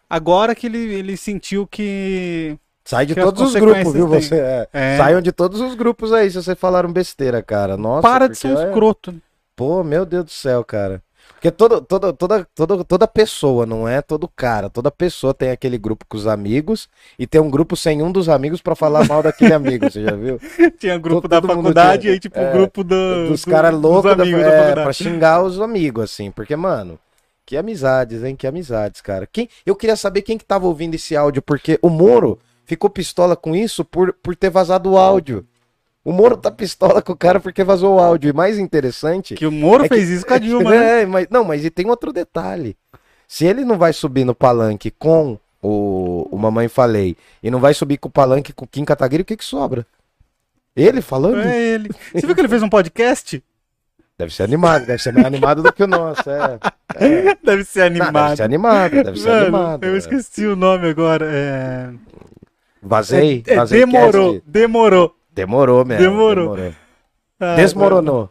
agora 0.09 0.55
que 0.55 0.67
ele, 0.67 0.77
ele 0.79 1.17
sentiu 1.17 1.67
que. 1.67 2.57
Sai 2.83 3.05
de 3.05 3.13
todos 3.13 3.41
os 3.41 3.53
grupos, 3.53 3.93
viu? 3.93 4.07
Você 4.07 4.35
é. 4.35 4.67
É, 4.73 4.97
Saiam 4.97 5.21
de 5.21 5.31
todos 5.31 5.61
os 5.61 5.75
grupos 5.75 6.11
aí, 6.11 6.31
se 6.31 6.41
vocês 6.41 6.57
falaram 6.57 6.91
besteira, 6.91 7.43
cara. 7.43 7.77
Nossa, 7.77 8.01
para 8.01 8.27
de 8.27 8.37
ser 8.37 8.47
um 8.47 8.59
é- 8.59 8.65
escroto. 8.67 9.13
Pô, 9.55 9.83
meu 9.83 10.05
Deus 10.05 10.25
do 10.25 10.31
céu, 10.31 10.63
cara. 10.63 11.03
Porque 11.41 11.49
toda, 11.49 11.81
toda, 11.81 12.13
toda, 12.13 12.47
toda, 12.53 12.83
toda 12.83 13.07
pessoa, 13.07 13.65
não 13.65 13.87
é 13.87 13.99
todo 13.99 14.27
cara, 14.27 14.69
toda 14.69 14.91
pessoa 14.91 15.33
tem 15.33 15.49
aquele 15.49 15.75
grupo 15.75 16.05
com 16.07 16.15
os 16.15 16.27
amigos 16.27 16.87
e 17.17 17.25
tem 17.25 17.41
um 17.41 17.49
grupo 17.49 17.75
sem 17.75 18.03
um 18.03 18.11
dos 18.11 18.29
amigos 18.29 18.61
pra 18.61 18.75
falar 18.75 19.07
mal 19.07 19.23
daquele 19.23 19.51
amigo, 19.51 19.89
você 19.89 20.03
já 20.03 20.15
viu? 20.15 20.39
Tinha 20.77 20.99
grupo 20.99 21.21
Todo- 21.21 21.31
da 21.31 21.41
todo 21.41 21.47
faculdade 21.55 22.01
tinha. 22.03 22.11
e 22.11 22.13
aí, 22.13 22.19
tipo, 22.19 22.37
É, 22.37 22.47
o 22.47 22.53
grupo 22.53 22.83
do, 22.83 23.29
Dos 23.29 23.43
do- 23.43 23.49
caras 23.49 23.73
loucos 23.73 24.03
da, 24.15 24.23
da 24.23 24.27
é, 24.27 24.31
faculdade. 24.31 24.83
pra 24.83 24.93
xingar 24.93 25.41
os 25.41 25.59
amigos, 25.59 26.03
assim. 26.03 26.29
Porque, 26.29 26.55
mano, 26.55 26.99
que 27.43 27.57
amizades, 27.57 28.23
hein? 28.23 28.35
Que 28.35 28.45
amizades, 28.45 29.01
cara. 29.01 29.25
Quem, 29.25 29.49
eu 29.65 29.75
queria 29.75 29.95
saber 29.95 30.21
quem 30.21 30.37
que 30.37 30.45
tava 30.45 30.67
ouvindo 30.67 30.93
esse 30.93 31.15
áudio, 31.15 31.41
porque 31.41 31.79
o 31.81 31.89
Moro 31.89 32.37
ficou 32.65 32.87
pistola 32.87 33.35
com 33.35 33.55
isso 33.55 33.83
por, 33.83 34.13
por 34.21 34.35
ter 34.35 34.51
vazado 34.51 34.91
o 34.91 34.97
áudio. 34.97 35.43
O 36.03 36.11
Moro 36.11 36.35
tá 36.35 36.49
pistola 36.49 37.01
com 37.01 37.13
o 37.13 37.17
cara 37.17 37.39
porque 37.39 37.63
vazou 37.63 37.95
o 37.95 37.99
áudio. 37.99 38.29
E 38.29 38.33
mais 38.33 38.57
interessante. 38.57 39.35
Que 39.35 39.45
o 39.45 39.51
Moro 39.51 39.85
é 39.85 39.89
que- 39.89 39.95
fez 39.95 40.09
isso 40.09 40.25
com 40.25 40.33
a 40.33 40.37
Dilma, 40.39 40.69
né? 40.71 41.01
É, 41.01 41.05
mas, 41.05 41.27
não, 41.29 41.43
mas 41.43 41.63
e 41.63 41.69
tem 41.69 41.87
outro 41.89 42.11
detalhe. 42.11 42.75
Se 43.27 43.45
ele 43.45 43.63
não 43.63 43.77
vai 43.77 43.93
subir 43.93 44.25
no 44.25 44.33
palanque 44.35 44.91
com 44.91 45.37
o, 45.61 46.27
o 46.31 46.37
Mamãe 46.37 46.67
Falei 46.67 47.15
e 47.41 47.51
não 47.51 47.59
vai 47.59 47.73
subir 47.73 47.97
com 47.97 48.09
o 48.09 48.11
palanque 48.11 48.51
com 48.51 48.65
o 48.65 48.67
Kim 48.67 48.83
Kataguiri, 48.83 49.21
o 49.21 49.25
que 49.25 49.37
que 49.37 49.45
sobra? 49.45 49.85
Ele 50.75 51.01
falando? 51.01 51.39
É 51.41 51.57
ele. 51.59 51.89
Você 52.13 52.25
viu 52.25 52.33
que 52.35 52.41
ele 52.41 52.47
fez 52.47 52.63
um 52.63 52.69
podcast? 52.69 53.41
Deve 54.17 54.33
ser 54.33 54.43
animado, 54.43 54.85
deve 54.85 55.01
ser 55.01 55.11
mais 55.13 55.25
animado 55.25 55.63
do 55.63 55.73
que 55.73 55.83
o 55.83 55.87
nosso, 55.87 56.29
é. 56.29 56.59
Deve 57.43 57.63
ser 57.63 57.79
Não, 57.79 57.85
animado. 58.05 58.13
deve 58.13 58.35
ser 58.37 58.43
animado, 58.43 58.91
deve 59.03 59.19
ser 59.19 59.29
Mano, 59.29 59.41
animado. 59.57 59.83
eu 59.85 59.95
é. 59.95 59.97
esqueci 59.97 60.45
o 60.45 60.55
nome 60.55 60.87
agora. 60.89 61.25
É... 61.27 61.89
Vazei, 62.81 63.43
é, 63.47 63.55
vazei 63.55 63.79
demorou, 63.79 64.33
cast. 64.33 64.43
demorou. 64.49 65.15
Demorou 65.33 65.85
mesmo. 65.85 66.03
Demorou. 66.03 66.57
Ah, 67.39 67.55
Desmoronou. 67.55 68.29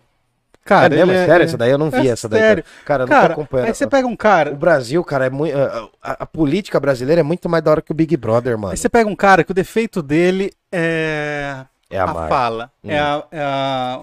Cara, 0.64 0.94
é 0.94 0.98
mesmo? 0.98 1.12
É 1.12 1.26
sério? 1.26 1.44
Essa 1.44 1.56
daí 1.58 1.70
eu 1.70 1.78
não 1.78 1.90
vi, 1.90 2.06
é 2.08 2.12
essa 2.12 2.28
daí. 2.28 2.40
sério. 2.40 2.62
Cara, 2.62 2.84
cara 2.84 3.02
eu 3.02 3.06
não 3.06 3.10
Cara, 3.14 3.26
tô 3.34 3.40
acompanhando. 3.40 3.66
aí 3.68 3.74
você 3.74 3.86
pega 3.86 4.06
um 4.06 4.14
cara, 4.16 4.52
O 4.52 4.56
Brasil, 4.56 5.02
cara, 5.02 5.26
é 5.26 5.30
muito. 5.30 5.56
A, 5.58 5.88
a- 6.02 6.16
a 6.20 6.26
política 6.26 6.78
brasileira 6.78 7.20
é 7.20 7.24
muito 7.24 7.48
mais 7.48 7.64
da 7.64 7.70
hora 7.72 7.82
que 7.82 7.90
o 7.90 7.94
Big 7.94 8.16
Brother, 8.16 8.56
mano. 8.58 8.70
aí 8.72 8.76
você 8.76 8.88
pega 8.88 9.08
um 9.08 9.16
cara 9.16 9.42
que 9.42 9.50
o 9.50 9.54
defeito 9.54 10.02
dele 10.02 10.52
é 10.70 11.64
É 11.88 11.98
a, 11.98 12.04
a 12.04 12.28
fala, 12.28 12.70
Hum. 12.84 12.90
é, 12.90 12.98
a, 13.00 13.24
é 13.32 13.40
a, 13.42 14.00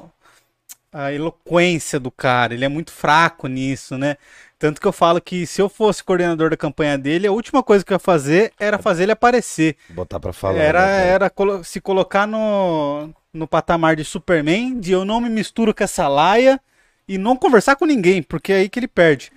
a 0.92 1.14
eloquência 1.14 2.00
do 2.00 2.12
cara. 2.12 2.54
Ele 2.54 2.66
é 2.66 2.70
muito 2.70 2.92
fraco 2.92 3.48
nisso, 3.48 3.98
né? 3.98 4.18
Tanto 4.60 4.82
que 4.82 4.88
eu 4.88 4.92
falo 4.92 5.22
que 5.22 5.46
se 5.46 5.62
eu 5.62 5.70
fosse 5.70 6.04
coordenador 6.04 6.50
da 6.50 6.58
campanha 6.58 6.98
dele, 6.98 7.28
a 7.28 7.32
última 7.32 7.62
coisa 7.62 7.86
que 7.86 7.94
eu 7.94 7.96
ia 7.96 8.00
fazer 8.00 8.52
era 8.60 8.80
fazer 8.80 9.04
ele 9.04 9.12
aparecer. 9.12 9.76
Botar 9.90 10.20
pra 10.20 10.34
falar. 10.34 10.58
era 10.58 10.86
né, 10.86 11.08
era 11.08 11.32
se 11.64 11.80
colocar 11.80 12.26
no, 12.26 13.10
no 13.32 13.48
patamar 13.48 13.96
de 13.96 14.04
Superman, 14.04 14.80
de 14.80 14.92
eu 14.92 15.06
não 15.06 15.22
me 15.22 15.30
misturo 15.30 15.76
com 15.76 15.84
essa 15.84 16.08
laia 16.08 16.60
e 17.08 17.18
não 17.20 17.36
conversar 17.36 17.76
com 17.76 17.86
ninguém, 17.86 18.24
porque 18.24 18.52
é 18.52 18.56
aí 18.58 18.70
que 18.70 18.80
ele 18.80 18.88
perde. 18.88 19.32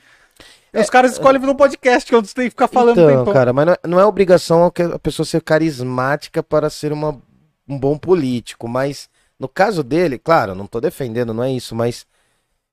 E 0.72 0.78
os 0.78 0.88
caras 0.88 1.12
escolhem 1.12 1.40
vir 1.40 1.46
no 1.46 1.54
podcast, 1.54 2.14
onde 2.14 2.28
você 2.28 2.34
tem 2.34 2.44
que 2.44 2.50
ficar 2.50 2.68
falando 2.68 2.98
É, 2.98 3.12
Então, 3.12 3.32
cara, 3.32 3.52
mas 3.52 3.66
não 3.66 3.72
é, 3.72 3.78
não 3.86 4.00
é 4.00 4.04
obrigação 4.06 4.70
que 4.70 4.82
a 4.82 4.98
pessoa 4.98 5.26
ser 5.26 5.42
carismática 5.42 6.42
para 6.42 6.70
ser 6.70 6.92
uma, 6.92 7.20
um 7.68 7.78
bom 7.78 7.98
político, 7.98 8.68
mas 8.68 9.08
no 9.38 9.48
caso 9.48 9.82
dele, 9.82 10.18
claro, 10.18 10.54
não 10.54 10.66
tô 10.66 10.80
defendendo, 10.80 11.34
não 11.34 11.42
é 11.42 11.50
isso, 11.50 11.74
mas 11.74 12.06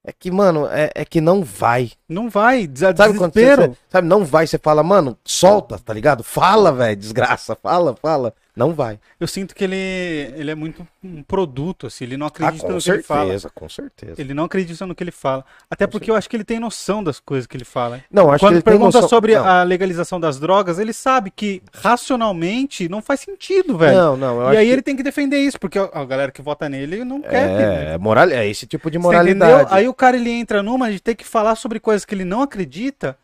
é 0.08 0.14
que, 0.14 0.32
mano, 0.32 0.66
é, 0.72 0.90
é 0.96 1.04
que 1.04 1.20
não 1.20 1.44
vai. 1.44 1.92
Não 2.08 2.30
vai, 2.30 2.66
des- 2.66 2.80
Sabe 2.96 3.18
quando 3.18 3.34
desespero. 3.34 3.64
você- 3.74 3.78
sabe, 3.90 4.08
não 4.08 4.24
vai, 4.24 4.48
você 4.48 4.58
fala, 4.58 4.82
mano, 4.82 5.18
solta, 5.26 5.78
tá 5.78 5.94
ligado? 5.94 6.24
Fala, 6.24 6.72
velho, 6.72 6.96
desgraça, 6.96 7.58
fala, 7.62 7.94
fala. 8.02 8.34
Não 8.58 8.74
vai. 8.74 9.00
Eu 9.20 9.28
sinto 9.28 9.54
que 9.56 9.64
ele, 9.64 9.76
ele 9.76 10.50
é 10.50 10.56
muito 10.56 10.86
um 11.04 11.22
produto, 11.22 11.86
assim, 11.88 12.06
ele 12.06 12.18
não 12.18 12.26
Ah, 12.26 12.30
acredita 12.30 12.66
com 12.66 12.74
no 12.74 12.82
que 12.82 12.90
ele 12.90 13.04
fala. 13.04 13.22
certeza, 13.26 13.52
com 13.54 13.70
certeza. 13.70 14.16
Ele 14.22 14.34
não 14.34 14.46
acredita 14.46 14.86
no 14.88 14.96
que 14.96 15.04
ele 15.04 15.12
fala. 15.12 15.46
Até 15.70 15.86
porque 15.86 16.10
eu 16.10 16.16
acho 16.16 16.28
que 16.28 16.36
ele 16.36 16.44
tem 16.44 16.60
noção 16.60 17.04
das 17.04 17.20
coisas 17.20 17.46
que 17.46 17.56
ele 17.56 17.64
fala. 17.64 18.02
Não, 18.12 18.32
acho 18.32 18.40
Quando 18.44 18.54
que 18.54 18.56
ele 18.56 18.62
tem 18.64 18.74
pergunta 18.74 18.98
noção- 18.98 19.10
sobre 19.10 19.36
não, 19.36 19.46
a 19.46 19.62
legalização 19.62 20.20
das 20.20 20.40
drogas, 20.40 20.80
ele 20.80 20.92
sabe 20.92 21.30
que 21.30 21.62
racionalmente 21.72 22.90
não 22.90 23.02
faz 23.02 23.20
sentido, 23.20 23.78
velho. 23.78 23.96
Não, 23.98 24.18
não, 24.18 24.54
e 24.54 24.58
aí 24.58 24.66
que 24.66 24.72
ele 24.74 24.82
tem 24.82 24.96
que 24.96 25.04
defender 25.04 25.38
isso, 25.38 25.60
porque 25.60 25.78
a 25.78 26.06
galera 26.06 26.32
que 26.32 26.42
vota 26.42 26.68
nele 26.68 27.04
não 27.04 27.22
quer. 27.22 27.30
que- 27.30 27.64
é, 27.64 27.94
é, 27.94 27.98
moral, 27.98 28.28
é 28.30 28.48
esse 28.48 28.66
tipo 28.66 28.90
de 28.90 28.98
moralidade. 28.98 29.70
Aí 29.72 29.88
o 29.88 29.94
cara 29.94 30.18
ele 30.18 30.32
entra 30.32 30.64
numa 30.64 30.92
de 30.92 31.00
ter 31.00 31.16
que 31.16 31.26
falar 31.26 31.56
sobre 31.56 31.80
coisas 31.80 32.06
que 32.06 32.16
ele 32.16 32.26
não 32.26 32.42
acredita 32.42 33.18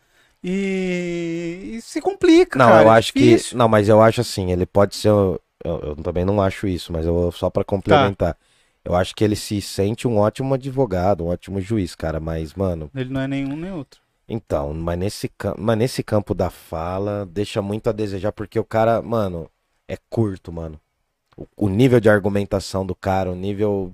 e, 0.43 1.75
e 1.77 1.81
se 1.81 2.01
complica, 2.01 2.59
Não, 2.59 2.65
cara. 2.65 2.83
eu 2.83 2.89
é 2.89 2.91
acho 2.91 3.13
que. 3.13 3.23
difícil. 3.25 3.57
Não, 3.57 3.67
mas 3.67 3.89
eu 3.89 4.01
acho 4.01 4.21
assim, 4.21 4.51
ele 4.51 4.65
pode 4.65 4.95
ser. 4.95 5.09
Eu, 5.09 5.41
eu 5.63 5.95
também 5.97 6.25
não 6.25 6.41
acho 6.41 6.67
isso, 6.67 6.91
mas 6.91 7.05
eu 7.05 7.31
só 7.31 7.49
pra 7.49 7.63
complementar. 7.63 8.37
Eu 8.85 8.95
acho 8.95 9.15
que 9.15 9.23
ele 9.23 9.35
se 9.35 9.61
sente 9.61 10.07
um 10.07 10.17
ótimo 10.17 10.53
advogado, 10.53 11.23
um 11.23 11.27
ótimo 11.29 11.61
juiz, 11.61 11.95
cara. 11.95 12.19
Mas, 12.19 12.53
mano, 12.53 12.91
Ele 12.95 13.09
não 13.11 13.21
é 13.21 13.27
nenhum 13.27 13.55
nem 13.55 13.71
outro. 13.71 14.01
então, 14.27 14.73
mas 14.73 14.97
nesse, 14.97 15.31
mas 15.57 15.77
nesse 15.77 16.03
campo 16.03 16.33
da 16.33 16.49
fala, 16.49 17.25
deixa 17.25 17.61
muito 17.61 17.89
a 17.89 17.93
desejar, 17.93 18.31
porque 18.31 18.57
o 18.59 18.63
cara, 18.65 19.01
mano, 19.01 19.49
é 19.87 19.97
curto, 20.09 20.51
mano. 20.51 20.79
O, 21.37 21.47
o 21.67 21.69
nível 21.69 21.99
de 21.99 22.09
argumentação 22.09 22.85
do 22.85 22.95
cara, 22.95 23.31
o 23.31 23.35
nível. 23.35 23.93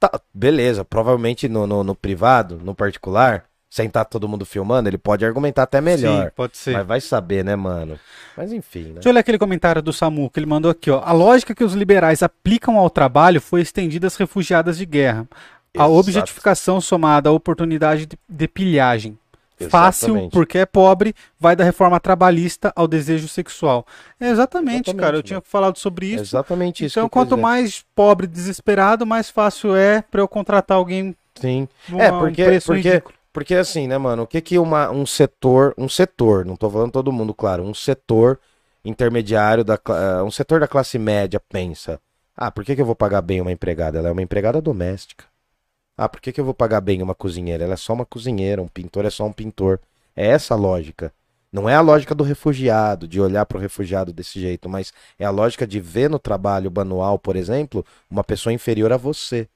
Tá, 0.00 0.20
beleza, 0.34 0.84
provavelmente 0.84 1.48
no, 1.48 1.66
no, 1.66 1.84
no 1.84 1.94
privado, 1.96 2.58
no 2.58 2.74
particular, 2.74 3.46
sem 3.74 3.88
estar 3.88 4.04
todo 4.04 4.28
mundo 4.28 4.46
filmando, 4.46 4.88
ele 4.88 4.96
pode 4.96 5.24
argumentar 5.26 5.64
até 5.64 5.80
melhor. 5.80 6.26
Sim, 6.26 6.30
pode 6.36 6.56
ser. 6.56 6.74
Mas 6.74 6.86
vai 6.86 7.00
saber, 7.00 7.44
né, 7.44 7.56
mano? 7.56 7.98
Mas 8.36 8.52
enfim, 8.52 8.84
né? 8.84 8.92
Deixa 8.94 9.08
eu 9.08 9.12
ler 9.12 9.18
aquele 9.18 9.36
comentário 9.36 9.82
do 9.82 9.92
Samu 9.92 10.30
que 10.30 10.38
ele 10.38 10.46
mandou 10.46 10.70
aqui, 10.70 10.92
ó. 10.92 11.02
A 11.04 11.10
lógica 11.10 11.52
que 11.56 11.64
os 11.64 11.72
liberais 11.74 12.22
aplicam 12.22 12.78
ao 12.78 12.88
trabalho 12.88 13.40
foi 13.40 13.62
estendida 13.62 14.06
às 14.06 14.14
refugiadas 14.14 14.78
de 14.78 14.86
guerra. 14.86 15.26
A 15.76 15.86
Exato. 15.86 15.92
objetificação 15.92 16.80
somada 16.80 17.28
à 17.30 17.32
oportunidade 17.32 18.06
de, 18.06 18.16
de 18.28 18.46
pilhagem. 18.46 19.18
Fácil, 19.68 20.08
Exatamente. 20.10 20.32
porque 20.32 20.58
é 20.58 20.66
pobre, 20.66 21.12
vai 21.40 21.56
da 21.56 21.64
reforma 21.64 21.98
trabalhista 21.98 22.72
ao 22.76 22.86
desejo 22.86 23.26
sexual. 23.26 23.84
É 24.20 24.28
exatamente, 24.28 24.90
Exatamente, 24.90 24.94
cara. 25.00 25.08
Eu 25.14 25.18
mano. 25.18 25.22
tinha 25.24 25.40
falado 25.44 25.78
sobre 25.78 26.06
isso. 26.06 26.22
Exatamente 26.22 26.84
isso. 26.84 26.96
então, 27.00 27.08
quanto 27.08 27.36
mais 27.36 27.84
pobre 27.92 28.26
e 28.26 28.28
desesperado, 28.28 29.04
mais 29.04 29.30
fácil 29.30 29.74
é 29.74 30.00
pra 30.02 30.20
eu 30.20 30.28
contratar 30.28 30.76
alguém 30.76 31.16
Sim. 31.34 31.66
com 31.90 32.00
É, 32.00 32.12
um 32.12 32.18
porque- 32.20 32.44
preço 32.44 32.66
porque- 32.68 32.88
ridículo. 32.88 33.14
Porque 33.34 33.56
assim, 33.56 33.88
né, 33.88 33.98
mano? 33.98 34.22
O 34.22 34.26
que 34.28 34.40
que 34.40 34.58
uma, 34.60 34.90
um 34.92 35.04
setor, 35.04 35.74
um 35.76 35.88
setor, 35.88 36.46
não 36.46 36.54
tô 36.54 36.70
falando 36.70 36.92
todo 36.92 37.12
mundo, 37.12 37.34
claro, 37.34 37.64
um 37.64 37.74
setor 37.74 38.38
intermediário, 38.84 39.64
da, 39.64 39.74
eh, 39.74 40.22
um 40.22 40.30
setor 40.30 40.60
da 40.60 40.68
classe 40.68 41.00
média 41.00 41.40
pensa? 41.40 42.00
Ah, 42.36 42.48
por 42.52 42.64
que 42.64 42.76
que 42.76 42.80
eu 42.80 42.86
vou 42.86 42.94
pagar 42.94 43.22
bem 43.22 43.40
uma 43.40 43.50
empregada? 43.50 43.98
Ela 43.98 44.10
é 44.10 44.12
uma 44.12 44.22
empregada 44.22 44.62
doméstica. 44.62 45.24
Ah, 45.98 46.08
por 46.08 46.20
que 46.20 46.32
que 46.32 46.40
eu 46.40 46.44
vou 46.44 46.54
pagar 46.54 46.80
bem 46.80 47.02
uma 47.02 47.14
cozinheira? 47.14 47.64
Ela 47.64 47.74
é 47.74 47.76
só 47.76 47.92
uma 47.92 48.06
cozinheira, 48.06 48.62
um 48.62 48.68
pintor 48.68 49.04
é 49.04 49.10
só 49.10 49.26
um 49.26 49.32
pintor. 49.32 49.80
É 50.14 50.28
essa 50.28 50.54
a 50.54 50.56
lógica. 50.56 51.12
Não 51.52 51.68
é 51.68 51.74
a 51.74 51.80
lógica 51.80 52.14
do 52.14 52.22
refugiado, 52.22 53.08
de 53.08 53.20
olhar 53.20 53.46
para 53.46 53.58
o 53.58 53.60
refugiado 53.60 54.12
desse 54.12 54.40
jeito, 54.40 54.68
mas 54.68 54.92
é 55.18 55.24
a 55.24 55.30
lógica 55.30 55.66
de 55.66 55.80
ver 55.80 56.08
no 56.08 56.20
trabalho 56.20 56.70
manual, 56.70 57.18
por 57.18 57.34
exemplo, 57.34 57.84
uma 58.08 58.22
pessoa 58.22 58.52
inferior 58.52 58.92
a 58.92 58.96
você. 58.96 59.48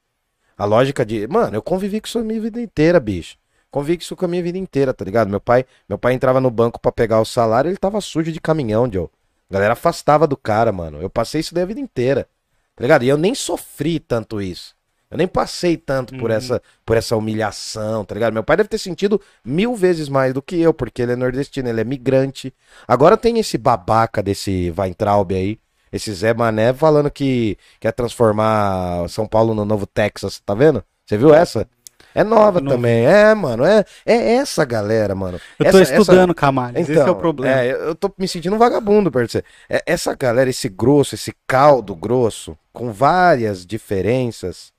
A 0.57 0.65
lógica 0.65 1.05
de, 1.05 1.27
mano, 1.27 1.55
eu 1.55 1.61
convivi 1.61 2.01
com 2.01 2.07
isso 2.07 2.19
a 2.19 2.23
minha 2.23 2.41
vida 2.41 2.61
inteira, 2.61 2.99
bicho. 2.99 3.37
Convivi 3.71 3.97
com 3.97 4.01
isso 4.01 4.15
com 4.15 4.25
a 4.25 4.27
minha 4.27 4.41
vida 4.43 4.57
inteira, 4.57 4.93
tá 4.93 5.05
ligado? 5.05 5.29
Meu 5.29 5.39
pai, 5.39 5.65
meu 5.87 5.97
pai 5.97 6.13
entrava 6.13 6.41
no 6.41 6.49
banco 6.49 6.79
pra 6.79 6.91
pegar 6.91 7.19
o 7.21 7.25
salário, 7.25 7.69
ele 7.69 7.77
tava 7.77 8.01
sujo 8.01 8.31
de 8.31 8.39
caminhão, 8.41 8.89
Joe. 8.91 9.07
A 9.49 9.53
galera 9.53 9.73
afastava 9.73 10.25
do 10.27 10.35
cara, 10.37 10.71
mano. 10.71 11.01
Eu 11.01 11.09
passei 11.09 11.41
isso 11.41 11.53
daí 11.53 11.63
a 11.63 11.67
vida 11.67 11.79
inteira. 11.79 12.27
Tá 12.75 12.81
ligado? 12.83 13.03
E 13.03 13.09
eu 13.09 13.17
nem 13.17 13.35
sofri 13.35 13.99
tanto 13.99 14.41
isso. 14.41 14.75
Eu 15.11 15.17
nem 15.17 15.27
passei 15.27 15.75
tanto 15.75 16.15
por 16.17 16.29
Uhum. 16.29 16.35
essa 16.37 16.61
por 16.85 16.95
essa 16.95 17.15
humilhação, 17.17 18.05
tá 18.05 18.13
ligado? 18.13 18.31
Meu 18.33 18.43
pai 18.43 18.57
deve 18.57 18.69
ter 18.69 18.77
sentido 18.77 19.19
mil 19.43 19.75
vezes 19.75 20.07
mais 20.07 20.33
do 20.33 20.41
que 20.41 20.59
eu, 20.59 20.71
porque 20.73 21.01
ele 21.01 21.13
é 21.13 21.15
nordestino, 21.15 21.67
ele 21.67 21.81
é 21.81 21.83
migrante. 21.83 22.53
Agora 22.87 23.17
tem 23.17 23.39
esse 23.39 23.57
babaca 23.57 24.21
desse 24.21 24.71
Weintraub 24.77 25.31
aí, 25.33 25.59
esse 25.91 26.13
Zé 26.13 26.31
Mané 26.33 26.73
falando 26.73 27.09
que 27.09 27.57
quer 27.79 27.91
transformar 27.91 29.07
São 29.09 29.27
Paulo 29.27 29.55
no 29.55 29.65
novo 29.65 29.87
Texas, 29.87 30.39
tá 30.45 30.53
vendo? 30.53 30.83
Você 31.05 31.17
viu 31.17 31.33
essa? 31.33 31.67
É 32.15 32.23
nova 32.23 32.61
também. 32.61 33.05
É, 33.05 33.33
mano, 33.35 33.63
é, 33.63 33.85
é 34.05 34.33
essa 34.35 34.65
galera, 34.65 35.13
mano. 35.13 35.39
Eu 35.59 35.65
tô 35.71 35.77
Essa- 35.79 35.93
essa- 35.93 36.01
estudando, 36.01 36.33
Camargo. 36.33 36.79
esse 36.79 36.97
é 36.97 37.09
o 37.09 37.15
problema. 37.15 37.61
é, 37.61 37.71
eu 37.71 37.93
tô 37.95 38.11
me 38.17 38.27
sentindo 38.27 38.55
um 38.55 38.59
vagabundo, 38.59 39.11
pra 39.11 39.27
você. 39.27 39.43
É, 39.69 39.83
essa 39.85 40.15
galera, 40.15 40.49
esse 40.49 40.67
grosso, 40.69 41.15
esse 41.15 41.33
caldo 41.47 41.95
grosso, 41.95 42.57
com 42.73 42.91
várias 42.91 43.65
diferenças, 43.65 44.71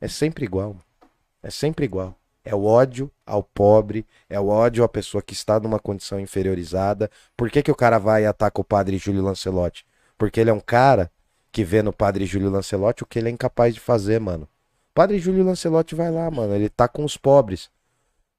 é 0.00 0.08
sempre 0.08 0.44
igual. 0.44 0.76
É 1.42 1.50
sempre 1.50 1.84
igual. 1.84 2.14
É 2.44 2.54
o 2.54 2.64
ódio 2.64 3.10
ao 3.26 3.42
pobre, 3.42 4.04
é 4.28 4.38
o 4.38 4.48
ódio 4.48 4.84
à 4.84 4.88
pessoa 4.88 5.22
que 5.22 5.32
está 5.32 5.58
numa 5.58 5.78
condição 5.78 6.20
inferiorizada. 6.20 7.10
Por 7.36 7.50
que, 7.50 7.62
que 7.62 7.70
o 7.70 7.74
cara 7.74 7.98
vai 7.98 8.24
e 8.24 8.26
ataca 8.26 8.60
o 8.60 8.64
padre 8.64 8.98
Júlio 8.98 9.22
Lancelotti? 9.22 9.86
Porque 10.18 10.38
ele 10.40 10.50
é 10.50 10.52
um 10.52 10.60
cara 10.60 11.10
que 11.50 11.64
vê 11.64 11.82
no 11.82 11.92
padre 11.92 12.26
Júlio 12.26 12.50
Lancelotti 12.50 13.02
o 13.02 13.06
que 13.06 13.18
ele 13.18 13.28
é 13.28 13.32
incapaz 13.32 13.72
de 13.72 13.80
fazer, 13.80 14.20
mano. 14.20 14.46
O 14.94 15.00
padre 15.02 15.18
Júlio 15.18 15.42
Lancelotti 15.44 15.92
vai 15.96 16.08
lá, 16.08 16.30
mano. 16.30 16.54
Ele 16.54 16.68
tá 16.68 16.86
com 16.86 17.04
os 17.04 17.16
pobres. 17.16 17.68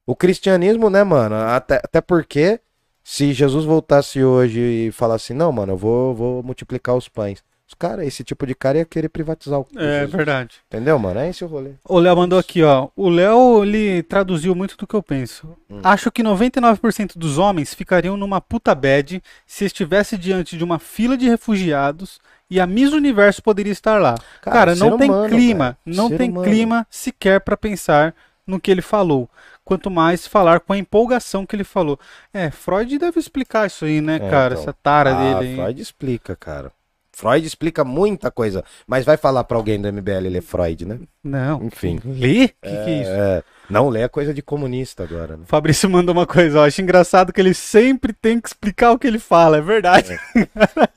O 0.08 0.16
cristianismo, 0.16 0.90
né, 0.90 1.04
mano? 1.04 1.36
Até, 1.36 1.82
até 1.84 2.00
porque 2.00 2.62
se 3.04 3.34
Jesus 3.34 3.66
voltasse 3.66 4.24
hoje 4.24 4.62
e 4.62 4.92
falasse, 4.94 5.34
não, 5.34 5.52
mano, 5.52 5.74
eu 5.74 5.78
vou, 5.78 6.16
vou 6.16 6.42
multiplicar 6.42 6.96
os 6.96 7.10
pães. 7.10 7.44
Os 7.68 7.74
cara, 7.74 8.06
esse 8.06 8.24
tipo 8.24 8.48
de 8.48 8.56
cara 8.56 8.78
ia 8.78 8.86
querer 8.86 9.10
privatizar 9.10 9.60
o 9.60 9.68
É 9.76 10.00
Jesus. 10.02 10.12
verdade. 10.12 10.56
Entendeu, 10.68 10.98
mano? 10.98 11.20
É 11.20 11.30
esse 11.30 11.44
o 11.44 11.48
rolê. 11.48 11.72
O 11.84 12.00
Léo 12.00 12.16
mandou 12.16 12.40
aqui, 12.40 12.64
ó. 12.64 12.88
O 12.96 13.10
Léo, 13.10 13.66
ele 13.66 14.02
traduziu 14.04 14.56
muito 14.56 14.78
do 14.78 14.88
que 14.88 14.94
eu 14.96 15.04
penso. 15.04 15.58
Hum. 15.70 15.82
Acho 15.84 16.10
que 16.10 16.24
99% 16.24 17.18
dos 17.18 17.38
homens 17.38 17.74
ficariam 17.74 18.16
numa 18.16 18.40
puta 18.40 18.74
bad 18.74 19.22
se 19.46 19.66
estivesse 19.66 20.18
diante 20.18 20.58
de 20.58 20.64
uma 20.64 20.80
fila 20.80 21.18
de 21.18 21.28
refugiados 21.28 22.22
e 22.50 22.60
a 22.60 22.68
Miss 22.68 22.92
Universo 22.94 23.42
poderia 23.42 23.72
estar 23.72 24.00
lá. 24.02 24.16
Cara, 24.42 24.76
não 24.76 24.92
ser 24.92 24.98
tem 25.00 25.10
humano, 25.10 25.30
clima, 25.30 25.78
velho. 25.86 25.98
não 25.98 26.08
Ser 26.10 26.18
tem 26.18 26.30
humano. 26.30 26.48
clima 26.48 26.88
sequer 26.90 27.42
pra 27.42 27.58
pensar 27.58 28.14
no 28.46 28.60
que 28.60 28.70
ele 28.72 28.82
falou. 28.82 29.30
Quanto 29.64 29.90
mais 29.90 30.28
falar 30.28 30.60
com 30.60 30.74
a 30.74 30.78
empolgação 30.78 31.46
que 31.46 31.56
ele 31.56 31.64
falou. 31.64 32.00
É, 32.32 32.52
Freud 32.52 33.00
deve 33.00 33.20
explicar 33.20 33.66
isso 33.66 33.84
aí, 33.86 34.00
né, 34.00 34.18
É, 34.18 34.30
cara? 34.30 34.54
então. 34.54 34.62
Essa 34.64 34.74
tara 34.74 35.16
Ah, 35.16 35.34
dele 35.40 35.50
aí. 35.50 35.56
Freud 35.56 35.82
explica, 35.82 36.36
cara. 36.36 36.72
Freud 37.12 37.48
explica 37.48 37.84
muita 37.84 38.30
coisa. 38.30 38.64
Mas 38.86 39.06
vai 39.06 39.16
falar 39.18 39.44
pra 39.46 39.58
alguém 39.58 39.82
do 39.82 39.88
MBL 39.92 40.28
ler 40.30 40.42
Freud, 40.42 40.86
né? 40.86 41.00
Não. 41.24 41.64
Enfim. 41.64 42.00
Lê? 42.06 42.50
Que 42.50 42.54
que 42.62 42.68
é 42.68 43.02
isso? 43.02 43.10
É, 43.10 43.44
não 43.70 43.88
lê 43.90 44.02
é 44.02 44.08
coisa 44.10 44.34
de 44.34 44.42
comunista 44.44 45.04
agora, 45.04 45.38
né? 45.38 45.44
O 45.44 45.48
Fabrício 45.48 45.90
mandou 45.90 46.14
uma 46.14 46.28
coisa, 46.28 46.60
ó. 46.60 46.66
Acho 46.68 46.82
engraçado 46.82 47.32
que 47.34 47.40
ele 47.42 47.54
sempre 47.54 48.12
tem 48.14 48.40
que 48.40 48.50
explicar 48.50 48.92
o 48.92 49.00
que 49.00 49.08
ele 49.08 49.18
fala, 49.18 49.58
é 49.58 49.62
verdade. 49.62 50.20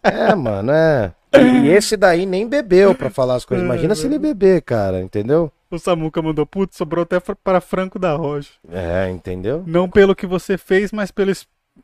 É, 0.03 0.35
mano, 0.37 0.73
é. 0.73 1.12
E 1.33 1.69
esse 1.69 1.97
daí 1.97 2.25
nem 2.25 2.49
bebeu 2.49 2.95
pra 2.95 3.11
falar 3.11 3.35
as 3.37 3.45
coisas. 3.45 3.65
Imagina 3.65 3.95
se 3.95 4.07
ele 4.07 4.19
beber, 4.19 4.63
cara, 4.63 5.01
entendeu? 5.01 5.53
O 5.71 5.79
Samuca 5.79 6.23
mandou, 6.23 6.47
putz, 6.47 6.77
sobrou 6.77 7.03
até 7.03 7.21
para 7.21 7.61
Franco 7.61 7.99
da 7.99 8.15
Rocha. 8.15 8.53
É, 8.73 9.11
entendeu? 9.11 9.63
Não 9.67 9.89
pelo 9.91 10.15
que 10.17 10.27
você 10.27 10.57
fez, 10.57 10.91
mas 10.93 11.11
pela 11.11 11.31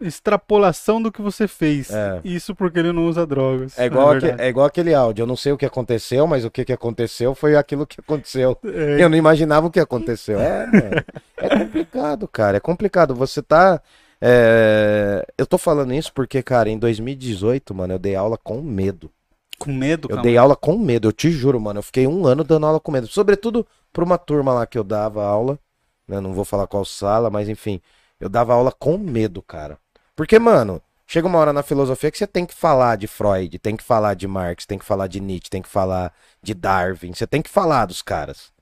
extrapolação 0.00 1.00
do 1.02 1.12
que 1.12 1.20
você 1.20 1.46
fez. 1.46 1.90
É. 1.90 2.20
Isso 2.24 2.54
porque 2.54 2.78
ele 2.78 2.92
não 2.92 3.06
usa 3.06 3.26
drogas. 3.26 3.78
É 3.78 3.84
igual, 3.86 4.10
aque- 4.12 4.20
verdade. 4.20 4.42
é 4.42 4.48
igual 4.48 4.66
aquele 4.66 4.94
áudio. 4.94 5.22
Eu 5.22 5.26
não 5.26 5.36
sei 5.36 5.52
o 5.52 5.56
que 5.58 5.66
aconteceu, 5.66 6.26
mas 6.26 6.44
o 6.44 6.50
que, 6.50 6.64
que 6.64 6.72
aconteceu 6.72 7.34
foi 7.34 7.56
aquilo 7.56 7.86
que 7.86 8.00
aconteceu. 8.00 8.56
É, 8.64 9.02
Eu 9.02 9.08
não 9.08 9.16
imaginava 9.18 9.66
o 9.66 9.70
que 9.70 9.80
aconteceu. 9.80 10.38
É, 10.40 10.66
mano. 10.66 11.04
É 11.36 11.58
complicado, 11.58 12.26
cara. 12.26 12.56
É 12.56 12.60
complicado. 12.60 13.14
Você 13.14 13.42
tá. 13.42 13.80
é, 14.20 15.24
Eu 15.36 15.46
tô 15.46 15.58
falando 15.58 15.92
isso 15.92 16.12
porque, 16.12 16.42
cara, 16.42 16.68
em 16.70 16.78
2018, 16.78 17.74
mano, 17.74 17.94
eu 17.94 17.98
dei 17.98 18.14
aula 18.16 18.38
com 18.42 18.60
medo. 18.62 19.10
Com 19.64 19.72
medo, 19.72 20.06
Eu 20.06 20.16
calma. 20.16 20.22
dei 20.22 20.36
aula 20.36 20.54
com 20.56 20.78
medo, 20.78 21.08
eu 21.08 21.12
te 21.12 21.30
juro, 21.30 21.60
mano. 21.60 21.78
Eu 21.78 21.82
fiquei 21.82 22.06
um 22.06 22.26
ano 22.26 22.44
dando 22.44 22.66
aula 22.66 22.78
com 22.80 22.92
medo. 22.92 23.06
Sobretudo 23.06 23.66
pra 23.92 24.04
uma 24.04 24.18
turma 24.18 24.52
lá 24.52 24.66
que 24.66 24.78
eu 24.78 24.84
dava 24.84 25.24
aula. 25.24 25.58
Né? 26.06 26.20
Não 26.20 26.34
vou 26.34 26.44
falar 26.44 26.66
qual 26.66 26.84
sala, 26.84 27.30
mas 27.30 27.48
enfim. 27.48 27.80
Eu 28.20 28.28
dava 28.28 28.54
aula 28.54 28.70
com 28.72 28.96
medo, 28.98 29.42
cara. 29.42 29.78
Porque, 30.14 30.38
mano, 30.38 30.80
chega 31.06 31.26
uma 31.26 31.38
hora 31.38 31.52
na 31.52 31.62
filosofia 31.62 32.10
que 32.10 32.18
você 32.18 32.26
tem 32.26 32.46
que 32.46 32.54
falar 32.54 32.96
de 32.96 33.06
Freud, 33.06 33.58
tem 33.58 33.76
que 33.76 33.82
falar 33.82 34.14
de 34.14 34.28
Marx, 34.28 34.66
tem 34.66 34.78
que 34.78 34.84
falar 34.84 35.06
de 35.06 35.20
Nietzsche, 35.20 35.50
tem 35.50 35.62
que 35.62 35.68
falar 35.68 36.12
de 36.42 36.54
Darwin. 36.54 37.12
Você 37.12 37.26
tem 37.26 37.42
que 37.42 37.50
falar 37.50 37.86
dos 37.86 38.02
caras. 38.02 38.52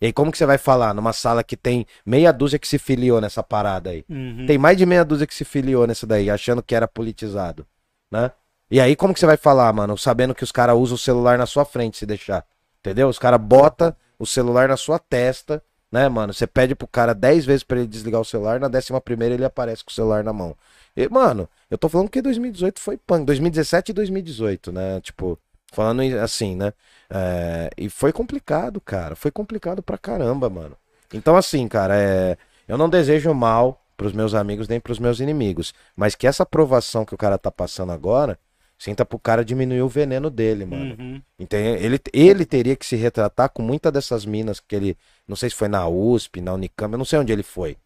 E 0.00 0.06
aí, 0.06 0.12
como 0.12 0.32
que 0.32 0.38
você 0.38 0.46
vai 0.46 0.56
falar 0.56 0.94
numa 0.94 1.12
sala 1.12 1.44
que 1.44 1.56
tem 1.56 1.86
meia 2.06 2.32
dúzia 2.32 2.58
que 2.58 2.66
se 2.66 2.78
filiou 2.78 3.20
nessa 3.20 3.42
parada 3.42 3.90
aí? 3.90 4.02
Uhum. 4.08 4.46
Tem 4.46 4.56
mais 4.56 4.76
de 4.78 4.86
meia 4.86 5.04
dúzia 5.04 5.26
que 5.26 5.34
se 5.34 5.44
filiou 5.44 5.86
nessa 5.86 6.06
daí, 6.06 6.30
achando 6.30 6.62
que 6.62 6.74
era 6.74 6.88
politizado, 6.88 7.66
né? 8.10 8.32
E 8.70 8.80
aí, 8.80 8.94
como 8.94 9.12
que 9.12 9.18
você 9.18 9.26
vai 9.26 9.36
falar, 9.36 9.72
mano? 9.72 9.98
Sabendo 9.98 10.34
que 10.34 10.44
os 10.44 10.52
caras 10.52 10.76
usam 10.76 10.94
o 10.94 10.98
celular 10.98 11.36
na 11.36 11.46
sua 11.46 11.64
frente, 11.64 11.98
se 11.98 12.06
deixar. 12.06 12.44
Entendeu? 12.78 13.08
Os 13.08 13.18
caras 13.18 13.40
botam 13.40 13.94
o 14.18 14.26
celular 14.26 14.68
na 14.68 14.76
sua 14.76 14.98
testa, 14.98 15.62
né, 15.90 16.08
mano? 16.08 16.32
Você 16.32 16.46
pede 16.46 16.74
pro 16.74 16.86
cara 16.86 17.12
10 17.12 17.44
vezes 17.44 17.62
pra 17.64 17.78
ele 17.78 17.86
desligar 17.88 18.20
o 18.20 18.24
celular, 18.24 18.60
na 18.60 18.68
décima 18.68 19.00
primeira 19.00 19.34
ele 19.34 19.44
aparece 19.44 19.82
com 19.82 19.90
o 19.90 19.94
celular 19.94 20.22
na 20.22 20.32
mão. 20.32 20.56
E, 20.96 21.08
mano, 21.08 21.48
eu 21.70 21.76
tô 21.76 21.88
falando 21.88 22.08
que 22.08 22.22
2018 22.22 22.80
foi 22.80 22.96
punk. 22.96 23.24
2017 23.24 23.90
e 23.90 23.92
2018, 23.92 24.72
né? 24.72 25.00
Tipo, 25.00 25.38
falando 25.72 26.02
assim, 26.22 26.54
né? 26.54 26.72
É, 27.08 27.70
e 27.76 27.88
foi 27.90 28.12
complicado, 28.12 28.80
cara. 28.80 29.16
Foi 29.16 29.30
complicado 29.32 29.82
pra 29.82 29.98
caramba, 29.98 30.48
mano. 30.48 30.76
Então, 31.12 31.36
assim, 31.36 31.66
cara, 31.66 31.96
é, 31.96 32.36
eu 32.68 32.78
não 32.78 32.88
desejo 32.88 33.34
mal 33.34 33.80
pros 33.96 34.12
meus 34.12 34.32
amigos 34.32 34.68
nem 34.68 34.78
pros 34.78 34.98
meus 34.98 35.18
inimigos. 35.18 35.74
Mas 35.96 36.14
que 36.14 36.26
essa 36.26 36.44
aprovação 36.44 37.04
que 37.04 37.14
o 37.14 37.18
cara 37.18 37.36
tá 37.36 37.50
passando 37.50 37.92
agora, 37.92 38.38
sinta 38.80 39.04
pro 39.04 39.18
cara 39.18 39.44
diminuir 39.44 39.82
o 39.82 39.88
veneno 39.88 40.30
dele, 40.30 40.64
mano. 40.64 40.96
Uhum. 40.98 41.22
Entende? 41.38 41.84
Ele, 41.84 42.00
ele 42.14 42.46
teria 42.46 42.74
que 42.74 42.86
se 42.86 42.96
retratar 42.96 43.50
com 43.50 43.62
muita 43.62 43.92
dessas 43.92 44.24
minas 44.24 44.58
que 44.58 44.74
ele. 44.74 44.96
Não 45.28 45.36
sei 45.36 45.50
se 45.50 45.54
foi 45.54 45.68
na 45.68 45.86
USP, 45.86 46.40
na 46.40 46.54
Unicamp, 46.54 46.90
eu 46.94 46.98
não 46.98 47.04
sei 47.04 47.18
onde 47.18 47.30
ele 47.30 47.42
foi. 47.42 47.76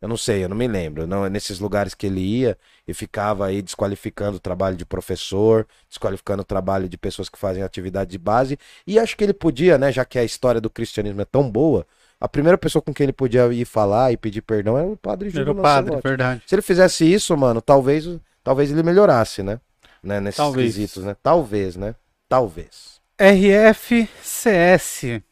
Eu 0.00 0.06
não 0.06 0.16
sei, 0.16 0.44
eu 0.44 0.48
não 0.48 0.56
me 0.56 0.68
lembro. 0.68 1.08
Não, 1.08 1.26
nesses 1.28 1.58
lugares 1.58 1.92
que 1.92 2.06
ele 2.06 2.20
ia 2.20 2.56
e 2.86 2.94
ficava 2.94 3.46
aí 3.46 3.62
desqualificando 3.62 4.36
o 4.36 4.40
trabalho 4.40 4.76
de 4.76 4.84
professor, 4.84 5.66
desqualificando 5.88 6.42
o 6.42 6.44
trabalho 6.44 6.88
de 6.88 6.96
pessoas 6.96 7.28
que 7.28 7.38
fazem 7.38 7.62
atividade 7.62 8.10
de 8.12 8.18
base. 8.18 8.56
E 8.86 8.96
acho 8.96 9.16
que 9.16 9.24
ele 9.24 9.32
podia, 9.32 9.76
né, 9.76 9.90
já 9.90 10.04
que 10.04 10.18
a 10.20 10.24
história 10.24 10.60
do 10.60 10.70
cristianismo 10.70 11.20
é 11.20 11.24
tão 11.24 11.50
boa, 11.50 11.84
a 12.20 12.28
primeira 12.28 12.56
pessoa 12.56 12.80
com 12.80 12.94
quem 12.94 13.04
ele 13.04 13.12
podia 13.12 13.52
ir 13.52 13.64
falar 13.64 14.12
e 14.12 14.16
pedir 14.16 14.42
perdão 14.42 14.78
era 14.78 14.86
o 14.86 14.96
padre 14.96 15.30
Era 15.30 15.38
Júlio 15.38 15.52
o 15.52 15.62
padre, 15.62 15.90
Lancelotti. 15.90 16.08
verdade. 16.08 16.42
Se 16.46 16.54
ele 16.54 16.62
fizesse 16.62 17.10
isso, 17.12 17.36
mano, 17.36 17.60
talvez, 17.60 18.06
talvez 18.42 18.70
ele 18.70 18.82
melhorasse, 18.84 19.42
né? 19.42 19.58
Né? 20.04 20.20
Nesses 20.20 20.36
Talvez. 20.36 20.74
quesitos, 20.74 21.04
né? 21.04 21.16
Talvez, 21.22 21.76
né? 21.76 21.94
Talvez. 22.28 23.00
RFCS. 23.18 25.22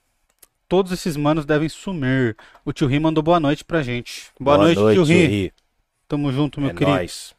Todos 0.69 0.93
esses 0.93 1.17
manos 1.17 1.45
devem 1.45 1.69
sumir. 1.69 2.37
O 2.65 2.73
tio 2.73 2.87
Ri 2.87 2.99
mandou 2.99 3.23
boa 3.23 3.39
noite 3.39 3.65
pra 3.65 3.83
gente. 3.83 4.31
Boa, 4.41 4.57
noite, 4.57 4.79
tio 4.95 5.05
Ri. 5.05 5.27
Ri. 5.27 5.53
Tamo 6.09 6.33
junto, 6.33 6.61
meu 6.61 6.71
É 6.71 6.75
querido. 6.75 6.91
nóis. 6.91 7.35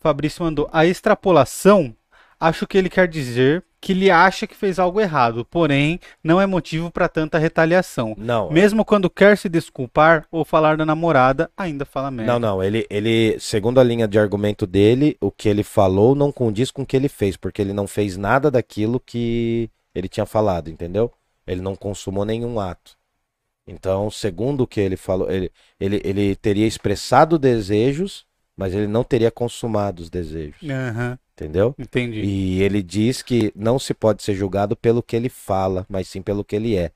Fabrício 0.00 0.44
mandou. 0.44 0.68
A 0.72 0.86
extrapolação, 0.86 1.94
acho 2.38 2.66
que 2.66 2.78
ele 2.78 2.88
quer 2.88 3.08
dizer 3.08 3.64
que 3.82 3.90
ele 3.90 4.12
acha 4.12 4.46
que 4.46 4.54
fez 4.54 4.78
algo 4.78 5.00
errado, 5.00 5.44
porém 5.44 5.98
não 6.22 6.40
é 6.40 6.46
motivo 6.46 6.88
para 6.88 7.08
tanta 7.08 7.36
retaliação. 7.36 8.14
Não. 8.16 8.48
Mesmo 8.48 8.84
quando 8.84 9.10
quer 9.10 9.36
se 9.36 9.48
desculpar 9.48 10.24
ou 10.30 10.44
falar 10.44 10.76
da 10.76 10.86
namorada, 10.86 11.50
ainda 11.56 11.84
fala 11.84 12.08
merda. 12.08 12.32
Não, 12.32 12.38
não, 12.38 12.62
ele, 12.62 12.86
ele, 12.88 13.36
segundo 13.40 13.80
a 13.80 13.84
linha 13.84 14.06
de 14.06 14.20
argumento 14.20 14.68
dele, 14.68 15.16
o 15.20 15.32
que 15.32 15.48
ele 15.48 15.64
falou 15.64 16.14
não 16.14 16.30
condiz 16.30 16.70
com 16.70 16.82
o 16.82 16.86
que 16.86 16.96
ele 16.96 17.08
fez, 17.08 17.36
porque 17.36 17.60
ele 17.60 17.72
não 17.72 17.88
fez 17.88 18.16
nada 18.16 18.52
daquilo 18.52 19.00
que 19.00 19.68
ele 19.92 20.08
tinha 20.08 20.26
falado, 20.26 20.70
entendeu? 20.70 21.12
Ele 21.44 21.60
não 21.60 21.74
consumou 21.74 22.24
nenhum 22.24 22.60
ato. 22.60 22.96
Então, 23.66 24.08
segundo 24.12 24.60
o 24.62 24.66
que 24.66 24.80
ele 24.80 24.96
falou, 24.96 25.28
ele, 25.28 25.50
ele, 25.80 26.00
ele 26.04 26.36
teria 26.36 26.68
expressado 26.68 27.36
desejos, 27.36 28.24
mas 28.56 28.74
ele 28.74 28.86
não 28.86 29.04
teria 29.04 29.30
consumado 29.30 30.02
os 30.02 30.10
desejos, 30.10 30.62
Aham, 30.70 31.18
entendeu? 31.34 31.74
entendi. 31.78 32.22
E 32.24 32.62
ele 32.62 32.82
diz 32.82 33.22
que 33.22 33.52
não 33.54 33.78
se 33.78 33.94
pode 33.94 34.22
ser 34.22 34.34
julgado 34.34 34.76
pelo 34.76 35.02
que 35.02 35.16
ele 35.16 35.28
fala, 35.28 35.86
mas 35.88 36.08
sim 36.08 36.22
pelo 36.22 36.44
que 36.44 36.56
ele 36.56 36.76
é. 36.76 36.90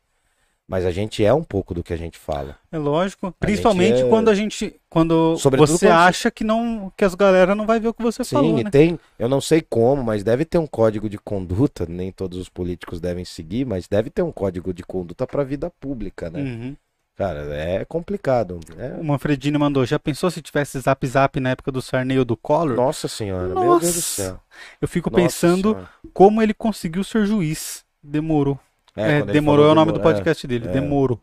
Mas 0.68 0.84
a 0.84 0.90
gente 0.90 1.24
é 1.24 1.32
um 1.32 1.44
pouco 1.44 1.72
do 1.72 1.82
que 1.82 1.92
a 1.92 1.96
gente 1.96 2.18
fala. 2.18 2.58
É 2.72 2.78
lógico, 2.78 3.32
principalmente 3.38 4.02
é- 4.02 4.08
quando 4.10 4.28
a 4.28 4.34
gente, 4.34 4.74
quando 4.90 5.36
Sobretudo 5.38 5.78
você 5.78 5.86
quando 5.86 5.92
acha 5.92 6.30
que 6.30 6.42
não, 6.42 6.92
que 6.96 7.04
as 7.04 7.14
galera 7.14 7.54
não 7.54 7.64
vai 7.66 7.78
ver 7.78 7.88
o 7.88 7.94
que 7.94 8.02
você 8.02 8.24
Sim, 8.24 8.34
falou, 8.34 8.58
e 8.58 8.64
né? 8.64 8.70
tem, 8.70 8.98
eu 9.18 9.28
não 9.28 9.40
sei 9.40 9.62
como, 9.62 10.02
mas 10.02 10.24
deve 10.24 10.44
ter 10.44 10.58
um 10.58 10.66
código 10.66 11.08
de 11.08 11.16
conduta, 11.18 11.86
nem 11.86 12.10
todos 12.10 12.38
os 12.38 12.48
políticos 12.48 13.00
devem 13.00 13.24
seguir, 13.24 13.64
mas 13.64 13.86
deve 13.86 14.10
ter 14.10 14.22
um 14.22 14.32
código 14.32 14.74
de 14.74 14.82
conduta 14.82 15.26
para 15.26 15.42
a 15.42 15.44
vida 15.44 15.70
pública, 15.70 16.28
né? 16.28 16.40
Uhum. 16.42 16.76
Cara, 17.16 17.40
é 17.54 17.84
complicado. 17.86 18.60
É... 18.76 18.88
O 19.00 19.04
Manfredini 19.04 19.56
mandou, 19.56 19.86
já 19.86 19.98
pensou 19.98 20.30
se 20.30 20.42
tivesse 20.42 20.78
Zap 20.78 21.06
Zap 21.06 21.40
na 21.40 21.50
época 21.50 21.72
do 21.72 21.80
Sarney 21.80 22.18
ou 22.18 22.24
do 22.26 22.36
Collor? 22.36 22.76
Nossa 22.76 23.08
senhora, 23.08 23.46
meu 23.46 23.54
Nossa. 23.54 23.80
Deus 23.80 23.94
do 23.94 24.02
céu. 24.02 24.40
Eu 24.82 24.86
fico 24.86 25.10
Nossa 25.10 25.22
pensando 25.22 25.70
Senhora. 25.70 25.88
como 26.12 26.42
ele 26.42 26.52
conseguiu 26.52 27.02
ser 27.02 27.24
juiz. 27.26 27.84
Demorou. 28.02 28.60
É, 28.94 29.20
ele 29.20 29.32
demorou 29.32 29.66
é 29.66 29.70
o 29.70 29.74
nome 29.74 29.92
do 29.92 29.98
demorou, 29.98 30.14
podcast 30.14 30.46
dele, 30.46 30.68
é. 30.68 30.72
demorou. 30.72 31.20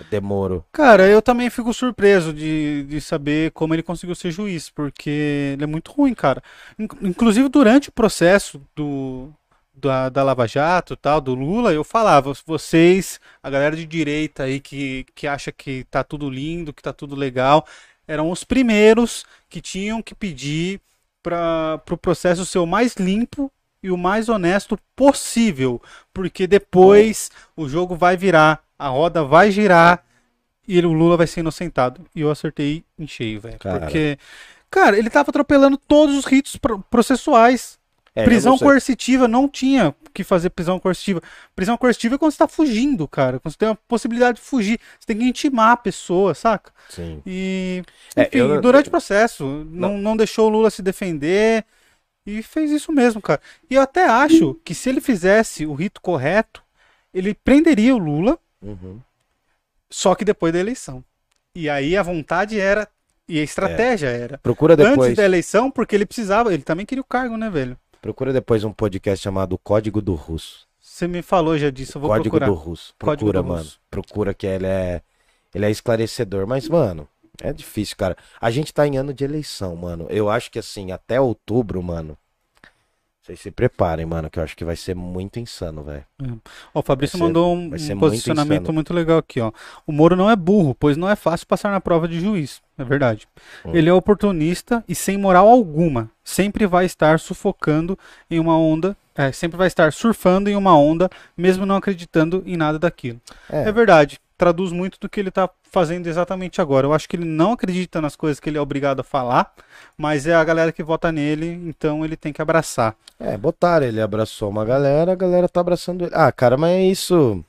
É, 0.00 0.04
demorou. 0.10 0.64
Cara, 0.72 1.06
eu 1.06 1.22
também 1.22 1.50
fico 1.50 1.72
surpreso 1.72 2.32
de, 2.32 2.84
de 2.84 3.00
saber 3.00 3.50
como 3.52 3.74
ele 3.74 3.82
conseguiu 3.82 4.14
ser 4.14 4.30
juiz, 4.30 4.70
porque 4.70 5.52
ele 5.54 5.64
é 5.64 5.66
muito 5.66 5.90
ruim, 5.92 6.14
cara. 6.14 6.42
In- 6.78 6.88
Inclusive, 7.02 7.48
durante 7.48 7.88
o 7.88 7.92
processo 7.92 8.60
do, 8.76 9.30
da, 9.80 10.08
da 10.08 10.22
Lava 10.22 10.46
Jato 10.46 10.94
e 10.94 10.96
tal, 10.96 11.20
do 11.20 11.34
Lula, 11.34 11.72
eu 11.72 11.84
falava, 11.84 12.32
vocês, 12.46 13.20
a 13.42 13.48
galera 13.50 13.76
de 13.76 13.86
direita 13.86 14.44
aí 14.44 14.60
que, 14.60 15.06
que 15.14 15.26
acha 15.26 15.50
que 15.52 15.84
tá 15.90 16.02
tudo 16.04 16.28
lindo, 16.28 16.72
que 16.72 16.82
tá 16.82 16.92
tudo 16.92 17.14
legal, 17.16 17.66
eram 18.06 18.30
os 18.30 18.44
primeiros 18.44 19.24
que 19.48 19.60
tinham 19.60 20.02
que 20.02 20.14
pedir 20.14 20.80
para 21.22 21.74
o 21.76 21.78
pro 21.80 21.96
processo 21.96 22.46
ser 22.46 22.58
o 22.58 22.66
mais 22.66 22.94
limpo 22.96 23.50
e 23.82 23.90
o 23.90 23.96
mais 23.96 24.28
honesto 24.28 24.78
possível, 24.96 25.80
porque 26.12 26.46
depois 26.46 27.30
o 27.56 27.68
jogo 27.68 27.94
vai 27.94 28.16
virar, 28.16 28.62
a 28.78 28.88
roda 28.88 29.22
vai 29.24 29.50
girar 29.50 30.04
e 30.66 30.78
o 30.80 30.92
Lula 30.92 31.16
vai 31.16 31.26
ser 31.26 31.40
inocentado. 31.40 32.04
E 32.14 32.20
eu 32.20 32.30
acertei 32.30 32.84
em 32.98 33.06
cheio, 33.06 33.40
velho. 33.40 33.58
Porque, 33.80 34.18
cara, 34.70 34.98
ele 34.98 35.08
tava 35.10 35.30
atropelando 35.30 35.76
todos 35.78 36.16
os 36.16 36.24
ritos 36.24 36.56
pro- 36.56 36.80
processuais. 36.90 37.77
É, 38.14 38.24
prisão 38.24 38.52
não 38.52 38.58
coercitiva 38.58 39.28
não 39.28 39.48
tinha 39.48 39.94
que 40.12 40.24
fazer 40.24 40.50
prisão 40.50 40.80
coercitiva. 40.80 41.22
Prisão 41.54 41.76
coercitiva 41.76 42.14
é 42.16 42.18
quando 42.18 42.32
você 42.32 42.38
tá 42.38 42.48
fugindo, 42.48 43.06
cara. 43.06 43.38
Quando 43.38 43.52
você 43.52 43.58
tem 43.58 43.68
a 43.68 43.74
possibilidade 43.74 44.38
de 44.38 44.44
fugir. 44.44 44.80
Você 44.98 45.06
tem 45.06 45.18
que 45.18 45.24
intimar 45.24 45.72
a 45.72 45.76
pessoa, 45.76 46.34
saca? 46.34 46.72
Sim. 46.88 47.22
E, 47.24 47.82
É, 48.16 48.22
enfim, 48.22 48.38
eu- 48.38 48.60
durante 48.60 48.88
o 48.88 48.90
processo, 48.90 49.44
não, 49.70 49.96
não 49.98 50.16
deixou 50.16 50.46
o 50.46 50.50
Lula 50.50 50.70
se 50.70 50.82
defender 50.82 51.64
e 52.26 52.42
fez 52.42 52.70
isso 52.70 52.90
mesmo, 52.92 53.22
cara. 53.22 53.40
E 53.70 53.74
eu 53.74 53.82
até 53.82 54.04
acho 54.06 54.54
que 54.64 54.74
se 54.74 54.88
ele 54.88 55.00
fizesse 55.00 55.64
o 55.64 55.74
rito 55.74 56.00
correto, 56.00 56.62
ele 57.14 57.34
prenderia 57.34 57.94
o 57.94 57.98
Lula, 57.98 58.38
Uhum. 58.60 59.00
só 59.90 60.14
que 60.14 60.24
depois 60.24 60.52
da 60.52 60.58
eleição. 60.58 61.04
E 61.54 61.68
aí 61.70 61.96
a 61.96 62.02
vontade 62.02 62.58
era, 62.60 62.88
e 63.28 63.38
a 63.38 63.42
estratégia 63.42 64.08
era. 64.08 64.38
Procura 64.38 64.76
depois, 64.76 64.98
Antes 64.98 65.16
da 65.16 65.24
eleição, 65.24 65.70
porque 65.70 65.94
ele 65.94 66.06
precisava, 66.06 66.52
ele 66.52 66.62
também 66.62 66.84
queria 66.86 67.02
o 67.02 67.04
cargo, 67.04 67.36
né, 67.36 67.48
velho? 67.50 67.76
Procura 68.00 68.32
depois 68.32 68.64
um 68.64 68.72
podcast 68.72 69.22
chamado 69.22 69.56
Código 69.58 70.00
do 70.00 70.14
Russo. 70.14 70.66
Você 70.80 71.06
me 71.06 71.22
falou 71.22 71.56
já 71.58 71.70
disso, 71.70 71.98
eu 71.98 72.00
vou 72.00 72.10
Código 72.10 72.30
procurar. 72.30 72.46
do 72.46 72.54
Russo. 72.54 72.94
Código 72.98 73.16
Procura, 73.18 73.42
do 73.42 73.48
mano. 73.48 73.62
Russo. 73.62 73.80
Procura 73.90 74.34
que 74.34 74.46
ele 74.46 74.66
é 74.66 75.02
ele 75.54 75.64
é 75.64 75.70
esclarecedor, 75.70 76.46
mas 76.46 76.68
mano, 76.68 77.08
é 77.42 77.52
difícil, 77.52 77.96
cara. 77.96 78.16
A 78.40 78.50
gente 78.50 78.72
tá 78.72 78.86
em 78.86 78.96
ano 78.96 79.12
de 79.14 79.24
eleição, 79.24 79.74
mano. 79.76 80.06
Eu 80.10 80.28
acho 80.28 80.50
que 80.50 80.58
assim, 80.58 80.92
até 80.92 81.20
outubro, 81.20 81.82
mano. 81.82 82.16
Vocês 83.28 83.40
se 83.40 83.50
preparem, 83.50 84.06
mano, 84.06 84.30
que 84.30 84.38
eu 84.38 84.42
acho 84.42 84.56
que 84.56 84.64
vai 84.64 84.74
ser 84.74 84.94
muito 84.94 85.38
insano, 85.38 85.82
velho. 85.82 86.02
Ó, 86.74 86.80
o 86.80 86.82
Fabrício 86.82 87.18
ser- 87.18 87.24
mandou 87.24 87.52
um, 87.54 87.58
um 87.58 87.68
muito 87.68 87.98
posicionamento 87.98 88.62
insano. 88.62 88.72
muito 88.74 88.94
legal 88.94 89.18
aqui, 89.18 89.38
ó. 89.38 89.52
O 89.86 89.92
Moro 89.92 90.16
não 90.16 90.30
é 90.30 90.34
burro, 90.34 90.74
pois 90.74 90.96
não 90.96 91.08
é 91.10 91.14
fácil 91.14 91.46
passar 91.46 91.70
na 91.70 91.78
prova 91.80 92.08
de 92.08 92.18
juiz. 92.20 92.62
É 92.78 92.84
verdade. 92.84 93.28
Hum. 93.66 93.72
Ele 93.74 93.90
é 93.90 93.92
oportunista 93.92 94.82
e 94.88 94.94
sem 94.94 95.18
moral 95.18 95.46
alguma. 95.46 96.10
Sempre 96.24 96.66
vai 96.66 96.86
estar 96.86 97.20
sufocando 97.20 97.98
em 98.30 98.38
uma 98.40 98.56
onda. 98.58 98.96
é, 99.14 99.30
sempre 99.32 99.58
vai 99.58 99.66
estar 99.66 99.92
surfando 99.92 100.48
em 100.48 100.56
uma 100.56 100.78
onda, 100.78 101.10
mesmo 101.36 101.66
não 101.66 101.76
acreditando 101.76 102.42
em 102.46 102.56
nada 102.56 102.78
daquilo. 102.78 103.20
É, 103.50 103.68
É, 103.68 103.72
verdade. 103.72 104.18
Traduz 104.38 104.70
muito 104.72 104.98
do 105.00 105.08
que 105.08 105.18
ele 105.18 105.32
tá 105.32 105.50
fazendo 105.70 106.06
exatamente 106.06 106.60
agora. 106.60 106.86
Eu 106.86 106.92
acho 106.92 107.08
que 107.08 107.16
ele 107.16 107.24
não 107.24 107.52
acredita 107.52 108.00
nas 108.00 108.16
coisas 108.16 108.40
que 108.40 108.48
ele 108.50 108.58
é 108.58 108.60
obrigado 108.60 109.00
a 109.00 109.04
falar, 109.04 109.52
mas 109.96 110.26
é 110.26 110.34
a 110.34 110.44
galera 110.44 110.72
que 110.72 110.82
vota 110.82 111.10
nele, 111.12 111.46
então 111.66 112.04
ele 112.04 112.16
tem 112.16 112.32
que 112.32 112.42
abraçar. 112.42 112.94
é, 113.20 113.36
botaram, 113.36 113.86
ele 113.86 114.00
abraçou 114.00 114.48
uma 114.48 114.64
galera, 114.64 115.12
a 115.12 115.16
galera 115.16 115.48
tá 115.48 115.60
abraçando 115.60 116.04
ele. 116.04 116.12
Ah, 116.14 116.30
cara, 116.32 116.56
mas 116.56 116.70
é 116.72 116.82
isso. 116.82 117.44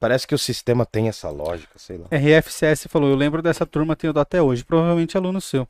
Parece 0.00 0.26
que 0.26 0.34
o 0.34 0.38
sistema 0.38 0.86
tem 0.86 1.08
essa 1.08 1.28
lógica, 1.28 1.72
sei 1.76 1.98
lá. 1.98 2.06
RFCS 2.12 2.86
falou, 2.88 3.10
eu 3.10 3.16
lembro 3.16 3.42
dessa 3.42 3.66
turma, 3.66 3.96
tenho 3.96 4.16
até 4.18 4.40
hoje. 4.40 4.64
Provavelmente 4.64 5.16
aluno 5.16 5.40
seu. 5.40 5.66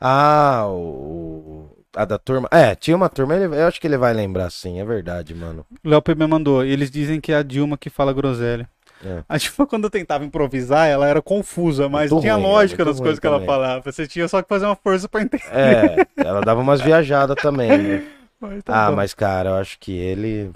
Ah, 0.00 0.64
o. 0.68 1.70
A 1.94 2.04
da 2.06 2.18
turma. 2.18 2.48
É, 2.50 2.74
tinha 2.74 2.96
uma 2.96 3.08
turma, 3.08 3.34
ele- 3.36 3.54
eu 3.54 3.66
acho 3.66 3.78
que 3.80 3.86
ele 3.86 3.98
vai 3.98 4.14
lembrar 4.14 4.50
sim, 4.50 4.80
é 4.80 4.84
verdade, 4.84 5.34
mano. 5.34 5.64
Léo 5.84 6.00
PB 6.00 6.26
mandou. 6.26 6.64
Eles 6.64 6.90
dizem 6.90 7.20
que 7.20 7.32
é 7.32 7.36
a 7.36 7.42
Dilma 7.42 7.76
que 7.76 7.90
fala 7.90 8.12
groselha. 8.14 8.68
É. 9.04 9.24
A 9.28 9.36
Dilma, 9.36 9.66
quando 9.66 9.84
eu 9.84 9.90
tentava 9.90 10.24
improvisar, 10.24 10.88
ela 10.88 11.06
era 11.08 11.20
confusa, 11.20 11.88
mas 11.88 12.10
Muito 12.10 12.22
tinha 12.22 12.34
ruim, 12.34 12.44
lógica 12.44 12.82
é 12.82 12.84
nas 12.84 13.00
coisas 13.00 13.18
que 13.18 13.26
ela 13.26 13.36
também. 13.36 13.46
falava. 13.48 13.82
Você 13.92 14.06
tinha 14.06 14.28
só 14.28 14.40
que 14.42 14.48
fazer 14.48 14.66
uma 14.66 14.76
força 14.76 15.08
pra 15.08 15.22
entender. 15.22 15.44
É, 15.50 16.06
ela 16.16 16.40
dava 16.40 16.60
umas 16.60 16.80
viajadas 16.80 17.36
também, 17.40 17.68
né? 17.76 18.06
Mas 18.40 18.62
tá 18.64 18.86
Ah, 18.86 18.90
bom. 18.90 18.96
mas 18.96 19.14
cara, 19.14 19.50
eu 19.50 19.54
acho 19.54 19.78
que 19.78 19.92
ele. 19.96 20.50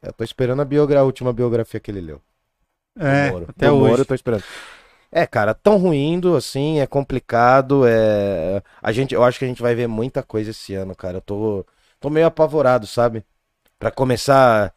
Eu 0.00 0.12
tô 0.12 0.22
esperando 0.22 0.62
a, 0.62 0.64
biogra... 0.64 1.00
a 1.00 1.02
última 1.02 1.32
biografia 1.32 1.80
que 1.80 1.90
ele 1.90 2.00
leu. 2.00 2.20
É, 2.98 3.30
Moro. 3.32 3.46
até 3.48 3.66
Do 3.68 3.74
hoje. 3.76 3.88
Moro 3.90 4.02
eu 4.02 4.06
tô 4.06 4.14
esperando. 4.14 4.44
É, 5.10 5.26
cara, 5.26 5.52
tão 5.54 5.76
ruindo 5.76 6.36
assim, 6.36 6.80
é 6.80 6.86
complicado, 6.86 7.84
é... 7.86 8.62
A 8.82 8.92
gente, 8.92 9.14
eu 9.14 9.22
acho 9.24 9.38
que 9.38 9.44
a 9.44 9.48
gente 9.48 9.60
vai 9.60 9.74
ver 9.74 9.86
muita 9.88 10.22
coisa 10.22 10.50
esse 10.52 10.72
ano, 10.74 10.94
cara. 10.94 11.18
Eu 11.18 11.20
tô, 11.20 11.66
tô 12.00 12.08
meio 12.10 12.26
apavorado, 12.26 12.86
sabe? 12.86 13.24
Pra 13.78 13.90
começar 13.90 14.72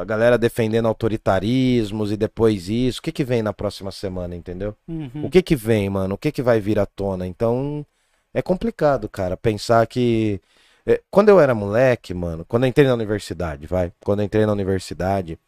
a 0.00 0.04
galera 0.04 0.36
defendendo 0.36 0.86
autoritarismos 0.88 2.10
e 2.12 2.16
depois 2.16 2.68
isso. 2.68 3.00
O 3.00 3.02
que 3.02 3.12
que 3.12 3.24
vem 3.24 3.42
na 3.42 3.52
próxima 3.52 3.90
semana, 3.90 4.34
entendeu? 4.34 4.74
Uhum. 4.88 5.24
O 5.24 5.30
que 5.30 5.42
que 5.42 5.54
vem, 5.56 5.88
mano? 5.88 6.14
O 6.14 6.18
que 6.18 6.32
que 6.32 6.42
vai 6.42 6.60
vir 6.60 6.78
à 6.78 6.86
tona? 6.86 7.26
Então, 7.26 7.84
é 8.34 8.42
complicado, 8.42 9.08
cara, 9.08 9.36
pensar 9.36 9.86
que 9.86 10.40
é, 10.86 11.00
quando 11.10 11.28
eu 11.28 11.38
era 11.38 11.54
moleque, 11.54 12.12
mano, 12.14 12.44
quando 12.48 12.64
eu 12.64 12.68
entrei 12.68 12.86
na 12.86 12.94
universidade, 12.94 13.66
vai, 13.66 13.92
quando 14.04 14.20
eu 14.20 14.24
entrei 14.24 14.44
na 14.46 14.52
universidade, 14.52 15.38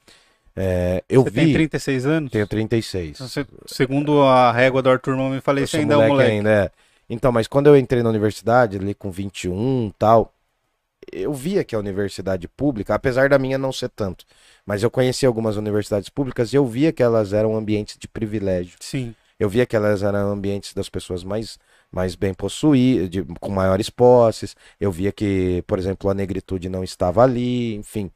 é, 0.55 1.03
eu 1.09 1.23
Você 1.23 1.31
vi, 1.31 1.45
tem 1.47 1.53
36 1.55 2.07
anos? 2.07 2.31
tenho 2.31 2.47
36. 2.47 3.19
Você- 3.19 3.47
segundo 3.67 4.21
a 4.23 4.53
régua 4.53 4.83
do 4.83 4.91
Arthur 4.91 5.17
Mão, 5.17 5.31
me 5.31 5.41
falei, 5.41 5.67
você 5.67 5.79
ainda 5.79 5.95
é 5.95 5.97
um 5.97 6.09
moleque. 6.09 6.31
ainda, 6.31 6.51
é. 6.51 6.71
Então, 7.09 7.33
mas 7.33 7.49
quando 7.49 7.67
eu 7.67 7.77
entrei 7.77 8.03
na 8.03 8.09
universidade, 8.11 8.77
ali 8.77 8.95
com 8.95 9.11
21 9.11 9.89
e 9.89 9.93
tal, 9.99 10.33
eu 11.13 11.33
via 11.33 11.65
que 11.65 11.75
a 11.75 11.79
universidade 11.79 12.47
pública, 12.49 12.95
apesar 12.95 13.29
da 13.29 13.39
minha 13.39 13.59
não 13.59 13.73
ser 13.73 13.89
tanto, 13.89 14.25
mas 14.67 14.83
eu 14.83 14.91
conheci 14.91 15.25
algumas 15.25 15.57
universidades 15.57 16.09
públicas 16.09 16.53
e 16.53 16.57
eu 16.57 16.67
via 16.67 16.93
que 16.93 17.03
elas 17.03 17.33
eram 17.33 17.57
ambientes 17.57 17.97
de 17.99 18.07
privilégio. 18.07 18.77
Sim. 18.81 19.15
Eu 19.39 19.49
via 19.49 19.65
que 19.65 19.75
elas 19.75 20.03
eram 20.03 20.31
ambientes 20.31 20.75
das 20.75 20.91
pessoas 20.91 21.25
mais, 21.25 21.59
mais 21.91 22.15
bem 22.15 22.35
possuídas, 22.35 23.25
com 23.41 23.51
maiores 23.51 23.89
posses. 23.89 24.55
Eu 24.79 24.93
via 24.93 25.11
que, 25.11 25.65
por 25.67 25.79
exemplo, 25.79 26.11
a 26.11 26.15
negritude 26.15 26.69
não 26.69 26.85
estava 26.85 27.23
ali, 27.23 27.75
enfim. 27.77 28.11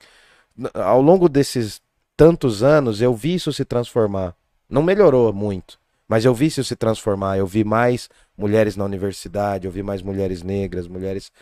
Ao 0.74 1.00
longo 1.00 1.28
desses 1.28 1.80
tantos 2.14 2.62
anos, 2.62 3.00
eu 3.00 3.14
vi 3.14 3.34
isso 3.34 3.52
se 3.52 3.64
transformar. 3.64 4.34
Não 4.68 4.82
melhorou 4.82 5.32
muito, 5.32 5.78
mas 6.08 6.24
eu 6.24 6.34
vi 6.34 6.46
isso 6.46 6.62
se 6.62 6.76
transformar. 6.76 7.38
Eu 7.38 7.46
vi 7.46 7.64
mais 7.64 8.08
mulheres 8.36 8.76
na 8.76 8.84
universidade, 8.84 9.66
eu 9.66 9.72
vi 9.72 9.82
mais 9.82 10.02
mulheres 10.02 10.42
negras, 10.42 10.86
mulheres 10.86 11.32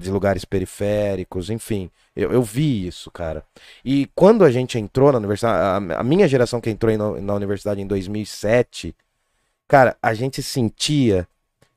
de 0.00 0.10
lugares 0.10 0.44
periféricos, 0.44 1.50
enfim. 1.50 1.90
Eu, 2.16 2.32
eu 2.32 2.42
vi 2.42 2.86
isso, 2.86 3.10
cara. 3.10 3.44
E 3.84 4.10
quando 4.14 4.44
a 4.44 4.50
gente 4.50 4.78
entrou 4.78 5.12
na 5.12 5.18
universidade, 5.18 5.92
a, 5.94 6.00
a 6.00 6.02
minha 6.02 6.26
geração 6.26 6.60
que 6.60 6.70
entrou 6.70 6.96
na 7.20 7.34
universidade 7.34 7.80
em 7.80 7.86
2007, 7.86 8.94
cara, 9.68 9.96
a 10.02 10.14
gente 10.14 10.42
sentia 10.42 11.26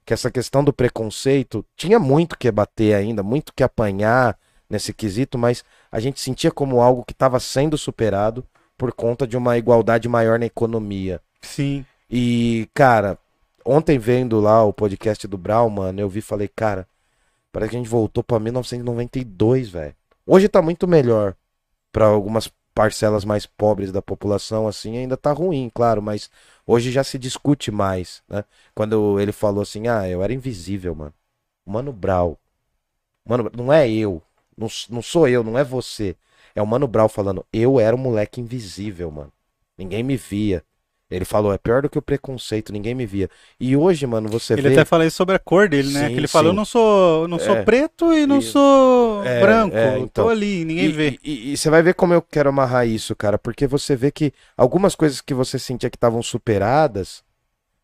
que 0.06 0.14
essa 0.14 0.32
questão 0.32 0.64
do 0.64 0.74
preconceito 0.74 1.66
tinha 1.76 2.00
muito 2.00 2.38
que 2.38 2.50
bater 2.52 2.96
ainda, 2.96 3.22
muito 3.22 3.54
que 3.54 3.64
apanhar 3.64 4.38
nesse 4.70 4.94
quesito, 4.94 5.38
mas 5.38 5.64
a 5.92 6.00
gente 6.00 6.20
sentia 6.20 6.50
como 6.50 6.82
algo 6.82 7.04
que 7.04 7.14
estava 7.14 7.40
sendo 7.40 7.78
superado 7.78 8.44
por 8.78 8.92
conta 8.94 9.28
de 9.28 9.38
uma 9.38 9.58
igualdade 9.58 10.10
maior 10.10 10.40
na 10.40 10.46
economia. 10.46 11.22
Sim. 11.42 11.86
E, 12.14 12.68
cara, 12.74 13.18
ontem 13.66 13.98
vendo 13.98 14.42
lá 14.42 14.64
o 14.66 14.74
podcast 14.74 15.26
do 15.30 15.38
Brown, 15.38 15.70
mano, 15.70 16.02
eu 16.02 16.10
vi 16.10 16.20
e 16.20 16.22
falei, 16.22 16.50
cara, 16.50 16.86
parece 17.54 17.70
que 17.72 17.78
a 17.78 17.80
gente 17.80 17.90
voltou 17.90 18.22
pra 18.22 18.38
1992, 18.38 19.70
velho. 19.70 19.96
Hoje 20.26 20.50
tá 20.50 20.62
muito 20.62 20.86
melhor 20.88 21.36
para 21.92 22.06
algumas 22.08 22.52
parcelas 22.74 23.24
mais 23.24 23.46
pobres 23.46 23.94
da 23.94 24.02
população, 24.02 24.68
assim, 24.68 24.98
ainda 24.98 25.16
tá 25.16 25.32
ruim, 25.32 25.72
claro, 25.74 26.02
mas 26.02 26.30
hoje 26.68 26.92
já 26.92 27.04
se 27.04 27.18
discute 27.18 27.72
mais, 27.72 28.22
né? 28.28 28.44
Quando 28.76 29.18
ele 29.20 29.32
falou 29.32 29.62
assim, 29.62 29.88
ah, 29.88 30.08
eu 30.08 30.22
era 30.22 30.34
invisível, 30.34 30.94
mano. 30.94 31.14
Mano 31.66 31.94
Brau. 31.94 32.38
Mano, 33.26 33.50
não 33.56 33.72
é 33.72 33.90
eu. 33.90 34.22
Não, 34.58 34.68
não 34.90 35.02
sou 35.02 35.28
eu, 35.30 35.44
não 35.44 35.58
é 35.58 35.64
você. 35.64 36.16
É 36.54 36.62
o 36.62 36.68
Mano 36.68 36.88
Brau 36.88 37.08
falando, 37.08 37.46
eu 37.54 37.80
era 37.80 37.96
um 37.96 38.00
moleque 38.00 38.42
invisível, 38.42 39.10
mano. 39.12 39.32
Ninguém 39.78 40.04
me 40.04 40.18
via. 40.18 40.64
Ele 41.12 41.26
falou, 41.26 41.52
é 41.54 41.58
pior 41.58 41.82
do 41.82 41.90
que 41.90 41.98
o 41.98 42.02
preconceito, 42.02 42.72
ninguém 42.72 42.96
me 42.96 43.06
via. 43.06 43.30
E 43.60 43.76
hoje, 43.76 44.08
mano, 44.08 44.30
você 44.30 44.54
ele 44.54 44.62
vê. 44.62 44.68
Ele 44.70 44.76
até 44.80 44.86
falou 44.86 45.06
isso 45.06 45.18
sobre 45.18 45.36
a 45.36 45.40
cor 45.40 45.68
dele, 45.68 45.92
né? 45.92 46.08
Sim, 46.08 46.14
que 46.14 46.20
ele 46.22 46.28
sim. 46.28 46.32
falou, 46.32 46.52
eu 46.52 46.56
não 46.56 46.64
sou, 46.64 47.28
não 47.28 47.38
sou 47.38 47.58
É. 47.58 47.64
preto 47.64 48.14
e 48.14 48.26
não 48.26 48.38
E- 48.40 48.42
sou 48.42 49.22
É, 49.26 49.42
branco. 49.42 49.76
é, 49.76 50.00
então. 50.00 50.24
Tô 50.26 50.30
ali, 50.30 50.64
ninguém 50.64 50.86
e, 50.86 50.92
vê. 50.92 51.20
E, 51.22 51.52
e 51.52 51.58
você 51.58 51.70
vai 51.70 51.84
ver 51.84 51.94
como 51.96 52.14
eu 52.14 52.22
quero 52.22 52.48
amarrar 52.48 52.88
isso, 52.88 53.14
cara. 53.14 53.38
Porque 53.38 53.68
você 53.68 53.94
vê 53.94 54.10
que 54.10 54.34
algumas 54.56 54.96
coisas 54.96 55.20
que 55.20 55.34
você 55.34 55.60
sentia 55.60 55.90
que 55.90 55.98
estavam 55.98 56.24
superadas. 56.24 57.24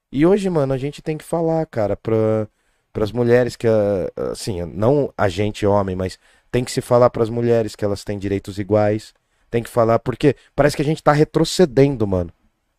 E 0.09 0.25
hoje, 0.25 0.49
mano, 0.49 0.73
a 0.73 0.77
gente 0.77 1.01
tem 1.01 1.17
que 1.17 1.25
falar, 1.25 1.65
cara, 1.65 1.97
pra, 1.97 2.47
pras 2.93 3.11
mulheres 3.11 3.57
que, 3.57 3.67
ah, 3.67 4.09
assim, 4.31 4.63
não 4.73 5.13
a 5.17 5.27
gente 5.27 5.65
homem, 5.65 5.95
mas 5.97 6.17
tem 6.49 6.63
que 6.63 6.71
se 6.71 6.79
falar 6.79 7.09
pras 7.09 7.29
mulheres 7.29 7.75
que 7.75 7.83
elas 7.83 8.05
têm 8.05 8.17
direitos 8.17 8.57
iguais. 8.57 9.13
Tem 9.51 9.61
que 9.61 9.69
falar, 9.69 9.99
porque 9.99 10.35
parece 10.55 10.75
que 10.75 10.81
a 10.81 10.85
gente 10.85 11.03
tá 11.03 11.11
retrocedendo, 11.11 12.07
mano. 12.07 12.31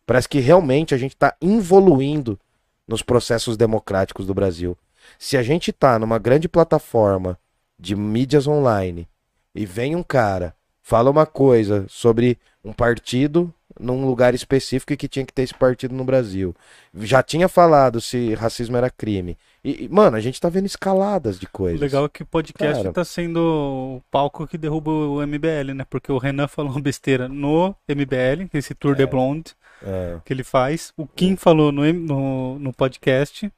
Parece 0.09 0.27
que 0.27 0.39
realmente 0.39 0.95
a 0.95 0.97
gente 0.97 1.15
tá 1.15 1.35
evoluindo 1.39 2.39
nos 2.87 3.03
processos 3.03 3.55
democráticos 3.55 4.25
do 4.25 4.33
Brasil. 4.33 4.75
Se 5.19 5.37
a 5.37 5.43
gente 5.43 5.71
tá 5.71 5.99
numa 5.99 6.17
grande 6.17 6.49
plataforma 6.49 7.37
de 7.77 7.95
mídias 7.95 8.47
online 8.47 9.07
e 9.53 9.67
vem 9.67 9.95
um 9.95 10.01
cara, 10.01 10.55
fala 10.81 11.11
uma 11.11 11.27
coisa 11.27 11.85
sobre 11.87 12.39
um 12.65 12.73
partido 12.73 13.53
num 13.79 14.03
lugar 14.07 14.33
específico 14.33 14.93
e 14.93 14.97
que 14.97 15.07
tinha 15.07 15.23
que 15.23 15.31
ter 15.31 15.43
esse 15.43 15.53
partido 15.53 15.93
no 15.93 16.03
Brasil. 16.03 16.55
Já 16.95 17.21
tinha 17.21 17.47
falado 17.47 18.01
se 18.01 18.33
racismo 18.33 18.77
era 18.77 18.89
crime. 18.89 19.37
E, 19.63 19.87
mano, 19.89 20.17
a 20.17 20.19
gente 20.19 20.41
tá 20.41 20.49
vendo 20.49 20.65
escaladas 20.65 21.39
de 21.39 21.45
O 21.45 21.49
coisas. 21.51 21.79
legal 21.79 22.05
é 22.05 22.09
que 22.09 22.23
o 22.23 22.25
podcast 22.25 22.81
Cara. 22.81 22.93
tá 22.93 23.05
sendo 23.05 23.37
o 23.37 24.01
palco 24.09 24.47
que 24.47 24.57
derruba 24.57 24.89
o 24.89 25.21
MBL, 25.21 25.75
né? 25.75 25.85
Porque 25.87 26.11
o 26.11 26.17
Renan 26.17 26.47
falou 26.49 26.71
uma 26.71 26.81
besteira 26.81 27.29
no 27.29 27.75
MBL, 27.87 28.49
esse 28.55 28.73
Tour 28.73 28.95
de 28.95 29.05
Blonde 29.05 29.53
É. 29.83 30.17
que 30.25 30.33
ele 30.33 30.43
faz. 30.43 30.91
O 30.97 31.07
Kim 31.07 31.35
falou 31.35 31.71
no, 31.71 31.91
no, 31.93 32.59
no 32.59 32.73
podcast. 32.73 33.51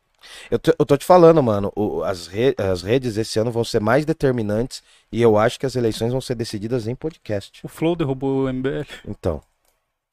Eu, 0.52 0.60
tô, 0.60 0.72
eu 0.77 0.85
tô 0.85 0.95
te 0.98 1.03
falando, 1.03 1.41
mano, 1.41 1.72
o- 1.76 2.03
as, 2.03 2.27
re- 2.27 2.53
as 2.57 2.84
redes 2.84 3.18
esse 3.18 3.39
ano 3.39 3.49
vão 3.52 3.64
ser 3.64 3.80
mais 3.81 4.06
determinantes 4.06 4.84
e 5.11 5.19
eu 5.19 5.35
acho 5.38 5.60
que 5.60 5.65
as 5.65 5.76
eleições 5.76 6.11
vão 6.11 6.22
ser 6.22 6.35
decididas 6.35 6.88
em 6.88 6.93
podcast. 6.93 7.60
O 7.65 7.68
Flow 7.68 7.95
derrubou 7.95 8.45
o 8.45 8.53
MBL. 8.53 8.85
Então. 9.07 9.41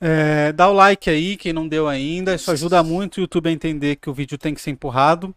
É, 0.00 0.52
dá 0.52 0.68
o 0.68 0.72
like 0.72 1.10
aí, 1.10 1.36
quem 1.36 1.52
não 1.52 1.66
deu 1.66 1.88
ainda. 1.88 2.34
Isso 2.34 2.50
ajuda 2.50 2.82
muito 2.82 3.16
o 3.16 3.20
YouTube 3.20 3.48
a 3.48 3.52
entender 3.52 3.96
que 3.96 4.08
o 4.08 4.12
vídeo 4.14 4.38
tem 4.38 4.54
que 4.54 4.60
ser 4.60 4.70
empurrado. 4.70 5.34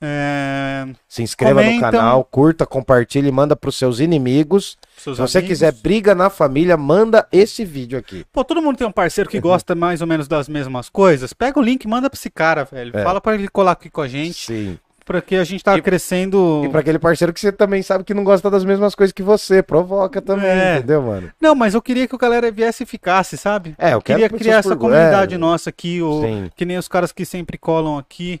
É, 0.00 0.86
Se 1.08 1.22
inscreva 1.22 1.62
no 1.62 1.80
canal, 1.80 2.22
curta, 2.24 2.66
compartilhe, 2.66 3.30
manda 3.32 3.56
pros 3.56 3.76
seus 3.76 4.00
inimigos. 4.00 4.76
seus 4.96 5.16
Se 5.16 5.22
você 5.22 5.38
amigos. 5.38 5.54
quiser 5.56 5.72
briga 5.72 6.14
na 6.14 6.28
família, 6.28 6.76
manda 6.76 7.26
esse 7.32 7.64
vídeo 7.64 7.98
aqui. 7.98 8.24
Pô, 8.32 8.44
todo 8.44 8.60
mundo 8.60 8.76
tem 8.76 8.86
um 8.86 8.92
parceiro 8.92 9.30
que 9.30 9.40
gosta 9.40 9.74
mais 9.74 10.00
ou 10.00 10.06
menos 10.06 10.28
das 10.28 10.48
mesmas 10.48 10.88
coisas. 10.88 11.32
Pega 11.32 11.58
o 11.58 11.62
link 11.62 11.84
e 11.84 11.88
manda 11.88 12.08
pra 12.10 12.16
esse 12.18 12.30
cara, 12.30 12.64
velho. 12.64 12.96
É. 12.96 13.02
Fala 13.02 13.20
pra 13.20 13.34
ele 13.34 13.48
colar 13.48 13.72
aqui 13.72 13.88
com 13.88 14.00
a 14.02 14.08
gente. 14.08 14.46
Sim. 14.46 14.78
Porque 15.04 15.36
a 15.36 15.44
gente 15.44 15.62
tá 15.62 15.76
E- 15.76 15.82
crescendo. 15.82 16.62
E 16.64 16.68
pra 16.70 16.80
aquele 16.80 16.98
parceiro 16.98 17.32
que 17.32 17.38
você 17.40 17.52
também 17.52 17.82
sabe 17.82 18.04
que 18.04 18.14
não 18.14 18.24
gosta 18.24 18.50
das 18.50 18.64
mesmas 18.64 18.94
coisas 18.94 19.12
que 19.12 19.22
você, 19.22 19.62
provoca 19.62 20.22
também, 20.22 20.48
É. 20.48 20.76
entendeu, 20.78 21.02
mano? 21.02 21.30
Não, 21.40 21.54
mas 21.54 21.74
eu 21.74 21.82
queria 21.82 22.08
que 22.08 22.14
o 22.14 22.18
galera 22.18 22.50
viesse 22.50 22.84
e 22.84 22.86
ficasse, 22.86 23.36
sabe? 23.36 23.74
É, 23.78 23.92
eu 23.92 24.00
queria 24.00 24.28
criar 24.30 24.56
essa 24.58 24.70
por- 24.70 24.78
comunidade 24.78 25.34
é, 25.34 25.38
nossa 25.38 25.68
aqui, 25.68 26.00
o, 26.00 26.22
Sim. 26.22 26.50
que 26.56 26.64
nem 26.64 26.78
os 26.78 26.88
caras 26.88 27.12
que 27.12 27.24
sempre 27.26 27.58
colam 27.58 27.98
aqui, 27.98 28.40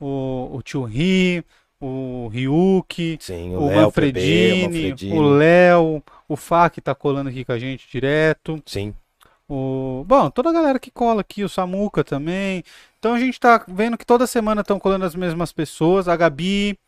o, 0.00 0.50
o 0.56 0.62
tio 0.62 0.82
Ri, 0.82 1.44
o 1.80 2.28
Ryuki, 2.32 3.16
Sim, 3.20 3.54
o, 3.54 3.66
Léo, 3.68 3.82
Manfredini, 3.82 4.22
PB, 4.24 4.60
o 4.62 4.64
Manfredini. 4.64 5.18
o 5.18 5.22
Léo, 5.22 6.02
o 6.28 6.36
Fá 6.36 6.68
que 6.68 6.80
tá 6.80 6.94
colando 6.94 7.30
aqui 7.30 7.44
com 7.44 7.52
a 7.52 7.58
gente 7.58 7.86
direto, 7.90 8.60
Sim. 8.66 8.92
o... 9.48 10.04
Bom, 10.06 10.28
toda 10.28 10.50
a 10.50 10.52
galera 10.52 10.78
que 10.80 10.90
cola 10.90 11.20
aqui, 11.20 11.44
o 11.44 11.48
Samuca 11.48 12.02
também. 12.02 12.62
Então 13.00 13.14
a 13.14 13.18
gente 13.18 13.40
tá 13.40 13.64
vendo 13.66 13.96
que 13.96 14.04
toda 14.04 14.26
semana 14.26 14.60
estão 14.60 14.78
colando 14.78 15.06
as 15.06 15.14
mesmas 15.14 15.50
pessoas, 15.52 16.06
a 16.06 16.14
Gabi, 16.14 16.78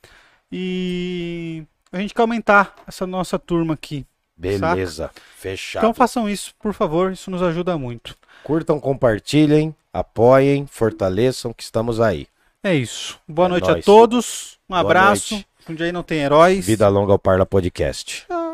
e 0.53 1.65
a 1.91 1.99
gente 1.99 2.13
quer 2.13 2.21
aumentar 2.21 2.75
essa 2.87 3.07
nossa 3.07 3.39
turma 3.39 3.73
aqui. 3.75 4.07
Beleza. 4.37 5.11
Fechado. 5.37 5.83
Então 5.83 5.95
façam 5.95 6.29
isso, 6.29 6.53
por 6.61 6.75
favor, 6.75 7.13
isso 7.13 7.31
nos 7.31 7.43
ajuda 7.43 7.79
muito. 7.79 8.15
Curtam, 8.45 8.79
compartilhem, 8.79 9.75
apoiem, 9.93 10.67
fortaleçam, 10.67 11.53
que 11.53 11.63
estamos 11.63 11.99
aí. 11.99 12.27
É 12.63 12.75
isso. 12.75 13.19
Boa 13.27 13.47
É 13.47 13.51
noite 13.51 13.69
a 13.71 13.73
nóis. 13.73 13.85
todos. 13.85 14.59
Um 14.69 14.75
Boa 14.75 14.81
abraço. 14.81 15.35
noite. 15.35 15.47
Um 15.69 15.75
dia 15.75 15.87
aí 15.87 15.93
não 15.93 16.03
tem 16.03 16.19
heróis. 16.21 16.67
Vida 16.67 16.89
longa 16.89 17.13
ao 17.13 17.19
Parla 17.19 17.47
Podcast. 17.47 18.27
Tchau. 18.29 18.52